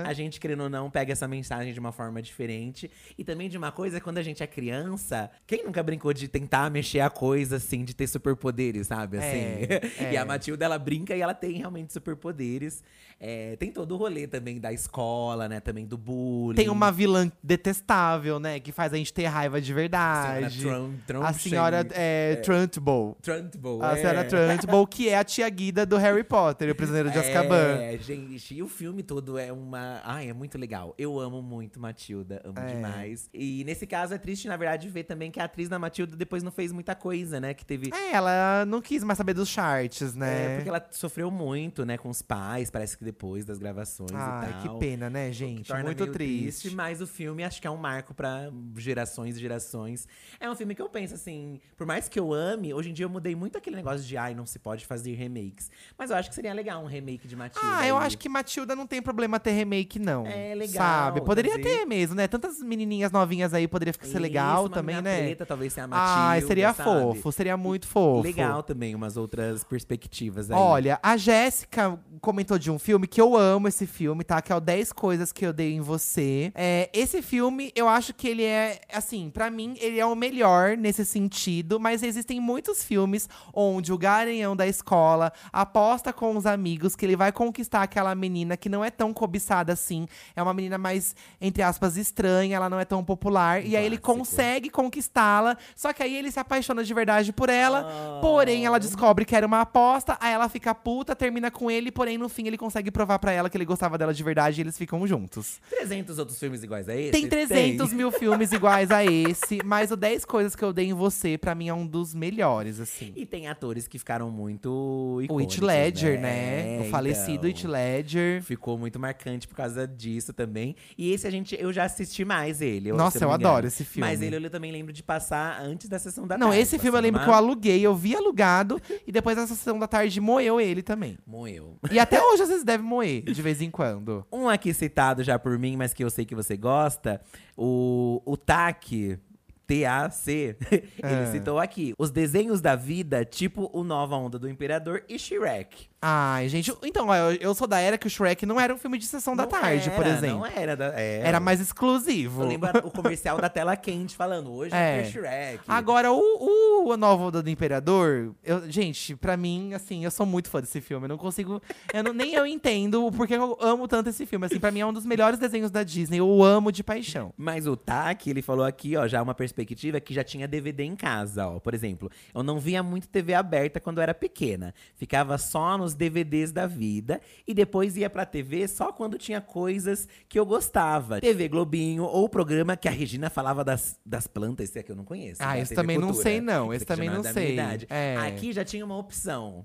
que 0.03 0.09
a 0.09 0.13
gente, 0.13 0.41
querendo 0.41 0.65
ou 0.65 0.71
não, 0.71 0.91
pega 0.91 1.13
essa 1.13 1.27
mensagem 1.29 1.73
de 1.73 1.81
uma 1.81 1.93
forma 1.93 2.21
diferente. 2.23 2.91
E 3.17 3.25
também 3.25 3.49
de 3.49 3.57
uma 3.59 3.73
coisa, 3.73 4.01
quando 4.01 4.19
a 4.19 4.23
gente 4.23 4.43
é 4.43 4.47
criança, 4.47 5.31
quem 5.47 5.65
nunca 5.65 5.83
brincou 5.83 6.13
de 6.13 6.29
tentar 6.29 6.71
mexer 6.71 7.01
a 7.01 7.11
coisa, 7.11 7.57
assim, 7.57 7.85
de 7.85 7.95
ter 7.95 8.07
superpoderes, 8.07 8.87
sabe? 8.89 9.19
Assim. 9.19 9.27
É, 9.27 9.81
e 10.13 10.17
é. 10.17 10.19
a 10.19 10.25
Matilda, 10.25 10.65
ela 10.65 10.79
brinca 10.79 11.15
e 11.15 11.21
ela 11.21 11.35
tem 11.35 11.53
realmente 11.53 11.93
superpoderes. 11.93 12.83
É, 13.19 13.57
tem 13.57 13.73
todo 13.73 13.93
o 13.93 13.97
rolê 13.97 14.27
também 14.27 14.61
da 14.61 14.73
escola, 14.73 15.49
né? 15.49 15.59
Também 15.59 15.87
do 15.87 15.97
bullying. 15.97 16.57
Tem 16.57 16.69
uma 16.69 16.93
vilã 16.93 17.31
detestável, 17.43 18.39
né? 18.39 18.61
Que 18.61 18.73
faz 18.73 18.93
a 18.93 18.97
gente 18.97 19.13
ter 19.13 19.25
raiva 19.25 19.61
de 19.61 19.73
verdade. 19.73 20.61
Senhora 20.61 20.91
Trum- 21.07 21.23
a 21.23 21.33
senhora 21.33 21.87
é, 21.93 22.37
Trunchbull. 22.37 23.17
Trunchbull, 23.23 23.83
A 23.83 23.93
é. 23.93 24.01
senhora 24.01 24.25
Trunchbull, 24.25 24.87
que 24.87 25.09
é 25.09 25.17
a 25.17 25.25
tia 25.25 25.49
Guida 25.49 25.87
do 25.87 25.97
Harry 25.97 26.25
Potter, 26.25 26.46
o 26.51 26.75
prisioneiro 26.77 27.11
de 27.11 27.19
Azkaban. 27.19 27.79
É, 27.81 27.97
gente, 27.99 28.55
e 28.55 28.63
o 28.63 28.69
filme 28.69 29.03
todo 29.03 29.39
é 29.39 29.53
uma. 29.53 30.01
Ai, 30.05 30.29
é 30.29 30.33
muito 30.33 30.57
legal. 30.59 30.95
Eu 30.99 31.19
amo 31.19 31.43
muito 31.43 31.81
Matilda, 31.81 32.41
amo 32.45 32.59
É. 32.59 32.67
demais. 32.75 33.29
E 33.33 33.65
nesse 33.65 33.87
caso 33.87 34.15
é 34.15 34.19
triste, 34.19 34.49
na 34.49 34.57
verdade, 34.57 34.89
ver 34.89 35.05
também 35.05 35.31
que 35.31 35.41
a 35.41 35.45
atriz 35.45 35.69
da 35.69 35.79
Matilda 35.79 36.17
depois 36.17 36.43
não 36.43 36.51
fez 36.51 36.73
muita 36.73 36.95
coisa, 36.95 37.41
né? 37.41 37.55
Que 37.55 37.65
teve. 37.65 37.91
É, 37.95 38.13
ela 38.15 38.65
não 38.67 38.81
quis 38.81 39.03
mais 39.05 39.17
saber 39.17 39.35
dos 39.35 39.49
charts, 39.49 40.15
né? 40.15 40.53
É, 40.53 40.57
porque 40.57 40.69
ela 40.69 40.87
sofreu 40.91 41.31
muito, 41.31 41.85
né, 41.85 41.97
com 41.99 42.09
os 42.09 42.23
pais, 42.23 42.71
parece 42.71 42.97
que 42.97 43.05
depois 43.05 43.45
das 43.45 43.59
gravações 43.59 44.11
Ai, 44.13 44.51
e 44.51 44.55
que 44.63 44.69
tal. 44.69 44.79
pena, 44.79 45.11
né, 45.11 45.29
que 45.29 45.33
gente? 45.35 45.69
torna 45.69 45.85
Muito 45.85 46.01
meio 46.03 46.13
triste. 46.13 46.71
Mas 46.75 47.01
o 47.01 47.07
filme 47.07 47.43
acho 47.45 47.61
que 47.61 47.67
é 47.67 47.71
um 47.71 47.77
marco 47.77 48.15
pra 48.15 48.51
gerações 48.77 49.37
e 49.37 49.41
gerações. 49.41 50.07
É 50.41 50.51
um 50.51 50.55
filme 50.55 50.75
que 50.75 50.83
eu 50.83 50.89
penso 50.89 51.15
assim, 51.15 51.61
por 51.77 51.87
mais 51.87 52.09
que 52.09 52.19
eu 52.19 52.33
ame, 52.33 52.73
hoje 52.75 52.91
em 52.91 52.93
dia 52.93 53.05
eu 53.05 53.11
mudei 53.11 53.35
muito 53.35 53.57
aquele 53.59 53.77
negócio 53.77 54.07
de 54.07 54.17
ai, 54.17 54.35
não 54.35 54.47
se 54.47 54.59
pode 54.59 54.87
fazer 54.87 55.15
remakes. 55.15 55.71
Mas 55.99 56.11
eu 56.11 56.17
acho 56.17 56.26
que 56.29 56.35
seria 56.35 56.53
legal 56.53 56.83
um 56.83 56.87
remake 56.87 57.27
de 57.27 57.37
Matilda. 57.37 57.67
Ah, 57.67 57.87
eu 57.87 57.97
aí. 57.97 58.07
acho 58.07 58.19
que 58.19 58.29
Matilda 58.29 58.75
não 58.75 58.87
tem 58.87 59.01
problema 59.01 59.39
ter 59.39 59.53
remake, 59.53 59.99
não. 59.99 60.27
É 60.27 60.55
legal, 60.55 60.75
Sabe? 60.75 61.21
Poderia 61.21 61.53
fazer. 61.53 61.63
ter 61.63 61.85
mesmo, 61.87 62.15
né? 62.15 62.27
Tantas 62.29 62.61
menininhas 62.61 63.11
novinhas 63.13 63.53
aí 63.55 63.67
poderia 63.69 63.93
ser 63.93 64.07
Isso, 64.07 64.19
legal 64.19 64.69
também, 64.69 65.01
né? 65.01 65.23
Preta, 65.23 65.47
talvez 65.47 65.73
seja 65.73 65.85
a 65.85 65.89
Matilda, 65.89 66.21
Ai, 66.29 66.41
seria 66.43 66.73
sabe? 66.73 66.91
fofo, 67.01 67.33
seria 67.33 67.57
muito 67.57 67.87
fofo. 67.87 68.23
Legal 68.23 68.63
também, 68.63 68.95
umas 68.95 69.17
outras 69.17 69.65
perspectivas 69.65 70.51
aí. 70.51 70.57
Olha, 70.57 70.99
a 71.03 71.17
Jéssica 71.17 71.99
comentou 72.21 72.59
de 72.59 72.71
um 72.71 72.79
filme 72.79 73.07
que 73.07 73.21
eu 73.21 73.37
amo 73.37 73.69
esse 73.69 73.87
filme, 73.87 74.25
tá? 74.25 74.41
Que 74.43 74.53
é 74.53 74.57
o 74.57 74.61
10 74.61 74.93
Coisas 74.93 75.33
que 75.33 75.45
eu 75.45 75.53
dei 75.53 75.75
em 75.75 75.81
você. 75.81 76.51
É, 76.55 76.89
esse 76.93 77.21
filme, 77.23 77.71
eu 77.75 77.89
acho 77.89 78.15
que 78.15 78.27
ele 78.29 78.43
é, 78.45 78.81
assim, 78.93 79.31
pra 79.31 79.51
mim, 79.51 79.75
ele 79.81 79.99
é 80.01 80.07
o 80.07 80.15
melhor 80.15 80.77
nesse 80.77 81.05
sentido, 81.05 81.79
mas 81.79 82.03
existem 82.03 82.41
muitos 82.41 82.83
filmes 82.83 83.29
onde 83.53 83.93
o 83.93 83.99
garanhão 83.99 84.57
da 84.57 84.67
escola 84.67 85.33
aposta 85.53 86.13
com 86.17 86.37
os 86.37 86.47
amigos 86.47 86.97
que 86.97 87.07
ele 87.07 87.15
vai 87.15 87.31
conquistar 87.31 87.83
aquela 87.83 88.13
menina 88.15 88.57
que 88.57 88.69
não 88.69 88.85
é 88.85 88.91
tão 88.91 89.13
cobiçada 89.13 89.73
assim. 89.73 90.09
É 90.35 90.43
uma 90.43 90.53
menina 90.53 90.77
mais, 90.79 91.15
entre 91.41 91.63
aspas, 91.63 91.97
estranha, 91.97 92.57
ela 92.57 92.69
não 92.69 92.81
é 92.81 92.85
tão 92.85 93.05
popular. 93.05 93.65
E 93.65 93.77
aí 93.77 93.87
ele 93.87 93.99
consegue 93.99 94.69
conquistá-la. 94.69 95.57
Só 95.77 95.93
que 95.93 96.03
aí 96.03 96.17
ele 96.17 96.31
se 96.31 96.41
apaixona 96.41 96.83
de 96.83 96.93
verdade 96.93 97.33
por 97.33 97.49
ela. 97.49 97.87
Ah. 97.89 98.19
Porém, 98.21 98.67
ela 98.67 98.79
descobre 98.79 99.25
que 99.25 99.37
era 99.37 99.47
uma 99.47 99.61
aposta. 99.61 100.17
Aí 100.21 100.33
ela 100.33 100.49
fica 100.49 100.75
puta, 100.75 101.15
termina 101.15 101.51
com 101.51 101.71
ele. 101.71 101.93
Porém, 101.93 102.19
no 102.19 102.29
fim, 102.29 102.47
ele 102.47 102.59
consegue 102.59 102.91
provar 102.91 103.19
pra 103.19 103.31
ela 103.31 103.49
que 103.49 103.57
ele 103.57 103.65
gostava 103.65 103.97
dela 103.97 104.13
de 104.13 104.23
verdade 104.25 104.61
e 104.61 104.63
eles 104.63 104.77
ficam 104.77 105.07
juntos. 105.07 105.61
300 105.71 106.19
outros 106.19 106.39
filmes 106.39 106.63
iguais 106.63 106.89
a 106.89 106.97
esse? 106.97 107.13
Tem 107.13 107.29
300 107.29 107.93
mil 107.93 108.11
filmes 108.11 108.53
iguais 108.53 108.91
a 108.91 109.05
esse, 109.05 109.61
mas 109.65 109.91
o 109.91 109.97
10 109.97 110.25
Coisas 110.27 110.57
que 110.57 110.65
eu 110.65 110.73
dei 110.73 110.87
em 110.87 110.93
você, 110.93 111.39
pra 111.39 111.55
mim, 111.55 111.69
é 111.69 111.75
um 111.75 111.87
dos 111.87 112.15
melhores, 112.15 112.81
assim. 112.81 113.13
E 113.15 113.25
tem 113.25 113.49
atores 113.49 113.87
que 113.87 113.99
ficaram 113.99 114.31
muito 114.31 114.69
O 114.69 115.23
icônicos, 115.23 115.57
Heath 115.57 115.63
Ledger, 116.11 116.21
né? 116.21 116.77
É, 116.77 116.81
o 116.81 116.85
falecido 116.91 117.49
então. 117.49 117.51
Heath 117.51 117.65
Ledger. 117.65 118.43
Ficou 118.43 118.79
muito 118.79 118.99
marcante 118.99 119.47
por 119.49 119.55
causa 119.57 119.87
disso 119.87 120.33
também. 120.33 120.75
E 120.97 121.13
esse 121.13 121.27
a 121.27 121.31
gente, 121.31 121.57
eu 121.59 121.73
já 121.73 121.85
assisti 121.85 122.25
mais 122.25 122.61
ele. 122.61 122.93
Nossa, 122.93 123.19
não 123.21 123.27
eu 123.27 123.31
me 123.31 123.35
engano. 123.37 123.49
adoro 123.55 123.67
esse 123.67 123.85
filme. 123.85 124.09
Mas 124.09 124.23
ele 124.23 124.37
eu 124.47 124.51
também 124.51 124.71
lembro 124.73 124.93
de 124.93 125.03
passar 125.03 125.61
antes 125.61 125.89
da 125.89 125.99
sessão 125.99 126.27
da 126.27 126.37
Não, 126.39 126.49
tarde. 126.49 126.63
esse 126.63 126.79
filme 126.79 126.97
eu 126.99 127.03
lembro 127.03 127.21
uma- 127.21 127.25
que 127.25 127.31
eu 127.31 127.35
aluguei, 127.35 127.81
eu 127.87 127.95
vi 127.95 128.15
alugado, 128.15 128.81
e 129.07 129.11
depois 129.13 129.37
na 129.37 129.47
sessão 129.47 129.79
da 129.79 129.87
tarde 129.89 130.21
moeu 130.21 130.61
ele 130.61 130.83
também. 130.83 131.19
Moeu. 131.27 131.77
E 131.91 131.99
até 131.99 132.23
hoje 132.23 132.43
às 132.43 132.49
vezes 132.49 132.65
deve 132.65 132.83
moer, 132.83 133.23
de 133.23 133.43
vez 133.43 133.61
em 133.61 133.71
quando. 133.71 134.25
Um 134.33 134.49
aqui 134.49 134.73
citado 134.73 135.23
já 135.25 135.39
por 135.39 135.59
mim, 135.59 135.77
mas 135.77 135.93
que 135.93 136.05
eu 136.05 136.11
sei 136.11 136.25
que 136.25 136.35
você 136.35 136.57
gosta, 136.57 137.21
o, 137.57 138.21
o 138.25 138.37
TAC. 138.37 139.19
T-A-C, 139.67 140.57
ele 140.71 140.85
Ah. 141.03 141.27
citou 141.33 141.59
aqui. 141.59 141.95
Os 141.99 142.11
desenhos 142.11 142.61
da 142.61 142.75
vida, 142.77 143.25
tipo 143.25 143.71
o 143.73 143.83
Nova 143.85 144.17
Onda 144.17 144.39
do 144.39 144.49
Imperador 144.49 145.03
e 145.09 145.19
Shrek. 145.19 145.87
Ai, 146.09 146.49
gente, 146.49 146.73
então, 146.85 147.13
eu, 147.13 147.33
eu 147.41 147.55
sou 147.55 147.67
da 147.67 147.81
era 147.81 147.99
que 147.99 148.07
o 148.07 148.11
Shrek 148.11 148.47
não 148.47 148.61
era 148.61 148.73
um 148.73 148.79
filme 148.79 148.97
de 148.97 149.07
sessão 149.07 149.35
da 149.35 149.43
Não 149.45 149.51
tarde, 149.51 149.91
por 149.91 150.07
era, 150.07 150.15
exemplo. 150.17 150.39
Não 150.39 150.47
era. 150.47 150.77
Da, 150.77 150.93
é. 150.95 151.21
Era 151.25 151.41
mais 151.41 151.59
exclusivo. 151.59 152.43
Eu 152.43 152.49
lembro 152.49 152.69
o 152.87 152.91
comercial 152.93 153.39
da 153.41 153.49
tela 153.49 153.75
quente 153.77 154.15
falando, 154.15 154.53
hoje 154.53 154.73
é, 154.75 155.01
É. 155.01 155.05
Shrek. 155.05 155.61
Agora, 155.67 156.13
o, 156.13 156.21
o, 156.21 156.89
o 156.93 156.97
Nova 156.97 157.25
Onda 157.25 157.43
do 157.43 157.51
Imperador, 157.51 158.35
eu- 158.45 158.71
gente, 158.71 159.17
pra 159.17 159.37
mim, 159.37 159.73
assim, 159.75 160.05
eu 160.05 160.11
sou 160.11 160.25
muito 160.27 160.49
fã 160.49 160.61
desse 160.61 160.81
filme. 160.81 161.07
Eu 161.07 161.09
não 161.09 161.19
consigo. 161.19 161.61
Eu 161.93 162.05
não- 162.05 162.13
nem 162.13 162.35
eu 162.35 162.47
entendo 162.47 163.11
porque 163.17 163.35
eu 163.35 163.57
amo 163.61 163.89
tanto 163.89 164.09
esse 164.11 164.25
filme. 164.27 164.47
Assim, 164.47 164.61
pra 164.61 164.71
mim 164.71 164.81
é 164.81 164.87
um 164.87 164.93
dos 164.93 165.07
melhores 165.07 165.39
desenhos 165.41 165.71
da 165.73 165.83
Disney. 165.83 166.19
Eu 166.21 166.43
amo 166.45 166.71
de 166.71 166.85
paixão. 166.85 167.33
Mas 167.37 167.67
o 167.67 167.75
TAC, 167.77 168.29
ele 168.31 168.43
falou 168.43 168.65
aqui, 168.65 168.97
ó, 168.97 169.09
já 169.09 169.21
uma 169.23 169.35
perspectiva 169.35 169.56
que 169.65 170.15
já 170.15 170.25
tinha 170.25 170.47
DVD 170.47 170.85
em 170.85 170.97
casa, 170.97 171.47
ó. 171.47 171.59
Por 171.59 171.75
exemplo, 171.75 172.11
eu 172.35 172.43
não 172.43 172.59
via 172.59 172.83
muito 172.83 173.09
TV 173.09 173.35
aberta 173.35 173.81
quando 173.81 173.99
eu 173.99 174.03
era 174.03 174.15
pequena. 174.15 174.75
Ficava 174.95 175.39
só 175.39 175.79
nos 175.79 175.95
DVDs 175.95 176.53
da 176.53 176.67
vida 176.67 177.21
e 177.47 177.55
depois 177.55 177.97
ia 177.97 178.11
pra 178.11 178.27
TV 178.27 178.69
só 178.69 178.93
quando 178.93 179.19
tinha 179.19 179.41
coisas 179.41 180.09
que 180.29 180.39
eu 180.39 180.45
gostava. 180.45 181.21
TV 181.21 181.49
Globinho 181.49 182.05
ou 182.05 182.29
programa 182.29 182.77
que 182.77 182.89
a 182.89 182.91
Regina 182.91 183.31
falava 183.31 183.65
das, 183.65 183.99
das 184.05 184.27
plantas, 184.27 184.69
esse 184.69 184.79
aqui 184.79 184.91
eu 184.91 184.97
não 184.97 185.05
conheço. 185.05 185.43
Ah, 185.43 185.55
da 185.55 185.59
esse 185.61 185.75
também 185.75 185.99
não 185.99 186.09
Cultura. 186.09 186.23
sei, 186.23 186.41
não. 186.41 186.73
Esse 186.73 186.85
já 186.85 186.95
também 186.95 187.09
é 187.09 187.13
não 187.13 187.23
sei. 187.23 187.57
É. 187.89 188.17
Aqui 188.19 188.53
já 188.53 188.65
tinha 188.65 188.85
uma 188.85 188.97
opção. 188.97 189.65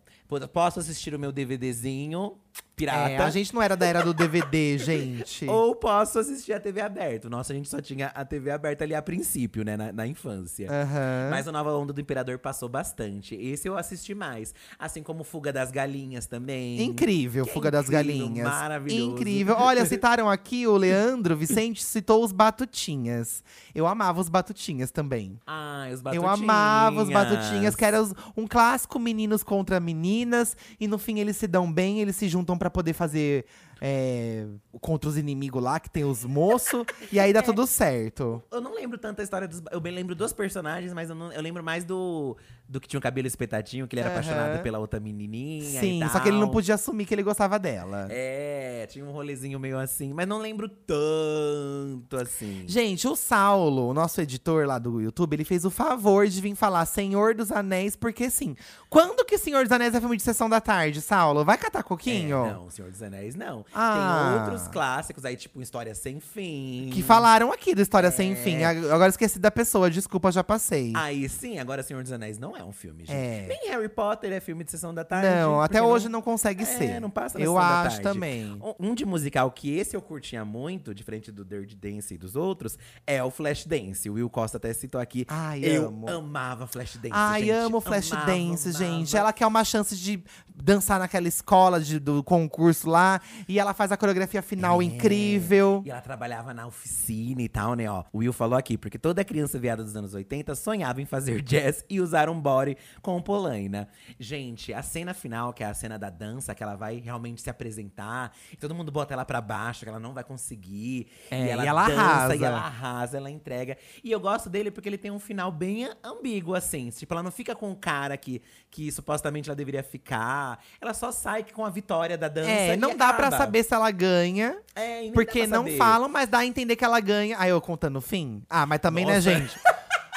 Posso 0.54 0.80
assistir 0.80 1.13
o 1.13 1.19
meu 1.19 1.32
DVDzinho 1.32 2.38
pirata. 2.76 3.10
É, 3.12 3.18
a 3.18 3.30
gente 3.30 3.54
não 3.54 3.62
era 3.62 3.78
da 3.78 3.86
era 3.86 4.02
do 4.04 4.12
DVD, 4.14 4.76
gente. 4.80 5.46
Ou 5.48 5.76
posso 5.76 6.18
assistir 6.18 6.52
a 6.54 6.60
TV 6.60 6.82
aberta. 6.82 7.30
Nossa, 7.30 7.54
a 7.54 7.56
gente 7.56 7.70
só 7.70 7.80
tinha 7.80 8.08
a 8.08 8.26
TV 8.26 8.50
aberta 8.50 8.84
ali 8.84 8.96
a 8.96 9.02
princípio, 9.02 9.64
né? 9.64 9.78
Na, 9.78 9.92
na 9.92 10.08
infância. 10.08 10.68
Aham. 10.72 11.30
Mas 11.30 11.46
o 11.46 11.52
Nova 11.52 11.72
Onda 11.78 11.94
do 11.94 12.02
Imperador 12.02 12.40
passou 12.40 12.68
bastante. 12.68 13.36
Esse 13.36 13.68
eu 13.68 13.78
assisti 13.78 14.16
mais. 14.16 14.54
Assim 14.80 15.04
como 15.04 15.24
Fuga 15.24 15.54
das 15.54 15.70
Galinhas 15.70 16.26
também. 16.26 16.82
Incrível, 16.82 17.44
Que 17.46 17.52
é 17.52 17.54
Fuga 17.54 17.70
das 17.70 17.86
incrível, 17.88 18.06
Galinhas. 18.26 18.48
maravilhoso. 18.48 19.12
Incrível. 19.12 19.56
Olha, 19.60 19.86
citaram 19.86 20.28
aqui 20.30 20.66
o 20.66 20.76
Leandro 20.76 21.36
Vicente 21.38 21.84
citou 21.84 22.24
os 22.24 22.32
Batutinhas. 22.32 23.44
Eu 23.76 23.86
amava 23.86 24.20
os 24.20 24.28
Batutinhas 24.30 24.90
também. 24.90 25.40
Ai, 25.46 25.94
os 25.94 26.00
Eu 26.00 26.04
Batutinhas. 26.04 26.40
amava 26.40 27.04
os 27.04 27.10
Batutinhas, 27.10 27.76
que 27.76 27.86
era 27.86 28.02
um 28.36 28.48
clássico 28.48 28.98
meninos 28.98 29.44
contra 29.44 29.80
meninas. 29.80 30.58
E 30.80 30.88
no 30.88 30.98
fim 30.98 31.20
eles 31.20 31.38
se 31.38 31.46
dão 31.46 31.72
bem, 31.72 32.00
eles 32.02 32.16
se 32.16 32.28
juntam 32.28 32.40
pra 32.58 32.69
poder 32.69 32.93
fazer 32.93 33.45
é, 33.82 34.46
contra 34.80 35.10
os 35.10 35.17
inimigos 35.17 35.62
lá, 35.62 35.80
que 35.80 35.89
tem 35.89 36.06
os 36.06 36.24
moços. 36.24 36.86
e 37.12 37.20
aí 37.20 37.34
dá 37.34 37.41
tudo 37.44 37.65
certo. 37.65 38.41
Eu 38.52 38.62
não 38.62 38.76
lembro 38.76 38.98
tanto 39.00 39.20
a 39.22 39.24
história 39.24 39.48
dos. 39.48 39.62
Eu 39.72 39.82
bem 39.82 39.91
lembro 39.94 40.13
dos 40.13 40.32
personagens, 40.32 40.94
mas 40.94 41.10
eu, 41.10 41.15
não- 41.15 41.32
eu 41.34 41.41
lembro 41.41 41.63
mais 41.63 41.84
do, 41.84 42.38
do 42.70 42.80
que 42.80 42.88
tinha 42.88 43.00
um 43.00 43.02
cabelo 43.02 43.26
espetadinho, 43.28 43.88
que 43.88 43.96
ele 43.96 44.02
era 44.02 44.10
Aham. 44.12 44.20
apaixonado 44.20 44.62
pela 44.62 44.78
outra 44.78 45.00
menininha. 45.00 45.80
Sim, 45.82 46.04
e 46.04 46.10
só 46.10 46.20
que 46.20 46.28
ele 46.30 46.38
não 46.39 46.50
podia 46.50 46.76
assumir 46.76 47.06
que 47.06 47.13
ele 47.15 47.24
gostava 47.24 47.58
dela. 47.58 48.08
É, 48.12 48.86
tinha 48.88 49.04
um 49.04 49.12
rolezinho 49.12 49.60
meio 49.60 49.80
assim, 49.80 50.13
mas 50.13 50.28
não 50.28 50.38
lembro 50.38 50.70
tanto 50.70 52.17
assim. 52.17 52.63
Gente, 52.67 53.08
o 53.08 53.15
Saulo, 53.15 53.88
o 53.89 53.94
nosso 53.94 54.22
editor 54.22 54.65
lá 54.67 54.78
do 54.78 55.02
YouTube, 55.02 55.34
ele 55.34 55.44
fez 55.44 55.65
o 55.65 55.72
favor 55.72 56.28
de 56.28 56.39
vir 56.39 56.56
falar 56.56 56.86
Senhor 56.86 57.34
dos 57.34 57.52
Anéis, 57.52 57.96
porque 57.96 58.30
sim. 58.30 58.56
Quando 58.89 59.26
que 59.26 59.38
Senhor 59.38 59.63
dos 59.63 59.72
Anéis 59.72 59.96
é 59.96 60.00
filme 60.00 60.17
de 60.17 60.24
sessão 60.24 60.50
da 60.50 60.60
tarde, 60.62 61.02
Saulo? 61.02 61.44
Vai 61.46 61.58
catar 61.58 61.82
coquinho? 61.84 62.46
É, 62.46 62.54
não, 62.54 62.70
Senhor 62.70 62.91
dos 62.91 63.02
Anéis 63.02 63.36
não. 63.36 63.65
Ah. 63.74 64.34
Tem 64.34 64.42
outros 64.44 64.68
clássicos 64.68 65.24
aí, 65.26 65.36
tipo 65.36 65.62
História 65.62 65.94
Sem 65.96 66.20
Fim. 66.20 66.90
Que 66.94 67.02
falaram 67.02 67.52
aqui 67.52 67.74
do 67.74 67.82
História 67.82 68.12
Sem 68.12 68.34
É. 68.34 68.36
Fim. 68.36 68.64
Ag- 68.64 68.90
Agora 68.92 69.10
esqueci 69.10 69.40
da 69.40 69.50
pessoa, 69.52 69.90
desculpa, 69.90 70.32
já 70.32 70.44
passei. 70.44 70.92
Aí 70.96 71.28
sim, 71.30 71.58
agora 71.60 71.82
Senhor 71.84 72.04
dos 72.04 72.12
Anéis 72.12 72.38
não 72.38 72.56
é 72.56 72.64
um 72.64 72.72
filme, 72.72 73.06
gente. 73.06 73.16
É. 73.16 73.46
Nem 73.48 73.70
Harry 73.72 73.88
Potter 73.90 74.32
é 74.34 74.40
filme 74.40 74.64
de 74.64 74.72
sessão 74.72 74.94
da 74.94 75.04
tarde. 75.04 75.28
não, 75.30 75.62
até 75.62 75.82
hoje 75.82 76.10
não, 76.10 76.22
consegue 76.22 76.64
É, 76.64 76.66
ser. 76.66 77.00
não 77.00 77.10
passa 77.10 77.38
na 77.38 77.46
Eu 77.46 77.54
sessão 77.54 77.68
da 77.70 77.82
acho 77.82 78.02
também. 78.02 78.60
Um- 78.80 78.94
de 78.96 79.06
musical 79.06 79.50
que 79.52 79.74
esse 79.78 79.96
eu 79.96 80.02
curtia 80.02 80.44
muito, 80.44 80.94
diferente 80.94 81.32
do 81.32 81.46
Dirty 81.46 81.76
Dance 81.76 82.14
e 82.14 82.18
dos 82.18 82.36
outros, 82.36 82.78
é 83.08 83.24
o 83.24 83.32
Flashdance. 83.32 84.10
O 84.10 84.14
Will 84.14 84.30
Costa 84.30 84.58
até 84.58 84.74
citou 84.74 85.00
aqui. 85.00 85.26
Ai, 85.30 85.62
eu 85.64 85.88
amo. 85.88 86.10
amava 86.10 86.68
Flashdance, 86.68 87.10
Ai, 87.14 87.42
gente. 87.42 87.52
amo 87.52 87.80
Flash 87.80 88.12
Amava, 88.12 88.26
Dance, 88.32 88.70
amava. 88.70 88.84
gente. 88.86 89.16
Ela 89.18 89.32
quer 89.34 89.48
uma 89.48 89.64
chance 89.64 89.96
de 89.96 90.22
dançar 90.54 91.00
naquela 91.00 91.28
escola 91.28 91.80
de- 91.80 92.00
do 92.00 92.22
concurso 92.24 92.90
lá. 92.90 93.22
E 93.48 93.60
ela 93.62 93.74
faz 93.74 93.91
a 93.91 93.97
coreografia 93.97 94.41
final 94.41 94.82
É. 94.82 94.86
incrível. 94.86 95.82
E 95.86 95.91
ela 95.91 96.02
trabalhava 96.02 96.54
na 96.54 96.67
oficina 96.67 97.41
e 97.41 97.50
tal, 97.50 97.74
né? 97.76 97.89
Ó, 97.89 98.04
o 98.12 98.19
Will 98.19 98.34
falou 98.34 98.58
aqui, 98.58 98.78
porque 98.78 98.97
toda 98.97 99.24
criança 99.24 99.58
viada 99.60 99.84
dos 99.84 99.95
anos 99.95 100.13
80 100.13 100.56
sonhava 100.56 101.02
em 101.02 101.06
fazer 101.06 101.41
jazz 101.43 101.86
e 101.89 102.00
usar 102.02 102.30
um 102.30 102.39
body 102.39 102.76
com 103.02 103.21
polaina. 103.21 103.88
Gente, 104.19 104.74
a 104.74 104.82
cena 104.82 105.13
final, 105.13 105.54
que 105.54 105.63
é 105.63 105.67
a 105.67 105.74
cena 105.74 105.97
da 105.97 106.10
dança, 106.10 106.54
que 106.56 106.63
ela 106.63 106.76
vai 106.76 106.97
realmente 106.97 107.41
se 107.41 107.50
apresentar, 107.50 108.32
e 108.52 108.56
todo 108.58 108.74
mundo 108.76 108.91
bota 108.91 109.13
ela 109.13 109.26
pra 109.26 109.41
baixo, 109.41 109.84
que 109.84 109.89
ela 109.89 110.00
não 110.00 110.13
vai 110.13 110.24
conseguir. 110.24 111.08
É, 111.30 111.45
e 111.45 111.50
ela, 111.50 111.63
e 111.63 111.67
ela 111.67 111.88
dança, 111.88 112.02
arrasa. 112.02 112.36
E 112.36 112.43
ela 112.43 112.58
arrasa, 112.58 113.17
ela 113.17 113.30
entrega. 113.32 113.78
E 114.04 114.12
eu 114.12 114.19
gosto 114.19 114.50
dele 114.50 114.71
porque 114.71 114.89
ele 114.89 114.97
tem 114.97 115.12
um 115.12 115.19
final 115.19 115.52
bem 115.52 115.89
ambíguo, 116.04 116.56
assim. 116.56 116.89
Tipo, 116.89 117.13
ela 117.13 117.24
não 117.24 117.32
fica 117.32 117.56
com 117.56 117.71
o 117.71 117.76
cara 117.76 118.15
que, 118.17 118.41
que 118.69 118.91
supostamente 118.91 119.50
ela 119.50 119.56
deveria 119.56 119.84
ficar. 119.84 120.60
Ela 120.80 120.93
só 120.93 121.12
sai 121.12 121.43
com 121.43 121.65
a 121.65 121.69
vitória 121.69 122.17
da 122.17 122.28
dança. 122.28 122.50
É, 122.50 122.74
e 122.74 122.78
não 122.78 122.95
dá 122.95 123.13
pra 123.13 123.28
acaba. 123.28 123.40
Saber 123.45 123.63
se 123.63 123.73
ela 123.73 123.91
ganha. 123.91 124.58
É, 124.75 125.06
e 125.06 125.12
Porque 125.12 125.45
não 125.47 125.63
saber. 125.63 125.77
falam, 125.77 126.10
mas 126.10 126.30
dá 126.30 126.39
a 126.39 126.45
entender 126.45 126.75
que 126.75 126.86
ela 126.86 126.99
ganha. 126.99 127.36
Aí 127.39 127.49
eu 127.49 127.60
contando 127.62 127.97
o 127.97 128.01
fim? 128.01 128.43
Ah, 128.49 128.65
mas 128.65 128.80
também, 128.80 129.06
né, 129.06 129.15
Nossa. 129.15 129.21
gente? 129.21 129.60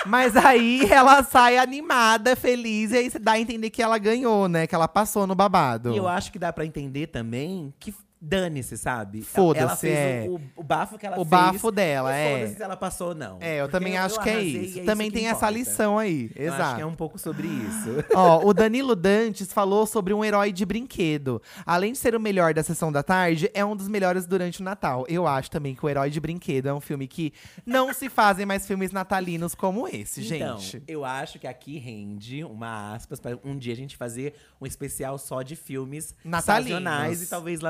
Mas 0.06 0.36
aí 0.36 0.86
ela 0.92 1.22
sai 1.22 1.56
animada, 1.56 2.36
feliz, 2.36 2.92
e 2.92 2.96
aí 2.98 3.10
dá 3.18 3.32
a 3.32 3.40
entender 3.40 3.70
que 3.70 3.82
ela 3.82 3.96
ganhou, 3.96 4.48
né? 4.48 4.66
Que 4.66 4.74
ela 4.74 4.86
passou 4.86 5.26
no 5.26 5.34
babado. 5.34 5.92
E 5.92 5.96
eu 5.96 6.06
acho 6.06 6.30
que 6.30 6.38
dá 6.38 6.52
pra 6.52 6.66
entender 6.66 7.06
também 7.06 7.72
que 7.80 7.94
dane-se, 8.24 8.76
sabe? 8.78 9.22
Foda-se, 9.22 9.62
Ela 9.64 9.76
fez 9.76 9.94
é. 9.98 10.26
o, 10.28 10.36
o- 10.36 10.40
o 10.56 10.62
bafo 10.62 10.98
que 10.98 11.06
ela 11.06 11.16
O 11.16 11.24
fez. 11.24 11.28
bafo 11.28 11.70
dela, 11.70 12.14
é. 12.16 12.32
Foda-se 12.38 12.56
se 12.56 12.62
ela 12.62 12.76
passou 12.76 13.08
ou 13.08 13.14
não. 13.14 13.38
É, 13.40 13.60
eu 13.60 13.64
Porque 13.64 13.78
também 13.78 13.98
acho 13.98 14.20
que 14.20 14.30
é 14.30 14.42
e 14.42 14.64
isso. 14.66 14.80
é 14.80 14.84
também 14.84 15.10
que 15.10 15.16
tem 15.18 15.28
essa 15.28 15.48
lição 15.50 15.98
aí. 15.98 16.30
Eu 16.34 16.46
Exato. 16.46 16.62
acho 16.62 16.76
que 16.76 16.82
é 16.82 16.86
um 16.86 16.94
pouco 16.94 17.18
sobre 17.18 17.46
isso. 17.46 17.90
Ó, 18.14 18.46
o 18.46 18.54
Danilo 18.54 18.96
Dantes 18.96 19.52
falou 19.52 19.86
sobre 19.86 20.14
um 20.14 20.24
herói 20.24 20.52
de 20.52 20.64
brinquedo. 20.64 21.40
Além 21.66 21.92
de 21.92 21.98
ser 21.98 22.14
o 22.14 22.20
melhor 22.20 22.54
da 22.54 22.62
sessão 22.62 22.90
da 22.90 23.02
tarde, 23.02 23.50
é 23.52 23.64
um 23.64 23.76
dos 23.76 23.88
melhores 23.88 24.26
durante 24.26 24.60
o 24.60 24.64
Natal. 24.64 25.04
Eu 25.08 25.26
acho 25.26 25.50
também 25.50 25.74
que 25.74 25.84
o 25.84 25.88
Herói 25.88 26.08
de 26.10 26.20
Brinquedo 26.20 26.66
é 26.68 26.72
um 26.74 26.80
filme 26.80 27.06
que 27.06 27.32
não 27.66 27.92
se 27.92 28.08
fazem 28.08 28.46
mais 28.46 28.66
filmes 28.66 28.90
natalinos 28.92 29.54
como 29.54 29.86
esse, 29.86 30.24
Então, 30.34 30.58
gente. 30.58 30.82
eu 30.88 31.04
acho 31.04 31.38
que 31.38 31.46
aqui 31.46 31.78
rende 31.78 32.42
uma 32.44 32.94
aspas 32.94 33.20
para 33.20 33.38
um 33.44 33.56
dia 33.56 33.72
a 33.72 33.76
gente 33.76 33.96
fazer 33.96 34.34
um 34.60 34.66
especial 34.66 35.18
só 35.18 35.42
de 35.42 35.56
filmes 35.56 36.14
Natalinos. 36.24 37.22
e 37.22 37.26
talvez 37.26 37.60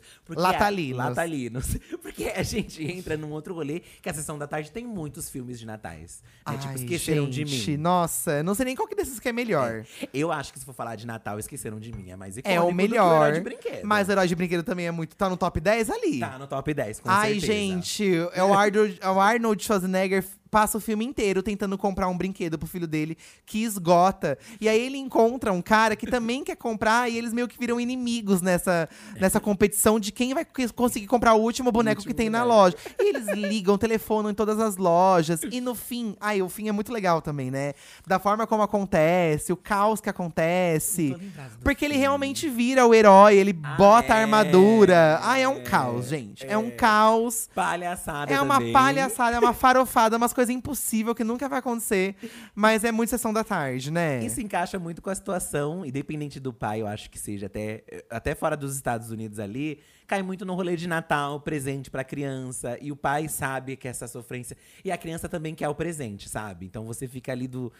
latalinos. 0.00 0.20
Porque 0.24 0.40
Latalinos. 0.42 1.00
A, 1.00 1.08
latalinos. 1.08 1.76
Porque 2.02 2.24
a 2.24 2.42
gente 2.42 2.84
entra 2.84 3.16
num 3.16 3.30
outro 3.30 3.54
rolê 3.54 3.80
que 4.02 4.08
a 4.08 4.14
sessão 4.14 4.38
da 4.38 4.46
tarde 4.46 4.70
tem 4.70 4.86
muitos 4.86 5.28
filmes 5.28 5.58
de 5.58 5.66
natais. 5.66 6.22
Né? 6.46 6.56
tipo, 6.58 6.68
Ai, 6.68 6.74
esqueceram 6.76 7.30
gente, 7.30 7.44
de 7.44 7.70
mim. 7.72 7.76
Nossa, 7.76 8.42
não 8.42 8.54
sei 8.54 8.64
nem 8.66 8.76
qual 8.76 8.86
que 8.88 8.94
desses 8.94 9.18
que 9.20 9.28
é 9.28 9.32
melhor. 9.32 9.84
Eu 10.12 10.30
acho 10.32 10.52
que 10.52 10.58
se 10.58 10.64
for 10.64 10.74
falar 10.74 10.96
de 10.96 11.06
Natal, 11.06 11.38
esqueceram 11.38 11.78
de 11.78 11.92
mim. 11.92 12.10
É 12.10 12.16
mais 12.16 12.36
É, 12.36 12.40
icônico 12.40 12.62
o 12.62 12.64
do 12.66 12.68
que 12.70 12.74
melhor. 12.88 13.26
Herói 13.28 13.32
de 13.38 13.40
Brinquedo. 13.40 13.84
Mas 13.86 14.08
o 14.08 14.12
Herói 14.12 14.28
de 14.28 14.34
Brinquedo 14.36 14.62
também 14.62 14.86
é 14.86 14.90
muito. 14.90 15.16
Tá 15.16 15.28
no 15.28 15.36
top 15.36 15.60
10 15.60 15.90
ali. 15.90 16.20
Tá 16.20 16.38
no 16.38 16.46
top 16.46 16.72
10, 16.74 17.00
com 17.00 17.10
Ai, 17.10 17.32
certeza. 17.40 17.52
gente, 17.52 18.10
é 18.32 18.42
o 18.42 18.52
Arnold, 18.54 18.98
é 19.00 19.08
o 19.10 19.20
Arnold 19.20 19.62
Schwarzenegger 19.62 20.24
passa 20.50 20.78
o 20.78 20.80
filme 20.80 21.04
inteiro 21.04 21.42
tentando 21.42 21.78
comprar 21.78 22.08
um 22.08 22.16
brinquedo 22.16 22.58
pro 22.58 22.66
filho 22.68 22.86
dele 22.86 23.16
que 23.46 23.62
esgota. 23.62 24.36
E 24.60 24.68
aí 24.68 24.80
ele 24.80 24.98
encontra 24.98 25.52
um 25.52 25.62
cara 25.62 25.94
que 25.96 26.06
também 26.06 26.42
quer 26.44 26.56
comprar 26.56 27.08
e 27.10 27.16
eles 27.16 27.32
meio 27.32 27.46
que 27.48 27.58
viram 27.58 27.80
inimigos 27.80 28.40
nessa, 28.42 28.88
nessa 29.18 29.38
competição 29.40 29.98
de 30.00 30.10
quem 30.12 30.34
vai 30.34 30.46
conseguir 30.74 31.06
comprar 31.06 31.34
o 31.34 31.40
último 31.40 31.70
boneco 31.70 32.00
último 32.00 32.10
que 32.12 32.16
tem 32.16 32.28
na 32.30 32.40
boneco. 32.40 32.56
loja. 32.56 32.76
E 32.98 33.08
eles 33.08 33.26
ligam, 33.28 33.76
telefonam 33.78 34.30
em 34.30 34.34
todas 34.34 34.58
as 34.58 34.76
lojas. 34.76 35.40
E 35.50 35.60
no 35.60 35.74
fim, 35.74 36.16
ai, 36.20 36.42
o 36.42 36.48
fim 36.48 36.68
é 36.68 36.72
muito 36.72 36.92
legal 36.92 37.20
também, 37.22 37.50
né? 37.50 37.72
Da 38.06 38.18
forma 38.18 38.46
como 38.46 38.62
acontece, 38.62 39.52
o 39.52 39.56
caos 39.56 40.00
que 40.00 40.08
acontece. 40.10 41.16
Porque 41.62 41.84
ele 41.84 41.94
filme. 41.94 42.00
realmente 42.00 42.48
vira 42.48 42.86
o 42.86 42.94
herói, 42.94 43.36
ele 43.36 43.56
Ah, 43.62 43.76
bota 43.76 44.14
a 44.14 44.18
é, 44.18 44.22
armadura. 44.22 45.18
Ai, 45.22 45.42
é 45.42 45.48
um 45.48 45.58
é, 45.58 45.60
caos, 45.60 46.08
gente. 46.08 46.46
É, 46.46 46.56
um 46.56 46.68
é. 46.68 46.70
caos. 46.72 47.48
Palhaçada 47.54 48.32
É 48.32 48.40
uma 48.40 48.54
também. 48.58 48.72
palhaçada, 48.72 49.36
é 49.36 49.38
uma 49.38 49.52
farofada, 49.52 50.16
umas 50.16 50.32
coisas 50.32 50.39
impossíveis 50.48 51.16
que 51.16 51.24
nunca 51.24 51.48
vai 51.48 51.58
acontecer. 51.58 52.14
Mas 52.54 52.84
é 52.84 52.92
muito 52.92 53.10
sessão 53.10 53.32
da 53.32 53.44
tarde, 53.44 53.90
né? 53.90 54.26
Se 54.28 54.42
encaixa 54.42 54.78
muito 54.78 55.02
com 55.02 55.10
a 55.10 55.14
situação, 55.14 55.84
independente 55.84 56.40
do 56.40 56.52
pai, 56.52 56.80
eu 56.80 56.86
acho 56.86 57.10
que 57.10 57.18
seja 57.18 57.46
até, 57.46 57.82
até 58.08 58.34
fora 58.34 58.56
dos 58.56 58.74
Estados 58.74 59.10
Unidos 59.10 59.38
ali, 59.38 59.80
cai 60.10 60.22
muito 60.24 60.44
no 60.44 60.54
rolê 60.54 60.74
de 60.74 60.88
Natal, 60.88 61.38
presente 61.38 61.88
pra 61.88 62.02
criança. 62.02 62.76
E 62.80 62.90
o 62.90 62.96
pai 62.96 63.28
sabe 63.28 63.76
que 63.76 63.86
essa 63.86 64.08
sofrência. 64.08 64.56
E 64.84 64.90
a 64.90 64.98
criança 64.98 65.28
também 65.28 65.54
quer 65.54 65.68
o 65.68 65.74
presente, 65.74 66.28
sabe? 66.28 66.66
Então 66.66 66.84
você 66.84 67.06
fica 67.06 67.30
ali 67.30 67.46
do. 67.46 67.72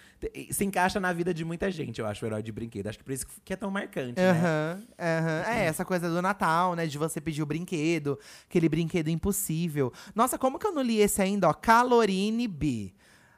Se 0.53 0.65
encaixa 0.65 1.01
na 1.01 1.13
vida 1.13 1.35
de 1.35 1.45
muita 1.45 1.73
gente, 1.73 2.01
eu 2.01 2.07
acho, 2.07 2.25
o 2.25 2.29
herói 2.29 2.41
de 2.41 2.53
brinquedo. 2.53 2.87
Acho 2.87 2.99
que 2.99 3.03
por 3.03 3.13
isso 3.13 3.27
que 3.45 3.53
é 3.53 3.57
tão 3.57 3.69
marcante, 3.69 4.21
né? 4.21 4.31
Aham, 4.31 4.83
aham. 4.97 5.43
É, 5.53 5.65
essa 5.65 5.85
coisa 5.85 6.09
do 6.09 6.23
Natal, 6.23 6.77
né? 6.77 6.87
De 6.87 6.97
você 6.97 7.21
pedir 7.21 7.43
o 7.43 7.47
brinquedo, 7.47 8.17
aquele 8.49 8.69
brinquedo 8.69 9.09
impossível. 9.09 9.93
Nossa, 10.15 10.39
como 10.39 10.57
que 10.57 10.67
eu 10.69 10.73
não 10.73 10.83
li 10.83 11.01
esse 11.01 11.21
ainda, 11.21 11.49
ó? 11.49 11.53
Calorine 11.53 12.47
B. 12.47 12.95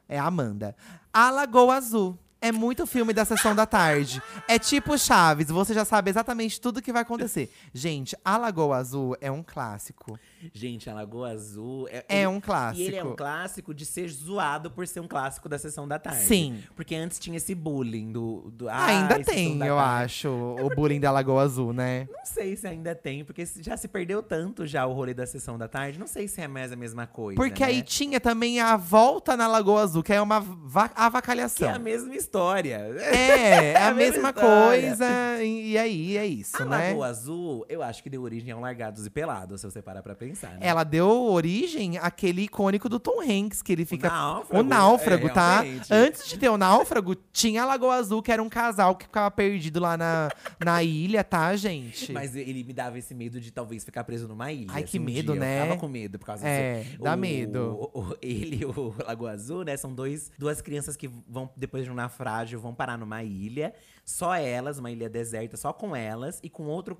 É 0.06 0.18
a 0.18 0.24
Amanda. 0.24 0.76
A 1.10 1.30
Lagoa 1.30 1.76
Azul. 1.76 2.18
É 2.42 2.50
muito 2.50 2.88
filme 2.88 3.12
da 3.12 3.24
sessão 3.24 3.54
da 3.54 3.64
tarde. 3.64 4.20
É 4.48 4.58
tipo 4.58 4.98
Chaves, 4.98 5.46
você 5.46 5.72
já 5.72 5.84
sabe 5.84 6.10
exatamente 6.10 6.60
tudo 6.60 6.82
que 6.82 6.92
vai 6.92 7.02
acontecer. 7.02 7.48
Gente, 7.72 8.16
A 8.24 8.36
Lagoa 8.36 8.78
Azul 8.78 9.16
é 9.20 9.30
um 9.30 9.44
clássico. 9.44 10.18
Gente, 10.52 10.88
a 10.90 10.94
Lagoa 10.94 11.30
Azul. 11.30 11.88
É, 11.88 12.04
É 12.08 12.18
ele- 12.18 12.26
um 12.28 12.40
clássico. 12.40 12.82
E 12.82 12.86
ele 12.86 12.96
é 12.96 13.04
um 13.04 13.14
clássico 13.16 13.72
de 13.74 13.84
ser 13.84 14.08
zoado 14.08 14.70
por 14.70 14.86
ser 14.86 15.00
um 15.00 15.08
clássico 15.08 15.48
da 15.48 15.58
sessão 15.58 15.86
da 15.86 15.98
tarde. 15.98 16.24
Sim. 16.24 16.62
Porque 16.74 16.94
antes 16.94 17.18
tinha 17.18 17.36
esse 17.36 17.54
bullying 17.54 18.12
do. 18.12 18.50
do 18.54 18.68
ainda 18.68 19.14
"Ai, 19.16 19.24
Sessão 19.24 19.34
tem, 19.34 19.52
eu 19.66 19.76
Tarde". 19.76 20.04
acho, 20.04 20.28
o 20.28 20.68
bullying 20.74 21.00
da 21.00 21.10
Lagoa 21.10 21.42
Azul, 21.42 21.72
né? 21.72 22.08
Não 22.10 22.24
sei 22.24 22.56
se 22.56 22.66
ainda 22.66 22.94
tem, 22.94 23.24
porque 23.24 23.44
já 23.60 23.76
se 23.76 23.86
perdeu 23.88 24.22
tanto 24.22 24.66
já 24.66 24.86
o 24.86 24.92
rolê 24.92 25.14
da 25.14 25.26
sessão 25.26 25.56
da 25.58 25.68
tarde. 25.68 25.98
Não 25.98 26.06
sei 26.06 26.26
se 26.28 26.40
é 26.40 26.48
mais 26.48 26.72
a 26.72 26.76
mesma 26.76 27.06
coisa. 27.06 27.36
Porque 27.36 27.62
né? 27.62 27.68
aí 27.70 27.82
tinha 27.82 28.20
também 28.20 28.60
a 28.60 28.76
volta 28.76 29.36
na 29.36 29.46
Lagoa 29.46 29.82
Azul, 29.82 30.02
que 30.02 30.12
é 30.12 30.20
uma 30.20 30.40
va- 30.40 30.88
Que 30.88 31.00
é 31.00 31.04
avacalhação. 31.04 31.74
a 31.74 31.78
mesma 31.78 32.14
história. 32.14 32.76
É, 32.98 33.14
é 33.72 33.76
a, 33.76 33.88
a 33.88 33.94
mesma 33.94 34.12
mesma 34.12 34.32
coisa. 34.32 35.42
E, 35.42 35.72
e 35.72 35.78
aí, 35.78 36.16
é 36.16 36.26
isso, 36.26 36.60
A 36.62 36.64
né? 36.66 36.88
Lagoa 36.88 37.06
Azul, 37.06 37.64
eu 37.68 37.82
acho 37.82 38.02
que 38.02 38.10
deu 38.10 38.22
origem 38.22 38.50
a 38.52 38.56
um 38.56 38.60
Largados 38.60 39.06
e 39.06 39.10
Pelados, 39.10 39.60
se 39.60 39.70
você 39.70 39.80
parar 39.82 40.02
pra 40.02 40.14
pensar. 40.14 40.31
Né? 40.40 40.58
Ela 40.60 40.84
deu 40.84 41.08
origem 41.08 41.98
àquele 41.98 42.42
icônico 42.42 42.88
do 42.88 42.98
Tom 42.98 43.20
Hanks, 43.20 43.62
que 43.62 43.72
ele 43.72 43.84
fica. 43.84 44.08
náufrago, 44.08 44.60
O 44.60 44.62
náufrago, 44.66 45.26
é, 45.26 45.30
tá? 45.32 45.60
realmente. 45.60 45.92
Antes 45.92 46.28
de 46.28 46.38
ter 46.38 46.48
o 46.48 46.56
náufrago, 46.58 47.14
tinha 47.32 47.62
a 47.62 47.66
Lagoa 47.66 47.94
Azul, 47.96 48.22
que 48.22 48.32
era 48.32 48.42
um 48.42 48.48
casal 48.48 48.94
que 48.96 49.04
ficava 49.04 49.30
perdido 49.30 49.80
lá 49.80 49.96
na, 49.96 50.30
na 50.64 50.82
ilha, 50.82 51.22
tá, 51.24 51.54
gente? 51.56 52.12
Mas 52.12 52.34
ele 52.36 52.64
me 52.64 52.72
dava 52.72 52.98
esse 52.98 53.14
medo 53.14 53.40
de 53.40 53.50
talvez 53.50 53.84
ficar 53.84 54.04
preso 54.04 54.26
numa 54.28 54.50
ilha. 54.52 54.66
Ai, 54.70 54.82
que 54.82 54.88
assim, 54.96 54.98
um 54.98 55.04
medo, 55.04 55.32
dia. 55.32 55.40
né? 55.40 55.62
Eu 55.62 55.66
tava 55.68 55.80
com 55.80 55.88
medo 55.88 56.18
por 56.18 56.26
causa 56.26 56.46
É, 56.46 56.82
disso. 56.82 57.02
dá 57.02 57.14
O- 57.14 57.18
medo. 57.18 57.90
o- 57.92 58.00
o- 58.00 58.16
ele 58.22 58.56
e 58.62 58.64
o 58.64 58.94
Lagoa 59.06 59.32
Azul, 59.32 59.64
né? 59.64 59.76
São 59.76 59.92
dois, 59.94 60.30
duas 60.38 60.60
crianças 60.60 60.96
que 60.96 61.08
vão, 61.28 61.50
depois 61.56 61.84
de 61.84 61.90
um 61.90 61.94
naufrágio, 61.94 62.58
vão 62.60 62.74
parar 62.74 62.96
numa 62.98 63.22
ilha. 63.22 63.72
Só 64.04 64.34
elas, 64.34 64.78
uma 64.78 64.90
ilha 64.90 65.08
deserta, 65.08 65.56
só 65.56 65.72
com 65.72 65.94
elas. 65.94 66.40
E 66.42 66.48
com 66.50 66.64
outro… 66.64 66.98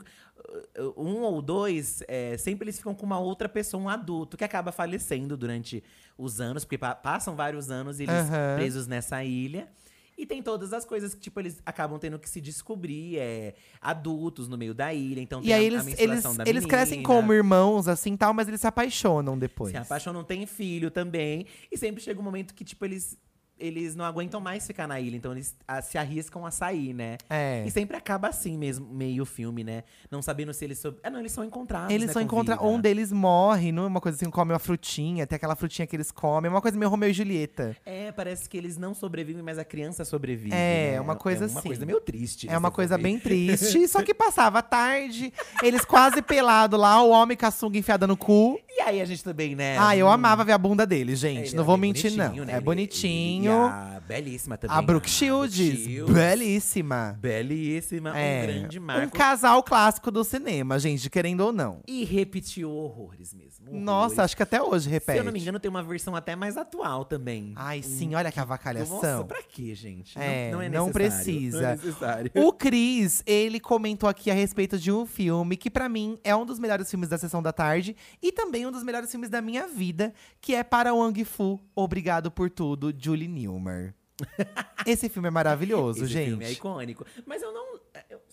uh, 0.79 0.93
Um 0.97 1.21
ou 1.23 1.41
dois, 1.43 2.03
é, 2.09 2.37
sempre 2.39 2.65
eles 2.65 2.77
ficam 2.79 2.95
com 2.95 3.05
uma 3.07 3.19
outra 3.19 3.49
pessoa, 3.49 3.83
um 3.83 3.89
adulto, 3.89 4.37
que 4.37 4.45
acaba 4.45 4.73
falecendo 4.73 5.37
durante 5.37 5.83
os 6.17 6.41
anos. 6.41 6.65
Porque 6.65 6.79
pa- 6.79 6.95
passam 6.95 7.35
vários 7.37 7.71
anos 7.71 8.01
eles 8.01 8.15
Aham. 8.15 8.55
presos 8.57 8.87
nessa 8.87 9.23
ilha. 9.25 9.69
E 10.17 10.27
tem 10.27 10.43
todas 10.43 10.73
as 10.75 10.85
coisas 10.85 11.15
que, 11.15 11.21
tipo, 11.21 11.41
eles 11.41 11.61
acabam 11.65 11.99
tendo 11.99 12.19
que 12.19 12.29
se 12.29 12.39
descobrir, 12.41 13.17
é, 13.19 13.55
adultos 13.81 14.47
no 14.47 14.59
meio 14.59 14.75
da 14.75 14.93
ilha. 14.93 15.21
Então 15.21 15.41
E 15.41 15.45
tem 15.45 15.55
aí 15.55 15.65
eles, 15.65 15.87
eles, 15.99 16.25
eles 16.47 16.67
crescem 16.67 17.03
como 17.03 17.33
irmãos, 17.33 17.89
assim 17.89 18.15
tal, 18.17 18.35
mas 18.35 18.47
eles 18.47 18.61
se 18.61 18.67
apaixonam 18.67 19.39
depois. 19.39 19.71
Se 19.73 19.77
apaixonam, 19.79 20.23
tem 20.23 20.45
filho 20.47 20.91
também. 20.91 21.47
E 21.73 21.79
sempre 21.79 22.03
chega 22.03 22.21
um 22.21 22.23
momento 22.23 22.55
que, 22.55 22.63
tipo, 22.63 22.85
eles, 22.85 23.19
eles 23.59 23.95
não 23.95 24.05
aguentam 24.05 24.41
mais 24.41 24.67
ficar 24.67 24.87
na 24.87 25.01
ilha. 25.01 25.17
Então 25.17 25.33
eles 25.33 25.57
ah, 25.67 25.81
se 25.81 25.97
arriscam 25.97 26.45
a 26.45 26.51
sair, 26.51 26.93
né? 26.93 27.17
É. 27.31 27.65
E 27.67 27.71
sempre 27.71 27.97
acaba 27.97 28.29
assim 28.29 28.59
mesmo, 28.59 28.87
meio 28.93 29.25
filme, 29.25 29.63
né? 29.63 29.85
Não 30.11 30.21
sabendo 30.21 30.53
se 30.53 30.65
eles. 30.65 30.79
Sob... 30.79 30.99
Ah, 31.03 31.11
não, 31.11 31.21
eles 31.21 31.33
são 31.33 31.45
encontrados. 31.45 31.95
Eles 31.95 32.15
né, 32.15 32.23
encontram. 32.23 32.57
vida. 32.57 32.69
Um 32.69 32.81
deles 32.81 33.13
morre, 33.13 33.71
não 33.71 33.85
é 33.85 33.87
uma 33.87 34.01
coisa 34.01 34.17
assim, 34.17 34.31
come 34.31 34.53
uma 34.53 34.59
frutinha, 34.59 35.27
tem 35.27 35.37
aquela 35.37 35.55
frutinha 35.55 35.87
que 35.87 35.95
eles 35.95 36.11
comem, 36.11 36.49
é 36.49 36.51
uma 36.51 36.61
coisa 36.61 36.77
meio 36.77 36.91
Romeu 36.91 37.09
e 37.09 37.13
Julieta. 37.13 37.77
É, 37.85 38.11
parece 38.13 38.49
que 38.49 38.57
eles 38.57 38.77
não 38.77 38.95
sobrevivem, 38.95 39.43
mas 39.43 39.59
a 39.59 39.65
criança 39.65 40.05
sobrevive. 40.05 40.55
É, 40.55 40.93
né? 40.93 41.01
uma 41.01 41.17
coisa 41.17 41.45
é 41.45 41.49
uma 41.49 41.59
assim. 41.59 41.69
coisa 41.69 41.87
meio 41.87 42.01
triste. 42.01 42.49
É 42.49 42.59
uma 42.59 42.71
coisa 42.71 42.99
bem 42.99 43.19
triste. 43.19 43.87
Só 43.89 44.03
que 44.03 44.13
passava 44.13 44.59
a 44.59 44.63
tarde, 44.63 45.33
eles 45.63 45.85
quase 45.85 46.21
pelado 46.23 46.77
lá, 46.77 47.03
o 47.03 47.11
homem 47.11 47.37
com 47.37 47.47
a 47.47 47.51
sunga 47.51 47.79
enfiada 47.79 48.07
no 48.07 48.17
cu. 48.17 48.59
E 48.69 48.81
aí 48.81 49.01
a 49.01 49.05
gente 49.05 49.23
também, 49.23 49.55
né? 49.55 49.77
Ah, 49.79 49.97
eu 49.97 50.09
amava 50.09 50.45
ver 50.45 50.53
a 50.53 50.59
bunda 50.59 50.87
dele, 50.87 51.15
gente. 51.15 51.49
ele 51.49 51.57
não 51.57 51.65
vou 51.65 51.77
bem 51.77 51.93
mentir, 51.93 52.11
bonitinho, 52.11 52.39
não. 52.39 52.45
né? 52.47 52.53
É 52.53 52.57
Ele- 52.57 52.65
bonitinho. 52.65 53.42
A 53.51 54.01
belíssima 54.07 54.57
também. 54.59 54.77
A 54.77 54.83
Brooke 54.83 55.09
Shields, 55.09 55.55
Shields. 55.55 56.13
belíssima. 56.15 57.19
Belíssima, 57.21 58.17
É, 58.19 58.43
um 58.43 58.47
grande 58.47 58.79
um 58.79 58.83
marco. 58.83 59.17
casal 59.17 59.63
clássico 59.63 60.11
do 60.11 60.23
cinema, 60.25 60.79
gente, 60.79 61.09
querendo 61.11 61.41
ou 61.41 61.53
não. 61.53 61.81
E 61.87 62.05
repetiu 62.05 62.71
horrores 62.71 63.33
mesmo. 63.35 63.62
Horrores. 63.67 63.85
Nossa, 63.85 64.23
acho 64.23 64.37
que 64.37 64.43
até 64.43 64.63
hoje 64.63 64.89
repete. 64.89 65.13
Se 65.13 65.19
eu 65.19 65.25
não 65.25 65.33
me 65.33 65.41
engano, 65.41 65.59
tem 65.61 65.69
uma 65.69 65.83
versão 65.83 66.15
até 66.17 66.35
mais 66.37 66.57
atual 66.57 67.05
também. 67.05 67.53
Ai, 67.57 67.83
sim, 67.83 68.15
olha 68.15 68.31
que 68.31 68.39
Nossa, 68.39 68.53
avacalhação. 68.55 69.27
pra 69.27 69.43
quê, 69.43 69.75
gente? 69.75 70.19
É, 70.19 70.51
não, 70.51 70.59
não 70.59 70.63
é 70.65 70.69
não 70.69 70.87
necessário. 70.87 70.93
precisa. 70.93 71.61
Não 71.63 71.69
é 71.69 71.73
necessário. 71.77 72.31
O 72.35 72.53
Cris, 72.53 73.23
ele 73.27 73.59
comentou 73.61 74.09
aqui 74.09 74.31
a 74.31 74.35
respeito 74.35 74.79
de 74.79 74.91
um 74.93 75.07
filme 75.07 75.57
que 75.57 75.71
pra 75.71 75.89
mim 75.89 76.19
é 76.25 76.35
um 76.35 76.45
dos 76.47 76.59
melhores 76.59 76.89
filmes 76.91 77.09
da 77.09 77.19
sessão 77.19 77.43
da 77.43 77.53
tarde 77.53 77.97
e 78.23 78.33
também 78.33 78.67
um 78.67 78.71
dos 78.71 78.83
melhores 78.83 79.11
filmes 79.11 79.29
da 79.31 79.41
minha 79.41 79.67
vida, 79.67 80.13
que 80.41 80.55
é 80.55 80.63
Para 80.63 80.95
Wang 80.95 81.25
Fu, 81.25 81.61
Obrigado 81.75 82.31
por 82.31 82.51
Tudo, 82.51 82.93
Julie 82.97 83.29
Newmar. 83.29 83.95
Esse 84.87 85.09
filme 85.09 85.29
é 85.29 85.31
maravilhoso, 85.31 86.05
Esse 86.05 86.13
gente. 86.13 86.29
filme 86.29 86.45
é 86.45 86.53
icônico. 86.53 87.05
Mas 87.27 87.43
eu 87.43 87.53
não. 87.53 87.72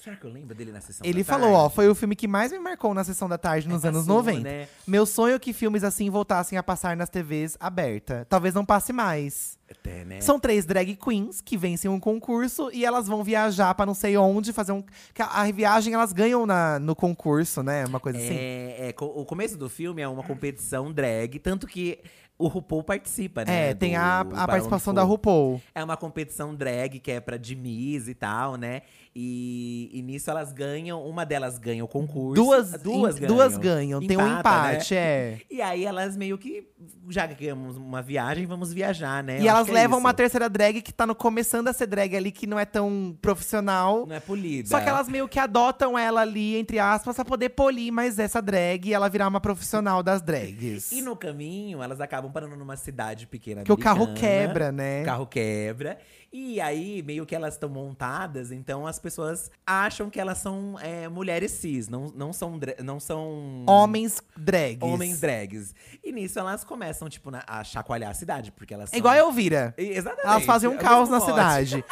Será 0.01 0.15
que 0.15 0.25
eu 0.25 0.31
lembro 0.31 0.55
dele 0.55 0.71
na 0.71 0.81
sessão 0.81 1.05
Ele 1.05 1.23
da 1.23 1.31
falou, 1.31 1.51
ó, 1.53 1.61
tarde? 1.63 1.75
foi 1.75 1.89
o 1.89 1.95
filme 1.95 2.15
que 2.15 2.27
mais 2.27 2.51
me 2.51 2.59
marcou 2.59 2.93
na 2.93 3.03
sessão 3.03 3.27
da 3.29 3.37
tarde 3.37 3.67
nos 3.67 3.83
É, 3.83 3.89
anos 3.89 4.05
passou, 4.05 4.15
90. 4.23 4.39
né? 4.41 4.67
Meu 4.87 5.05
sonho 5.05 5.35
é 5.35 5.39
que 5.39 5.51
filmes 5.53 5.83
assim 5.83 6.09
voltassem 6.09 6.57
a 6.57 6.63
passar 6.63 6.95
nas 6.95 7.09
TVs 7.09 7.57
aberta. 7.59 8.25
Talvez 8.29 8.53
não 8.53 8.65
passe 8.65 8.91
mais. 8.93 9.57
Até, 9.69 10.03
né? 10.03 10.19
São 10.21 10.39
três 10.39 10.65
drag 10.65 10.95
queens 10.95 11.41
que 11.41 11.55
vencem 11.55 11.91
um 11.91 11.99
concurso 11.99 12.71
e 12.73 12.83
elas 12.83 13.07
vão 13.07 13.23
viajar 13.23 13.75
pra 13.75 13.85
não 13.85 13.93
sei 13.93 14.17
onde 14.17 14.51
fazer 14.51 14.71
um. 14.71 14.83
A, 15.19 15.51
viagem 15.51 15.93
elas 15.93 16.11
ganham 16.11 16.45
na, 16.45 16.79
no 16.79 16.95
concurso, 16.95 17.61
né? 17.61 17.85
Uma 17.85 17.99
coisa 17.99 18.17
assim. 18.17 18.33
É, 18.35 18.89
é, 18.89 18.95
o 18.99 19.23
começo 19.25 19.55
do 19.57 19.69
filme 19.69 20.01
é 20.01 20.07
uma 20.07 20.23
competição 20.23 20.91
drag, 20.91 21.37
tanto 21.37 21.67
que 21.67 21.99
o 22.35 22.47
RuPaul 22.47 22.83
participa, 22.83 23.43
né? 23.43 23.71
É, 23.71 23.73
tem 23.73 23.91
do 23.95 23.99
a, 23.99 24.25
Para 24.25 24.43
a 24.43 24.47
participação 24.47 24.93
da. 24.93 25.03
RuPaul. 25.03 25.61
É 25.75 25.83
uma 25.83 25.97
competição 25.97 26.55
drag 26.55 26.97
que 26.99 27.11
é 27.11 27.19
pra 27.19 27.35
de 27.37 27.53
Miss 27.55 28.07
e 28.07 28.15
tal, 28.15 28.55
né? 28.55 28.81
E, 29.21 29.89
e 29.91 30.01
nisso 30.01 30.31
elas 30.31 30.53
ganham, 30.53 31.05
uma 31.05 31.25
delas 31.25 31.57
ganha 31.57 31.83
o 31.83 31.89
concurso. 31.89 32.41
Duas, 32.41 32.71
duas 32.71 33.19
ganham. 33.19 33.35
duas 33.35 33.57
ganham. 33.57 33.99
Tem 33.99 34.15
um 34.15 34.25
Empata, 34.25 34.61
né? 34.61 34.71
empate, 34.75 34.95
é. 34.95 35.41
E 35.51 35.61
aí 35.61 35.83
elas 35.83 36.15
meio 36.15 36.37
que, 36.37 36.69
já 37.09 37.27
que 37.27 37.35
ganhamos 37.35 37.75
uma 37.75 38.01
viagem, 38.01 38.45
vamos 38.45 38.71
viajar, 38.71 39.21
né? 39.21 39.41
E 39.41 39.47
elas 39.49 39.67
é 39.67 39.73
levam 39.73 39.99
uma 39.99 40.13
terceira 40.13 40.47
drag 40.47 40.81
que 40.81 40.93
tá 40.93 41.05
no, 41.05 41.13
começando 41.13 41.67
a 41.67 41.73
ser 41.73 41.87
drag 41.87 42.15
ali, 42.15 42.31
que 42.31 42.47
não 42.47 42.57
é 42.57 42.63
tão 42.63 43.13
profissional. 43.21 44.05
Não 44.07 44.15
é 44.15 44.21
polida. 44.21 44.69
Só 44.69 44.79
que 44.79 44.87
elas 44.87 45.09
meio 45.09 45.27
que 45.27 45.37
adotam 45.37 45.99
ela 45.99 46.21
ali, 46.21 46.55
entre 46.55 46.79
aspas, 46.79 47.13
pra 47.13 47.25
poder 47.25 47.49
polir 47.49 47.91
mais 47.91 48.17
essa 48.19 48.41
drag 48.41 48.87
e 48.87 48.93
ela 48.93 49.09
virar 49.09 49.27
uma 49.27 49.41
profissional 49.41 50.01
das 50.01 50.21
drags. 50.21 50.93
E 50.93 51.01
no 51.01 51.17
caminho, 51.17 51.83
elas 51.83 51.99
acabam 51.99 52.31
parando 52.31 52.55
numa 52.55 52.77
cidade 52.77 53.27
pequena 53.27 53.63
que 53.63 53.71
o 53.73 53.77
carro 53.77 54.13
quebra, 54.13 54.71
né? 54.71 55.01
O 55.01 55.05
carro 55.05 55.27
quebra. 55.27 55.97
E 56.31 56.61
aí, 56.61 57.01
meio 57.01 57.25
que 57.25 57.33
elas 57.33 57.55
estão 57.55 57.67
montadas, 57.69 58.51
então 58.51 58.85
as 58.85 58.99
pessoas 58.99 59.49
acham 59.65 60.11
que 60.11 60.19
elas 60.19 60.37
são 60.37 60.77
é, 60.79 61.07
mulheres 61.09 61.51
cis, 61.51 61.87
não, 61.87 62.05
não 62.15 62.31
são. 62.31 62.59
Não 62.83 62.99
são 62.99 63.63
Homens 63.67 64.21
drags. 64.37 64.79
homens 64.81 65.19
drags. 65.19 65.73
E 66.03 66.11
nisso 66.11 66.37
elas 66.37 66.63
começam, 66.63 67.09
tipo, 67.09 67.31
na- 67.31 67.43
a 67.47 67.63
chacoalhar 67.63 68.11
a 68.11 68.13
cidade, 68.13 68.51
porque 68.51 68.73
elas 68.75 68.89
É 68.89 68.91
são. 68.91 68.99
igual 68.99 69.13
a 69.13 69.17
Elvira. 69.17 69.73
Exatamente. 69.75 70.27
Elas 70.27 70.45
fazem 70.45 70.69
um 70.69 70.75
é 70.75 70.77
caos 70.77 71.09
na 71.09 71.17
mote. 71.17 71.29
cidade. 71.31 71.83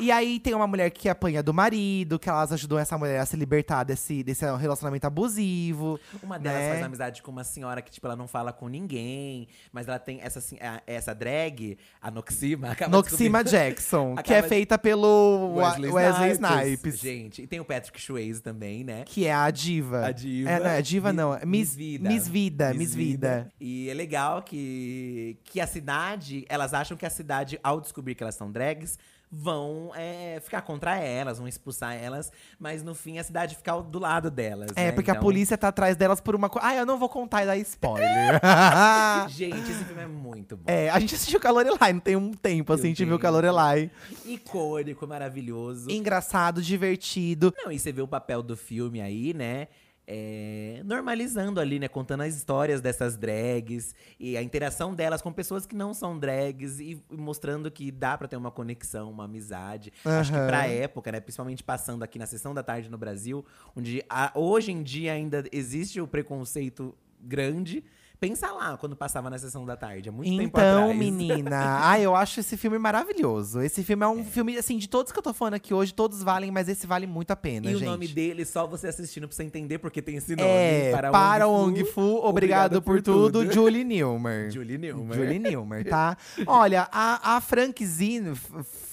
E 0.00 0.10
aí 0.10 0.40
tem 0.40 0.54
uma 0.54 0.66
mulher 0.66 0.88
que 0.90 1.06
apanha 1.06 1.42
do 1.42 1.52
marido, 1.52 2.18
que 2.18 2.26
elas 2.30 2.50
ajudam 2.50 2.78
essa 2.78 2.96
mulher 2.96 3.20
a 3.20 3.26
se 3.26 3.36
libertar 3.36 3.84
desse, 3.84 4.22
desse 4.22 4.42
relacionamento 4.56 5.06
abusivo. 5.06 6.00
Uma 6.22 6.38
delas 6.38 6.62
né? 6.62 6.70
faz 6.70 6.82
amizade 6.82 7.22
com 7.22 7.30
uma 7.30 7.44
senhora 7.44 7.82
que, 7.82 7.90
tipo, 7.90 8.06
ela 8.06 8.16
não 8.16 8.26
fala 8.26 8.54
com 8.54 8.68
ninguém, 8.68 9.48
mas 9.70 9.86
ela 9.88 9.98
tem 9.98 10.18
essa, 10.22 10.38
assim, 10.38 10.56
a- 10.62 10.80
essa 10.86 11.14
drag, 11.14 11.76
a 12.00 12.10
Noxima, 12.10 12.70
acaba 12.72 12.90
Noxima 12.90 13.44
descobrindo- 13.44 13.50
Jackson, 13.82 14.14
que 14.16 14.32
é 14.32 14.38
Acaba- 14.38 14.48
feita 14.48 14.78
pelo 14.78 15.54
Wesley, 15.56 15.90
Wesley 15.90 16.30
Snipes. 16.32 16.98
Gente, 17.00 17.42
e 17.42 17.46
tem 17.46 17.60
o 17.60 17.64
Patrick 17.64 18.00
Swayze 18.00 18.40
também, 18.40 18.84
né? 18.84 19.02
Que 19.04 19.26
é 19.26 19.34
a 19.34 19.50
diva. 19.50 20.06
A 20.06 20.12
diva. 20.12 20.50
É, 20.50 20.58
não, 20.60 20.66
é 20.70 20.82
diva 20.82 21.10
Mi- 21.10 21.16
não. 21.16 21.34
é 21.34 21.44
Miss, 21.44 21.74
Vida. 21.74 22.08
Miss 22.08 22.28
Vida. 22.28 22.74
Miss 22.74 22.94
Vida. 22.94 23.52
E 23.60 23.88
é 23.90 23.94
legal 23.94 24.42
que, 24.42 25.36
que 25.44 25.60
a 25.60 25.66
cidade, 25.66 26.44
elas 26.48 26.72
acham 26.72 26.96
que 26.96 27.04
a 27.04 27.10
cidade, 27.10 27.58
ao 27.62 27.80
descobrir 27.80 28.14
que 28.14 28.22
elas 28.22 28.34
são 28.34 28.50
drags, 28.50 28.98
vão 29.34 29.90
é, 29.94 30.38
ficar 30.44 30.60
contra 30.60 30.94
elas, 30.98 31.38
vão 31.38 31.48
expulsar 31.48 31.94
elas, 31.96 32.30
mas 32.58 32.82
no 32.82 32.94
fim 32.94 33.18
a 33.18 33.24
cidade 33.24 33.56
fica 33.56 33.80
do 33.80 33.98
lado 33.98 34.30
delas. 34.30 34.70
É, 34.76 34.86
né? 34.86 34.92
porque 34.92 35.10
a 35.10 35.14
Então- 35.14 35.22
polícia 35.22 35.56
tá 35.56 35.68
atrás 35.68 35.96
delas 35.96 36.20
por 36.20 36.34
uma 36.36 36.50
coisa. 36.50 36.68
Ah, 36.68 36.74
eu 36.74 36.84
não 36.84 36.98
vou 36.98 37.08
contar 37.08 37.42
e 37.42 37.46
dar 37.46 37.56
spoiler. 37.56 38.38
Gente, 39.30 39.70
esse 39.70 39.84
filme 39.84 40.02
é 40.02 40.06
muito 40.06 40.56
bom. 40.56 40.64
é, 40.66 40.90
a 40.90 41.00
gente 41.00 41.14
assistiu 41.14 41.40
Calorelai, 41.40 41.92
não 41.94 42.00
tem 42.00 42.14
um 42.14 42.32
tempo 42.32 42.72
assim, 42.74 42.82
a 42.84 42.88
gente 42.88 43.04
viu 43.04 43.14
tempo. 43.14 43.22
Calorelai. 43.22 43.90
Icônico, 44.26 45.06
maravilhoso. 45.06 45.90
Engraçado, 45.90 46.60
divertido. 46.60 47.54
Não, 47.64 47.72
e 47.72 47.78
você 47.78 47.90
vê 47.90 48.02
o 48.02 48.08
papel 48.08 48.42
do 48.42 48.56
filme 48.56 49.00
aí, 49.00 49.32
né? 49.32 49.68
É, 50.06 50.82
normalizando 50.84 51.60
ali, 51.60 51.78
né? 51.78 51.88
Contando 51.88 52.22
as 52.22 52.34
histórias 52.34 52.80
dessas 52.80 53.16
drags 53.16 53.94
e 54.18 54.36
a 54.36 54.42
interação 54.42 54.94
delas 54.94 55.22
com 55.22 55.32
pessoas 55.32 55.64
que 55.66 55.74
não 55.76 55.94
são 55.94 56.18
drags 56.18 56.80
e 56.80 57.00
mostrando 57.10 57.70
que 57.70 57.90
dá 57.90 58.16
pra 58.18 58.26
ter 58.28 58.36
uma 58.36 58.50
conexão, 58.50 59.10
uma 59.10 59.24
amizade. 59.24 59.92
Acho 60.04 60.32
que 60.32 60.38
pra 60.46 60.66
época, 60.66 61.12
né? 61.12 61.20
Principalmente 61.20 61.62
passando 61.62 62.02
aqui 62.02 62.18
na 62.18 62.26
sessão 62.26 62.52
da 62.52 62.62
tarde 62.62 62.90
no 62.90 62.98
Brasil, 62.98 63.44
onde 63.76 64.04
a- 64.08 64.32
hoje 64.34 64.72
em 64.72 64.82
dia 64.82 65.12
ainda 65.12 65.44
existe 65.52 66.00
o 66.00 66.06
preconceito 66.08 66.94
grande. 67.20 67.84
Pensa 68.22 68.52
lá 68.52 68.76
quando 68.76 68.94
passava 68.94 69.28
na 69.28 69.36
sessão 69.36 69.66
da 69.66 69.76
tarde, 69.76 70.08
há 70.08 70.12
muito 70.12 70.30
tempo 70.30 70.42
Então, 70.56 70.82
atrás. 70.84 70.96
menina, 70.96 71.80
ah, 71.90 71.98
eu 71.98 72.14
acho 72.14 72.38
esse 72.38 72.56
filme 72.56 72.78
maravilhoso. 72.78 73.60
Esse 73.60 73.82
filme 73.82 74.04
é 74.04 74.06
um 74.06 74.24
filme, 74.24 74.56
assim, 74.56 74.78
de 74.78 74.88
todos 74.88 75.10
que 75.10 75.18
eu 75.18 75.22
tô 75.24 75.34
falando 75.34 75.54
aqui 75.54 75.74
hoje, 75.74 75.92
todos 75.92 76.22
valem, 76.22 76.48
mas 76.52 76.68
esse 76.68 76.86
vale 76.86 77.04
muito 77.04 77.32
a 77.32 77.36
pena, 77.36 77.68
E 77.68 77.72
gente. 77.72 77.82
o 77.82 77.90
nome 77.90 78.06
dele, 78.06 78.44
só 78.44 78.64
você 78.64 78.86
assistindo 78.86 79.26
pra 79.26 79.36
você 79.36 79.42
entender 79.42 79.80
porque 79.80 80.00
tem 80.00 80.14
esse 80.18 80.36
nome. 80.36 80.48
É, 80.48 80.92
para, 81.10 81.48
o 81.48 81.52
Ong 81.52 81.84
Fu, 81.86 82.18
obrigado, 82.24 82.80
por, 82.80 83.02
tudo, 83.02 83.40
tudo. 83.40 83.52
Julie 83.52 83.82
Newmar. 83.82 84.50
Julie 84.54 84.78
Newmar. 84.78 85.16
Julie 85.18 85.38
Newmar, 85.40 85.84
tá? 85.84 86.16
Olha, 86.46 86.88
a, 86.92 87.36
a 87.36 87.40
Franquezine, 87.40 88.36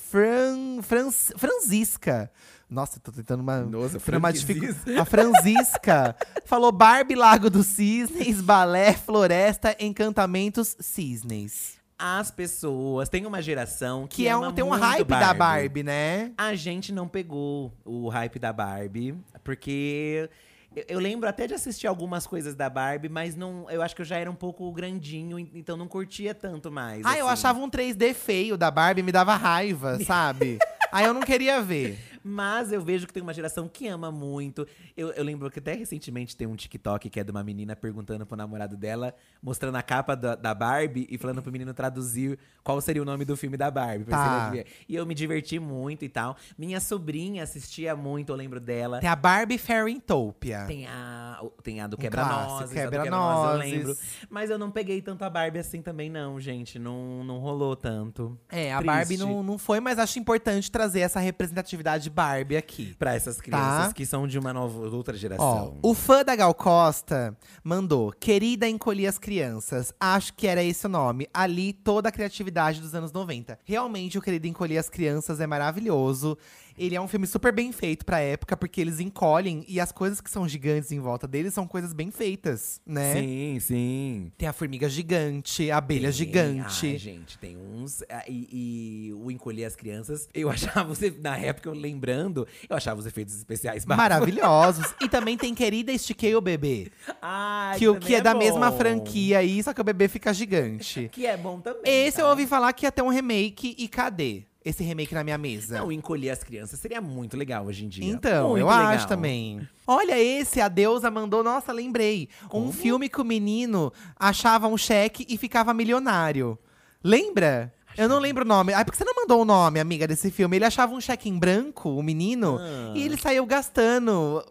Fran, 0.09 0.81
Franz- 0.81 1.31
Francisca. 1.37 2.31
Nossa, 2.69 2.97
eu 2.97 3.01
tô 3.01 3.11
tentando 3.11 3.41
uma. 3.41 3.61
Nossa, 3.61 3.97
uma 4.17 4.31
dificu- 4.31 4.67
A 4.99 5.03
Francisca 5.05 6.15
falou 6.45 6.71
Barbie, 6.71 7.15
Lago 7.15 7.49
dos 7.49 7.65
Cisnes, 7.65 8.41
Balé, 8.41 8.93
Floresta, 8.93 9.75
Encantamentos, 9.79 10.75
Cisnes. 10.79 11.79
As 11.97 12.31
pessoas, 12.31 13.09
tem 13.09 13.25
uma 13.25 13.41
geração 13.41 14.07
que, 14.07 14.17
Que 14.17 14.27
é 14.27 14.37
um, 14.37 14.51
tem 14.53 14.63
um 14.63 14.69
hype 14.69 15.03
da 15.07 15.33
Barbie, 15.33 15.83
né? 15.83 16.31
A 16.37 16.55
gente 16.55 16.93
não 16.93 17.07
pegou 17.09 17.73
o 17.83 18.07
hype 18.07 18.39
da 18.39 18.53
Barbie, 18.53 19.15
porque 19.43 20.29
eu, 20.73 20.85
eu 20.87 20.99
lembro 20.99 21.27
até 21.27 21.45
de 21.45 21.53
assistir 21.53 21.87
algumas 21.87 22.25
coisas 22.25 22.55
da 22.55 22.69
Barbie, 22.69 23.09
mas 23.09 23.35
não, 23.35 23.69
eu 23.69 23.81
acho 23.81 23.93
que 23.95 24.01
eu 24.01 24.05
já 24.05 24.15
era 24.17 24.31
um 24.31 24.35
pouco 24.35 24.71
grandinho, 24.71 25.37
en- 25.37 25.51
então 25.55 25.75
não 25.75 25.89
curtia 25.89 26.33
tanto 26.33 26.71
mais. 26.71 27.05
Ah, 27.05 27.17
eu 27.17 27.25
assim. 27.27 27.33
achava 27.33 27.59
um 27.59 27.69
3D 27.69 28.13
feio 28.13 28.55
da 28.57 28.71
Barbie, 28.71 29.03
me 29.03 29.11
dava 29.11 29.35
raiva, 29.35 29.99
sabe? 30.05 30.57
Aí 30.93 31.05
eu 31.05 31.13
não 31.13 31.21
queria 31.21 31.61
ver. 31.61 31.99
Mas 32.23 32.71
eu 32.71 32.81
vejo 32.81 33.07
que 33.07 33.13
tem 33.13 33.23
uma 33.23 33.33
geração 33.33 33.67
que 33.67 33.87
ama 33.87 34.11
muito. 34.11 34.67
Eu, 34.95 35.09
eu 35.11 35.23
lembro 35.23 35.49
que 35.49 35.59
até 35.59 35.73
recentemente 35.73 36.35
tem 36.35 36.47
um 36.47 36.55
TikTok 36.55 37.09
que 37.09 37.19
é 37.19 37.23
de 37.23 37.31
uma 37.31 37.43
menina 37.43 37.75
perguntando 37.75 38.25
pro 38.25 38.35
namorado 38.37 38.75
dela, 38.75 39.13
mostrando 39.41 39.75
a 39.75 39.81
capa 39.81 40.15
da, 40.15 40.35
da 40.35 40.53
Barbie 40.53 41.07
e 41.09 41.17
falando 41.17 41.41
pro 41.41 41.51
menino 41.51 41.73
traduzir 41.73 42.37
qual 42.63 42.79
seria 42.81 43.01
o 43.01 43.05
nome 43.05 43.25
do 43.25 43.35
filme 43.37 43.57
da 43.57 43.71
Barbie. 43.71 44.05
pra 44.05 44.17
Tá. 44.17 44.53
E 44.87 44.95
eu 44.95 45.05
me 45.05 45.15
diverti 45.15 45.59
muito 45.59 46.05
e 46.05 46.09
tal. 46.09 46.35
Minha 46.57 46.79
sobrinha 46.79 47.43
assistia 47.43 47.95
muito, 47.95 48.31
eu 48.31 48.35
lembro 48.35 48.59
dela. 48.59 48.99
Tem 48.99 49.09
a 49.09 49.15
Barbie 49.15 49.57
Fairytopia. 49.57 50.65
Tem 50.67 50.87
a, 50.87 51.41
tem 51.63 51.81
a 51.81 51.87
do 51.87 51.95
Um 51.95 51.99
Quebra-Nozes, 51.99 52.71
Quebra-Nozes. 52.71 53.71
eu 53.71 53.77
lembro. 53.77 53.97
Mas 54.29 54.49
eu 54.49 54.57
não 54.57 54.71
peguei 54.71 55.01
tanto 55.01 55.23
a 55.23 55.29
Barbie 55.29 55.59
assim 55.59 55.81
também, 55.81 56.09
não, 56.09 56.39
gente. 56.39 56.77
Não, 56.77 57.23
não 57.23 57.39
rolou 57.39 57.75
tanto. 57.75 58.37
É, 58.49 58.73
a 58.73 58.77
Triste. 58.77 58.85
Barbie 58.87 59.17
não, 59.17 59.43
não 59.43 59.57
foi, 59.57 59.79
mas 59.79 59.99
acho 59.99 60.19
importante 60.19 60.69
trazer 60.71 61.01
essa 61.01 61.19
representatividade 61.19 62.08
Barbie 62.09 62.57
aqui. 62.57 62.95
Pra 62.97 63.13
essas 63.15 63.39
crianças 63.39 63.87
Tá. 63.89 63.93
que 63.93 64.05
são 64.05 64.27
de 64.27 64.37
uma 64.39 64.51
nova, 64.53 64.79
outra 64.95 65.13
Ó, 65.15 65.17
geração. 65.17 65.77
o 65.81 65.93
fã 65.93 66.23
da 66.23 66.35
Gal 66.35 66.53
Costa 66.53 67.37
mandou: 67.63 68.11
Querida 68.19 68.67
encolhi 68.67 69.05
as 69.07 69.17
crianças. 69.17 69.93
Acho 69.99 70.33
que 70.33 70.47
era 70.47 70.63
esse 70.63 70.85
o 70.85 70.89
nome. 70.89 71.27
Ali, 71.33 71.73
toda 71.73 72.09
a 72.09 72.11
criatividade 72.11 72.81
dos 72.81 72.93
anos 72.95 73.11
90. 73.11 73.57
Realmente, 73.63 74.17
o 74.17 74.21
Querida 74.21 74.47
Encolhi 74.47 74.77
as 74.77 74.89
Crianças 74.89 75.39
é 75.39 75.47
maravilhoso. 75.47 76.37
Ele 76.79 76.95
é 76.95 77.01
um 77.01 77.07
filme 77.07 77.27
super 77.27 77.51
bem 77.51 77.71
feito 77.71 78.05
pra 78.05 78.19
época, 78.19 78.55
porque 78.55 78.79
eles 78.79 78.99
encolhem 78.99 79.65
e 79.67 79.79
as 79.79 79.91
coisas 79.91 80.21
que 80.21 80.29
são 80.29 80.47
gigantes 80.47 80.91
em 80.91 80.99
volta 80.99 81.27
deles 81.27 81.53
são 81.53 81.67
coisas 81.67 81.91
bem 81.91 82.09
feitas, 82.09 82.81
né? 82.85 83.13
Sim, 83.13 83.57
sim. 83.59 84.31
Tem 84.37 84.47
a 84.47 84.53
formiga 84.53 84.87
gigante, 84.87 85.69
a 85.69 85.77
abelha 85.77 86.03
Tem- 86.03 86.11
gigante. 86.13 86.87
Ai, 86.87 86.97
gente, 86.97 87.37
tem 87.37 87.57
uns. 87.57 88.01
E, 88.27 89.09
e 89.09 89.13
o 89.13 89.29
encolher 89.29 89.65
as 89.65 89.75
crianças, 89.75 90.29
eu 90.33 90.49
achava, 90.49 90.93
na 91.21 91.37
época, 91.37 91.67
eu 91.67 91.73
lembrando, 91.73 92.47
eu 92.69 92.75
achava 92.75 92.99
os 92.99 93.05
efeitos 93.05 93.35
especiais 93.35 93.83
bafos. 93.83 94.01
Maravilhosos. 94.01 94.95
e 95.01 95.09
também 95.09 95.37
tem 95.37 95.53
Querida 95.53 95.91
Estiquei 95.91 96.33
o 96.35 96.41
Bebê. 96.41 96.91
Ai, 97.21 97.77
que 97.77 97.99
que 97.99 98.15
é, 98.15 98.21
da 98.21 98.33
mesma 98.33 98.71
franquia 98.71 99.39
aí, 99.39 99.61
só 99.61 99.73
que 99.73 99.81
o 99.81 99.83
bebê 99.83 100.07
fica 100.07 100.33
gigante. 100.33 101.09
Que 101.19 101.25
é 101.25 101.35
bom 101.35 101.59
também. 101.59 101.81
Esse 101.85 102.17
tá? 102.17 102.23
eu 102.23 102.27
ouvi 102.27 102.47
falar 102.47 102.71
que 102.71 102.85
ia 102.85 102.91
ter 102.91 103.01
um 103.01 103.09
remake 103.09 103.75
e 103.77 103.87
cadê? 103.87 104.43
Esse 104.63 104.83
remake 104.83 105.13
na 105.13 105.23
minha 105.23 105.37
mesa. 105.37 105.79
Não, 105.79 105.89
encolher 105.91 106.31
as 106.31 106.43
crianças 106.43 106.79
seria 106.79 106.99
muito 106.99 107.37
legal 107.37 107.65
hoje 107.65 107.85
em 107.85 107.87
dia. 107.87 108.03
Então, 108.05 108.49
Muito 108.49 108.61
eu 108.61 108.67
legal. 108.67 108.87
acho 108.87 109.07
também. 109.07 109.65
Olha 109.87 110.19
esse, 110.19 110.59
a 110.59 110.67
deusa 110.67 111.09
mandou, 111.09 111.41
nossa, 111.43 111.71
lembrei. 111.71 112.27
Um 112.53 112.71
filme 112.71 113.07
que 113.07 113.21
o 113.21 113.23
menino 113.23 113.91
achava 114.17 114.67
um 114.67 114.77
cheque 114.77 115.25
e 115.29 115.37
ficava 115.37 115.73
milionário. 115.73 116.59
Lembra? 117.01 117.73
Eu 117.97 118.07
não 118.09 118.19
lembro 118.19 118.43
o 118.43 118.47
nome. 118.47 118.73
Ah, 118.73 118.83
por 118.83 118.91
que 118.91 118.97
você 118.97 119.03
não 119.05 119.15
mandou 119.15 119.41
o 119.41 119.45
nome, 119.45 119.79
amiga, 119.79 120.05
desse 120.07 120.29
filme? 120.29 120.57
Ele 120.57 120.65
achava 120.65 120.93
um 120.93 121.01
cheque 121.01 121.29
em 121.29 121.37
branco, 121.39 121.89
o 121.89 122.03
menino, 122.03 122.57
Ah. 122.59 122.93
e 122.95 123.01
ele 123.03 123.17
saiu 123.17 123.45
gastando 123.45 124.43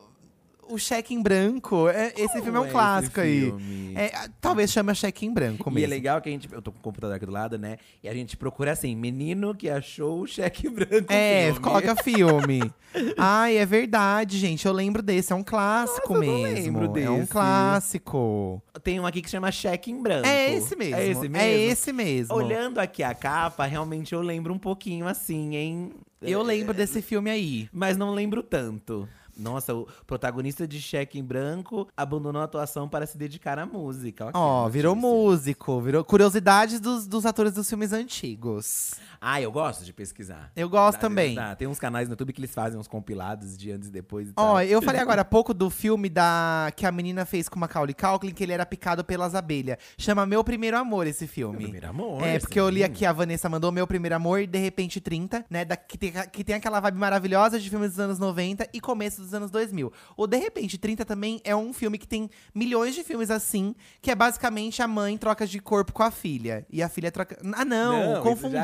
o 0.71 0.79
cheque 0.79 1.14
em 1.14 1.23
branco. 1.23 1.89
É, 1.89 2.09
esse 2.16 2.29
Como 2.29 2.43
filme 2.45 2.59
é 2.59 2.61
um 2.61 2.64
é 2.66 2.71
clássico 2.71 3.21
aí. 3.21 3.53
É, 3.95 4.29
talvez 4.41 4.71
chame 4.71 4.95
cheque 4.95 5.27
em 5.27 5.33
branco 5.33 5.69
E 5.71 5.73
mesmo. 5.73 5.87
é 5.87 5.89
legal 5.97 6.21
que 6.21 6.29
a 6.29 6.33
gente. 6.33 6.49
Eu 6.53 6.62
tô 6.62 6.71
com 6.73 6.79
o 6.79 6.83
computador 6.83 7.16
aqui 7.16 7.27
do 7.27 7.33
lado, 7.33 7.59
né? 7.59 7.79
E 8.03 8.09
a 8.09 8.14
gente 8.14 8.37
procura 8.37 8.73
assim: 8.73 8.95
menino 8.97 9.55
que 9.55 9.69
achou 9.69 10.21
o 10.23 10.27
cheque 10.27 10.69
branco. 10.69 11.12
É, 11.12 11.47
filme. 11.47 11.61
coloca 11.61 11.97
filme. 11.97 12.73
Ai, 13.19 13.57
é 13.59 13.66
verdade, 13.66 14.39
gente. 14.39 14.66
Eu 14.66 14.73
lembro 14.73 15.03
desse. 15.03 15.33
É 15.33 15.37
um 15.37 15.43
clássico 15.43 16.14
Nossa, 16.14 16.25
eu 16.27 16.33
mesmo. 16.43 16.81
lembro 16.81 16.99
É 17.01 17.11
um 17.11 17.19
desse. 17.21 17.31
clássico. 17.33 18.62
Tem 18.83 18.99
um 19.01 19.07
aqui 19.07 19.23
que 19.23 19.31
chama 19.31 19.51
cheque 19.51 19.91
em 19.91 20.01
branco. 20.03 20.27
É 20.27 20.55
esse 20.55 20.77
mesmo. 20.77 20.95
É 20.97 21.07
esse 21.07 21.21
mesmo? 21.29 21.37
É 21.37 21.51
esse 21.53 21.93
mesmo. 21.93 22.35
Olhando 22.35 22.79
aqui 22.79 23.03
a 23.03 23.14
capa, 23.14 23.64
realmente 23.66 24.12
eu 24.14 24.21
lembro 24.23 24.53
um 24.53 24.59
pouquinho 24.59 25.07
assim, 25.07 25.55
hein? 25.57 25.91
Eu 26.21 26.41
É, 26.41 26.45
lembro 26.45 26.75
desse 26.75 27.01
filme 27.01 27.31
aí. 27.31 27.69
Mas 27.73 27.97
não 27.97 28.12
lembro 28.12 28.43
tanto. 28.43 29.09
Nossa, 29.39 29.72
o 29.72 29.86
protagonista 30.07 30.66
de 30.66 30.80
Cheque 30.80 31.18
em 31.18 31.24
Branco 31.24 31.86
abandonou 31.97 32.43
a 32.43 32.45
atuação 32.45 32.89
para 32.89 33.07
se 33.07 33.16
dedicar 33.16 33.59
à 33.59 33.64
música. 33.64 34.24
Olha 34.24 34.32
que 34.32 34.39
Ó, 34.39 34.68
virou 34.68 34.97
músico. 34.97 35.80
Virou 35.80 36.05
curiosidades 36.05 36.80
dos, 36.80 37.07
dos 37.07 37.24
atores 37.24 37.53
dos 37.53 37.68
filmes 37.68 37.93
antigos. 37.93 38.95
Ah, 39.21 39.41
eu 39.41 39.51
gosto 39.51 39.85
de 39.85 39.93
pesquisar. 39.93 40.51
Eu 40.55 40.69
gosto 40.69 40.95
Dá, 40.97 41.01
também. 41.01 41.35
dá. 41.35 41.55
Tem 41.57 41.66
uns 41.66 41.79
canais 41.79 42.09
no 42.09 42.12
YouTube 42.12 42.33
que 42.33 42.41
eles 42.41 42.53
fazem 42.55 42.79
uns 42.79 42.87
compilados 42.87 43.57
de 43.57 43.71
antes 43.73 43.89
e 43.89 43.91
depois 43.91 44.29
e. 44.29 44.33
Ó, 44.37 44.61
eu 44.61 44.81
falei 44.81 45.01
agora 45.01 45.23
há 45.23 45.25
pouco 45.25 45.53
do 45.53 45.69
filme 45.71 46.09
da 46.09 46.73
que 46.77 46.87
a 46.87 46.93
menina 46.93 47.25
fez 47.27 47.49
com 47.49 47.57
o 47.57 47.61
Macaulay 47.61 47.95
Culkin, 47.95 48.31
que 48.31 48.43
ele 48.43 48.53
era 48.53 48.64
picado 48.64 49.05
pelas 49.05 49.35
abelhas. 49.35 49.77
Chama 49.97 50.25
Meu 50.27 50.43
Primeiro 50.45 50.77
Amor 50.77 51.07
esse 51.07 51.25
Meu 51.25 51.33
filme. 51.33 51.59
primeiro 51.64 51.89
amor. 51.89 52.23
É, 52.23 52.39
porque 52.39 52.59
eu 52.61 52.69
li 52.69 52.85
aqui, 52.85 53.05
a 53.05 53.12
Vanessa 53.12 53.49
mandou 53.49 53.73
Meu 53.73 53.87
Primeiro 53.87 54.14
Amor 54.14 54.41
e 54.41 54.47
De 54.47 54.59
Repente 54.59 55.01
30, 55.01 55.45
né? 55.51 55.64
Da, 55.64 55.77
que, 55.77 55.99
tem, 55.99 56.12
que 56.33 56.45
tem 56.45 56.55
aquela 56.55 56.79
vibe 56.81 56.99
maravilhosa 56.99 57.59
de 57.59 57.69
filmes 57.69 57.91
dos 57.91 58.01
anos 58.01 58.19
90 58.19 58.69
e 58.73 58.81
começo 58.81 59.21
dos 59.21 59.35
anos 59.35 59.51
2000. 59.51 59.93
O 60.16 60.27
De 60.27 60.37
Repente 60.37 60.79
30 60.79 61.05
também 61.05 61.41
é 61.45 61.55
um 61.57 61.73
filme 61.73 61.99
que 61.99 62.07
tem 62.07 62.31
milhões 62.55 62.95
de 62.95 63.03
filmes 63.03 63.31
assim, 63.31 63.75
que 64.01 64.11
é 64.11 64.14
basicamente 64.14 64.81
a 64.83 64.89
mãe 64.89 65.16
troca 65.19 65.47
de 65.47 65.59
corpo 65.59 65.93
com 65.93 66.03
a 66.03 66.11
filha. 66.11 66.64
E 66.71 66.83
a 66.83 66.89
filha 66.89 67.11
troca. 67.11 67.39
Ah, 67.55 67.64
não, 67.64 68.14
Não, 68.14 68.23
confundi. 68.23 68.57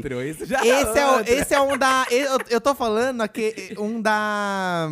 Esse 0.00 0.44
já 0.46 0.64
é 0.64 0.76
outro. 0.78 0.90
Esse 0.90 0.90
já 0.90 0.90
Esse 0.90 0.98
é, 0.98 1.06
o- 1.06 1.12
outro. 1.16 1.32
esse 1.32 1.54
é 1.54 1.60
um 1.60 1.78
da. 1.78 2.06
Eu, 2.10 2.38
eu 2.50 2.60
tô 2.60 2.74
falando 2.74 3.20
aqui, 3.20 3.74
um 3.78 4.00
da. 4.00 4.88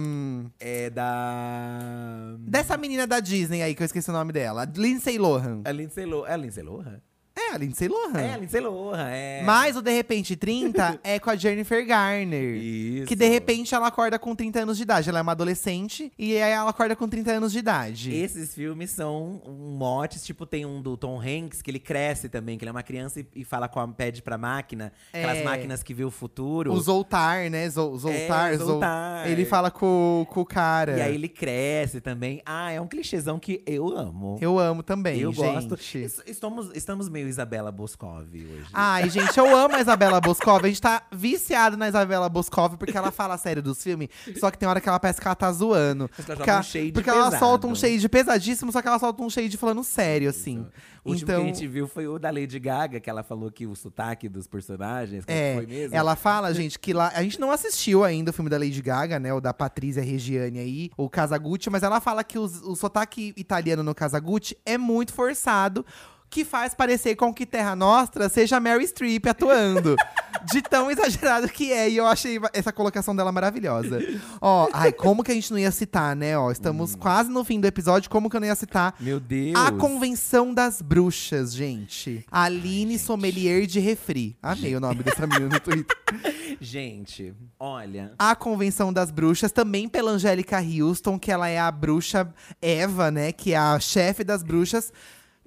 É 0.61 0.91
da. 0.91 2.35
Dessa 2.41 2.77
menina 2.77 3.07
da 3.07 3.21
Disney 3.21 3.63
aí, 3.63 3.75
que 3.75 3.83
eu 3.83 3.87
esqueci 3.87 4.11
o 4.11 4.13
nome 4.13 4.33
dela. 4.33 4.71
Lindsay 4.77 5.19
Lohan. 5.19 5.63
É 5.65 5.73
Lindsay 5.73 6.05
Lohan. 6.05 6.29
É 6.29 6.37
Lindsay 6.37 6.63
Lohan? 6.63 7.01
É 7.35 7.55
a 7.55 7.59
Lindsay 7.59 7.89
Lohan. 7.89 8.21
É, 8.21 8.35
a 8.35 8.37
Lindsay 8.37 8.61
Lohan, 8.61 9.09
é. 9.11 9.43
Mas 9.45 9.75
o 9.77 9.83
De 9.83 9.91
Repente 9.91 10.37
30 10.37 11.01
é 11.05 11.19
com 11.19 11.31
a 11.31 11.37
Jennifer 11.37 11.85
Garner. 11.87 12.57
Isso. 12.57 13.07
Que 13.07 13.17
de 13.17 13.27
repente 13.29 13.75
ela 13.75 13.87
acorda 13.87 14.19
com 14.19 14.35
30 14.35 14.61
anos 14.61 14.77
de 14.77 14.83
idade. 14.83 15.09
Ela 15.09 15.19
é 15.21 15.23
uma 15.23 15.33
adolescente 15.33 16.13
e 16.19 16.37
aí 16.37 16.53
ela 16.53 16.71
acorda 16.71 16.95
com 16.95 17.09
30 17.09 17.33
anos 17.33 17.53
de 17.53 17.59
idade. 17.59 18.15
Esses 18.15 18.55
filmes 18.55 18.91
são 18.91 19.41
um 19.47 19.77
motes, 19.77 20.23
tipo, 20.25 20.45
tem 20.45 20.67
um 20.67 20.83
do 20.83 20.97
Tom 20.97 21.19
Hanks, 21.21 21.63
que 21.63 21.71
ele 21.71 21.79
cresce 21.79 22.29
também, 22.29 22.59
que 22.59 22.65
ele 22.65 22.69
é 22.69 22.73
uma 22.73 22.83
criança 22.83 23.21
e, 23.21 23.27
e 23.37 23.45
fala 23.45 23.67
com 23.69 23.81
a 23.81 23.89
pede 23.89 24.21
pra 24.23 24.37
máquina. 24.37 24.93
Aquelas 25.13 25.39
É. 25.39 25.45
máquinas 25.45 25.83
que 25.83 25.95
vê 25.95 26.05
o 26.05 26.11
futuro. 26.11 26.73
O 26.73 26.81
Zoltar, 26.81 27.51
né? 27.51 27.69
Zol, 27.71 27.97
Zoltar, 27.99 28.53
É, 28.53 28.57
Zol- 28.59 28.67
Zoltar. 28.67 29.29
Ele 29.29 29.45
fala 29.45 29.71
com, 29.71 30.27
com 30.31 30.41
o 30.41 30.47
cara. 30.47 30.99
E 30.99 31.01
aí 31.03 31.15
ele 31.15 31.29
cresce 31.29 32.01
também. 32.01 32.43
Ah, 32.45 32.71
é 32.73 32.81
um 32.81 32.87
clichêzão 32.87 33.39
que 33.39 33.63
eu 33.67 33.89
amo. 33.97 34.37
Eu 34.41 34.59
amo 34.59 34.83
também, 34.83 35.19
Eu 35.21 35.33
gente. 35.33 35.45
gosto. 35.67 35.75
Es- 35.97 36.23
Estamos, 36.27 36.71
estamos 36.75 37.09
meio 37.09 37.22
Isabela 37.29 37.71
Boscov 37.73 38.27
hoje. 38.33 38.67
Ai, 38.73 39.09
gente, 39.11 39.37
eu 39.39 39.57
amo 39.57 39.77
a 39.77 39.81
Isabela 39.81 40.21
Boscov. 40.21 40.65
A 40.65 40.69
gente 40.69 40.81
tá 40.81 41.03
viciado 41.13 41.77
na 41.77 41.89
Isabela 41.89 42.29
Boscov 42.29 42.77
porque 42.77 42.97
ela 42.97 43.11
fala 43.11 43.37
sério 43.39 43.63
dos 43.63 43.83
filmes. 43.83 44.09
Só 44.39 44.51
que 44.51 44.59
tem 44.59 44.69
hora 44.69 44.81
que 44.81 44.89
ela 44.89 44.99
parece 45.01 45.21
que 45.21 45.27
ela 45.27 45.35
tá 45.35 45.51
zoando. 45.53 46.11
Mas 46.17 46.29
ela 46.29 46.37
Porque, 46.37 46.41
joga 46.41 46.53
ela, 46.53 46.61
um 46.61 46.63
shade 46.63 46.93
porque 46.93 47.11
ela 47.11 47.39
solta 47.39 47.67
um 47.67 47.75
shade 47.75 48.09
pesadíssimo, 48.09 48.73
só 48.73 48.81
que 48.83 48.89
ela 48.89 48.99
solta 48.99 49.23
um 49.23 49.31
shade 49.31 49.57
falando 49.57 49.83
sério, 49.85 50.29
assim. 50.31 50.67
O 51.05 51.11
último 51.11 51.31
então, 51.33 51.43
que 51.45 51.51
a 51.51 51.55
gente 51.55 51.67
viu 51.67 51.89
foi 51.89 52.07
o 52.07 52.17
da 52.17 52.31
Lady 52.31 52.61
Gaga, 52.61 53.01
que 53.01 53.11
ela 53.11 53.25
falou 53.25 53.51
que 53.51 53.67
o 53.67 53.75
sotaque 53.75 54.29
dos 54.29 54.47
personagens, 54.47 55.25
É, 55.27 55.55
foi 55.57 55.67
mesmo? 55.67 55.97
ela 55.97 56.15
fala, 56.15 56.55
gente, 56.55 56.79
que 56.79 56.93
lá. 56.93 57.11
A 57.13 57.23
gente 57.25 57.41
não 57.41 57.51
assistiu 57.51 58.05
ainda 58.05 58.31
o 58.31 58.33
filme 58.33 58.49
da 58.49 58.57
Lady 58.57 58.81
Gaga, 58.81 59.19
né? 59.19 59.35
O 59.35 59.41
da 59.41 59.53
Patrícia 59.53 60.01
Regiane 60.01 60.61
aí, 60.61 60.91
o 60.97 61.11
Casagutti, 61.11 61.69
mas 61.71 61.83
ela 61.83 62.01
fala 62.01 62.23
que 62.23 62.39
os- 62.39 62.63
o 62.63 62.77
sotaque 62.77 63.35
italiano 63.37 63.83
no 63.83 63.93
Casagutti 63.95 64.57
é 64.65 64.79
muito 64.79 65.13
forçado. 65.13 65.85
Que 66.33 66.47
faz 66.47 66.73
parecer 66.73 67.15
com 67.15 67.33
que 67.33 67.45
Terra 67.45 67.77
Nostra 67.77 68.27
seja 68.31 68.59
Mary 68.59 68.87
Streep 68.87 69.27
atuando. 69.27 69.97
de 70.51 70.63
tão 70.63 70.91
exagerado 70.91 71.47
que 71.47 71.71
é. 71.71 71.91
E 71.91 71.99
eu 71.99 72.07
achei 72.07 72.41
essa 72.55 72.73
colocação 72.73 73.15
dela 73.15 73.31
maravilhosa. 73.31 73.99
Ó, 74.41 74.69
ai, 74.73 74.93
como 74.93 75.23
que 75.23 75.31
a 75.31 75.35
gente 75.35 75.51
não 75.51 75.59
ia 75.59 75.71
citar, 75.71 76.17
né? 76.17 76.37
Ó, 76.37 76.51
estamos 76.51 76.95
quase 76.95 77.31
no 77.31 77.45
fim 77.45 77.61
do 77.61 77.67
episódio, 77.67 78.09
como 78.09 78.31
que 78.31 78.37
eu 78.37 78.41
não 78.41 78.47
ia 78.47 78.55
citar 78.55 78.95
Meu 78.99 79.21
Deus. 79.21 79.55
a 79.55 79.71
Convenção 79.73 80.55
das 80.55 80.81
Bruxas, 80.81 81.53
gente. 81.53 82.25
Aline 82.31 82.99
Sommelier 82.99 83.67
de 83.67 83.79
Refri. 83.79 84.35
Amei 84.43 84.75
o 84.75 84.81
nome 84.81 85.03
dessa 85.03 85.27
menina 85.27 85.51
no 85.51 85.61
Twitter. 85.61 85.97
Gente, 86.61 87.35
olha. 87.59 88.13
A 88.19 88.37
Convenção 88.37 88.93
das 88.93 89.11
Bruxas, 89.11 89.51
também 89.51 89.89
pela 89.89 90.13
Angélica 90.13 90.61
Houston, 90.61 91.19
que 91.19 91.33
ela 91.33 91.49
é 91.49 91.59
a 91.59 91.71
bruxa 91.73 92.33
Eva, 92.61 93.11
né? 93.11 93.33
Que 93.33 93.53
é 93.53 93.57
a 93.57 93.81
chefe 93.81 94.23
das 94.23 94.43
bruxas. 94.45 94.93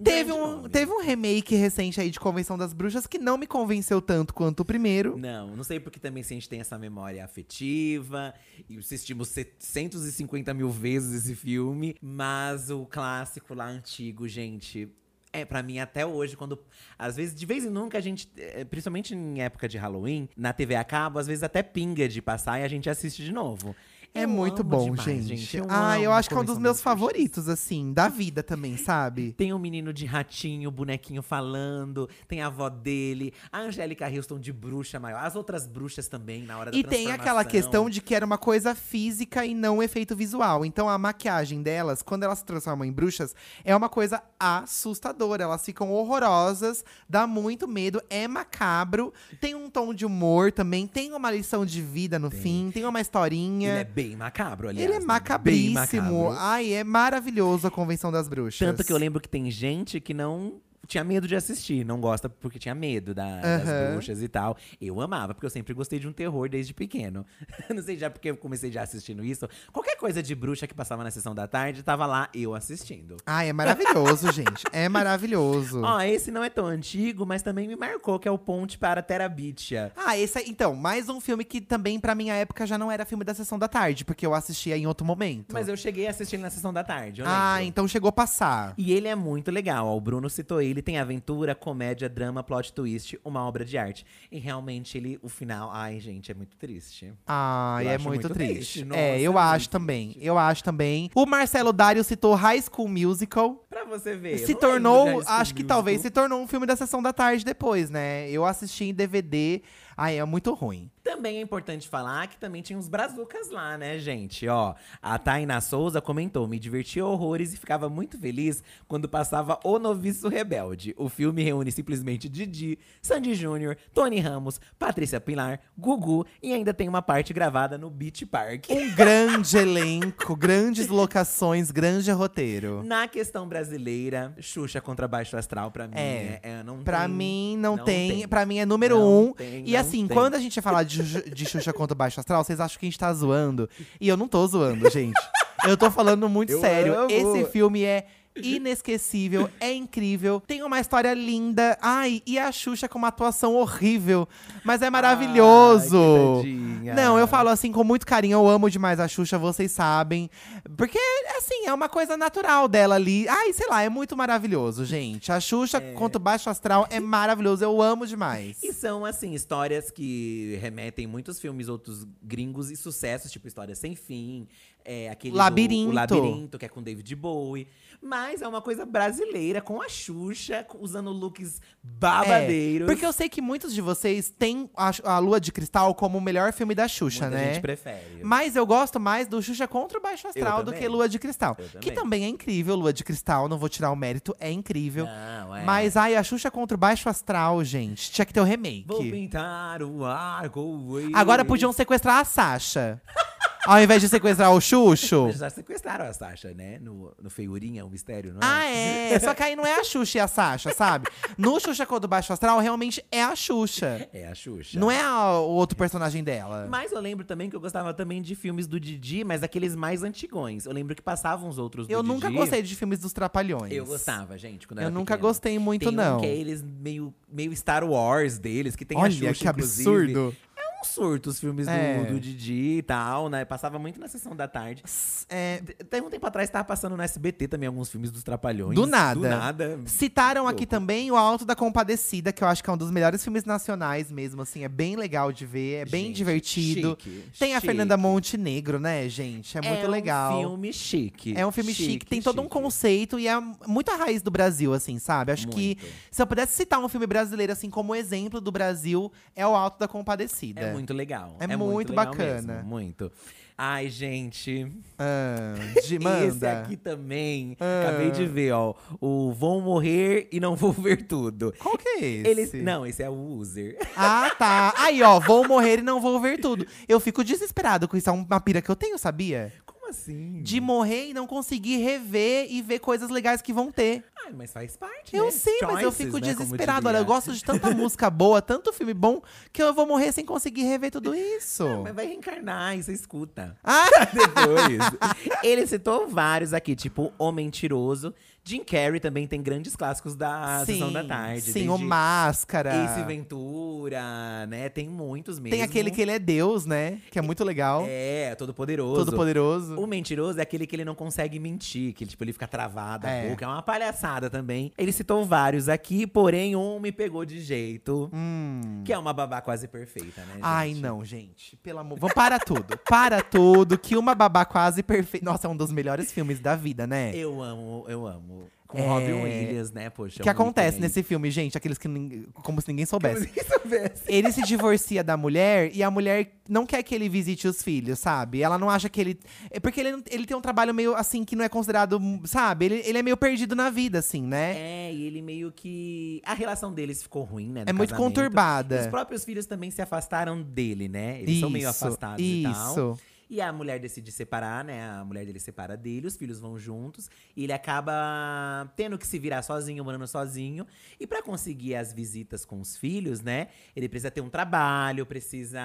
Teve 0.03 0.31
um, 0.33 0.57
nome. 0.57 0.69
teve 0.69 0.91
um 0.91 1.01
remake 1.01 1.55
recente 1.55 2.01
aí 2.01 2.09
de 2.09 2.19
Convenção 2.19 2.57
das 2.57 2.73
Bruxas 2.73 3.07
que 3.07 3.17
não 3.17 3.37
me 3.37 3.47
convenceu 3.47 4.01
tanto 4.01 4.33
quanto 4.33 4.59
o 4.59 4.65
primeiro. 4.65 5.17
Não, 5.17 5.55
não 5.55 5.63
sei 5.63 5.79
porque 5.79 5.99
também 5.99 6.21
se 6.21 6.33
a 6.33 6.35
gente 6.35 6.49
tem 6.49 6.59
essa 6.59 6.77
memória 6.77 7.23
afetiva 7.23 8.33
e 8.69 8.77
assistimos 8.77 9.29
750 9.29 10.53
mil 10.53 10.69
vezes 10.69 11.23
esse 11.23 11.35
filme, 11.35 11.95
mas 12.01 12.69
o 12.69 12.85
clássico 12.85 13.53
lá 13.53 13.67
antigo, 13.67 14.27
gente. 14.27 14.89
É, 15.31 15.43
pra 15.43 15.61
mim, 15.61 15.79
até 15.79 16.05
hoje, 16.05 16.37
quando. 16.37 16.57
Às 16.97 17.17
vezes, 17.17 17.35
de 17.35 17.45
vez 17.45 17.65
em 17.65 17.69
nunca, 17.69 17.97
a 17.97 18.01
gente. 18.01 18.29
eh, 18.37 18.63
Principalmente 18.63 19.13
em 19.13 19.41
época 19.41 19.67
de 19.67 19.77
Halloween, 19.77 20.29
na 20.37 20.53
TV 20.53 20.75
a 20.75 20.83
cabo, 20.85 21.19
às 21.19 21.27
vezes 21.27 21.43
até 21.43 21.61
pinga 21.61 22.07
de 22.07 22.21
passar 22.21 22.61
e 22.61 22.63
a 22.63 22.67
gente 22.69 22.89
assiste 22.89 23.21
de 23.21 23.33
novo. 23.33 23.75
É 24.15 24.23
Eu 24.23 24.29
muito 24.29 24.63
bom, 24.63 24.91
demais, 24.91 25.27
gente. 25.27 25.57
Eu 25.57 25.65
ah, 25.67 25.99
eu 25.99 26.13
acho 26.13 26.29
que 26.29 26.35
é 26.35 26.39
um 26.39 26.45
dos 26.45 26.57
meus 26.57 26.79
favoritos, 26.79 27.49
assim, 27.49 27.91
da 27.91 28.07
vida 28.07 28.41
também, 28.41 28.77
sabe? 28.77 29.33
Tem 29.33 29.53
um 29.53 29.59
menino 29.59 29.91
de 29.91 30.05
ratinho, 30.05 30.71
bonequinho 30.71 31.21
falando, 31.21 32.09
tem 32.25 32.41
a 32.41 32.47
avó 32.47 32.69
dele, 32.69 33.33
a 33.51 33.59
Angélica 33.59 34.07
Houston 34.07 34.39
de 34.39 34.53
bruxa 34.53 35.01
maior, 35.01 35.21
as 35.21 35.35
outras 35.35 35.67
bruxas 35.67 36.07
também 36.07 36.43
na 36.43 36.57
hora 36.57 36.71
da 36.71 36.77
E 36.77 36.81
tem 36.81 37.11
aquela 37.11 37.43
questão 37.43 37.89
de 37.89 38.01
que 38.01 38.15
era 38.15 38.25
uma 38.25 38.37
coisa 38.37 38.73
física 38.73 39.45
e 39.45 39.53
não 39.53 39.83
efeito 39.83 40.15
visual. 40.15 40.65
Então 40.65 40.87
a 40.87 40.97
maquiagem 40.97 41.61
delas, 41.61 42.01
quando 42.01 42.23
elas 42.23 42.39
se 42.39 42.45
transformam 42.45 42.87
em 42.87 42.93
bruxas, 42.93 43.35
é 43.65 43.75
uma 43.75 43.89
coisa 43.89 44.23
assustadora. 44.39 45.43
Elas 45.43 45.65
ficam 45.65 45.91
horrorosas, 45.91 46.85
dá 47.09 47.27
muito 47.27 47.67
medo, 47.67 48.01
é 48.09 48.29
macabro, 48.29 49.13
tem 49.41 49.55
um 49.55 49.69
tom 49.69 49.93
de 49.93 50.05
humor 50.05 50.53
também, 50.53 50.87
tem 50.87 51.11
uma 51.11 51.29
lição 51.29 51.65
de 51.65 51.81
vida 51.81 52.17
no 52.17 52.31
fim, 52.31 52.71
tem 52.73 52.85
uma 52.85 53.01
historinha. 53.01 53.71
Ele 53.71 53.79
é 53.81 53.83
bem 53.83 54.04
macabro, 54.13 54.67
aliás. 54.67 54.85
Ele 54.85 54.97
é 54.97 54.99
né? 54.99 54.99
Bem 54.99 55.07
macabríssimo. 55.07 56.25
macabro. 56.25 56.37
Ai, 56.37 56.73
é 56.73 56.83
maravilhoso 56.83 57.65
a 57.65 57.71
Convenção 57.71 58.11
das 58.11 58.27
Bruxas. 58.27 58.59
Tanto 58.59 58.83
que 58.83 58.91
eu 58.91 58.97
lembro 58.97 59.21
que 59.21 59.29
tem 59.29 59.49
gente 59.49 60.01
que 60.01 60.13
não 60.13 60.59
tinha 60.87 61.03
medo 61.03 61.27
de 61.27 61.35
assistir, 61.35 61.85
não 61.85 61.99
gosta 61.99 62.29
porque 62.29 62.59
tinha 62.59 62.75
medo 62.75 63.13
da- 63.13 63.41
das 63.41 63.67
Aham. 63.67 63.91
bruxas 63.93 64.21
e 64.21 64.27
tal. 64.27 64.57
Eu 64.79 64.99
amava, 65.01 65.33
porque 65.33 65.45
eu 65.45 65.49
sempre 65.49 65.73
gostei 65.73 65.99
de 65.99 66.07
um 66.07 66.13
terror 66.13 66.47
desde 66.49 66.73
pequeno. 66.73 67.25
não 67.73 67.81
sei 67.83 67.97
já 67.97 68.09
porque 68.09 68.29
eu 68.29 68.37
comecei 68.37 68.71
já 68.71 68.81
assistindo 68.83 69.23
isso. 69.23 69.47
Qualquer 69.71 69.95
coisa 69.97 70.21
de 70.21 70.33
bruxa 70.35 70.67
que 70.67 70.73
passava 70.73 71.03
na 71.03 71.11
sessão 71.11 71.33
da 71.35 71.47
tarde, 71.47 71.83
tava 71.83 72.05
lá 72.05 72.29
eu 72.33 72.53
assistindo. 72.53 73.17
Ai, 73.25 73.49
é 73.49 73.53
maravilhoso, 73.53 74.31
gente. 74.33 74.63
É 74.71 74.87
maravilhoso. 74.89 75.81
Ó, 75.83 76.01
esse 76.01 76.31
não 76.31 76.43
é 76.43 76.49
tão 76.49 76.65
antigo, 76.67 77.25
mas 77.25 77.41
também 77.41 77.67
me 77.67 77.75
marcou, 77.75 78.19
que 78.19 78.27
é 78.27 78.31
o 78.31 78.37
Ponte 78.37 78.77
para 78.77 79.01
Terabitia. 79.01 79.91
Ah, 79.95 80.17
esse 80.17 80.37
aí, 80.37 80.45
então, 80.47 80.75
mais 80.75 81.09
um 81.09 81.19
filme 81.19 81.43
que 81.43 81.59
também 81.61 81.99
pra 81.99 82.13
minha 82.15 82.33
época 82.35 82.65
já 82.67 82.77
não 82.77 82.91
era 82.91 83.05
filme 83.05 83.23
da 83.23 83.33
sessão 83.33 83.57
da 83.57 83.67
tarde, 83.67 84.05
porque 84.05 84.25
eu 84.25 84.33
assistia 84.33 84.77
em 84.77 84.85
outro 84.87 85.05
momento. 85.05 85.53
Mas 85.53 85.67
eu 85.67 85.75
cheguei 85.77 86.07
a 86.07 86.11
assistir 86.11 86.35
ele 86.35 86.43
na 86.43 86.49
sessão 86.49 86.71
da 86.73 86.83
tarde, 86.83 87.21
ah, 87.25 87.63
então 87.63 87.87
chegou 87.87 88.09
a 88.09 88.11
passar. 88.11 88.73
E 88.77 88.91
ele 88.93 89.07
é 89.07 89.15
muito 89.15 89.51
legal. 89.51 89.87
ó, 89.87 89.95
O 89.95 90.01
Bruno 90.01 90.29
citou 90.29 90.61
ele, 90.61 90.74
tem 90.81 90.97
aventura, 90.97 91.53
comédia, 91.55 92.07
drama, 92.09 92.43
plot 92.43 92.73
twist, 92.73 93.19
uma 93.23 93.45
obra 93.47 93.63
de 93.65 93.77
arte. 93.77 94.05
E 94.31 94.39
realmente 94.39 94.97
ele, 94.97 95.19
o 95.21 95.29
final, 95.29 95.69
ai 95.71 95.99
gente, 95.99 96.31
é 96.31 96.35
muito 96.35 96.55
triste. 96.57 97.13
Ai, 97.25 97.85
Eu 97.87 97.89
é 97.91 97.97
muito, 97.97 98.07
muito 98.27 98.29
triste. 98.29 98.55
triste. 98.55 98.81
é, 98.81 98.85
Nossa, 99.11 99.19
eu 99.21 99.33
é 99.37 99.41
acho 99.41 99.69
também. 99.69 100.09
triste. 100.11 100.25
Eu 100.25 100.37
acho 100.37 100.63
também. 100.63 101.09
O 101.15 101.25
Marcelo 101.25 101.71
Dário 101.73 102.03
citou 102.03 102.33
High 102.35 102.61
School 102.61 102.87
Musical. 102.87 103.65
Pra 103.69 103.83
você 103.85 104.15
ver. 104.15 104.37
se 104.39 104.53
não 104.53 104.59
tornou, 104.59 105.21
acho 105.25 105.53
que 105.53 105.63
talvez 105.63 105.97
se 106.01 106.05
Musical. 106.07 106.23
tornou 106.23 106.41
um 106.41 106.47
filme 106.47 106.65
da 106.65 106.75
sessão 106.75 107.01
da 107.01 107.11
tarde 107.13 107.43
depois, 107.45 107.89
né? 107.89 108.29
Eu 108.29 108.45
assisti 108.45 108.85
em 108.85 108.93
DVD. 108.93 109.61
Ai, 109.97 110.19
é 110.19 110.25
muito 110.25 110.53
ruim. 110.53 110.89
Também 111.03 111.37
é 111.37 111.41
importante 111.41 111.87
falar 111.87 112.27
que 112.27 112.35
também 112.37 112.61
tinha 112.61 112.77
uns 112.77 112.87
brazucas 112.89 113.49
lá, 113.51 113.77
né, 113.77 113.97
gente? 113.99 114.47
Ó, 114.47 114.73
a 115.01 115.17
Tainá 115.19 115.61
Souza 115.61 116.01
comentou: 116.01 116.47
me 116.47 116.57
divertia 116.59 117.05
horrores 117.05 117.53
e 117.53 117.57
ficava 117.57 117.87
muito 117.87 118.17
feliz 118.17 118.63
quando 118.87 119.07
passava 119.07 119.59
O 119.63 119.77
Noviço 119.79 120.27
Rebelde. 120.27 120.93
O 120.97 121.07
filme 121.07 121.43
reúne 121.43 121.71
simplesmente 121.71 122.27
Didi, 122.27 122.77
Sandy 123.01 123.35
Júnior, 123.35 123.77
Tony 123.93 124.19
Ramos, 124.19 124.59
Patrícia 124.79 125.21
Pilar, 125.21 125.59
Gugu 125.77 126.25
e 126.41 126.51
ainda 126.53 126.73
tem 126.73 126.89
uma 126.89 127.01
parte 127.03 127.31
gravada 127.33 127.77
no 127.77 127.89
Beach 127.89 128.25
Park. 128.25 128.65
Um 128.69 128.93
grande 128.95 129.57
elenco, 129.57 130.35
grandes 130.35 130.87
locações, 130.87 131.69
grande 131.71 132.09
roteiro. 132.11 132.83
Na 132.83 133.07
questão 133.07 133.47
brasileira, 133.47 134.33
Xuxa 134.39 134.81
contra 134.81 135.07
Baixo 135.07 135.37
Astral, 135.37 135.69
pra 135.71 135.87
mim, 135.87 135.93
É. 135.95 136.39
é, 136.43 136.49
é, 136.59 136.63
não 136.63 136.83
Pra 136.83 137.01
tem- 137.05 137.09
mim, 137.15 137.57
não, 137.57 137.77
não 137.77 137.85
tem. 137.85 138.11
tem. 138.11 138.27
Pra 138.27 138.45
mim 138.45 138.57
é 138.57 138.65
número 138.65 138.97
Não 138.97 139.25
um. 139.27 139.33
tem, 139.33 139.63
e 139.67 139.71
não 139.73 139.79
assim, 139.87 140.07
tem. 140.07 140.15
quando 140.15 140.35
a 140.35 140.39
gente 140.39 140.55
ia 140.55 140.61
falar 140.61 140.83
de, 140.83 140.97
Xuxa- 141.03 141.29
de 141.29 141.45
Xuxa 141.45 141.73
contra 141.73 141.93
o 141.93 141.97
Baixo 141.97 142.19
Astral, 142.19 142.43
vocês 142.43 142.59
acham 142.59 142.79
que 142.79 142.85
a 142.85 142.89
gente 142.89 142.99
tá 142.99 143.13
zoando. 143.13 143.69
E 143.99 144.07
eu 144.07 144.17
não 144.17 144.27
tô 144.27 144.45
zoando, 144.47 144.89
gente. 144.89 145.19
Eu 145.67 145.75
tô 145.77 145.89
falando 145.89 146.27
muito 146.29 146.51
Eu 146.51 146.59
sério. 146.61 146.97
amo. 146.99 147.11
Esse 147.11 147.45
filme 147.51 147.83
é 147.83 148.05
inesquecível, 148.35 149.49
é 149.59 149.71
incrível, 149.73 150.41
tem 150.45 150.63
uma 150.63 150.79
história 150.79 151.13
linda. 151.13 151.77
Ai, 151.81 152.21
e 152.25 152.37
a 152.37 152.51
Xuxa 152.51 152.87
com 152.87 152.97
uma 152.97 153.07
atuação 153.09 153.55
horrível, 153.55 154.27
mas 154.63 154.81
é 154.81 154.89
maravilhoso. 154.89 155.97
Ai. 156.43 156.93
Não, 156.95 157.17
eu 157.17 157.27
falo 157.27 157.49
assim 157.49 157.71
com 157.71 157.83
muito 157.83 158.05
carinho, 158.05 158.35
eu 158.37 158.47
amo 158.47 158.69
demais 158.69 158.99
a 158.99 159.07
Xuxa, 159.07 159.37
vocês 159.37 159.71
sabem. 159.71 160.29
Porque, 160.77 160.99
assim, 161.37 161.65
é 161.65 161.73
uma 161.73 161.89
coisa 161.89 162.15
natural 162.17 162.67
dela 162.67 162.95
ali. 162.95 163.27
Ai, 163.27 163.53
sei 163.53 163.67
lá, 163.67 163.81
é 163.81 163.89
muito 163.89 164.15
maravilhoso, 164.15 164.85
gente. 164.85 165.31
A 165.31 165.39
Xuxa 165.39 165.79
contra 165.95 166.17
o 166.17 166.21
Baixo 166.21 166.49
Astral 166.49 166.87
é 166.89 166.99
maravilhoso, 166.99 167.63
eu 167.63 167.81
amo 167.81 168.05
demais. 168.05 168.57
E 168.63 168.71
são, 168.73 169.05
assim, 169.05 169.33
histórias 169.33 169.89
que 169.91 170.57
remetem 170.61 171.07
muitos 171.07 171.39
filmes, 171.39 171.67
outros 171.69 172.05
gringos 172.21 172.69
e 172.69 172.75
sucessos, 172.75 173.31
tipo 173.31 173.47
História 173.47 173.75
Sem 173.75 173.95
Fim, 173.95 174.47
é, 174.83 175.09
aquele 175.09 175.31
do- 175.33 175.37
Labirinto. 175.37 175.89
o 175.91 175.93
Labirinto, 175.93 176.59
que 176.59 176.65
é 176.65 176.69
com 176.69 176.81
David 176.81 177.15
Bowie. 177.15 177.67
Mas 178.05 178.41
é 178.41 178.47
uma 178.47 178.61
coisa 178.61 178.85
brasileira, 178.85 179.61
com 179.61 179.81
a 179.81 179.89
Xuxa, 179.89 180.63
usando 180.79 181.09
looks 181.11 181.59
babadeiros. 181.83 182.87
É, 182.87 182.91
porque 182.91 183.05
eu 183.05 183.11
sei 183.11 183.27
que 183.27 183.41
muitos 183.41 183.73
de 183.73 183.81
vocês 183.81 184.29
têm 184.29 184.69
a, 184.77 184.91
a 185.15 185.19
Lua 185.19 185.39
de 185.39 185.51
Cristal 185.51 185.93
como 185.95 186.17
o 186.19 186.21
melhor 186.21 186.53
filme 186.53 186.75
da 186.75 186.87
Xuxa, 186.87 187.25
Muita 187.27 187.37
né? 187.37 187.53
gente 187.53 187.61
prefere. 187.61 188.21
Mas 188.23 188.55
eu 188.55 188.65
gosto 188.65 188.99
mais 188.99 189.27
do 189.27 189.41
Xuxa 189.41 189.67
contra 189.67 189.97
o 189.97 190.01
Baixo 190.01 190.27
Astral 190.27 190.63
do 190.63 190.71
que 190.71 190.87
Lua 190.87 191.09
de 191.09 191.17
Cristal. 191.17 191.55
Eu 191.59 191.79
Que 191.79 191.91
também. 191.91 191.95
também 191.95 192.23
é 192.25 192.27
incrível, 192.27 192.75
Lua 192.75 192.93
de 192.93 193.03
Cristal, 193.03 193.49
não 193.49 193.57
vou 193.57 193.67
tirar 193.69 193.89
o 193.91 193.95
mérito, 193.95 194.35
é 194.39 194.51
incrível. 194.51 195.05
Não, 195.05 195.55
é. 195.55 195.63
Mas 195.63 195.97
ai, 195.97 196.15
a 196.15 196.21
Xuxa 196.23 196.51
contra 196.51 196.75
o 196.75 196.79
Baixo 196.79 197.09
Astral, 197.09 197.63
gente, 197.63 198.11
tinha 198.11 198.25
que 198.25 198.33
ter 198.33 198.39
o 198.39 198.43
remake. 198.43 198.85
Vou 198.87 198.99
pintar 199.01 199.81
o 199.81 200.05
arco. 200.05 200.99
Agora 201.13 201.43
podiam 201.43 201.73
sequestrar 201.73 202.19
a 202.19 202.23
Sasha. 202.25 203.01
Ao 203.65 203.81
invés 203.81 204.01
de 204.01 204.09
sequestrar 204.09 204.51
o 204.53 204.61
Xuxo. 204.61 205.31
Já 205.35 205.49
sequestraram 205.49 206.05
a 206.05 206.13
Sasha, 206.13 206.53
né? 206.53 206.77
No, 206.79 207.13
no 207.21 207.29
Feiurinha, 207.29 207.85
um 207.85 207.89
mistério, 207.89 208.33
não 208.33 208.39
é? 208.39 208.45
Ah, 208.45 208.65
é. 208.65 209.19
Só 209.19 209.33
que 209.33 209.41
aí 209.43 209.55
não 209.55 209.65
é 209.65 209.79
a 209.79 209.83
Xuxa 209.83 210.17
e 210.17 210.21
a 210.21 210.27
Sasha, 210.27 210.73
sabe? 210.73 211.07
No 211.37 211.59
Xuxa 211.59 211.85
Cor 211.85 211.99
do 211.99 212.07
Baixo 212.07 212.31
Astral, 212.31 212.59
realmente 212.59 213.03
é 213.11 213.23
a 213.23 213.35
Xuxa. 213.35 214.07
É 214.13 214.27
a 214.27 214.35
Xuxa. 214.35 214.79
Não 214.79 214.89
é 214.91 215.01
a- 215.01 215.39
o 215.39 215.49
outro 215.51 215.75
personagem 215.77 216.23
dela. 216.23 216.67
Mas 216.69 216.91
eu 216.91 216.99
lembro 216.99 217.25
também 217.25 217.49
que 217.49 217.55
eu 217.55 217.59
gostava 217.61 217.93
também 217.93 218.21
de 218.21 218.35
filmes 218.35 218.67
do 218.67 218.79
Didi, 218.79 219.23
mas 219.23 219.41
aqueles 219.43 219.75
mais 219.75 220.03
antigões. 220.03 220.65
Eu 220.65 220.71
lembro 220.73 220.93
que 220.95 221.01
passavam 221.01 221.49
os 221.49 221.57
outros 221.57 221.87
do 221.87 221.91
Eu 221.93 222.03
nunca 222.03 222.27
Didi. 222.27 222.39
gostei 222.39 222.61
de 222.61 222.75
filmes 222.75 222.99
dos 222.99 223.13
Trapalhões. 223.13 223.71
Eu 223.71 223.85
gostava, 223.85 224.37
gente, 224.37 224.67
quando 224.67 224.79
Eu 224.79 224.83
era 224.87 224.91
nunca 224.91 225.15
gostei 225.17 225.57
muito, 225.57 225.85
Tem 225.87 225.95
não. 225.95 226.17
Um 226.17 226.21
que 226.21 226.25
é 226.27 226.35
eles 226.35 226.61
meio, 226.63 227.13
meio 227.31 227.55
Star 227.55 227.83
Wars 227.83 228.37
deles, 228.37 228.75
que 228.75 228.85
tem 228.85 228.97
a 228.97 229.01
Olha, 229.01 229.11
Xuxa, 229.11 229.33
que 229.33 229.49
inclusive. 229.49 229.89
absurdo. 229.89 230.35
É 230.54 230.54
um 230.54 230.54
surto 230.85 231.29
os 231.29 231.39
filmes 231.39 231.65
do, 231.65 231.71
É. 231.71 232.03
do 232.05 232.19
Didi 232.19 232.77
e 232.77 232.81
tal, 232.83 233.29
né? 233.29 233.43
Passava 233.45 233.77
muito 233.79 233.99
na 233.99 234.07
sessão 234.07 234.35
da 234.35 234.47
tarde. 234.47 234.83
É, 235.29 235.61
Tem 235.89 236.01
um 236.01 236.09
tempo 236.09 236.25
atrás 236.25 236.49
tava 236.49 236.63
passando 236.65 236.95
no 236.95 237.01
SBT 237.03 237.47
também 237.47 237.67
alguns 237.67 237.89
filmes 237.89 238.11
dos 238.11 238.23
Trapalhões. 238.23 238.75
Do 238.75 238.85
nada. 238.85 239.19
Do 239.19 239.27
nada. 239.27 239.79
Citaram 239.85 240.47
aqui 240.47 240.65
também 240.65 241.11
o 241.11 241.15
Alto 241.15 241.45
da 241.45 241.55
Compadecida, 241.55 242.31
que 242.31 242.43
eu 242.43 242.47
acho 242.47 242.63
que 242.63 242.69
é 242.69 242.73
um 242.73 242.77
dos 242.77 242.91
melhores 242.91 243.23
filmes 243.23 243.43
nacionais 243.45 244.11
mesmo, 244.11 244.41
assim. 244.41 244.63
É 244.63 244.69
bem 244.69 244.95
legal 244.95 245.31
de 245.31 245.45
ver, 245.45 245.81
é 245.81 245.85
bem 245.85 246.05
Gente, 246.07 246.15
divertido. 246.17 246.97
chique, 247.01 247.23
Tem 247.37 247.53
a 247.53 247.57
chique. 247.57 247.67
Fernanda 247.67 247.97
Montenegro, 247.97 248.79
né, 248.79 249.07
gente? 249.09 249.57
É 249.57 249.61
muito 249.61 249.87
legal. 249.87 250.33
É 250.41 250.45
um 250.45 250.49
filme 250.51 250.73
chique. 250.73 251.33
É 251.35 251.45
um 251.47 251.51
filme 251.51 251.73
chique, 251.73 252.05
tem 252.05 252.21
todo 252.21 252.41
um 252.41 252.47
conceito 252.47 253.19
e 253.19 253.27
é 253.27 253.33
muito 253.67 253.89
a 253.91 253.95
raiz 253.95 254.21
do 254.21 254.31
Brasil, 254.31 254.73
assim, 254.73 254.99
sabe? 254.99 255.31
Acho 255.31 255.47
que 255.47 255.75
Muito. 255.79 255.85
se 256.11 256.21
eu 256.21 256.27
pudesse 256.27 256.53
citar 256.55 256.79
um 256.79 256.87
filme 256.87 257.07
brasileiro, 257.07 257.51
assim, 257.51 257.69
como 257.69 257.95
exemplo 257.95 258.39
do 258.39 258.51
Brasil, 258.51 259.11
é 259.35 259.45
o 259.45 259.55
Alto 259.55 259.79
da 259.79 259.87
Compadecida. 259.87 260.61
É 260.61 260.74
muito 260.75 260.93
legal. 260.93 261.35
É 261.39 261.55
muito 261.57 261.89
legal 261.89 262.05
bacana. 262.05 262.53
mesmo, 262.55 262.69
muito. 262.69 263.11
Ai, 263.57 263.89
gente. 263.89 264.69
Ah, 264.99 265.53
de 265.75 265.79
Esse 265.79 265.99
manda. 265.99 266.59
aqui 266.61 266.75
também. 266.75 267.55
Ah. 267.59 267.87
Acabei 267.87 268.11
de 268.11 268.25
ver, 268.25 268.51
ó. 268.51 268.73
O 268.99 269.31
Vou 269.31 269.61
Morrer 269.61 270.27
e 270.29 270.41
Não 270.41 270.55
Vou 270.57 270.71
Ver 270.73 271.03
Tudo. 271.07 271.53
Qual 271.57 271.77
que 271.77 271.87
é 271.87 271.99
esse? 272.05 272.27
Eles, 272.27 272.53
não, 272.55 272.85
esse 272.85 273.01
é 273.01 273.09
o 273.09 273.13
User. 273.13 273.77
Ah, 273.95 274.29
tá. 274.37 274.73
Aí, 274.77 275.01
ó, 275.01 275.19
vou 275.21 275.47
morrer 275.47 275.79
e 275.79 275.81
não 275.81 276.01
vou 276.01 276.19
ver 276.19 276.37
tudo. 276.41 276.67
Eu 276.87 276.99
fico 276.99 277.23
desesperado 277.23 277.87
com 277.87 277.95
isso. 277.95 278.09
É 278.09 278.13
uma 278.13 278.41
pira 278.41 278.61
que 278.61 278.69
eu 278.69 278.75
tenho, 278.75 278.97
sabia? 278.97 279.53
Como 279.85 279.89
assim? 279.89 280.41
De 280.41 280.59
morrer 280.59 281.09
e 281.09 281.13
não 281.13 281.27
conseguir 281.27 281.77
rever 281.77 282.47
e 282.49 282.61
ver 282.61 282.79
coisas 282.79 283.09
legais 283.11 283.39
que 283.41 283.53
vão 283.53 283.71
ter. 283.71 284.03
Ai, 284.25 284.33
mas 284.33 284.51
faz 284.51 284.75
parte, 284.75 285.15
Eu 285.15 285.25
né? 285.25 285.31
sei, 285.31 285.59
mas 285.61 285.75
eu 285.75 285.91
Choices, 285.91 285.97
fico 285.97 286.17
né, 286.17 286.33
desesperado. 286.33 286.87
Olha, 286.87 286.97
eu 286.97 287.05
gosto 287.05 287.31
de 287.31 287.43
tanta 287.43 287.69
música 287.69 288.09
boa, 288.09 288.41
tanto 288.41 288.73
filme 288.73 288.93
bom, 288.95 289.21
que 289.53 289.61
eu 289.61 289.73
vou 289.75 289.85
morrer 289.85 290.11
sem 290.11 290.25
conseguir 290.25 290.63
rever 290.63 290.89
tudo 290.89 291.13
isso. 291.13 291.67
Mas 291.83 291.93
vai 291.93 292.07
reencarnar 292.07 292.75
você 292.81 292.93
escuta. 292.93 293.55
Ah, 293.63 293.85
Depois. 294.11 295.37
Ele 295.43 295.67
citou 295.67 296.07
vários 296.07 296.53
aqui, 296.53 296.75
tipo 296.75 297.13
O 297.19 297.31
Mentiroso. 297.31 298.13
Jim 298.47 298.63
Carrey 298.63 298.99
também 298.99 299.25
tem 299.27 299.41
grandes 299.41 299.75
clássicos 299.75 300.15
da 300.15 300.63
Sessão 300.65 300.93
da 300.93 301.03
Tarde. 301.03 301.41
Sim, 301.41 301.67
o 301.67 301.79
Máscara. 301.79 302.75
Ace 302.85 303.03
Ventura, 303.03 304.45
né? 304.47 304.69
Tem 304.69 304.87
muitos 304.87 305.39
mesmo. 305.39 305.55
Tem 305.55 305.63
aquele 305.63 305.89
que 305.89 305.99
ele 305.99 306.11
é 306.11 306.19
Deus, 306.19 306.63
né? 306.63 306.99
Que 307.09 307.17
é 307.17 307.21
muito 307.23 307.43
legal. 307.43 307.85
É, 307.87 308.35
todo 308.35 308.53
poderoso. 308.53 309.03
Todo 309.03 309.15
poderoso. 309.15 309.75
O 309.79 309.87
mentiroso 309.87 310.37
é 310.39 310.43
aquele 310.43 310.67
que 310.67 310.75
ele 310.75 310.85
não 310.85 310.93
consegue 310.93 311.39
mentir, 311.39 311.93
que 311.93 312.05
tipo, 312.05 312.23
ele 312.23 312.33
fica 312.33 312.47
travado 312.47 313.07
a 313.07 313.09
É. 313.09 313.29
boca. 313.29 313.45
É 313.45 313.47
uma 313.47 313.63
palhaçada 313.63 314.29
também. 314.29 314.71
Ele 314.77 314.91
citou 314.91 315.25
vários 315.25 315.67
aqui, 315.67 316.05
porém 316.05 316.55
um 316.55 316.79
me 316.79 316.91
pegou 316.91 317.25
de 317.25 317.41
jeito. 317.41 318.11
Hum. 318.13 318.83
Que 318.85 318.93
é 318.93 318.97
uma 318.97 319.11
babá 319.11 319.41
quase 319.41 319.67
perfeita, 319.67 320.21
né? 320.21 320.37
Ai, 320.41 320.69
gente? 320.69 320.81
não, 320.81 321.03
gente. 321.03 321.55
Pelo 321.57 321.79
amor. 321.79 321.97
Vamos 321.99 322.13
para 322.13 322.37
tudo. 322.39 322.77
Para 322.87 323.21
tudo. 323.21 323.77
Que 323.77 323.97
uma 323.97 324.13
babá 324.13 324.45
quase 324.45 324.83
perfeita. 324.83 325.25
Nossa, 325.25 325.47
é 325.47 325.49
um 325.49 325.57
dos 325.57 325.71
melhores 325.71 326.11
filmes 326.11 326.39
da 326.39 326.55
vida, 326.55 326.85
né? 326.85 327.11
Eu 327.15 327.41
amo, 327.41 327.85
eu 327.87 328.05
amo. 328.05 328.34
Com 328.67 328.79
É. 328.79 328.87
Robin 328.87 329.13
Williams, 329.13 329.71
né? 329.71 329.89
Poxa. 329.89 330.19
O 330.19 330.23
que 330.23 330.29
um 330.29 330.31
acontece 330.31 330.79
nesse 330.79 331.03
filme, 331.03 331.29
gente? 331.29 331.57
Aqueles 331.57 331.77
que. 331.77 331.87
Como 332.33 332.59
se 332.61 332.67
ninguém 332.67 332.85
soubesse. 332.85 333.27
Como 333.27 333.43
se 333.43 333.49
soubesse. 333.49 334.03
Ele 334.07 334.31
se 334.31 334.41
divorcia 334.41 335.03
da 335.03 335.15
mulher 335.15 335.69
e 335.73 335.83
a 335.83 335.91
mulher 335.91 336.31
não 336.49 336.65
quer 336.65 336.81
que 336.81 336.95
ele 336.95 337.07
visite 337.07 337.47
os 337.47 337.61
filhos, 337.61 337.99
sabe? 337.99 338.41
Ela 338.41 338.57
não 338.57 338.69
acha 338.69 338.89
que 338.89 338.99
ele. 338.99 339.19
É 339.51 339.59
porque 339.59 339.79
ele, 339.79 340.03
ele 340.09 340.25
tem 340.25 340.35
um 340.35 340.41
trabalho 340.41 340.73
meio 340.73 340.95
assim 340.95 341.23
que 341.23 341.35
não 341.35 341.45
é 341.45 341.49
considerado, 341.49 341.99
sabe? 342.25 342.65
Ele, 342.65 342.81
ele 342.85 342.97
é 342.97 343.03
meio 343.03 343.17
perdido 343.17 343.55
na 343.55 343.69
vida, 343.69 343.99
assim, 343.99 344.23
né? 344.23 344.55
É, 344.57 344.93
e 344.93 345.03
ele 345.03 345.21
meio 345.21 345.51
que. 345.51 346.21
A 346.25 346.33
relação 346.33 346.73
deles 346.73 347.03
ficou 347.03 347.23
ruim, 347.23 347.51
né? 347.51 347.63
É, 347.67 347.73
muito 347.73 347.91
casamento. 347.91 348.15
conturbada. 348.15 348.81
Os 348.81 348.87
próprios 348.87 349.23
filhos 349.23 349.45
também 349.45 349.69
se 349.69 349.81
afastaram 349.81 350.41
dele, 350.41 350.87
né? 350.89 351.21
Eles 351.21 351.39
são 351.39 351.49
meio 351.49 351.69
Isso, 351.69 351.85
afastados 351.85 352.23
e 352.25 352.43
tal. 352.43 352.71
Isso. 352.71 352.99
E 353.35 353.41
a 353.41 353.51
mulher 353.51 353.79
decide 353.81 354.13
separar, 354.13 354.63
né? 354.63 354.89
A 354.89 355.03
mulher 355.03 355.25
dele 355.25 355.41
separa 355.41 355.75
dele, 355.75 356.07
os 356.07 356.15
filhos 356.15 356.39
vão 356.39 356.57
juntos. 356.57 357.09
E 357.35 357.43
ele 357.43 357.51
acaba 357.51 358.71
tendo 358.77 358.97
que 358.97 359.05
se 359.05 359.19
virar 359.19 359.41
sozinho, 359.41 359.83
morando 359.83 360.07
sozinho. 360.07 360.65
E 360.97 361.05
pra 361.05 361.21
conseguir 361.21 361.75
as 361.75 361.91
visitas 361.91 362.45
com 362.45 362.61
os 362.61 362.77
filhos, 362.77 363.19
né? 363.19 363.47
Ele 363.75 363.89
precisa 363.89 364.09
ter 364.09 364.21
um 364.21 364.29
trabalho, 364.29 365.05
precisa. 365.05 365.59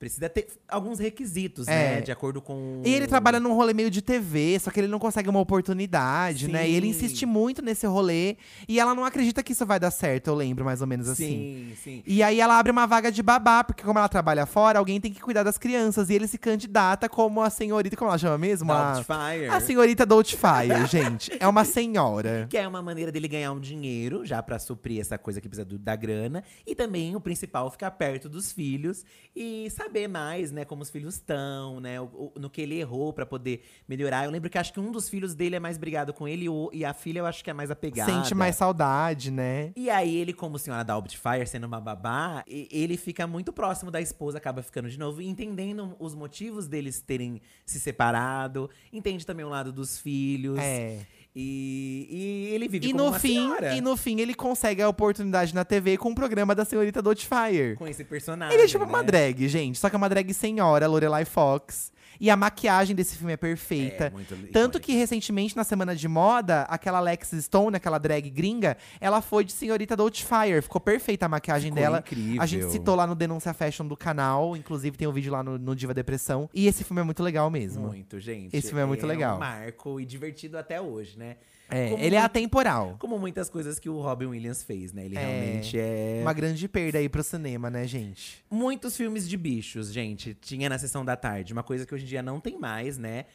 Precisa 0.00 0.28
ter 0.28 0.48
alguns 0.66 0.98
requisitos, 0.98 1.68
É. 1.68 1.96
né? 1.96 2.00
De 2.00 2.10
acordo 2.10 2.42
com. 2.42 2.82
E 2.84 2.92
ele 2.92 3.06
trabalha 3.06 3.38
num 3.38 3.54
rolê 3.54 3.72
meio 3.72 3.88
de 3.88 4.02
TV, 4.02 4.58
só 4.58 4.72
que 4.72 4.80
ele 4.80 4.88
não 4.88 4.98
consegue 4.98 5.28
uma 5.28 5.38
oportunidade, 5.38 6.48
né? 6.48 6.68
E 6.68 6.74
ele 6.74 6.92
Sim. 6.92 7.04
insiste 7.06 7.24
muito 7.24 7.62
nesse 7.62 7.86
rolê. 7.86 8.36
E 8.66 8.80
ela 8.80 8.96
não 8.96 9.04
acredita 9.04 9.44
que 9.44 9.52
isso 9.52 9.64
vai 9.64 9.78
dar 9.78 9.92
certo, 9.92 10.26
eu 10.26 10.34
lembro 10.34 10.64
mais 10.64 10.80
ou 10.80 10.88
menos 10.88 11.08
assim. 11.08 11.26
Sim, 11.28 11.76
sim. 11.84 12.02
E 12.04 12.20
aí 12.20 12.40
ela 12.40 12.58
abre 12.58 12.72
uma 12.72 12.84
vaga 12.86 13.12
de 13.12 13.22
babá, 13.22 13.62
porque 13.62 13.84
como 13.84 13.96
ela 13.96 14.08
trabalha 14.08 14.44
fora, 14.44 14.80
alguém 14.80 15.00
tem 15.00 15.12
que 15.12 15.20
cuidar 15.20 15.44
das 15.44 15.56
crianças. 15.56 16.10
E 16.10 16.14
ele 16.14 16.26
se 16.26 16.36
candidata 16.48 17.08
como 17.08 17.42
a 17.42 17.50
senhorita, 17.50 17.96
como 17.96 18.10
ela 18.10 18.18
chama 18.18 18.38
mesmo? 18.38 18.72
A, 18.72 18.92
Doubtfire. 18.94 19.46
a 19.48 19.60
senhorita 19.60 20.06
Doubtfire, 20.06 20.86
gente. 20.88 21.30
É 21.38 21.46
uma 21.46 21.64
senhora. 21.64 22.46
Que 22.48 22.56
é 22.56 22.66
uma 22.66 22.80
maneira 22.82 23.12
dele 23.12 23.28
ganhar 23.28 23.52
um 23.52 23.60
dinheiro, 23.60 24.24
já 24.24 24.42
pra 24.42 24.58
suprir 24.58 25.00
essa 25.00 25.18
coisa 25.18 25.40
que 25.40 25.48
precisa 25.48 25.64
do- 25.64 25.78
da 25.78 25.94
grana. 25.94 26.42
E 26.66 26.74
também 26.74 27.14
o 27.14 27.20
principal, 27.20 27.70
ficar 27.70 27.90
perto 27.92 28.28
dos 28.28 28.50
filhos 28.52 29.04
e 29.36 29.68
saber 29.70 30.08
mais, 30.08 30.50
né, 30.50 30.64
como 30.64 30.82
os 30.82 30.90
filhos 30.90 31.14
estão, 31.14 31.80
né, 31.80 32.00
o- 32.00 32.04
o- 32.04 32.32
no 32.40 32.48
que 32.48 32.60
ele 32.62 32.78
errou 32.78 33.12
pra 33.12 33.26
poder 33.26 33.62
melhorar. 33.88 34.24
Eu 34.24 34.30
lembro 34.30 34.48
que 34.48 34.56
acho 34.58 34.72
que 34.72 34.80
um 34.80 34.90
dos 34.90 35.08
filhos 35.08 35.34
dele 35.34 35.56
é 35.56 35.60
mais 35.60 35.76
brigado 35.76 36.12
com 36.12 36.26
ele 36.26 36.48
o- 36.48 36.70
e 36.72 36.84
a 36.84 36.94
filha 36.94 37.18
eu 37.20 37.26
acho 37.26 37.44
que 37.44 37.50
é 37.50 37.52
mais 37.52 37.70
apegada. 37.70 38.10
Sente 38.10 38.34
mais 38.34 38.56
saudade, 38.56 39.30
né? 39.30 39.72
E 39.76 39.90
aí, 39.90 40.16
ele, 40.16 40.32
como 40.32 40.58
senhora 40.58 40.82
da 40.84 40.98
Fire, 41.08 41.46
sendo 41.46 41.66
uma 41.66 41.80
babá, 41.80 42.42
ele 42.46 42.96
fica 42.96 43.26
muito 43.26 43.52
próximo 43.52 43.90
da 43.90 44.00
esposa, 44.00 44.38
acaba 44.38 44.62
ficando 44.62 44.88
de 44.88 44.98
novo, 44.98 45.20
entendendo 45.22 45.96
os 45.98 46.14
motivos 46.14 46.27
deles 46.66 47.00
terem 47.00 47.40
se 47.64 47.80
separado, 47.80 48.70
entende 48.92 49.24
também 49.26 49.44
o 49.44 49.48
lado 49.48 49.72
dos 49.72 49.98
filhos. 49.98 50.58
É. 50.58 51.06
E, 51.40 52.08
e 52.10 52.54
ele 52.54 52.68
vive 52.68 52.88
E 52.88 52.90
como 52.92 53.04
no, 53.04 53.10
uma 53.10 53.18
fim, 53.18 53.34
senhora. 53.34 53.74
e 53.74 53.80
no 53.80 53.96
fim, 53.96 54.20
ele 54.20 54.34
consegue 54.34 54.82
a 54.82 54.88
oportunidade 54.88 55.54
na 55.54 55.64
TV 55.64 55.96
com 55.96 56.10
o 56.10 56.14
programa 56.14 56.54
da 56.54 56.64
senhorita 56.64 57.00
Doubtfire. 57.00 57.76
Com 57.76 57.86
esse 57.86 58.02
personagem. 58.04 58.54
Ele 58.54 58.64
é 58.64 58.66
tipo 58.66 58.84
né? 58.84 58.90
uma 58.90 59.04
drag, 59.04 59.46
gente. 59.46 59.78
Só 59.78 59.88
que 59.88 59.94
é 59.94 59.98
uma 59.98 60.08
drag 60.08 60.32
senhora, 60.34 60.86
Lorelai 60.88 61.24
Fox. 61.24 61.92
E 62.20 62.30
a 62.30 62.36
maquiagem 62.36 62.94
desse 62.96 63.16
filme 63.16 63.32
é 63.32 63.36
perfeita. 63.36 64.06
É, 64.06 64.10
muito 64.10 64.34
Tanto 64.52 64.80
que 64.80 64.92
recentemente, 64.92 65.56
na 65.56 65.64
semana 65.64 65.94
de 65.94 66.08
moda, 66.08 66.62
aquela 66.62 67.00
Lex 67.00 67.30
Stone, 67.40 67.76
aquela 67.76 67.98
drag 67.98 68.28
gringa, 68.30 68.76
ela 69.00 69.20
foi 69.20 69.44
de 69.44 69.52
senhorita 69.52 69.96
Doubtfire. 69.96 70.60
Ficou 70.62 70.80
perfeita 70.80 71.26
a 71.26 71.28
maquiagem 71.28 71.70
Ficou 71.70 71.82
dela. 71.82 71.98
incrível. 71.98 72.42
A 72.42 72.46
gente 72.46 72.70
citou 72.70 72.94
lá 72.94 73.06
no 73.06 73.14
Denúncia 73.14 73.54
Fashion 73.54 73.86
do 73.86 73.96
canal. 73.96 74.56
Inclusive, 74.56 74.96
tem 74.96 75.06
um 75.06 75.12
vídeo 75.12 75.32
lá 75.32 75.42
no, 75.42 75.58
no 75.58 75.76
Diva 75.76 75.94
Depressão. 75.94 76.48
E 76.52 76.66
esse 76.66 76.84
filme 76.84 77.00
é 77.00 77.04
muito 77.04 77.22
legal 77.22 77.50
mesmo. 77.50 77.88
Muito, 77.88 78.18
gente. 78.18 78.56
Esse 78.56 78.68
filme 78.68 78.82
é 78.82 78.86
muito 78.86 79.06
legal. 79.06 79.36
um 79.36 79.40
marco 79.40 80.00
e 80.00 80.04
divertido 80.04 80.58
até 80.58 80.80
hoje, 80.80 81.18
né? 81.18 81.36
É, 81.70 81.92
ele 82.04 82.14
é 82.16 82.18
atemporal. 82.20 82.96
Como 82.98 83.18
muitas 83.18 83.50
coisas 83.50 83.78
que 83.78 83.88
o 83.88 84.00
Robin 84.00 84.26
Williams 84.26 84.62
fez, 84.62 84.92
né? 84.92 85.04
Ele 85.04 85.16
É, 85.16 85.20
realmente 85.20 85.78
é. 85.78 86.20
Uma 86.22 86.32
grande 86.32 86.66
perda 86.68 86.98
aí 86.98 87.08
pro 87.08 87.22
cinema, 87.22 87.68
né, 87.68 87.86
gente? 87.86 88.42
Muitos 88.50 88.96
filmes 88.96 89.28
de 89.28 89.36
bichos, 89.36 89.92
gente. 89.92 90.34
Tinha 90.34 90.68
na 90.68 90.78
sessão 90.78 91.04
da 91.04 91.16
tarde. 91.16 91.52
Uma 91.52 91.62
coisa 91.62 91.84
que 91.84 91.94
hoje 91.94 92.04
em 92.04 92.08
dia 92.08 92.22
não 92.22 92.40
tem 92.40 92.58
mais, 92.58 92.96
né? 92.96 93.26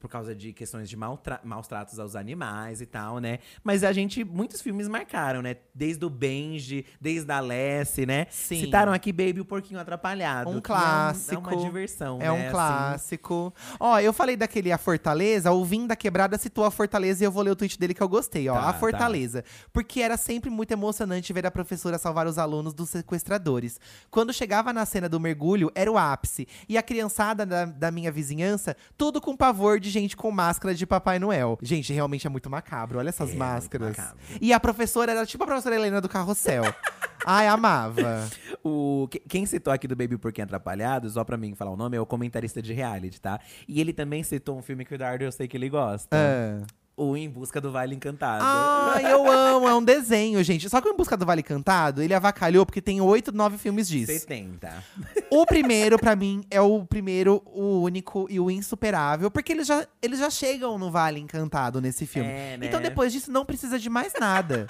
Por 0.00 0.08
causa 0.10 0.34
de 0.34 0.52
questões 0.52 0.88
de 0.88 0.96
maltra 0.96 1.40
maus 1.44 1.68
tratos 1.68 2.00
aos 2.00 2.16
animais 2.16 2.80
e 2.80 2.86
tal, 2.86 3.18
né? 3.18 3.38
Mas 3.62 3.84
a 3.84 3.92
gente, 3.92 4.24
muitos 4.24 4.60
filmes 4.60 4.88
marcaram, 4.88 5.40
né? 5.40 5.56
Desde 5.72 6.04
o 6.04 6.10
Benji, 6.10 6.84
desde 7.00 7.30
a 7.30 7.38
Lessie, 7.38 8.04
né? 8.04 8.26
Sim. 8.30 8.60
Citaram 8.64 8.92
aqui 8.92 9.12
Baby 9.12 9.40
o 9.40 9.44
Porquinho 9.44 9.78
Atrapalhado. 9.78 10.50
Um 10.50 10.60
que 10.60 10.70
é 10.72 10.74
um- 10.74 10.78
clássico. 10.78 11.34
É, 11.50 11.54
uma 11.54 11.64
diversão, 11.64 12.18
É 12.20 12.24
né? 12.24 12.32
um 12.32 12.40
assim. 12.42 12.50
clássico. 12.50 13.54
Ó, 13.78 13.98
eu 14.00 14.12
falei 14.12 14.36
daquele 14.36 14.72
A 14.72 14.78
Fortaleza, 14.78 15.52
o 15.52 15.64
Vim 15.64 15.86
da 15.86 15.94
Quebrada 15.94 16.36
citou 16.38 16.64
a 16.64 16.70
Fortaleza 16.70 17.22
e 17.22 17.26
eu 17.26 17.30
vou 17.30 17.42
ler 17.42 17.50
o 17.50 17.56
tweet 17.56 17.78
dele 17.78 17.94
que 17.94 18.02
eu 18.02 18.08
gostei, 18.08 18.48
ó. 18.48 18.54
Tá, 18.54 18.68
a 18.70 18.72
Fortaleza. 18.74 19.44
Porque 19.72 20.00
era 20.00 20.16
sempre 20.16 20.50
muito 20.50 20.72
emocionante 20.72 21.32
ver 21.32 21.46
a 21.46 21.50
professora 21.50 21.98
salvar 21.98 22.26
os 22.26 22.38
alunos 22.38 22.74
dos 22.74 22.88
sequestradores. 22.90 23.78
Quando 24.10 24.32
chegava 24.32 24.72
na 24.72 24.84
cena 24.86 25.08
do 25.08 25.20
mergulho, 25.20 25.70
era 25.74 25.90
o 25.90 25.98
ápice. 25.98 26.48
E 26.68 26.76
a 26.78 26.82
criançada 26.82 27.44
da, 27.46 27.64
da 27.64 27.90
minha 27.90 28.10
vizinhança, 28.10 28.76
tudo 28.96 29.20
com 29.20 29.36
pavor 29.36 29.67
de 29.78 29.90
gente 29.90 30.16
com 30.16 30.30
máscara 30.30 30.74
de 30.74 30.86
Papai 30.86 31.18
Noel. 31.18 31.58
Gente, 31.62 31.92
realmente 31.92 32.26
é 32.26 32.30
muito 32.30 32.48
macabro. 32.48 32.98
Olha 32.98 33.08
essas 33.08 33.32
É, 33.32 33.36
máscaras. 33.36 33.96
E 34.40 34.52
a 34.52 34.60
professora 34.60 35.12
era 35.12 35.26
tipo 35.26 35.42
a 35.44 35.46
professora 35.46 35.74
Helena 35.74 36.00
do 36.00 36.08
Carrossel. 36.08 36.62
Ai, 37.26 37.46
amava. 37.48 38.28
O, 38.64 39.08
que- 39.10 39.18
quem 39.28 39.44
citou 39.44 39.72
aqui 39.72 39.86
do 39.88 39.96
Baby 39.96 40.16
Porquinho 40.16 40.44
Atrapalhado, 40.44 41.10
só 41.10 41.24
pra 41.24 41.36
mim 41.36 41.54
falar 41.54 41.72
o 41.72 41.76
nome, 41.76 41.96
é 41.96 42.00
o 42.00 42.06
comentarista 42.06 42.62
de 42.62 42.72
reality, 42.72 43.20
tá? 43.20 43.40
E 43.66 43.80
ele 43.80 43.92
também 43.92 44.22
citou 44.22 44.56
um 44.56 44.62
filme 44.62 44.84
que 44.84 44.92
o 44.92 44.94
Eduardo 44.94 45.24
eu 45.24 45.32
sei 45.32 45.46
que 45.48 45.56
ele 45.56 45.68
gosta. 45.68 46.08
Ah. 46.16 46.64
O 46.98 47.16
Em 47.16 47.30
Busca 47.30 47.60
do 47.60 47.70
Vale 47.70 47.94
Encantado. 47.94 48.42
Ai, 48.44 49.12
eu 49.12 49.30
amo, 49.30 49.68
é 49.68 49.74
um 49.74 49.82
desenho, 49.82 50.42
gente. 50.42 50.68
Só 50.68 50.80
que 50.80 50.88
o 50.88 50.92
Em 50.92 50.96
Busca 50.96 51.16
do 51.16 51.24
Vale 51.24 51.44
Cantado, 51.44 52.02
ele 52.02 52.12
avacalhou 52.12 52.66
porque 52.66 52.82
tem 52.82 53.00
oito, 53.00 53.30
nove 53.30 53.56
filmes 53.56 53.88
disso. 53.88 54.12
70. 54.12 54.84
O 55.30 55.46
primeiro, 55.46 55.96
pra 55.96 56.16
mim, 56.16 56.44
é 56.50 56.60
o 56.60 56.84
primeiro, 56.84 57.40
o 57.46 57.82
único 57.82 58.26
e 58.28 58.40
o 58.40 58.50
insuperável, 58.50 59.30
porque 59.30 59.52
eles 59.52 59.66
já, 59.66 59.86
eles 60.02 60.18
já 60.18 60.28
chegam 60.28 60.76
no 60.76 60.90
Vale 60.90 61.20
Encantado 61.20 61.80
nesse 61.80 62.04
filme. 62.04 62.28
É, 62.28 62.56
né? 62.56 62.66
Então 62.66 62.80
depois 62.80 63.12
disso 63.12 63.30
não 63.30 63.44
precisa 63.44 63.78
de 63.78 63.88
mais 63.88 64.12
nada. 64.18 64.66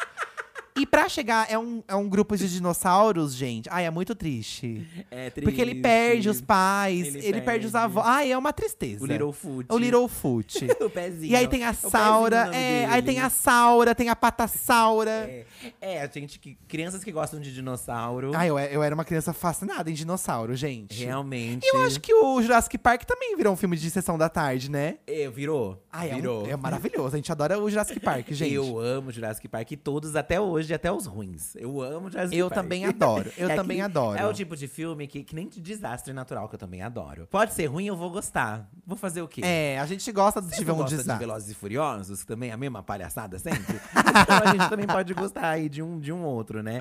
E 0.79 0.87
pra 0.87 1.09
chegar, 1.09 1.51
é 1.51 1.59
um, 1.59 1.83
é 1.89 1.95
um 1.95 2.09
grupo 2.09 2.37
de 2.37 2.49
dinossauros, 2.49 3.35
gente. 3.35 3.69
Ai, 3.71 3.87
é 3.87 3.91
muito 3.91 4.15
triste. 4.15 4.87
É 5.11 5.31
triste. 5.31 5.45
Porque 5.47 5.61
ele 5.61 5.77
perde 5.77 6.29
os 6.29 6.41
pais, 6.41 7.15
ele, 7.15 7.27
Ele 7.27 7.41
perde. 7.41 7.67
os 7.67 7.73
perde. 7.73 7.85
avós. 7.85 8.07
Ai, 8.07 8.33
é 8.33 8.39
uma 8.39 8.53
tristeza. 8.53 9.03
O 9.03 9.07
Littlefoot. 9.07 9.67
O 9.71 9.79
Littlefoot. 9.79 10.67
o 10.81 10.91
pezinho. 10.91 11.33
e 11.33 11.37
aí 11.37 11.49
tem 11.49 11.65
a 11.65 11.73
Saura, 11.73 12.55
é, 12.55 12.87
aí 12.87 13.03
tem 13.03 13.21
a 13.21 13.29
Saura, 13.31 13.95
tem 13.95 14.09
a 14.09 14.17
Patassaura. 14.17 15.11
É, 15.11 15.45
é, 15.81 16.03
a 16.03 16.07
gente 16.07 16.39
que. 16.39 16.57
Crianças 16.69 17.03
que 17.03 17.11
gostam 17.13 17.41
de 17.41 17.53
dinossauro. 17.53 18.33
Ai, 18.35 18.51
eu, 18.51 18.59
eu 18.59 18.83
era 18.83 18.95
uma 18.95 19.05
criança 19.05 19.33
fascinada 19.33 19.91
em 19.91 19.95
dinossauro, 19.95 20.55
gente. 20.55 21.03
Realmente. 21.05 21.67
Eu 21.67 21.83
acho 21.83 22.01
que 22.01 22.13
o 22.15 22.41
Jurassic 22.43 22.77
Park 22.79 23.05
também 23.05 23.37
virou 23.37 23.53
um 23.53 23.57
filme 23.57 23.77
de 23.77 23.91
sessão 23.91 24.17
da 24.19 24.29
tarde, 24.29 24.71
né? 24.71 24.99
É, 25.07 25.29
virou. 25.29 25.83
Ai, 25.93 26.11
é, 26.11 26.13
um- 26.13 26.17
virou. 26.17 26.47
é 26.47 26.57
maravilhoso. 26.57 27.15
A 27.15 27.17
gente 27.19 27.31
adora 27.33 27.59
o 27.59 27.69
Jurassic 27.69 28.01
Park, 28.01 28.29
gente. 28.33 28.53
Eu 28.55 28.79
amo 28.79 29.11
Jurassic 29.11 29.49
Park, 29.49 29.73
todos 29.83 30.15
até 30.17 30.41
hoje, 30.41 30.68
até 30.75 30.91
os 30.93 31.07
ruins. 31.07 31.55
Eu 31.57 31.81
amo 31.81 32.11
Jurassic 32.11 32.37
Eu 32.37 32.49
Park. 32.49 32.63
também 32.63 32.85
adoro. 32.87 33.31
Eu 33.37 33.51
É 33.51 33.55
também 33.57 33.77
que- 33.79 33.83
adoro. 33.83 34.19
É 34.19 34.27
o 34.27 34.33
tipo 34.33 34.57
de 34.57 34.67
filme 34.69 35.07
que, 35.07 35.23
que 35.25 35.35
nem 35.35 35.49
de 35.49 35.61
desastre 35.61 36.13
natural, 36.13 36.49
que 36.49 36.55
eu 36.55 36.59
também 36.59 36.83
adoro. 36.83 37.27
Pode 37.31 37.53
ser 37.55 37.67
ruim, 37.67 37.87
eu 37.87 37.97
vou 37.97 38.11
gostar. 38.11 38.69
Vou 38.87 38.97
fazer 38.97 39.23
o 39.23 39.29
quê? 39.29 39.41
É, 39.45 39.79
a 39.79 39.87
gente 39.87 40.11
gosta 40.13 40.41
de 40.43 40.51
tiver 40.51 40.73
um 40.73 40.77
gosta 40.77 40.91
de 40.91 41.03
desastre. 41.03 41.27
Velozes 41.27 41.51
e 41.51 41.55
Furiosos, 41.55 42.21
que 42.23 42.27
também 42.27 42.51
é 42.51 42.53
a 42.53 42.57
mesma 42.57 42.83
palhaçada 42.83 43.39
sempre? 43.39 43.81
então 44.23 44.37
a 44.45 44.53
gente 44.57 44.69
também 44.69 44.87
pode 44.87 45.13
gostar 45.15 45.49
aí 45.51 45.69
de 45.69 45.83
um, 45.83 45.99
de 45.99 46.13
um 46.13 46.23
outro, 46.25 46.63
né? 46.63 46.81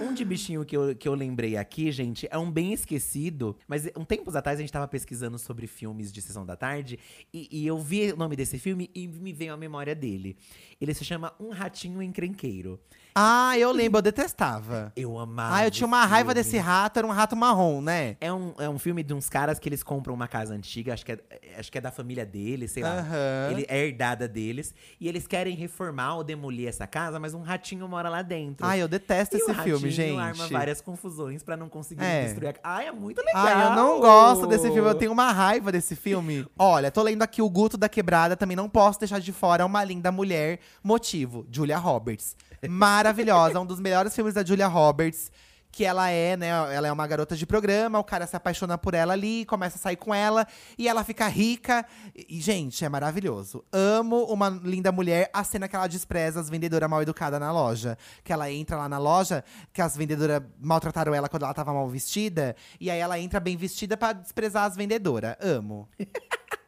Um 0.00 0.14
de 0.14 0.24
bichinho 0.24 0.64
que 0.64 0.76
eu, 0.76 0.94
que 0.96 1.06
eu 1.08 1.14
lembrei 1.14 1.56
aqui, 1.56 1.92
gente, 1.92 2.26
é 2.30 2.38
um 2.38 2.50
bem 2.50 2.72
esquecido. 2.72 3.56
Mas 3.68 3.86
um 3.96 4.04
tempos 4.04 4.34
atrás 4.34 4.58
a 4.58 4.62
gente 4.62 4.72
tava 4.72 4.88
pesquisando 4.88 5.38
sobre 5.38 5.66
filmes 5.66 6.10
de 6.12 6.22
Sessão 6.22 6.44
da 6.46 6.56
Tarde. 6.56 6.98
E, 7.32 7.48
e 7.50 7.66
eu 7.66 7.78
vi 7.78 8.12
o 8.12 8.16
nome 8.16 8.34
desse 8.36 8.58
filme 8.58 8.90
e 8.94 9.06
me 9.06 9.32
veio 9.32 9.52
a 9.52 9.56
memória 9.56 9.94
dele. 9.94 10.36
Ele 10.80 10.94
se 10.94 11.04
chama 11.04 11.32
Um 11.38 11.50
Ratinho 11.50 12.02
Encrenqueiro. 12.02 12.80
Ah, 13.14 13.58
eu 13.58 13.72
lembro, 13.72 13.98
eu 13.98 14.02
detestava. 14.02 14.92
Eu 14.96 15.18
amava 15.18 15.56
Ah, 15.56 15.64
eu 15.66 15.70
tinha 15.70 15.86
uma 15.86 16.04
raiva 16.06 16.30
filme. 16.30 16.34
desse 16.44 16.56
rato, 16.58 16.98
era 16.98 17.06
um 17.06 17.10
rato 17.10 17.34
marrom, 17.36 17.80
né? 17.82 18.16
É 18.20 18.32
um, 18.32 18.54
é 18.58 18.68
um 18.68 18.78
filme 18.78 19.02
de 19.02 19.12
uns 19.12 19.28
caras 19.28 19.58
que 19.58 19.68
eles 19.68 19.82
compram 19.82 20.14
uma 20.14 20.28
casa 20.28 20.54
antiga, 20.54 20.94
acho 20.94 21.04
que 21.04 21.12
é, 21.12 21.18
acho 21.58 21.70
que 21.72 21.76
é 21.76 21.80
da 21.80 21.90
família 21.90 22.24
deles, 22.24 22.70
sei 22.70 22.82
lá. 22.84 23.00
Aham. 23.00 23.48
Ele 23.50 23.66
é 23.68 23.84
herdada 23.84 24.28
deles. 24.28 24.72
E 25.00 25.08
eles 25.08 25.26
querem 25.26 25.56
reformar 25.56 26.14
ou 26.16 26.24
demolir 26.24 26.68
essa 26.68 26.86
casa, 26.86 27.18
mas 27.18 27.34
um 27.34 27.42
ratinho 27.42 27.86
mora 27.88 28.08
lá 28.08 28.22
dentro. 28.22 28.64
Ai, 28.64 28.80
eu 28.80 28.88
detesto 28.88 29.36
e 29.36 29.40
esse 29.40 29.50
o 29.50 29.54
filme, 29.90 30.10
gente. 30.12 30.20
arma 30.20 30.46
várias 30.48 30.80
confusões 30.80 31.42
pra 31.42 31.56
não 31.56 31.68
conseguir 31.68 32.04
É. 32.04 32.24
destruir 32.24 32.48
a. 32.48 32.54
Ai, 32.76 32.86
é 32.88 32.92
muito 32.92 33.18
legal! 33.22 33.46
Ai, 33.46 33.66
eu 33.66 33.70
não 33.76 34.00
gosto 34.00 34.46
desse 34.46 34.70
filme, 34.70 34.88
eu 34.88 34.94
tenho 34.94 35.12
uma 35.12 35.30
raiva 35.32 35.70
desse 35.72 35.94
filme. 35.96 36.46
Olha, 36.58 36.90
tô 36.90 37.02
lendo 37.02 37.22
aqui 37.22 37.40
o 37.42 37.48
Guto 37.50 37.76
da 37.76 37.88
Quebrada, 37.88 38.36
também 38.36 38.56
não 38.56 38.68
posso 38.68 38.98
deixar 39.00 39.20
de 39.20 39.32
fora 39.32 39.64
uma 39.66 39.82
linda 39.84 40.10
mulher. 40.12 40.60
Motivo, 40.82 41.46
Julia 41.50 41.78
Roberts. 41.78 42.36
Maravilhosa, 42.68 43.60
um 43.60 43.66
dos 43.66 43.80
melhores 43.80 44.14
filmes 44.14 44.34
da 44.34 44.44
Julia 44.44 44.66
Roberts. 44.66 45.30
Que 45.72 45.84
ela 45.84 46.10
é, 46.10 46.36
né? 46.36 46.48
Ela 46.48 46.88
é 46.88 46.92
uma 46.92 47.06
garota 47.06 47.36
de 47.36 47.46
programa, 47.46 47.98
o 47.98 48.04
cara 48.04 48.26
se 48.26 48.36
apaixona 48.36 48.76
por 48.76 48.94
ela 48.94 49.12
ali, 49.12 49.44
começa 49.44 49.76
a 49.76 49.80
sair 49.80 49.96
com 49.96 50.14
ela 50.14 50.46
e 50.76 50.88
ela 50.88 51.04
fica 51.04 51.26
rica. 51.28 51.86
E, 52.14 52.40
gente, 52.40 52.84
é 52.84 52.88
maravilhoso. 52.88 53.64
Amo 53.72 54.24
uma 54.24 54.48
linda 54.48 54.90
mulher, 54.90 55.30
a 55.32 55.44
cena 55.44 55.68
que 55.68 55.76
ela 55.76 55.86
despreza 55.86 56.40
as 56.40 56.50
vendedoras 56.50 56.88
mal 56.88 57.02
educadas 57.02 57.38
na 57.38 57.52
loja. 57.52 57.96
Que 58.24 58.32
ela 58.32 58.50
entra 58.50 58.76
lá 58.76 58.88
na 58.88 58.98
loja, 58.98 59.44
que 59.72 59.80
as 59.80 59.96
vendedoras 59.96 60.42
maltrataram 60.60 61.14
ela 61.14 61.28
quando 61.28 61.44
ela 61.44 61.54
tava 61.54 61.72
mal 61.72 61.88
vestida. 61.88 62.56
E 62.80 62.90
aí 62.90 62.98
ela 62.98 63.18
entra 63.18 63.40
bem 63.40 63.56
vestida 63.56 63.96
pra 63.96 64.12
desprezar 64.12 64.64
as 64.64 64.76
vendedoras. 64.76 65.36
Amo. 65.40 65.88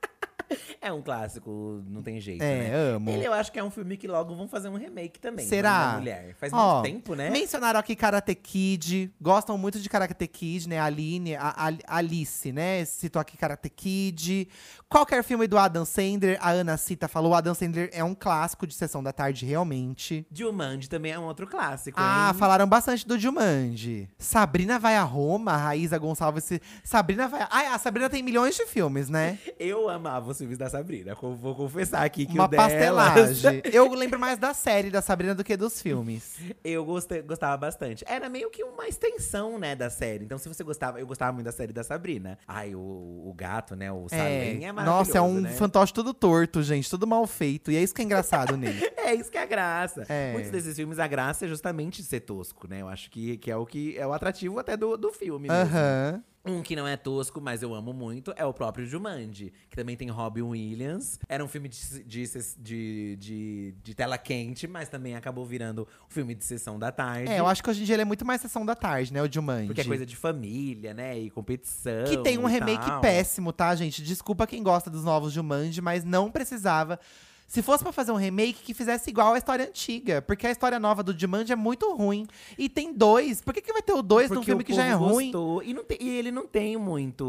É 0.81 0.93
um 0.93 1.01
clássico, 1.03 1.83
não 1.87 2.03
tem 2.03 2.21
jeito, 2.21 2.43
É, 2.43 2.69
né? 2.69 2.75
amo. 2.95 3.11
Ele 3.11 3.27
eu 3.27 3.33
acho 3.33 3.51
que 3.53 3.59
é 3.59 3.65
um 3.65 3.71
filme 3.71 3.97
que 3.97 4.07
logo 4.09 4.35
vão 4.35 4.49
fazer 4.49 4.69
um 4.69 4.77
remake 4.77 5.19
também. 5.21 5.47
Será? 5.47 5.93
da 5.93 5.99
Mulher. 5.99 6.35
Faz 6.39 6.53
Ó, 6.53 6.81
muito 6.81 6.93
tempo, 6.93 7.15
né? 7.15 7.31
Mencionaram 7.31 7.79
aqui 7.81 7.95
Karate 7.95 8.35
Kid. 8.35 9.13
Gostam 9.21 9.57
muito 9.57 9.79
de 9.81 9.89
Karate 9.89 10.27
Kid, 10.27 10.69
né? 10.69 10.79
Aline, 10.81 11.37
a, 11.37 11.55
a- 11.69 11.97
Alice, 11.99 12.51
né? 12.53 12.85
Citou 12.85 13.21
aqui 13.21 13.37
Karate 13.37 13.71
Kid. 13.71 14.49
Qualquer 14.89 15.23
filme 15.25 15.47
do 15.47 15.57
Adam 15.57 15.85
Sandler, 15.85 16.37
a 16.41 16.51
Ana 16.51 16.77
Cita 16.77 17.09
falou. 17.09 17.33
O 17.33 17.35
Adam 17.35 17.55
Sandler 17.55 17.89
é 17.93 18.03
um 18.05 18.15
clássico 18.15 18.67
de 18.67 18.75
sessão 18.75 19.03
da 19.03 19.13
tarde, 19.13 19.47
realmente. 19.47 20.27
Jumanji 20.33 20.89
também 20.89 21.13
é 21.13 21.19
um 21.19 21.25
outro 21.25 21.47
clássico, 21.47 21.99
Ah, 22.01 22.31
hein? 22.33 22.39
falaram 22.39 22.67
bastante 22.67 23.07
do 23.07 23.19
Jumanji. 23.19 24.09
Sabrina 24.19 24.79
vai 24.79 24.97
a 24.97 25.03
Roma, 25.03 25.53
a 25.53 25.57
Raíza 25.57 25.97
Gonçalves. 25.99 26.51
Sabrina 26.85 27.27
vai. 27.29 27.43
Ah, 27.51 27.75
a 27.75 27.79
Sabrina 27.79 28.11
tem 28.11 28.23
milhões 28.23 28.57
de 28.57 28.67
filmes, 28.67 29.09
né? 29.09 29.39
Eu 29.59 29.89
amava 29.89 30.31
filmes 30.43 30.59
da 30.59 30.69
Sabrina. 30.69 31.15
Vou 31.15 31.55
confessar 31.55 32.05
aqui 32.05 32.27
que 32.27 32.35
Uma 32.35 32.45
o 32.45 32.49
delas- 32.49 32.73
pastelagem. 32.73 33.63
Eu 33.73 33.89
lembro 33.95 34.19
mais 34.19 34.39
da 34.39 34.53
série 34.53 34.91
da 34.91 35.01
Sabrina 35.01 35.35
do 35.35 35.43
que 35.45 35.57
dos 35.57 35.81
filmes. 35.81 36.37
Eu 36.65 36.85
gostei, 36.85 37.23
gostava 37.23 37.57
bastante. 37.57 38.05
Era 38.07 38.29
meio 38.29 38.51
que 38.51 38.63
uma 38.65 38.87
extensão, 38.89 39.59
né, 39.59 39.75
da 39.75 39.89
série. 39.89 40.25
Então, 40.25 40.39
se 40.39 40.49
você 40.49 40.63
gostava, 40.65 41.01
eu 41.01 41.07
gostava 41.07 41.33
muito 41.33 41.45
da 41.47 41.53
série 41.53 41.73
da 41.73 41.85
Sabrina. 41.85 42.39
Ai, 42.47 42.75
o, 42.75 42.79
o 42.81 43.35
gato, 43.37 43.75
né, 43.77 43.91
o 43.93 44.09
Salem 44.09 44.65
é, 44.65 44.73
maravilhoso, 44.73 45.09
Nossa, 45.09 45.19
é 45.19 45.21
um 45.21 45.41
né? 45.41 45.51
fantoche 45.51 45.93
tudo 45.93 46.13
torto, 46.13 46.63
gente. 46.63 46.91
Tudo 46.91 47.07
mal 47.07 47.27
feito. 47.27 47.71
E 47.71 47.77
é 47.77 47.83
isso 47.83 47.95
que 47.95 48.03
é 48.03 48.05
engraçado 48.05 48.57
nele. 48.57 48.91
É 49.03 49.15
isso 49.17 49.31
que 49.33 49.37
é 49.37 49.43
a 49.43 49.47
graça. 49.47 50.07
É. 50.09 50.33
Muitos 50.33 50.51
desses 50.53 50.77
filmes, 50.77 50.99
a 51.01 51.07
graça 51.09 51.45
é 51.45 51.49
justamente 51.49 52.03
ser 52.05 52.21
tosco, 52.21 52.69
né? 52.69 52.81
Eu 52.83 52.89
acho 52.89 53.11
que, 53.11 53.37
que 53.37 53.51
é 53.51 53.57
o 53.57 53.67
que 53.67 53.99
é 53.99 54.07
o 54.07 54.13
atrativo 54.13 54.59
até 54.61 54.77
do, 54.77 54.97
do 54.97 55.13
filme. 55.13 55.49
Aham. 55.51 56.23
Um 56.45 56.61
que 56.61 56.75
não 56.75 56.89
é 56.89 56.97
tosco, 56.97 57.41
mas 57.41 57.63
eu 57.63 57.73
amo 57.73 57.93
muito, 57.93 58.35
é 58.37 58.45
o 58.45 58.53
próprio 58.53 58.85
Jumanji. 58.85 59.53
Que 59.71 59.77
também 59.77 59.97
tem 59.97 60.11
Robin 60.11 60.43
Williams. 60.43 61.21
Era 61.29 61.45
um 61.45 61.49
filme 61.49 61.69
de, 61.69 62.03
de, 62.03 63.17
de, 63.17 63.75
de, 63.81 63.95
tela 63.95 64.19
quente, 64.19 64.67
mas 64.67 64.89
também 64.89 65.15
acabou 65.15 65.47
virando 65.47 65.87
um 66.05 66.11
filme 66.11 66.35
de 66.35 66.45
sessão 66.45 66.81
da 66.81 66.91
tarde. 66.91 67.31
É, 67.31 67.39
eu 67.39 67.47
acho 67.47 67.63
que 67.63 67.71
hoje 67.71 67.83
em 67.83 67.85
dia 67.85 67.95
ele 67.95 68.03
é 68.03 68.05
muito 68.05 68.25
mais 68.25 68.41
sessão 68.41 68.67
da 68.67 68.75
tarde, 68.75 69.13
né? 69.13 69.23
O 69.23 69.33
Jumanji. 69.33 69.69
Porque 69.69 69.83
é 69.83 69.85
coisa 69.85 70.05
de 70.05 70.17
família, 70.17 70.93
né? 70.93 71.17
E 71.17 71.31
competição. 71.31 72.05
Que 72.09 72.19
tem 72.19 72.39
um 72.39 72.47
remake 72.47 72.87
tal. 72.87 73.01
péssimo, 73.01 73.53
tá, 73.53 73.73
gente? 73.77 74.03
Desculpa 74.03 74.45
quem 74.45 74.65
gosta 74.65 74.91
dos 74.91 75.05
novos 75.05 75.33
Jumanji, 75.33 75.81
mas 75.81 76.03
não 76.03 76.29
precisava. 76.29 76.99
Se 77.53 77.61
fosse 77.61 77.85
pra 77.85 77.93
fazer 77.93 78.13
um 78.13 78.17
remake, 78.17 78.63
que 78.63 78.73
fizesse 78.73 79.11
igual 79.11 79.35
a 79.35 79.37
história 79.37 79.67
antiga. 79.67 80.23
Porque 80.23 80.47
a 80.47 80.51
história 80.51 80.81
nova 80.81 81.03
do 81.03 81.13
Jumanji 81.13 81.53
é 81.53 81.57
muito 81.57 81.95
ruim. 81.95 82.27
E 82.57 82.67
tem 82.67 82.95
dois. 82.95 83.43
Por 83.43 83.53
que, 83.53 83.61
que 83.61 83.71
vai 83.75 83.83
ter 83.83 83.93
o 83.93 84.01
dois 84.01 84.31
num 84.31 84.37
Porque 84.37 84.47
filme 84.47 84.63
o 84.63 84.65
que 84.65 84.73
já 84.73 84.87
é 84.87 84.93
povo 84.93 85.05
ruim? 85.13 85.25
gostou. 85.27 85.63
E, 85.63 85.75
não 85.75 85.85
tem- 85.85 85.99
e 86.01 86.09
ele 86.09 86.31
não 86.33 86.47
tem 86.47 86.79
muito 86.79 87.27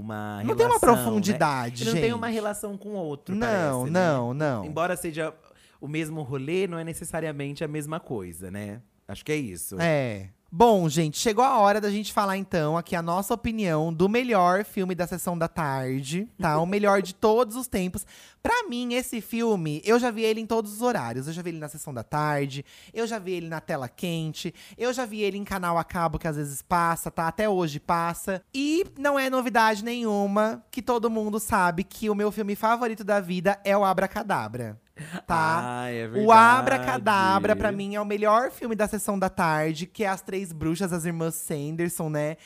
uma 0.00 0.40
Não 0.44 0.54
tem 0.54 0.66
uma 0.66 0.78
relação, 0.78 0.94
profundidade, 0.94 1.84
né? 1.84 1.90
Ele 1.90 1.94
não 2.00 2.06
tem 2.06 2.12
uma 2.14 2.28
relação 2.28 2.78
com 2.78 2.90
o 2.90 2.94
outro, 2.94 3.34
Não, 3.34 3.44
parece, 3.44 3.90
né? 3.90 3.90
não, 3.90 4.32
não. 4.32 4.64
Embora 4.64 4.96
seja 4.96 5.34
o 5.80 5.88
mesmo 5.88 6.22
rolê, 6.22 6.68
não 6.68 6.78
é 6.78 6.84
necessariamente 6.84 7.64
a 7.64 7.68
mesma 7.68 7.98
coisa, 7.98 8.52
né? 8.52 8.80
Acho 9.08 9.24
que 9.24 9.32
é 9.32 9.36
isso. 9.36 9.76
É. 9.80 10.28
Bom, 10.50 10.88
gente, 10.88 11.18
chegou 11.18 11.44
a 11.44 11.58
hora 11.58 11.80
da 11.80 11.90
gente 11.90 12.12
falar 12.12 12.36
então 12.36 12.78
aqui 12.78 12.94
a 12.94 13.02
nossa 13.02 13.34
opinião 13.34 13.92
do 13.92 14.08
melhor 14.08 14.64
filme 14.64 14.94
da 14.94 15.04
sessão 15.04 15.36
da 15.36 15.48
tarde, 15.48 16.28
tá? 16.40 16.60
o 16.60 16.64
melhor 16.64 17.02
de 17.02 17.12
todos 17.12 17.56
os 17.56 17.66
tempos. 17.66 18.06
Pra 18.40 18.62
mim, 18.68 18.94
esse 18.94 19.20
filme, 19.20 19.82
eu 19.84 19.98
já 19.98 20.08
vi 20.08 20.22
ele 20.22 20.40
em 20.40 20.46
todos 20.46 20.72
os 20.72 20.82
horários. 20.82 21.26
Eu 21.26 21.32
já 21.32 21.42
vi 21.42 21.50
ele 21.50 21.58
na 21.58 21.68
sessão 21.68 21.92
da 21.92 22.04
tarde, 22.04 22.64
eu 22.94 23.08
já 23.08 23.18
vi 23.18 23.32
ele 23.32 23.48
na 23.48 23.60
tela 23.60 23.88
quente, 23.88 24.54
eu 24.78 24.92
já 24.92 25.04
vi 25.04 25.20
ele 25.20 25.36
em 25.36 25.44
canal 25.44 25.76
a 25.78 25.84
cabo 25.84 26.18
que 26.18 26.28
às 26.28 26.36
vezes 26.36 26.62
passa, 26.62 27.10
tá? 27.10 27.26
Até 27.26 27.48
hoje 27.48 27.80
passa. 27.80 28.40
E 28.54 28.86
não 28.96 29.18
é 29.18 29.28
novidade 29.28 29.82
nenhuma 29.82 30.64
que 30.70 30.80
todo 30.80 31.10
mundo 31.10 31.40
sabe 31.40 31.82
que 31.82 32.08
o 32.08 32.14
meu 32.14 32.30
filme 32.30 32.54
favorito 32.54 33.02
da 33.02 33.20
vida 33.20 33.58
é 33.64 33.76
o 33.76 33.84
Abracadabra. 33.84 34.80
Tá? 35.26 35.82
Ah, 35.82 35.90
é 35.90 36.06
O 36.06 36.10
verdade. 36.10 36.30
Abracadabra, 36.32 37.54
pra 37.54 37.70
mim, 37.70 37.94
é 37.94 38.00
o 38.00 38.04
melhor 38.04 38.50
filme 38.50 38.74
da 38.74 38.88
sessão 38.88 39.18
da 39.18 39.28
tarde, 39.28 39.86
que 39.86 40.04
é 40.04 40.08
As 40.08 40.22
Três 40.22 40.52
Bruxas, 40.52 40.92
as 40.92 41.04
irmãs 41.04 41.34
Sanderson, 41.34 42.08
né? 42.08 42.36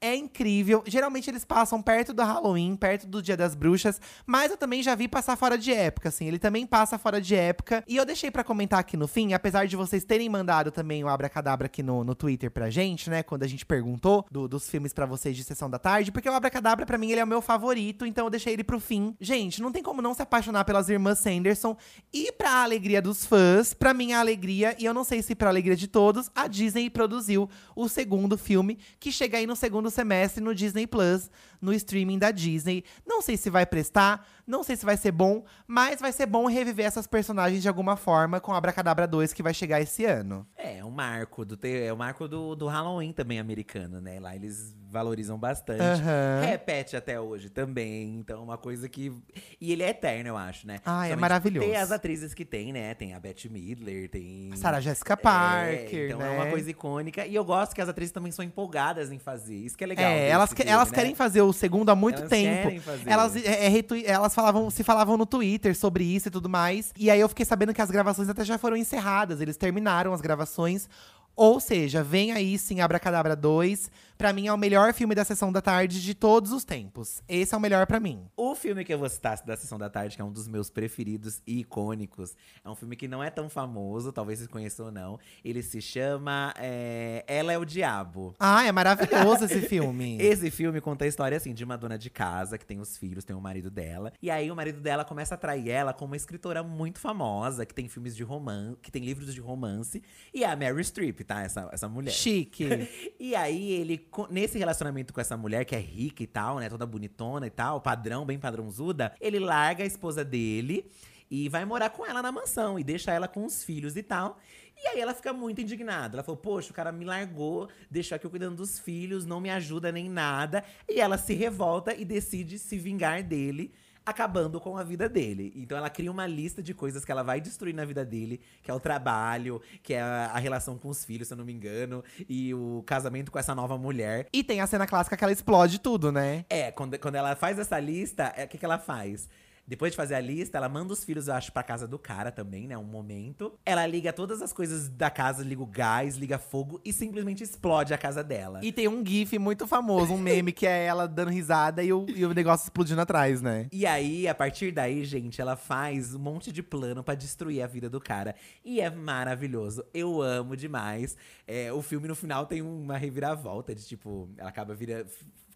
É 0.00 0.14
incrível. 0.14 0.82
Geralmente 0.86 1.30
eles 1.30 1.44
passam 1.44 1.80
perto 1.80 2.12
do 2.12 2.22
Halloween, 2.22 2.76
perto 2.76 3.06
do 3.06 3.22
Dia 3.22 3.36
das 3.36 3.54
Bruxas, 3.54 4.00
mas 4.26 4.50
eu 4.50 4.56
também 4.56 4.82
já 4.82 4.94
vi 4.94 5.08
passar 5.08 5.36
fora 5.36 5.56
de 5.56 5.72
época, 5.72 6.10
assim. 6.10 6.26
Ele 6.26 6.38
também 6.38 6.66
passa 6.66 6.98
fora 6.98 7.20
de 7.20 7.34
época. 7.34 7.82
E 7.88 7.96
eu 7.96 8.04
deixei 8.04 8.30
para 8.30 8.44
comentar 8.44 8.78
aqui 8.78 8.96
no 8.96 9.08
fim, 9.08 9.32
apesar 9.32 9.66
de 9.66 9.76
vocês 9.76 10.04
terem 10.04 10.28
mandado 10.28 10.70
também 10.70 11.02
o 11.02 11.08
Abracadabra 11.08 11.66
aqui 11.66 11.82
no, 11.82 12.04
no 12.04 12.14
Twitter 12.14 12.50
pra 12.50 12.68
gente, 12.68 13.08
né? 13.08 13.22
Quando 13.22 13.42
a 13.42 13.46
gente 13.46 13.64
perguntou 13.64 14.26
do, 14.30 14.46
dos 14.46 14.68
filmes 14.68 14.92
para 14.92 15.06
vocês 15.06 15.36
de 15.36 15.42
sessão 15.42 15.70
da 15.70 15.78
tarde, 15.78 16.12
porque 16.12 16.28
o 16.28 16.32
Abracadabra, 16.32 16.84
para 16.84 16.98
mim, 16.98 17.10
ele 17.10 17.20
é 17.20 17.24
o 17.24 17.26
meu 17.26 17.40
favorito, 17.40 18.04
então 18.04 18.26
eu 18.26 18.30
deixei 18.30 18.52
ele 18.52 18.64
pro 18.64 18.78
fim. 18.78 19.16
Gente, 19.20 19.62
não 19.62 19.72
tem 19.72 19.82
como 19.82 20.02
não 20.02 20.14
se 20.14 20.22
apaixonar 20.22 20.64
pelas 20.64 20.88
irmãs 20.88 21.18
Sanderson. 21.18 21.76
E 22.12 22.30
pra 22.32 22.62
alegria 22.62 23.00
dos 23.00 23.24
fãs, 23.24 23.72
pra 23.72 23.94
minha 23.94 24.18
alegria, 24.18 24.76
e 24.78 24.84
eu 24.84 24.94
não 24.94 25.04
sei 25.04 25.22
se 25.22 25.34
pra 25.34 25.48
alegria 25.48 25.76
de 25.76 25.88
todos, 25.88 26.30
a 26.34 26.46
Disney 26.46 26.90
produziu 26.90 27.48
o 27.74 27.88
segundo 27.88 28.36
filme, 28.36 28.78
que 29.00 29.10
chega 29.10 29.38
aí 29.38 29.46
no 29.46 29.56
segundo 29.56 29.90
semestre 29.96 30.42
no 30.42 30.54
Disney 30.54 30.86
Plus, 30.86 31.30
no 31.60 31.72
streaming 31.72 32.18
da 32.18 32.30
Disney. 32.30 32.84
Não 33.04 33.20
sei 33.20 33.36
se 33.36 33.50
vai 33.50 33.66
prestar, 33.66 34.26
não 34.46 34.62
sei 34.62 34.76
se 34.76 34.84
vai 34.84 34.96
ser 34.96 35.12
bom, 35.12 35.44
mas 35.66 36.00
vai 36.00 36.12
ser 36.12 36.26
bom 36.26 36.46
reviver 36.46 36.86
essas 36.86 37.06
personagens 37.06 37.62
de 37.62 37.68
alguma 37.68 37.96
forma 37.96 38.40
com 38.40 38.52
Abracadabra 38.52 39.06
2 39.06 39.32
que 39.32 39.42
vai 39.42 39.52
chegar 39.52 39.80
esse 39.80 40.04
ano. 40.04 40.46
É, 40.56 40.84
um 40.84 40.90
marco 40.90 41.44
do 41.44 41.58
é 41.66 41.92
o 41.92 41.96
marco 41.96 42.28
do, 42.28 42.54
do 42.54 42.66
Halloween 42.68 43.12
também 43.12 43.38
americano, 43.38 44.00
né? 44.00 44.20
Lá 44.20 44.36
eles 44.36 44.74
valorizam 44.88 45.36
bastante. 45.38 45.82
Aham. 45.82 46.42
Repete 46.46 46.96
até 46.96 47.20
hoje 47.20 47.50
também. 47.50 48.16
Então, 48.16 48.42
uma 48.42 48.56
coisa 48.56 48.88
que. 48.88 49.12
E 49.60 49.72
ele 49.72 49.82
é 49.82 49.90
eterno, 49.90 50.28
eu 50.28 50.36
acho, 50.36 50.66
né? 50.66 50.78
Ah, 50.84 51.06
é 51.08 51.16
maravilhoso. 51.16 51.66
Tem 51.66 51.76
as 51.76 51.90
atrizes 51.90 52.32
que 52.32 52.44
tem, 52.44 52.72
né? 52.72 52.94
Tem 52.94 53.12
a 53.14 53.20
Bette 53.20 53.48
Midler, 53.48 54.08
tem. 54.08 54.50
A 54.52 54.56
Sarah 54.56 54.80
Jessica 54.80 55.14
É, 55.14 55.16
Parker, 55.16 56.06
então 56.06 56.18
né? 56.18 56.34
é 56.34 56.38
uma 56.38 56.46
coisa 56.46 56.70
icônica. 56.70 57.26
E 57.26 57.34
eu 57.34 57.44
gosto 57.44 57.74
que 57.74 57.80
as 57.80 57.88
atrizes 57.88 58.12
também 58.12 58.30
são 58.32 58.44
empolgadas 58.44 59.10
em 59.10 59.18
fazer. 59.18 59.56
Isso 59.56 59.76
que 59.76 59.84
é 59.84 59.86
legal. 59.86 60.10
É, 60.10 60.28
elas, 60.28 60.52
filme, 60.52 60.70
elas 60.70 60.90
né? 60.90 60.94
querem 60.94 61.14
fazer 61.14 61.42
o 61.42 61.52
segundo 61.52 61.90
há 61.90 61.96
muito 61.96 62.18
Elas 62.20 62.30
tempo. 62.30 62.62
querem 62.62 62.80
fazer. 62.80 63.10
Elas, 63.10 63.36
é, 63.36 63.66
é, 63.66 63.68
retui- 63.68 64.04
elas 64.06 64.34
falavam, 64.36 64.70
se 64.70 64.84
falavam 64.84 65.16
no 65.16 65.24
Twitter 65.24 65.74
sobre 65.74 66.04
isso 66.04 66.28
e 66.28 66.30
tudo 66.30 66.48
mais. 66.48 66.92
E 66.98 67.10
aí 67.10 67.18
eu 67.18 67.28
fiquei 67.28 67.46
sabendo 67.46 67.72
que 67.72 67.80
as 67.80 67.90
gravações 67.90 68.28
até 68.28 68.44
já 68.44 68.58
foram 68.58 68.76
encerradas. 68.76 69.40
Eles 69.40 69.56
terminaram 69.56 70.12
as 70.12 70.20
gravações. 70.20 70.88
Ou 71.34 71.58
seja, 71.58 72.02
vem 72.02 72.32
aí 72.32 72.58
sim 72.58 72.82
Abracadabra 72.82 73.34
2. 73.34 73.90
Pra 74.16 74.32
mim 74.32 74.46
é 74.46 74.52
o 74.52 74.56
melhor 74.56 74.94
filme 74.94 75.14
da 75.14 75.24
sessão 75.24 75.52
da 75.52 75.60
tarde 75.60 76.02
de 76.02 76.14
todos 76.14 76.50
os 76.52 76.64
tempos. 76.64 77.22
Esse 77.28 77.54
é 77.54 77.58
o 77.58 77.60
melhor 77.60 77.86
pra 77.86 78.00
mim. 78.00 78.24
O 78.36 78.54
filme 78.54 78.84
que 78.84 78.92
eu 78.92 78.98
vou 78.98 79.08
citar 79.08 79.36
da 79.44 79.56
Sessão 79.56 79.78
da 79.78 79.90
Tarde, 79.90 80.16
que 80.16 80.22
é 80.22 80.24
um 80.24 80.32
dos 80.32 80.48
meus 80.48 80.70
preferidos 80.70 81.42
e 81.46 81.60
icônicos, 81.60 82.34
é 82.64 82.68
um 82.68 82.74
filme 82.74 82.96
que 82.96 83.06
não 83.06 83.22
é 83.22 83.28
tão 83.28 83.50
famoso, 83.50 84.12
talvez 84.12 84.38
vocês 84.38 84.48
conheçam 84.48 84.86
ou 84.86 84.92
não. 84.92 85.18
Ele 85.44 85.62
se 85.62 85.82
chama 85.82 86.54
é, 86.56 87.24
Ela 87.26 87.52
é 87.52 87.58
o 87.58 87.64
Diabo. 87.64 88.34
Ah, 88.38 88.64
é 88.64 88.72
maravilhoso 88.72 89.44
esse 89.44 89.60
filme. 89.62 90.16
Esse 90.26 90.50
filme 90.50 90.80
conta 90.80 91.04
a 91.04 91.08
história, 91.08 91.36
assim, 91.36 91.52
de 91.52 91.62
uma 91.62 91.76
dona 91.76 91.98
de 91.98 92.10
casa 92.10 92.56
que 92.58 92.64
tem 92.64 92.80
os 92.80 92.96
filhos, 92.96 93.24
tem 93.24 93.36
o 93.36 93.40
marido 93.40 93.70
dela. 93.70 94.12
E 94.22 94.30
aí 94.30 94.50
o 94.50 94.56
marido 94.56 94.80
dela 94.80 95.04
começa 95.04 95.34
a 95.34 95.36
atrair 95.36 95.68
ela 95.68 95.92
como 95.92 96.12
uma 96.12 96.16
escritora 96.16 96.62
muito 96.62 96.98
famosa, 96.98 97.66
que 97.66 97.74
tem 97.74 97.88
filmes 97.88 98.16
de 98.16 98.22
romance, 98.22 98.78
que 98.82 98.90
tem 98.90 99.04
livros 99.04 99.34
de 99.34 99.40
romance. 99.40 100.02
E 100.32 100.42
é 100.42 100.50
a 100.50 100.56
Mary 100.56 100.82
Streep, 100.82 101.20
tá? 101.20 101.42
Essa, 101.42 101.68
essa 101.72 101.88
mulher. 101.88 102.12
Chique. 102.12 102.66
E 103.18 103.34
aí, 103.34 103.70
ele, 103.72 104.05
nesse 104.30 104.58
relacionamento 104.58 105.12
com 105.12 105.20
essa 105.20 105.36
mulher 105.36 105.64
que 105.64 105.74
é 105.74 105.78
rica 105.78 106.22
e 106.22 106.26
tal, 106.26 106.58
né? 106.58 106.68
Toda 106.68 106.86
bonitona 106.86 107.46
e 107.46 107.50
tal, 107.50 107.80
padrão, 107.80 108.24
bem 108.24 108.38
padrãozuda, 108.38 109.14
ele 109.20 109.38
larga 109.38 109.84
a 109.84 109.86
esposa 109.86 110.24
dele 110.24 110.90
e 111.30 111.48
vai 111.48 111.64
morar 111.64 111.90
com 111.90 112.06
ela 112.06 112.22
na 112.22 112.30
mansão 112.30 112.78
e 112.78 112.84
deixa 112.84 113.12
ela 113.12 113.26
com 113.26 113.44
os 113.44 113.64
filhos 113.64 113.96
e 113.96 114.02
tal. 114.02 114.38
E 114.76 114.88
aí 114.88 115.00
ela 115.00 115.14
fica 115.14 115.32
muito 115.32 115.60
indignada. 115.60 116.16
Ela 116.16 116.22
falou: 116.22 116.40
Poxa, 116.40 116.70
o 116.70 116.74
cara 116.74 116.92
me 116.92 117.04
largou, 117.04 117.68
deixou 117.90 118.16
aqui 118.16 118.26
eu 118.26 118.30
cuidando 118.30 118.56
dos 118.56 118.78
filhos, 118.78 119.24
não 119.24 119.40
me 119.40 119.50
ajuda 119.50 119.90
nem 119.90 120.08
nada. 120.08 120.62
E 120.88 121.00
ela 121.00 121.16
se 121.16 121.34
revolta 121.34 121.94
e 121.94 122.04
decide 122.04 122.58
se 122.58 122.78
vingar 122.78 123.22
dele 123.22 123.72
acabando 124.06 124.60
com 124.60 124.78
a 124.78 124.84
vida 124.84 125.08
dele. 125.08 125.52
Então 125.56 125.76
ela 125.76 125.90
cria 125.90 126.10
uma 126.10 126.26
lista 126.26 126.62
de 126.62 126.72
coisas 126.72 127.04
que 127.04 127.10
ela 127.10 127.24
vai 127.24 127.40
destruir 127.40 127.74
na 127.74 127.84
vida 127.84 128.04
dele, 128.04 128.40
que 128.62 128.70
é 128.70 128.74
o 128.74 128.78
trabalho, 128.78 129.60
que 129.82 129.92
é 129.92 130.00
a, 130.00 130.38
relação 130.38 130.78
com 130.78 130.88
os 130.88 131.04
filhos, 131.04 131.26
se 131.26 131.34
eu 131.34 131.38
não 131.38 131.44
me 131.44 131.52
engano, 131.52 132.04
e 132.28 132.54
o 132.54 132.84
casamento 132.86 133.32
com 133.32 133.38
essa 133.38 133.54
nova 133.54 133.76
mulher. 133.76 134.28
e 134.32 134.44
tem 134.44 134.60
a 134.60 134.66
cena 134.66 134.86
clássica 134.86 135.16
que 135.16 135.24
ela 135.24 135.32
explode 135.32 135.80
tudo, 135.80 136.12
né? 136.12 136.44
É, 136.48 136.70
quando, 136.70 136.96
quando 136.98 137.16
ela 137.16 137.34
faz 137.34 137.58
essa 137.58 137.80
lista, 137.80 138.32
é, 138.36 138.44
o 138.44 138.48
que, 138.48 138.56
que 138.56 138.64
ela 138.64 138.78
faz? 138.78 139.28
Depois 139.66 139.92
de 139.92 139.96
fazer 139.96 140.14
a 140.14 140.20
lista, 140.20 140.58
ela 140.58 140.68
manda 140.68 140.92
os 140.92 141.02
filhos, 141.02 141.26
eu 141.26 141.34
acho, 141.34 141.52
pra 141.52 141.62
casa 141.62 141.88
do 141.88 141.98
cara 141.98 142.30
também, 142.30 142.68
né? 142.68 142.78
Um 142.78 142.84
momento. 142.84 143.58
Ela 143.64 143.84
liga 143.86 144.12
todas 144.12 144.40
as 144.40 144.52
coisas 144.52 144.88
da 144.88 145.10
casa, 145.10 145.42
liga 145.42 145.62
o 145.62 145.66
gás, 145.66 146.16
liga 146.16 146.38
fogo 146.38 146.80
e 146.84 146.92
simplesmente 146.92 147.42
explode 147.42 147.92
a 147.92 147.98
casa 147.98 148.22
dela. 148.22 148.60
E 148.62 148.70
tem 148.70 148.86
um 148.86 149.04
gif 149.04 149.38
muito 149.38 149.66
famoso, 149.66 150.12
um 150.14 150.18
meme 150.18 150.52
que 150.52 150.66
é 150.66 150.84
ela 150.84 151.08
dando 151.08 151.30
risada 151.30 151.82
e 151.82 151.92
o, 151.92 152.06
e 152.08 152.24
o 152.24 152.32
negócio 152.32 152.64
explodindo 152.64 153.00
atrás, 153.00 153.42
né? 153.42 153.66
E 153.72 153.84
aí, 153.84 154.28
a 154.28 154.34
partir 154.34 154.70
daí, 154.70 155.04
gente, 155.04 155.40
ela 155.40 155.56
faz 155.56 156.14
um 156.14 156.18
monte 156.18 156.52
de 156.52 156.62
plano 156.62 157.02
pra 157.02 157.14
destruir 157.14 157.62
a 157.62 157.66
vida 157.66 157.90
do 157.90 158.00
cara. 158.00 158.36
E 158.64 158.80
é 158.80 158.88
maravilhoso. 158.88 159.84
Eu 159.92 160.22
amo 160.22 160.56
demais. 160.56 161.16
É, 161.46 161.72
o 161.72 161.82
filme, 161.82 162.06
no 162.06 162.14
final, 162.14 162.46
tem 162.46 162.62
uma 162.62 162.96
reviravolta 162.96 163.74
de 163.74 163.84
tipo, 163.84 164.28
ela 164.36 164.48
acaba 164.48 164.74
vira, 164.74 165.04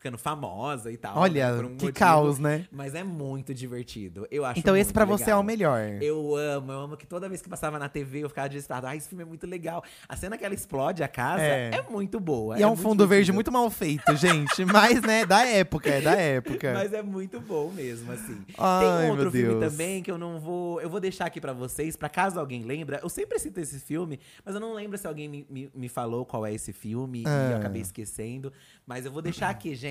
ficando 0.01 0.17
famosa 0.17 0.91
e 0.91 0.97
tal. 0.97 1.19
Olha, 1.19 1.53
né, 1.53 1.59
um 1.63 1.77
que 1.77 1.85
motivo. 1.85 1.93
caos, 1.93 2.39
né? 2.39 2.67
Mas 2.73 2.95
é 2.95 3.05
muito 3.05 3.53
divertido. 3.53 4.27
Eu 4.31 4.47
acho 4.47 4.59
Então 4.59 4.75
esse 4.75 4.91
pra 4.95 5.05
você 5.05 5.31
é 5.31 5.37
o 5.37 5.43
melhor. 5.43 5.79
Eu 6.01 6.35
amo, 6.35 6.73
eu 6.73 6.79
amo 6.81 6.97
que 6.97 7.07
toda 7.07 7.29
vez 7.29 7.43
que 7.43 7.51
passava 7.51 7.79
na 7.79 7.87
TV 7.87 8.21
eu 8.25 8.29
ficava 8.31 8.49
desesperado. 8.49 8.87
Ah, 8.87 8.97
esse 8.97 9.07
filme 9.11 9.23
é 9.23 9.27
muito 9.27 9.47
legal. 9.47 9.85
A 10.09 10.17
cena 10.17 10.39
que 10.39 10.45
ela 10.45 10.55
explode 10.55 11.03
a 11.03 11.09
casa 11.09 11.43
É. 11.43 11.71
é, 11.75 11.83
muito 11.91 12.19
boa. 12.19 12.59
E 12.59 12.63
é 12.63 12.67
um 12.67 12.71
muito 12.71 12.83
fundo 12.83 13.07
verde 13.07 13.27
divertido. 13.27 13.35
muito 13.35 13.53
mal 13.53 13.71
feito, 13.71 14.17
gente. 14.17 14.65
Mas, 14.65 15.03
né, 15.03 15.27
da 15.27 15.45
época, 15.47 15.91
é 15.91 16.01
da 16.01 16.13
época. 16.17 16.73
Mas 16.73 16.95
é 16.95 17.03
muito 17.03 17.39
bom 17.39 17.71
mesmo, 17.71 18.11
assim. 18.11 18.39
Ai, 18.57 18.81
Tem 19.01 19.07
um 19.07 19.11
outro 19.11 19.31
filme 19.31 19.61
Deus. 19.61 19.71
também 19.73 20.03
que 20.03 20.11
eu 20.11 20.17
não 20.17 20.41
vou. 20.41 20.81
Eu 20.81 20.89
vou 20.89 20.99
deixar 20.99 21.27
aqui 21.27 21.43
pra 21.43 21.53
vocês, 21.53 21.95
pra 21.95 22.09
caso 22.09 22.41
alguém 22.41 22.63
lembra. 22.65 23.01
Eu 23.03 23.11
sempre 23.11 23.39
cito 23.39 23.61
esse 23.61 23.79
filme, 23.79 24.19
mas 24.43 24.55
eu 24.55 24.61
não 24.63 24.73
lembro 24.73 24.97
se 24.97 25.07
alguém 25.07 25.29
me, 25.29 25.47
me, 25.51 25.71
me 25.75 25.89
falou 25.91 26.25
qual 26.25 26.47
é 26.47 26.55
esse 26.55 26.73
filme 26.73 27.21
e 27.21 27.25
Ah. 27.27 27.51
eu 27.53 27.57
acabei 27.59 27.83
esquecendo. 27.83 28.51
Mas 28.87 29.05
eu 29.05 29.13
vou 29.13 29.21
deixar 29.21 29.51
aqui, 29.51 29.75
gente. 29.75 29.90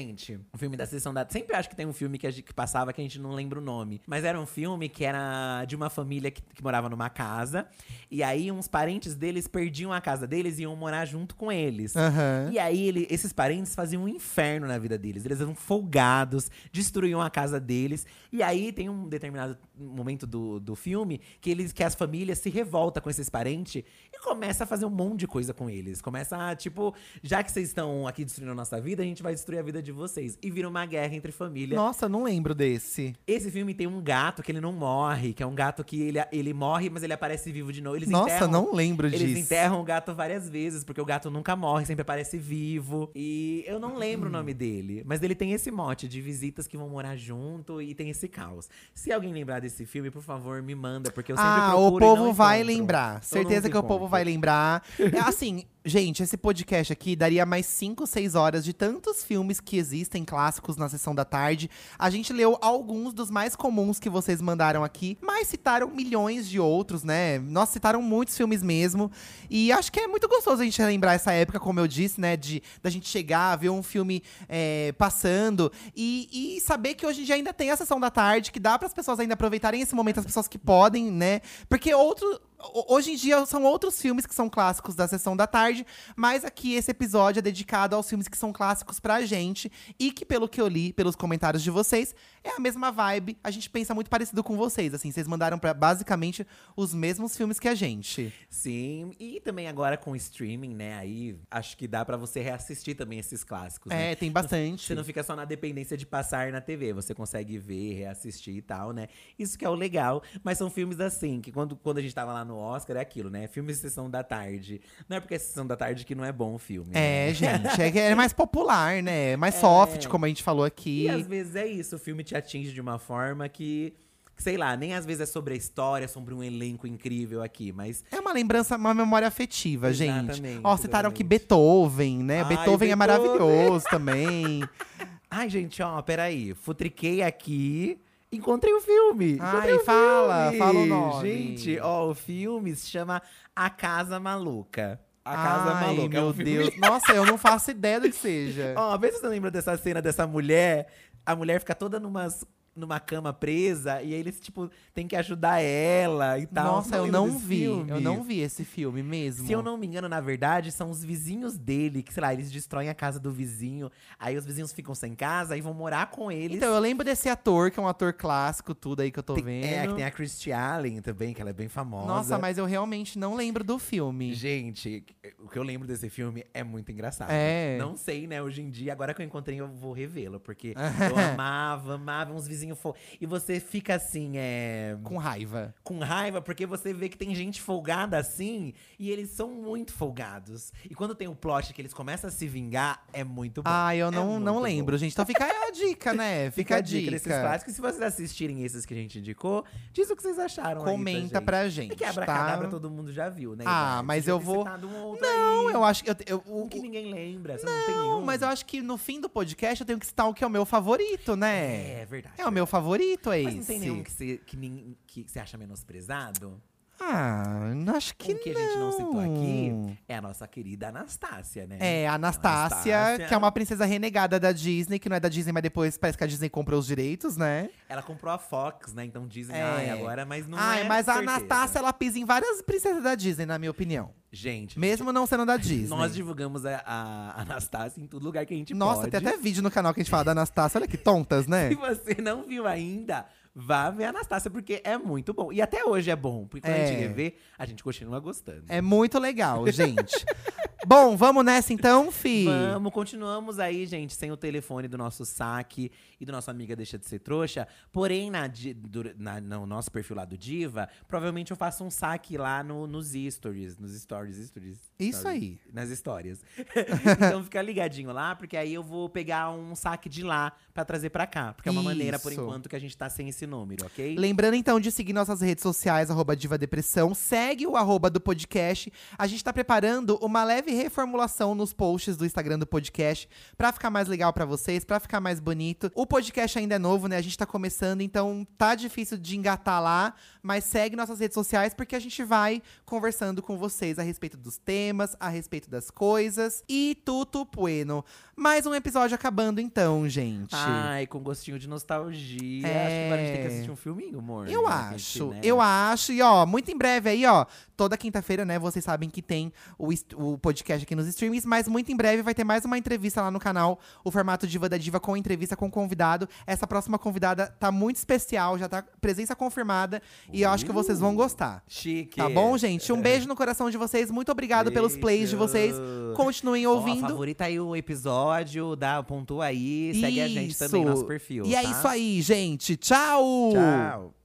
O 0.54 0.58
filme 0.58 0.76
da 0.78 0.86
sessão 0.86 1.14
da. 1.14 1.26
Sempre 1.30 1.56
acho 1.56 1.70
que 1.70 1.76
tem 1.76 1.86
um 1.86 1.94
filme 1.94 2.18
que, 2.18 2.30
gente, 2.32 2.44
que 2.44 2.54
passava 2.54 2.92
que 2.94 3.02
a 3.02 3.04
gente 3.04 3.20
não 3.20 3.32
lembra 3.32 3.60
o 3.60 3.62
nome. 3.62 4.02
Mas 4.08 4.24
era 4.24 4.40
um 4.40 4.46
filme 4.46 4.88
que 4.90 5.04
era 5.06 5.66
de 5.66 5.76
uma 5.76 5.90
família 5.90 6.32
que, 6.32 6.42
que 6.42 6.64
morava 6.64 6.88
numa 6.90 7.10
casa. 7.10 7.68
E 8.10 8.24
aí 8.24 8.52
uns 8.52 8.68
parentes 8.68 9.16
deles 9.16 9.48
perdiam 9.48 9.92
a 9.94 10.00
casa 10.02 10.26
deles 10.28 10.60
e 10.60 10.64
iam 10.64 10.76
morar 10.76 11.06
junto 11.06 11.36
com 11.36 11.52
eles. 11.52 11.96
Aham. 11.96 12.50
E 12.52 12.60
aí, 12.60 12.88
ele- 12.88 13.08
esses 13.10 13.34
parentes 13.34 13.76
faziam 13.76 14.04
um 14.04 14.08
inferno 14.08 14.68
na 14.68 14.78
vida 14.78 14.98
deles. 14.98 15.26
Eles 15.26 15.42
eram 15.42 15.54
folgados, 15.56 16.50
destruíam 16.72 17.22
a 17.22 17.30
casa 17.30 17.60
deles. 17.60 18.06
E 18.32 18.42
aí 18.44 18.72
tem 18.72 18.90
um 18.90 19.08
determinado 19.08 19.58
momento 19.80 20.26
do, 20.28 20.60
do 20.60 20.76
filme 20.76 21.22
que 21.42 21.50
eles 21.50 21.72
que 21.72 21.84
as 21.84 21.96
famílias 21.96 22.40
se 22.40 22.50
revoltam 22.50 23.02
com 23.02 23.10
esses 23.10 23.30
parentes 23.30 23.84
e 24.14 24.20
começa 24.24 24.64
a 24.64 24.68
fazer 24.68 24.86
um 24.86 24.90
monte 24.90 25.20
de 25.22 25.28
coisa 25.28 25.54
com 25.54 25.70
eles. 25.70 26.02
Começa 26.02 26.38
a, 26.38 26.56
tipo, 26.56 26.94
já 27.24 27.44
que 27.44 27.52
vocês 27.52 27.68
estão 27.70 28.08
aqui 28.08 28.24
destruindo 28.26 28.52
a 28.52 28.56
nossa 28.56 28.80
vida, 28.82 29.02
a 29.04 29.06
gente 29.06 29.22
vai 29.24 29.34
destruir 29.34 29.60
a 29.60 29.62
vida 29.64 29.82
de 29.82 29.92
vocês. 29.92 30.38
E 30.42 30.50
vira 30.52 30.68
uma 30.68 30.86
guerra 30.86 31.16
entre 31.16 31.32
família. 31.32 31.76
Nossa, 31.76 32.08
não 32.10 32.24
lembro 32.24 32.54
desse. 32.56 33.16
Esse 33.28 33.50
filme 33.52 33.74
tem 33.74 33.88
um 33.88 34.02
gato 34.02 34.42
que 34.44 34.52
ele 34.52 34.62
não 34.62 34.72
morre, 34.74 35.34
que 35.34 35.44
é 35.44 35.46
um 35.46 35.56
gato 35.56 35.84
que 35.84 36.02
ele, 36.02 36.20
ele 36.32 36.54
morre, 36.54 36.90
mas 36.90 37.04
ele 37.04 37.14
aparece 37.14 37.52
vivo 37.52 37.72
de 37.72 37.82
novo. 37.82 37.96
Eles 37.96 38.10
Nossa, 38.10 38.36
enterram- 38.36 38.52
não 38.52 38.74
lembro 38.74 39.08
eles 39.08 39.20
disso. 39.20 39.40
enterram 39.40 39.80
o 39.82 39.84
gato 39.84 40.14
várias 40.14 40.50
vezes, 40.50 40.84
porque 40.84 41.00
o 41.02 41.06
gato 41.06 41.30
nunca 41.30 41.56
morre, 41.56 41.86
sempre 41.86 42.02
aparece 42.02 42.38
vivo. 42.38 43.10
E 43.16 43.64
eu 43.68 43.80
não 43.80 43.98
lembro 43.98 44.30
o 44.30 44.32
nome 44.32 44.54
dele, 44.54 45.04
mas 45.06 45.22
ele 45.22 45.36
tem 45.36 45.52
esse 45.54 45.72
mote 45.72 46.08
de 46.08 46.22
visitas 46.22 46.68
que 46.68 46.78
vão 46.78 46.90
morar 46.90 47.16
junto 47.16 47.82
e 47.82 47.94
tem 47.94 48.10
esse 48.10 48.28
caos. 48.28 48.70
Se 48.94 49.12
alguém 49.12 49.32
lembrar 49.34 49.60
desse 49.60 49.69
filme, 49.86 50.10
por 50.12 50.22
favor, 50.22 50.62
me 50.62 50.76
manda, 50.76 51.12
porque 51.12 51.32
eu 51.32 51.38
sempre 51.38 51.52
Ah, 51.52 51.70
procuro 51.72 51.94
o 51.94 51.98
e 51.98 52.00
povo 52.00 52.34
vai 52.34 52.64
lembrar. 52.64 53.24
Certeza 53.24 53.70
que 53.70 53.78
o 53.78 53.84
povo 53.84 54.08
vai 54.08 54.24
lembrar. 54.24 54.84
É, 55.00 55.20
assim, 55.20 55.66
gente, 55.84 56.22
esse 56.22 56.36
podcast 56.36 56.92
aqui 56.92 57.16
daria 57.16 57.46
mais 57.46 57.66
5, 57.66 58.06
6 58.06 58.36
horas 58.36 58.66
de 58.66 58.74
tantos 58.74 59.24
filmes 59.24 59.60
que 59.60 59.78
existem 59.78 60.26
clássicos 60.26 60.76
na 60.76 60.90
sessão 60.90 61.16
da 61.16 61.24
tarde. 61.24 61.70
A 61.98 62.10
gente 62.10 62.34
leu 62.34 62.58
alguns 62.62 63.14
dos 63.14 63.32
mais 63.32 63.56
comuns 63.56 64.00
que 64.00 64.10
vocês 64.10 64.42
mandaram 64.42 64.84
aqui, 64.84 65.18
mas 65.22 65.48
citaram 65.48 65.90
milhões 65.90 66.50
de 66.50 66.60
outros, 66.60 67.04
né? 67.04 67.40
Nós 67.40 67.70
citaram 67.70 68.02
muitos 68.02 68.36
filmes 68.36 68.62
mesmo. 68.62 69.12
E 69.50 69.72
acho 69.72 69.92
que 69.92 70.00
é 70.00 70.08
muito 70.08 70.28
gostoso 70.28 70.62
a 70.62 70.66
gente 70.66 70.82
lembrar 70.82 71.14
essa 71.14 71.32
época, 71.32 71.60
como 71.60 71.80
eu 71.80 71.88
disse, 71.88 72.20
né? 72.20 72.36
De 72.36 72.62
da 72.84 72.90
gente 72.90 73.08
chegar, 73.08 73.56
ver 73.56 73.70
um 73.70 73.82
filme 73.82 74.22
é, 74.48 74.92
passando 74.98 75.72
e, 75.96 76.58
e 76.58 76.62
saber 76.62 76.94
que 76.96 77.06
hoje 77.06 77.22
em 77.22 77.24
dia 77.24 77.36
ainda 77.36 77.54
tem 77.54 77.72
a 77.72 77.78
sessão 77.78 78.00
da 78.00 78.12
tarde, 78.12 78.52
que 78.52 78.60
dá 78.60 78.78
para 78.78 78.88
as 78.88 78.94
pessoas 78.94 79.20
ainda 79.20 79.34
aproveitarem 79.34 79.82
esse 79.82 79.96
momento, 79.96 80.20
as 80.20 80.26
pessoas 80.26 80.48
que 80.48 80.58
podem, 80.58 81.10
né? 81.10 81.42
Porque 81.68 81.94
outro, 81.94 82.40
hoje 82.88 83.12
em 83.12 83.16
dia 83.16 83.46
são 83.46 83.64
outros 83.64 84.02
filmes 84.02 84.26
que 84.26 84.36
são 84.36 84.50
clássicos 84.50 84.96
da 84.96 85.08
sessão 85.08 85.36
da 85.36 85.48
tarde, 85.48 85.86
mas 86.16 86.44
aqui 86.44 86.74
esse 86.74 86.92
episódio 86.92 87.40
é 87.40 87.42
dedicado 87.42 87.96
aos 87.96 88.08
filmes 88.08 88.28
que 88.28 88.38
são 88.38 88.52
clássicos 88.52 89.00
pra 89.00 89.22
gente 89.22 89.72
e 90.00 90.12
que, 90.12 90.26
pelo 90.26 90.48
que 90.48 90.60
eu 90.60 90.68
li, 90.68 90.92
pelos 90.94 91.16
comentários 91.16 91.64
de 91.64 91.72
vocês, 91.72 92.14
é 92.44 92.52
a 92.52 92.60
mesma 92.60 92.92
vibe. 92.92 93.38
A 93.44 93.52
gente 93.52 93.70
pensa 93.70 93.94
muito 93.94 94.10
parecido 94.10 94.44
com 94.44 94.56
vocês, 94.58 94.94
assim, 94.94 95.12
vocês 95.12 95.28
mandaram 95.28 95.58
pra 95.58 95.74
basicamente 95.74 96.46
os 96.76 96.94
mesmos 96.94 97.36
filmes 97.36 97.60
que 97.60 97.68
a 97.68 97.76
gente. 97.76 98.34
Sim, 98.50 99.12
e 99.20 99.40
também 99.40 99.68
agora 99.68 99.98
com 99.98 100.12
o 100.12 100.16
streaming, 100.16 100.76
né? 100.76 100.98
Aí 100.98 101.38
acho 101.50 101.78
que 101.78 101.88
dá 101.88 102.04
pra 102.04 102.18
você 102.18 102.42
reassistir 102.42 102.96
também 102.96 103.20
esses 103.20 103.44
clássicos. 103.44 103.90
né? 103.92 104.12
É, 104.12 104.16
tem 104.16 104.32
bastante. 104.32 104.86
Você 104.88 104.96
não 104.96 105.04
fica 105.04 105.24
só 105.24 105.36
na 105.36 105.46
dependência 105.46 105.96
de 105.96 106.06
passar 106.06 106.52
na 106.52 106.62
TV, 106.62 106.94
você 106.94 107.14
consegue 107.14 107.58
ver, 107.58 107.94
reassistir 107.94 108.56
e 108.56 108.62
tal, 108.62 108.92
né? 108.92 109.08
Isso 109.38 109.58
que 109.58 109.66
é 109.66 109.70
o 109.70 109.76
legal. 109.76 110.22
Mas 110.44 110.58
são 110.58 110.70
filmes 110.70 111.00
assim, 111.00 111.42
que 111.42 111.52
quando, 111.52 111.76
quando 111.76 112.00
a 112.00 112.02
gente 112.02 112.14
tava 112.14 112.34
lá 112.34 112.44
no 112.50 112.58
Oscar, 112.58 112.98
é 112.98 113.00
aquilo, 113.00 113.30
né? 113.30 113.48
Filmes 113.48 113.78
de 113.78 113.84
sessão 113.84 114.10
da 114.10 114.24
tarde. 114.24 114.82
Não 115.08 115.16
é 115.18 115.20
porque 115.22 115.36
é 115.36 115.40
sessão 115.40 115.66
da 115.66 115.78
tarde 115.78 116.06
que 116.06 116.14
não 116.14 116.26
é 116.26 116.32
bom 116.32 116.56
o 116.56 116.58
filme. 116.58 116.92
É, 116.94 117.28
né? 117.28 117.34
gente, 117.34 117.82
é, 117.82 117.92
que 117.92 118.00
é 118.00 118.16
mais 118.16 118.34
popular, 118.34 119.02
né? 119.02 119.38
Mais 119.38 119.56
soft, 119.56 120.08
como 120.08 120.26
a 120.26 120.28
gente 120.28 120.44
falou 120.44 120.66
aqui. 120.66 121.04
E 121.04 121.10
às 121.10 121.26
vezes 121.28 121.56
é 121.56 121.66
isso, 121.66 121.96
o 121.96 122.00
filme 122.00 122.24
te 122.24 122.36
atinge 122.36 122.74
de 122.74 122.82
uma 122.82 123.00
forma 123.00 123.48
que. 123.48 123.94
Sei 124.38 124.56
lá, 124.56 124.74
nem 124.78 124.94
às 124.94 125.06
vezes 125.06 125.22
é 125.22 125.26
sobre 125.26 125.54
a 125.54 125.58
história, 125.58 126.08
sobre 126.08 126.34
um 126.34 126.42
elenco 126.42 126.88
incrível 126.88 127.44
aqui, 127.44 127.74
mas 127.74 128.06
É 128.10 128.22
uma 128.22 128.32
lembrança, 128.32 128.78
uma 128.78 128.94
memória 128.94 129.28
afetiva, 129.28 129.92
gente. 129.92 130.30
Exatamente, 130.32 130.62
Ó, 130.64 130.78
citaram 130.78 131.10
aqui 131.10 131.24
exatamente. 131.24 131.40
Beethoven, 131.42 132.24
né? 132.24 132.42
Ai, 132.44 132.48
Beethoven 132.48 132.90
é 132.90 132.96
Beethoven. 132.96 132.96
maravilhoso 132.96 133.86
também. 133.90 134.64
Ai, 135.30 135.50
gente, 135.50 135.82
ó, 135.84 136.02
peraí. 136.02 136.54
Futriquei 136.56 137.22
aqui. 137.22 138.00
Encontrei 138.32 138.74
o 138.74 138.82
filme. 138.82 139.38
Ai, 139.40 139.80
fala, 139.80 140.44
filme. 140.52 140.58
fala 140.60 140.80
o 140.80 140.86
nome. 140.86 141.28
Gente, 141.34 141.80
ó, 141.80 142.10
o 142.10 142.14
filme 142.16 142.76
se 142.76 142.88
chama 142.88 143.22
A 143.56 143.70
Casa 143.70 144.20
Maluca. 144.20 145.00
A 145.26 145.36
Casa 145.36 145.72
Ai, 145.74 145.86
Maluca. 145.88 146.18
é 146.18 146.20
meu 146.22 146.30
um 146.30 146.34
filme- 146.34 146.52
Deus. 146.58 146.78
Nossa, 146.78 147.12
eu 147.14 147.26
não 147.26 147.38
faço 147.38 147.72
ideia 147.72 148.00
do 148.00 148.08
que 148.10 148.16
seja. 148.16 148.74
Ó, 148.78 148.96
vê 148.98 149.12
se 149.12 149.20
você 149.20 149.28
lembra 149.28 149.50
dessa 149.50 149.76
cena 149.78 150.02
dessa 150.02 150.28
mulher. 150.28 150.88
A 151.26 151.36
mulher 151.36 151.60
fica 151.60 151.74
toda 151.76 152.00
numas, 152.00 152.46
numa 152.80 153.00
cama 153.00 153.32
presa 153.34 154.02
e 154.02 154.14
eles, 154.14 154.40
tipo, 154.40 154.70
tem 154.94 155.08
que 155.08 155.16
ajudar 155.16 155.60
ela 155.62 156.40
e 156.40 156.46
tal. 156.48 156.76
Nossa, 156.78 156.96
eu 156.98 157.08
não 157.08 157.38
vi. 157.38 157.60
filme? 157.60 157.92
Eu 157.92 158.02
não 158.02 158.24
vi 158.24 158.40
esse 158.40 158.64
filme 158.64 159.04
mesmo. 159.04 159.46
Se 159.46 159.54
eu 159.54 159.62
não 159.62 159.78
me 159.78 159.86
engano, 159.88 160.08
na 160.10 160.20
verdade, 160.22 160.72
são 160.72 160.90
os 160.90 161.04
vizinhos 161.04 161.58
dele, 161.58 162.02
que, 162.02 162.14
sei 162.14 162.22
lá, 162.22 162.34
eles 162.34 162.52
destroem 162.52 162.90
a 162.90 162.96
casa 162.96 163.20
do 163.20 163.32
vizinho. 163.32 163.92
Aí 164.18 164.38
os 164.38 164.46
vizinhos 164.46 164.72
ficam 164.72 164.96
sem 164.96 165.14
casa 165.16 165.58
e 165.58 165.62
vão 165.62 165.74
morar 165.74 166.10
com 166.12 166.32
eles. 166.32 166.58
Então, 166.58 166.74
eu 166.74 166.80
lembro 166.80 167.06
desse 167.06 167.30
ator, 167.30 167.72
que 167.72 167.80
é 167.80 167.84
um 167.84 167.88
ator 167.88 168.14
clássico, 168.14 168.74
tudo 168.74 169.02
aí 169.02 169.12
que 169.12 169.20
eu 169.20 169.24
tô 169.24 169.34
Tem- 169.36 169.44
vendo. 169.44 169.66
É, 169.66 169.88
que 169.88 169.94
tem 169.96 170.04
a 170.06 170.12
Christy 170.12 170.52
Allen 170.52 171.02
também, 171.02 171.34
que 171.34 171.42
ela 171.42 171.50
é 171.50 171.54
bem 171.54 171.68
famosa. 171.68 172.08
Nossa, 172.08 172.38
mas 172.38 172.58
eu 172.58 172.66
realmente 172.66 173.18
não 173.18 173.36
lembro 173.36 173.64
do 173.64 173.78
filme. 173.80 174.34
Gente, 174.34 175.04
o 175.40 175.48
que 175.48 175.58
eu 175.58 175.64
lembro 175.64 175.88
desse 175.88 176.10
filme 176.10 176.46
é 176.54 176.64
muito 176.64 176.92
engraçado. 176.92 177.30
É. 177.32 177.78
Não 177.80 177.96
sei, 177.96 178.28
né, 178.28 178.42
hoje 178.42 178.62
em 178.62 178.70
dia, 178.70 178.94
agora 178.94 179.14
que 179.14 179.22
eu 179.22 179.26
encontrei, 179.26 179.60
eu 179.60 179.68
vou 179.68 179.92
revê-lo. 179.94 180.40
Porque 180.40 180.74
eu 181.10 181.18
amava, 181.18 181.96
amava 181.96 182.34
uns 182.34 182.48
vizinhos 182.48 182.69
fo... 182.76 182.96
E 183.20 183.26
você 183.26 183.60
fica 183.60 183.96
assim, 183.96 184.34
é. 184.36 184.98
Com 185.04 185.18
raiva. 185.18 185.74
com 185.84 186.00
raiva, 186.00 186.42
porque 186.42 186.66
você 186.66 186.94
vê 186.94 187.10
que 187.10 187.18
tem 187.18 187.34
gente 187.36 187.62
folgada 187.62 188.18
assim, 188.18 188.74
e 188.98 189.10
eles 189.12 189.30
são 189.32 189.50
muito 189.50 189.94
folgados. 189.94 190.72
E 190.90 190.94
quando 190.96 191.14
tem 191.16 191.28
o 191.28 191.36
plot 191.36 191.74
que 191.74 191.82
eles 191.82 191.94
começam 191.94 192.28
a 192.28 192.32
se 192.32 192.48
vingar, 192.48 193.04
é 193.14 193.24
muito 193.24 193.62
bom. 193.64 193.70
Ah, 193.72 193.96
eu 193.96 194.08
É 194.08 194.12
não, 194.12 194.40
não 194.40 194.54
muito 194.56 194.64
lembro, 194.66 194.96
bom. 194.96 195.00
gente. 195.00 195.14
Então 195.14 195.26
fica 195.26 195.46
aí 195.46 195.52
a 195.68 195.72
dica, 195.72 196.14
né? 196.14 196.52
Fica, 196.60 196.78
a 196.78 196.82
dica. 196.82 197.12
desses 197.12 197.28
clássicos. 197.28 197.74
Se 197.76 197.82
vocês 197.82 198.02
assistirem 198.02 198.64
esses 198.64 198.86
que 198.86 198.94
a 198.94 198.98
gente 198.98 199.20
indicou, 199.20 199.64
diz 199.94 200.10
o 200.10 200.16
que 200.16 200.22
vocês 200.24 200.38
acharam 200.40 200.82
aí 200.82 200.88
Comenta 200.92 201.42
pra 201.42 201.60
pra 201.60 201.70
gente. 201.70 201.90
gente. 201.90 202.04
É 202.04 202.10
que 202.12 202.26
tá? 202.26 202.68
todo 202.68 202.90
mundo 202.90 203.12
já 203.12 203.30
viu, 203.30 203.56
né? 203.56 203.64
Ah, 203.68 203.82
Eduardo? 204.02 204.08
mas 204.08 204.28
eu 204.28 204.40
vou- 204.40 204.62
um 204.68 205.18
Não, 205.20 205.68
aí. 205.68 205.74
eu 205.74 205.84
acho 205.84 206.04
que. 206.04 206.10
Eu, 206.10 206.16
eu, 206.26 206.44
o- 206.46 206.64
Um 206.64 206.68
que 206.70 206.80
ninguém 206.80 207.14
lembra, 207.14 207.58
você 207.58 207.66
não, 207.66 207.74
não, 207.78 207.86
tem 207.86 207.96
nenhum. 207.96 208.22
mas 208.22 208.42
eu 208.42 208.48
acho 208.48 208.66
que 208.66 208.82
no 208.82 208.98
fim 208.98 209.20
do 209.22 209.30
podcast 209.30 209.82
eu 209.82 209.88
tenho 209.88 210.00
que 210.00 210.06
citar 210.06 210.28
o 210.30 210.34
que 210.34 210.44
é 210.44 210.48
o 210.48 210.50
meu 210.50 210.66
favorito, 210.66 211.36
né? 211.36 212.02
É, 212.02 212.06
verdade. 212.06 212.36
É, 212.38 212.46
o 212.48 212.52
meu 212.52 212.59
favorito, 212.66 213.32
é 213.32 213.44
Mas 213.44 213.48
esse. 213.56 213.58
não 213.60 213.66
tem 213.66 213.80
nenhum 213.80 214.04
que 214.04 214.12
você, 214.12 214.38
que, 214.46 214.56
nin- 214.58 214.96
que 215.08 215.24
você 215.28 215.40
acha 215.40 215.58
menosprezado? 215.58 216.62
Ah, 217.02 217.72
acho 217.96 218.16
que 218.16 218.34
um 218.34 218.38
que 218.38 218.50
a 218.50 218.54
gente 218.54 218.78
não 218.78 218.92
citou 218.92 219.20
aqui 219.20 219.70
não. 219.72 219.98
é 220.08 220.16
a 220.18 220.22
nossa 220.22 220.48
querida 220.48 220.90
Anastácia, 220.90 221.66
né? 221.66 221.78
É, 221.80 222.08
a 222.08 222.14
Anastácia, 222.14 222.96
Anastácia. 222.98 223.28
que 223.28 223.34
é 223.34 223.38
uma 223.38 223.52
princesa 223.52 223.86
renegada 223.86 224.40
da 224.40 224.52
Disney, 224.52 225.00
que 225.00 225.08
não 225.10 225.16
é 225.16 225.20
da 225.20 225.30
Disney, 225.30 225.52
mas 225.52 225.64
depois 225.64 225.98
parece 225.98 226.18
que 226.18 226.24
a 226.24 226.28
Disney 226.28 226.50
comprou 226.50 226.80
os 226.80 226.86
direitos, 226.88 227.38
né? 227.38 227.70
Ela 227.88 228.02
comprou 228.04 228.34
a 228.34 228.38
Fox, 228.38 228.94
né? 228.94 229.06
Então 229.06 229.28
dizem, 229.28 229.56
É. 229.56 229.64
ai, 229.64 229.90
agora, 229.90 230.26
mas 230.26 230.48
não 230.48 230.58
Ai, 230.60 230.82
é 230.82 230.84
mas 230.84 231.08
a 231.08 231.14
certeza. 231.14 231.32
Anastácia, 231.36 231.80
ela 231.80 231.94
pisa 231.94 232.20
em 232.20 232.26
várias 232.26 232.62
princesas 232.62 233.02
da 233.04 233.16
Disney, 233.16 233.46
na 233.46 233.58
minha 233.58 233.72
opinião. 233.72 234.12
Gente, 234.32 234.78
Mesmo 234.80 235.12
não 235.12 235.26
sendo 235.26 235.44
da 235.44 235.58
Disney. 235.58 235.88
nós 235.98 236.14
divulgamos 236.14 236.64
a, 236.64 236.84
a 236.86 237.42
Anastácia 237.42 238.00
em 238.00 238.06
todo 238.06 238.24
lugar 238.24 238.46
que 238.46 238.54
a 238.54 238.58
gente 238.58 238.76
Nossa, 238.76 239.02
pode. 239.02 239.12
tem 239.12 239.28
até 239.28 239.36
vídeo 239.38 239.64
no 239.64 239.72
canal 239.72 239.92
que 239.92 240.02
a 240.02 240.04
gente 240.04 240.12
fala 240.12 240.26
da 240.26 240.32
Anastácia. 240.34 240.78
Olha 240.78 240.88
que 240.88 240.98
tontas, 240.98 241.48
né? 241.48 241.70
Se 241.70 241.76
você 241.76 242.22
não 242.22 242.44
viu 242.44 242.68
ainda, 242.68 243.26
vá 243.62 243.90
ver 243.90 244.06
a 244.06 244.10
Anastácia, 244.10 244.50
porque 244.50 244.82
é 244.86 244.98
muito 244.98 245.34
bom. 245.34 245.52
E 245.52 245.62
até 245.62 245.84
hoje 245.84 246.10
é 246.10 246.16
bom, 246.16 246.48
porque 246.48 246.62
quando 246.68 246.74
a 246.76 246.78
É. 246.80 246.88
gente 246.88 247.00
revê, 247.00 247.36
a 247.58 247.66
gente 247.66 247.84
continua 247.84 248.20
gostando. 248.20 248.64
É 248.70 248.80
muito 248.82 249.20
legal, 249.20 249.70
gente. 249.70 250.26
Bom, 250.90 251.16
vamos 251.16 251.46
nessa 251.46 251.72
então, 251.72 252.12
fi? 252.12 252.46
Vamos, 252.46 252.92
continuamos 252.92 253.60
aí, 253.60 253.86
gente, 253.86 254.16
sem 254.16 254.32
o 254.32 254.36
telefone 254.36 254.88
do 254.88 254.98
nosso 254.98 255.24
saque 255.24 255.92
e 256.20 256.26
do 256.26 256.32
nosso 256.32 256.50
amiga 256.50 256.76
Deixa 256.76 256.98
de 256.98 257.06
Ser 257.06 257.20
Trouxa. 257.20 257.68
Porém, 257.92 258.32
na, 258.32 258.48
dur- 258.48 259.14
na- 259.16 259.40
no 259.40 259.68
nosso 259.68 259.92
perfil 259.92 260.16
lá 260.16 260.26
do 260.26 260.36
Diva, 260.36 260.90
provavelmente 261.08 261.52
eu 261.52 261.58
faço 261.58 261.84
um 261.84 261.92
saque 261.92 262.40
lá 262.40 262.64
no, 262.64 262.88
nos 262.88 263.12
stories. 263.12 263.78
Nos 263.78 263.92
stories, 264.02 264.38
stories. 264.48 264.80
Isso 265.00 265.20
stories, 265.20 265.26
aí. 265.44 265.60
Nas 265.72 265.92
histórias. 265.92 266.40
então 266.58 267.44
fica 267.44 267.62
ligadinho 267.62 268.12
lá, 268.12 268.34
porque 268.36 268.58
aí 268.58 268.74
eu 268.74 268.82
vou 268.82 269.08
pegar 269.08 269.52
um 269.52 269.76
saque 269.76 270.10
de 270.10 270.24
lá 270.24 270.54
pra 270.74 270.84
trazer 270.84 271.12
pra 271.12 271.28
cá. 271.28 271.54
Porque 271.54 271.70
é 271.70 271.72
uma 271.72 271.84
maneira, 271.84 272.18
por 272.18 272.32
Isso. 272.32 272.42
enquanto, 272.42 272.68
que 272.68 272.76
a 272.76 272.80
gente 272.80 272.98
tá 272.98 273.08
sem 273.12 273.30
esse 273.30 273.46
número, 273.46 273.86
ok? 273.86 274.16
Lembrando 274.18 274.56
então 274.56 274.80
de 274.80 274.92
seguir 274.92 275.14
nossas 275.14 275.42
redes 275.42 275.62
sociais, 275.62 276.10
arroba 276.10 276.36
Diva 276.36 276.58
Depressão. 276.58 277.14
Segue 277.14 277.68
o 277.68 277.78
arroba 277.78 278.10
do 278.10 278.20
podcast. 278.20 278.92
A 279.20 279.28
gente 279.28 279.44
tá 279.44 279.54
preparando 279.54 280.18
uma 280.20 280.44
leve 280.44 280.79
reformulação 280.80 281.54
nos 281.54 281.74
posts 281.74 282.16
do 282.16 282.26
Instagram 282.26 282.58
do 282.60 282.66
podcast 282.66 283.30
pra 283.58 283.72
ficar 283.72 283.90
mais 283.90 284.08
legal 284.08 284.32
pra 284.32 284.46
vocês, 284.46 284.84
pra 284.84 285.00
ficar 285.00 285.20
mais 285.20 285.40
bonito. 285.40 285.92
O 285.94 286.06
podcast 286.06 286.58
ainda 286.58 286.76
é 286.76 286.80
novo, 286.80 287.08
né? 287.08 287.18
A 287.18 287.22
gente 287.22 287.38
tá 287.38 287.46
começando, 287.46 288.02
então 288.02 288.48
tá 288.58 288.76
difícil 288.76 289.18
de 289.18 289.38
engatar 289.38 289.82
lá, 289.82 290.14
mas 290.42 290.64
segue 290.64 290.96
nossas 290.96 291.20
redes 291.20 291.36
sociais 291.36 291.74
porque 291.74 291.96
a 291.96 292.00
gente 292.00 292.24
vai 292.24 292.62
conversando 292.86 293.42
com 293.42 293.58
vocês 293.58 294.00
a 294.00 294.04
respeito 294.04 294.38
dos 294.38 294.58
temas, 294.58 295.16
a 295.20 295.30
respeito 295.30 295.70
das 295.70 295.92
coisas 295.92 296.64
e 296.68 296.98
tudo 297.04 297.46
bueno. 297.46 298.04
Mais 298.40 298.66
um 298.66 298.74
episódio 298.74 299.14
acabando 299.16 299.60
então, 299.60 300.08
gente. 300.08 300.56
Ai, 300.56 301.06
com 301.06 301.20
gostinho 301.20 301.60
de 301.60 301.68
nostalgia. 301.68 302.66
É. 302.66 302.86
Acho 302.86 302.96
que 302.96 303.06
agora 303.06 303.22
a 303.22 303.26
gente 303.26 303.34
tem 303.34 303.42
que 303.42 303.48
assistir 303.48 303.72
um 303.72 303.76
filminho, 303.76 304.20
amor. 304.20 304.50
Eu 304.50 304.64
Né, 304.64 304.92
gente, 304.92 304.96
acho, 304.96 305.28
né? 305.32 305.40
eu 305.44 305.60
acho. 305.60 306.14
E 306.14 306.22
ó, 306.22 306.46
muito 306.46 306.72
em 306.72 306.78
breve 306.78 307.10
aí, 307.10 307.26
ó. 307.26 307.46
Toda 307.76 307.98
quinta-feira, 307.98 308.46
né? 308.46 308.58
Vocês 308.58 308.84
sabem 308.84 309.10
que 309.10 309.22
tem 309.22 309.52
o, 309.78 309.90
o 310.16 310.38
podcast 310.38 310.84
aqui 310.84 310.96
nos 310.96 311.06
streams, 311.08 311.46
mas 311.46 311.68
muito 311.68 311.92
em 311.92 311.96
breve 311.98 312.22
vai 312.22 312.34
ter 312.34 312.46
mais 312.46 312.64
uma 312.64 312.78
entrevista 312.78 313.22
lá 313.22 313.30
no 313.30 313.40
canal, 313.40 313.80
o 314.04 314.12
formato 314.12 314.48
Diva 314.48 314.70
da 314.70 314.78
Diva 314.78 315.00
com 315.02 315.18
entrevista 315.18 315.56
com 315.58 315.70
convidado. 315.70 316.28
Essa 316.48 316.66
próxima 316.66 316.98
convidada 316.98 317.48
tá 317.60 317.72
muito 317.74 317.98
especial, 317.98 318.58
já 318.58 318.70
tá 318.70 318.84
presença 319.02 319.36
confirmada 319.36 320.02
e 320.32 320.44
eu 320.44 320.50
acho 320.50 320.66
que 320.66 320.72
vocês 320.72 321.00
vão 321.00 321.14
gostar. 321.14 321.62
Chique. 321.68 322.18
Tá 322.18 322.30
bom, 322.30 322.58
gente? 322.58 322.92
Um 322.94 323.02
beijo 323.02 323.28
no 323.28 323.36
coração 323.36 323.70
de 323.70 323.78
vocês. 323.78 324.10
Muito 324.10 324.32
obrigado 324.32 324.72
pelos 324.72 324.96
plays 324.96 325.30
de 325.30 325.36
vocês. 325.36 325.76
Continuem 326.16 326.66
ouvindo. 326.68 327.08
favorita 327.08 327.46
aí 327.46 327.60
o 327.60 327.76
episódio, 327.76 328.29
dá, 328.76 329.02
pontua 329.04 329.46
aí, 329.46 329.94
segue 330.00 330.22
a 330.22 330.28
gente 330.28 330.58
também 330.58 330.86
nosso 330.86 331.06
perfil. 331.06 331.46
E 331.46 331.56
é 331.56 331.62
tá? 331.62 331.72
isso 331.72 331.88
aí, 331.88 332.22
gente. 332.22 332.76
Tchau! 332.78 333.52
Tchau. 333.54 334.19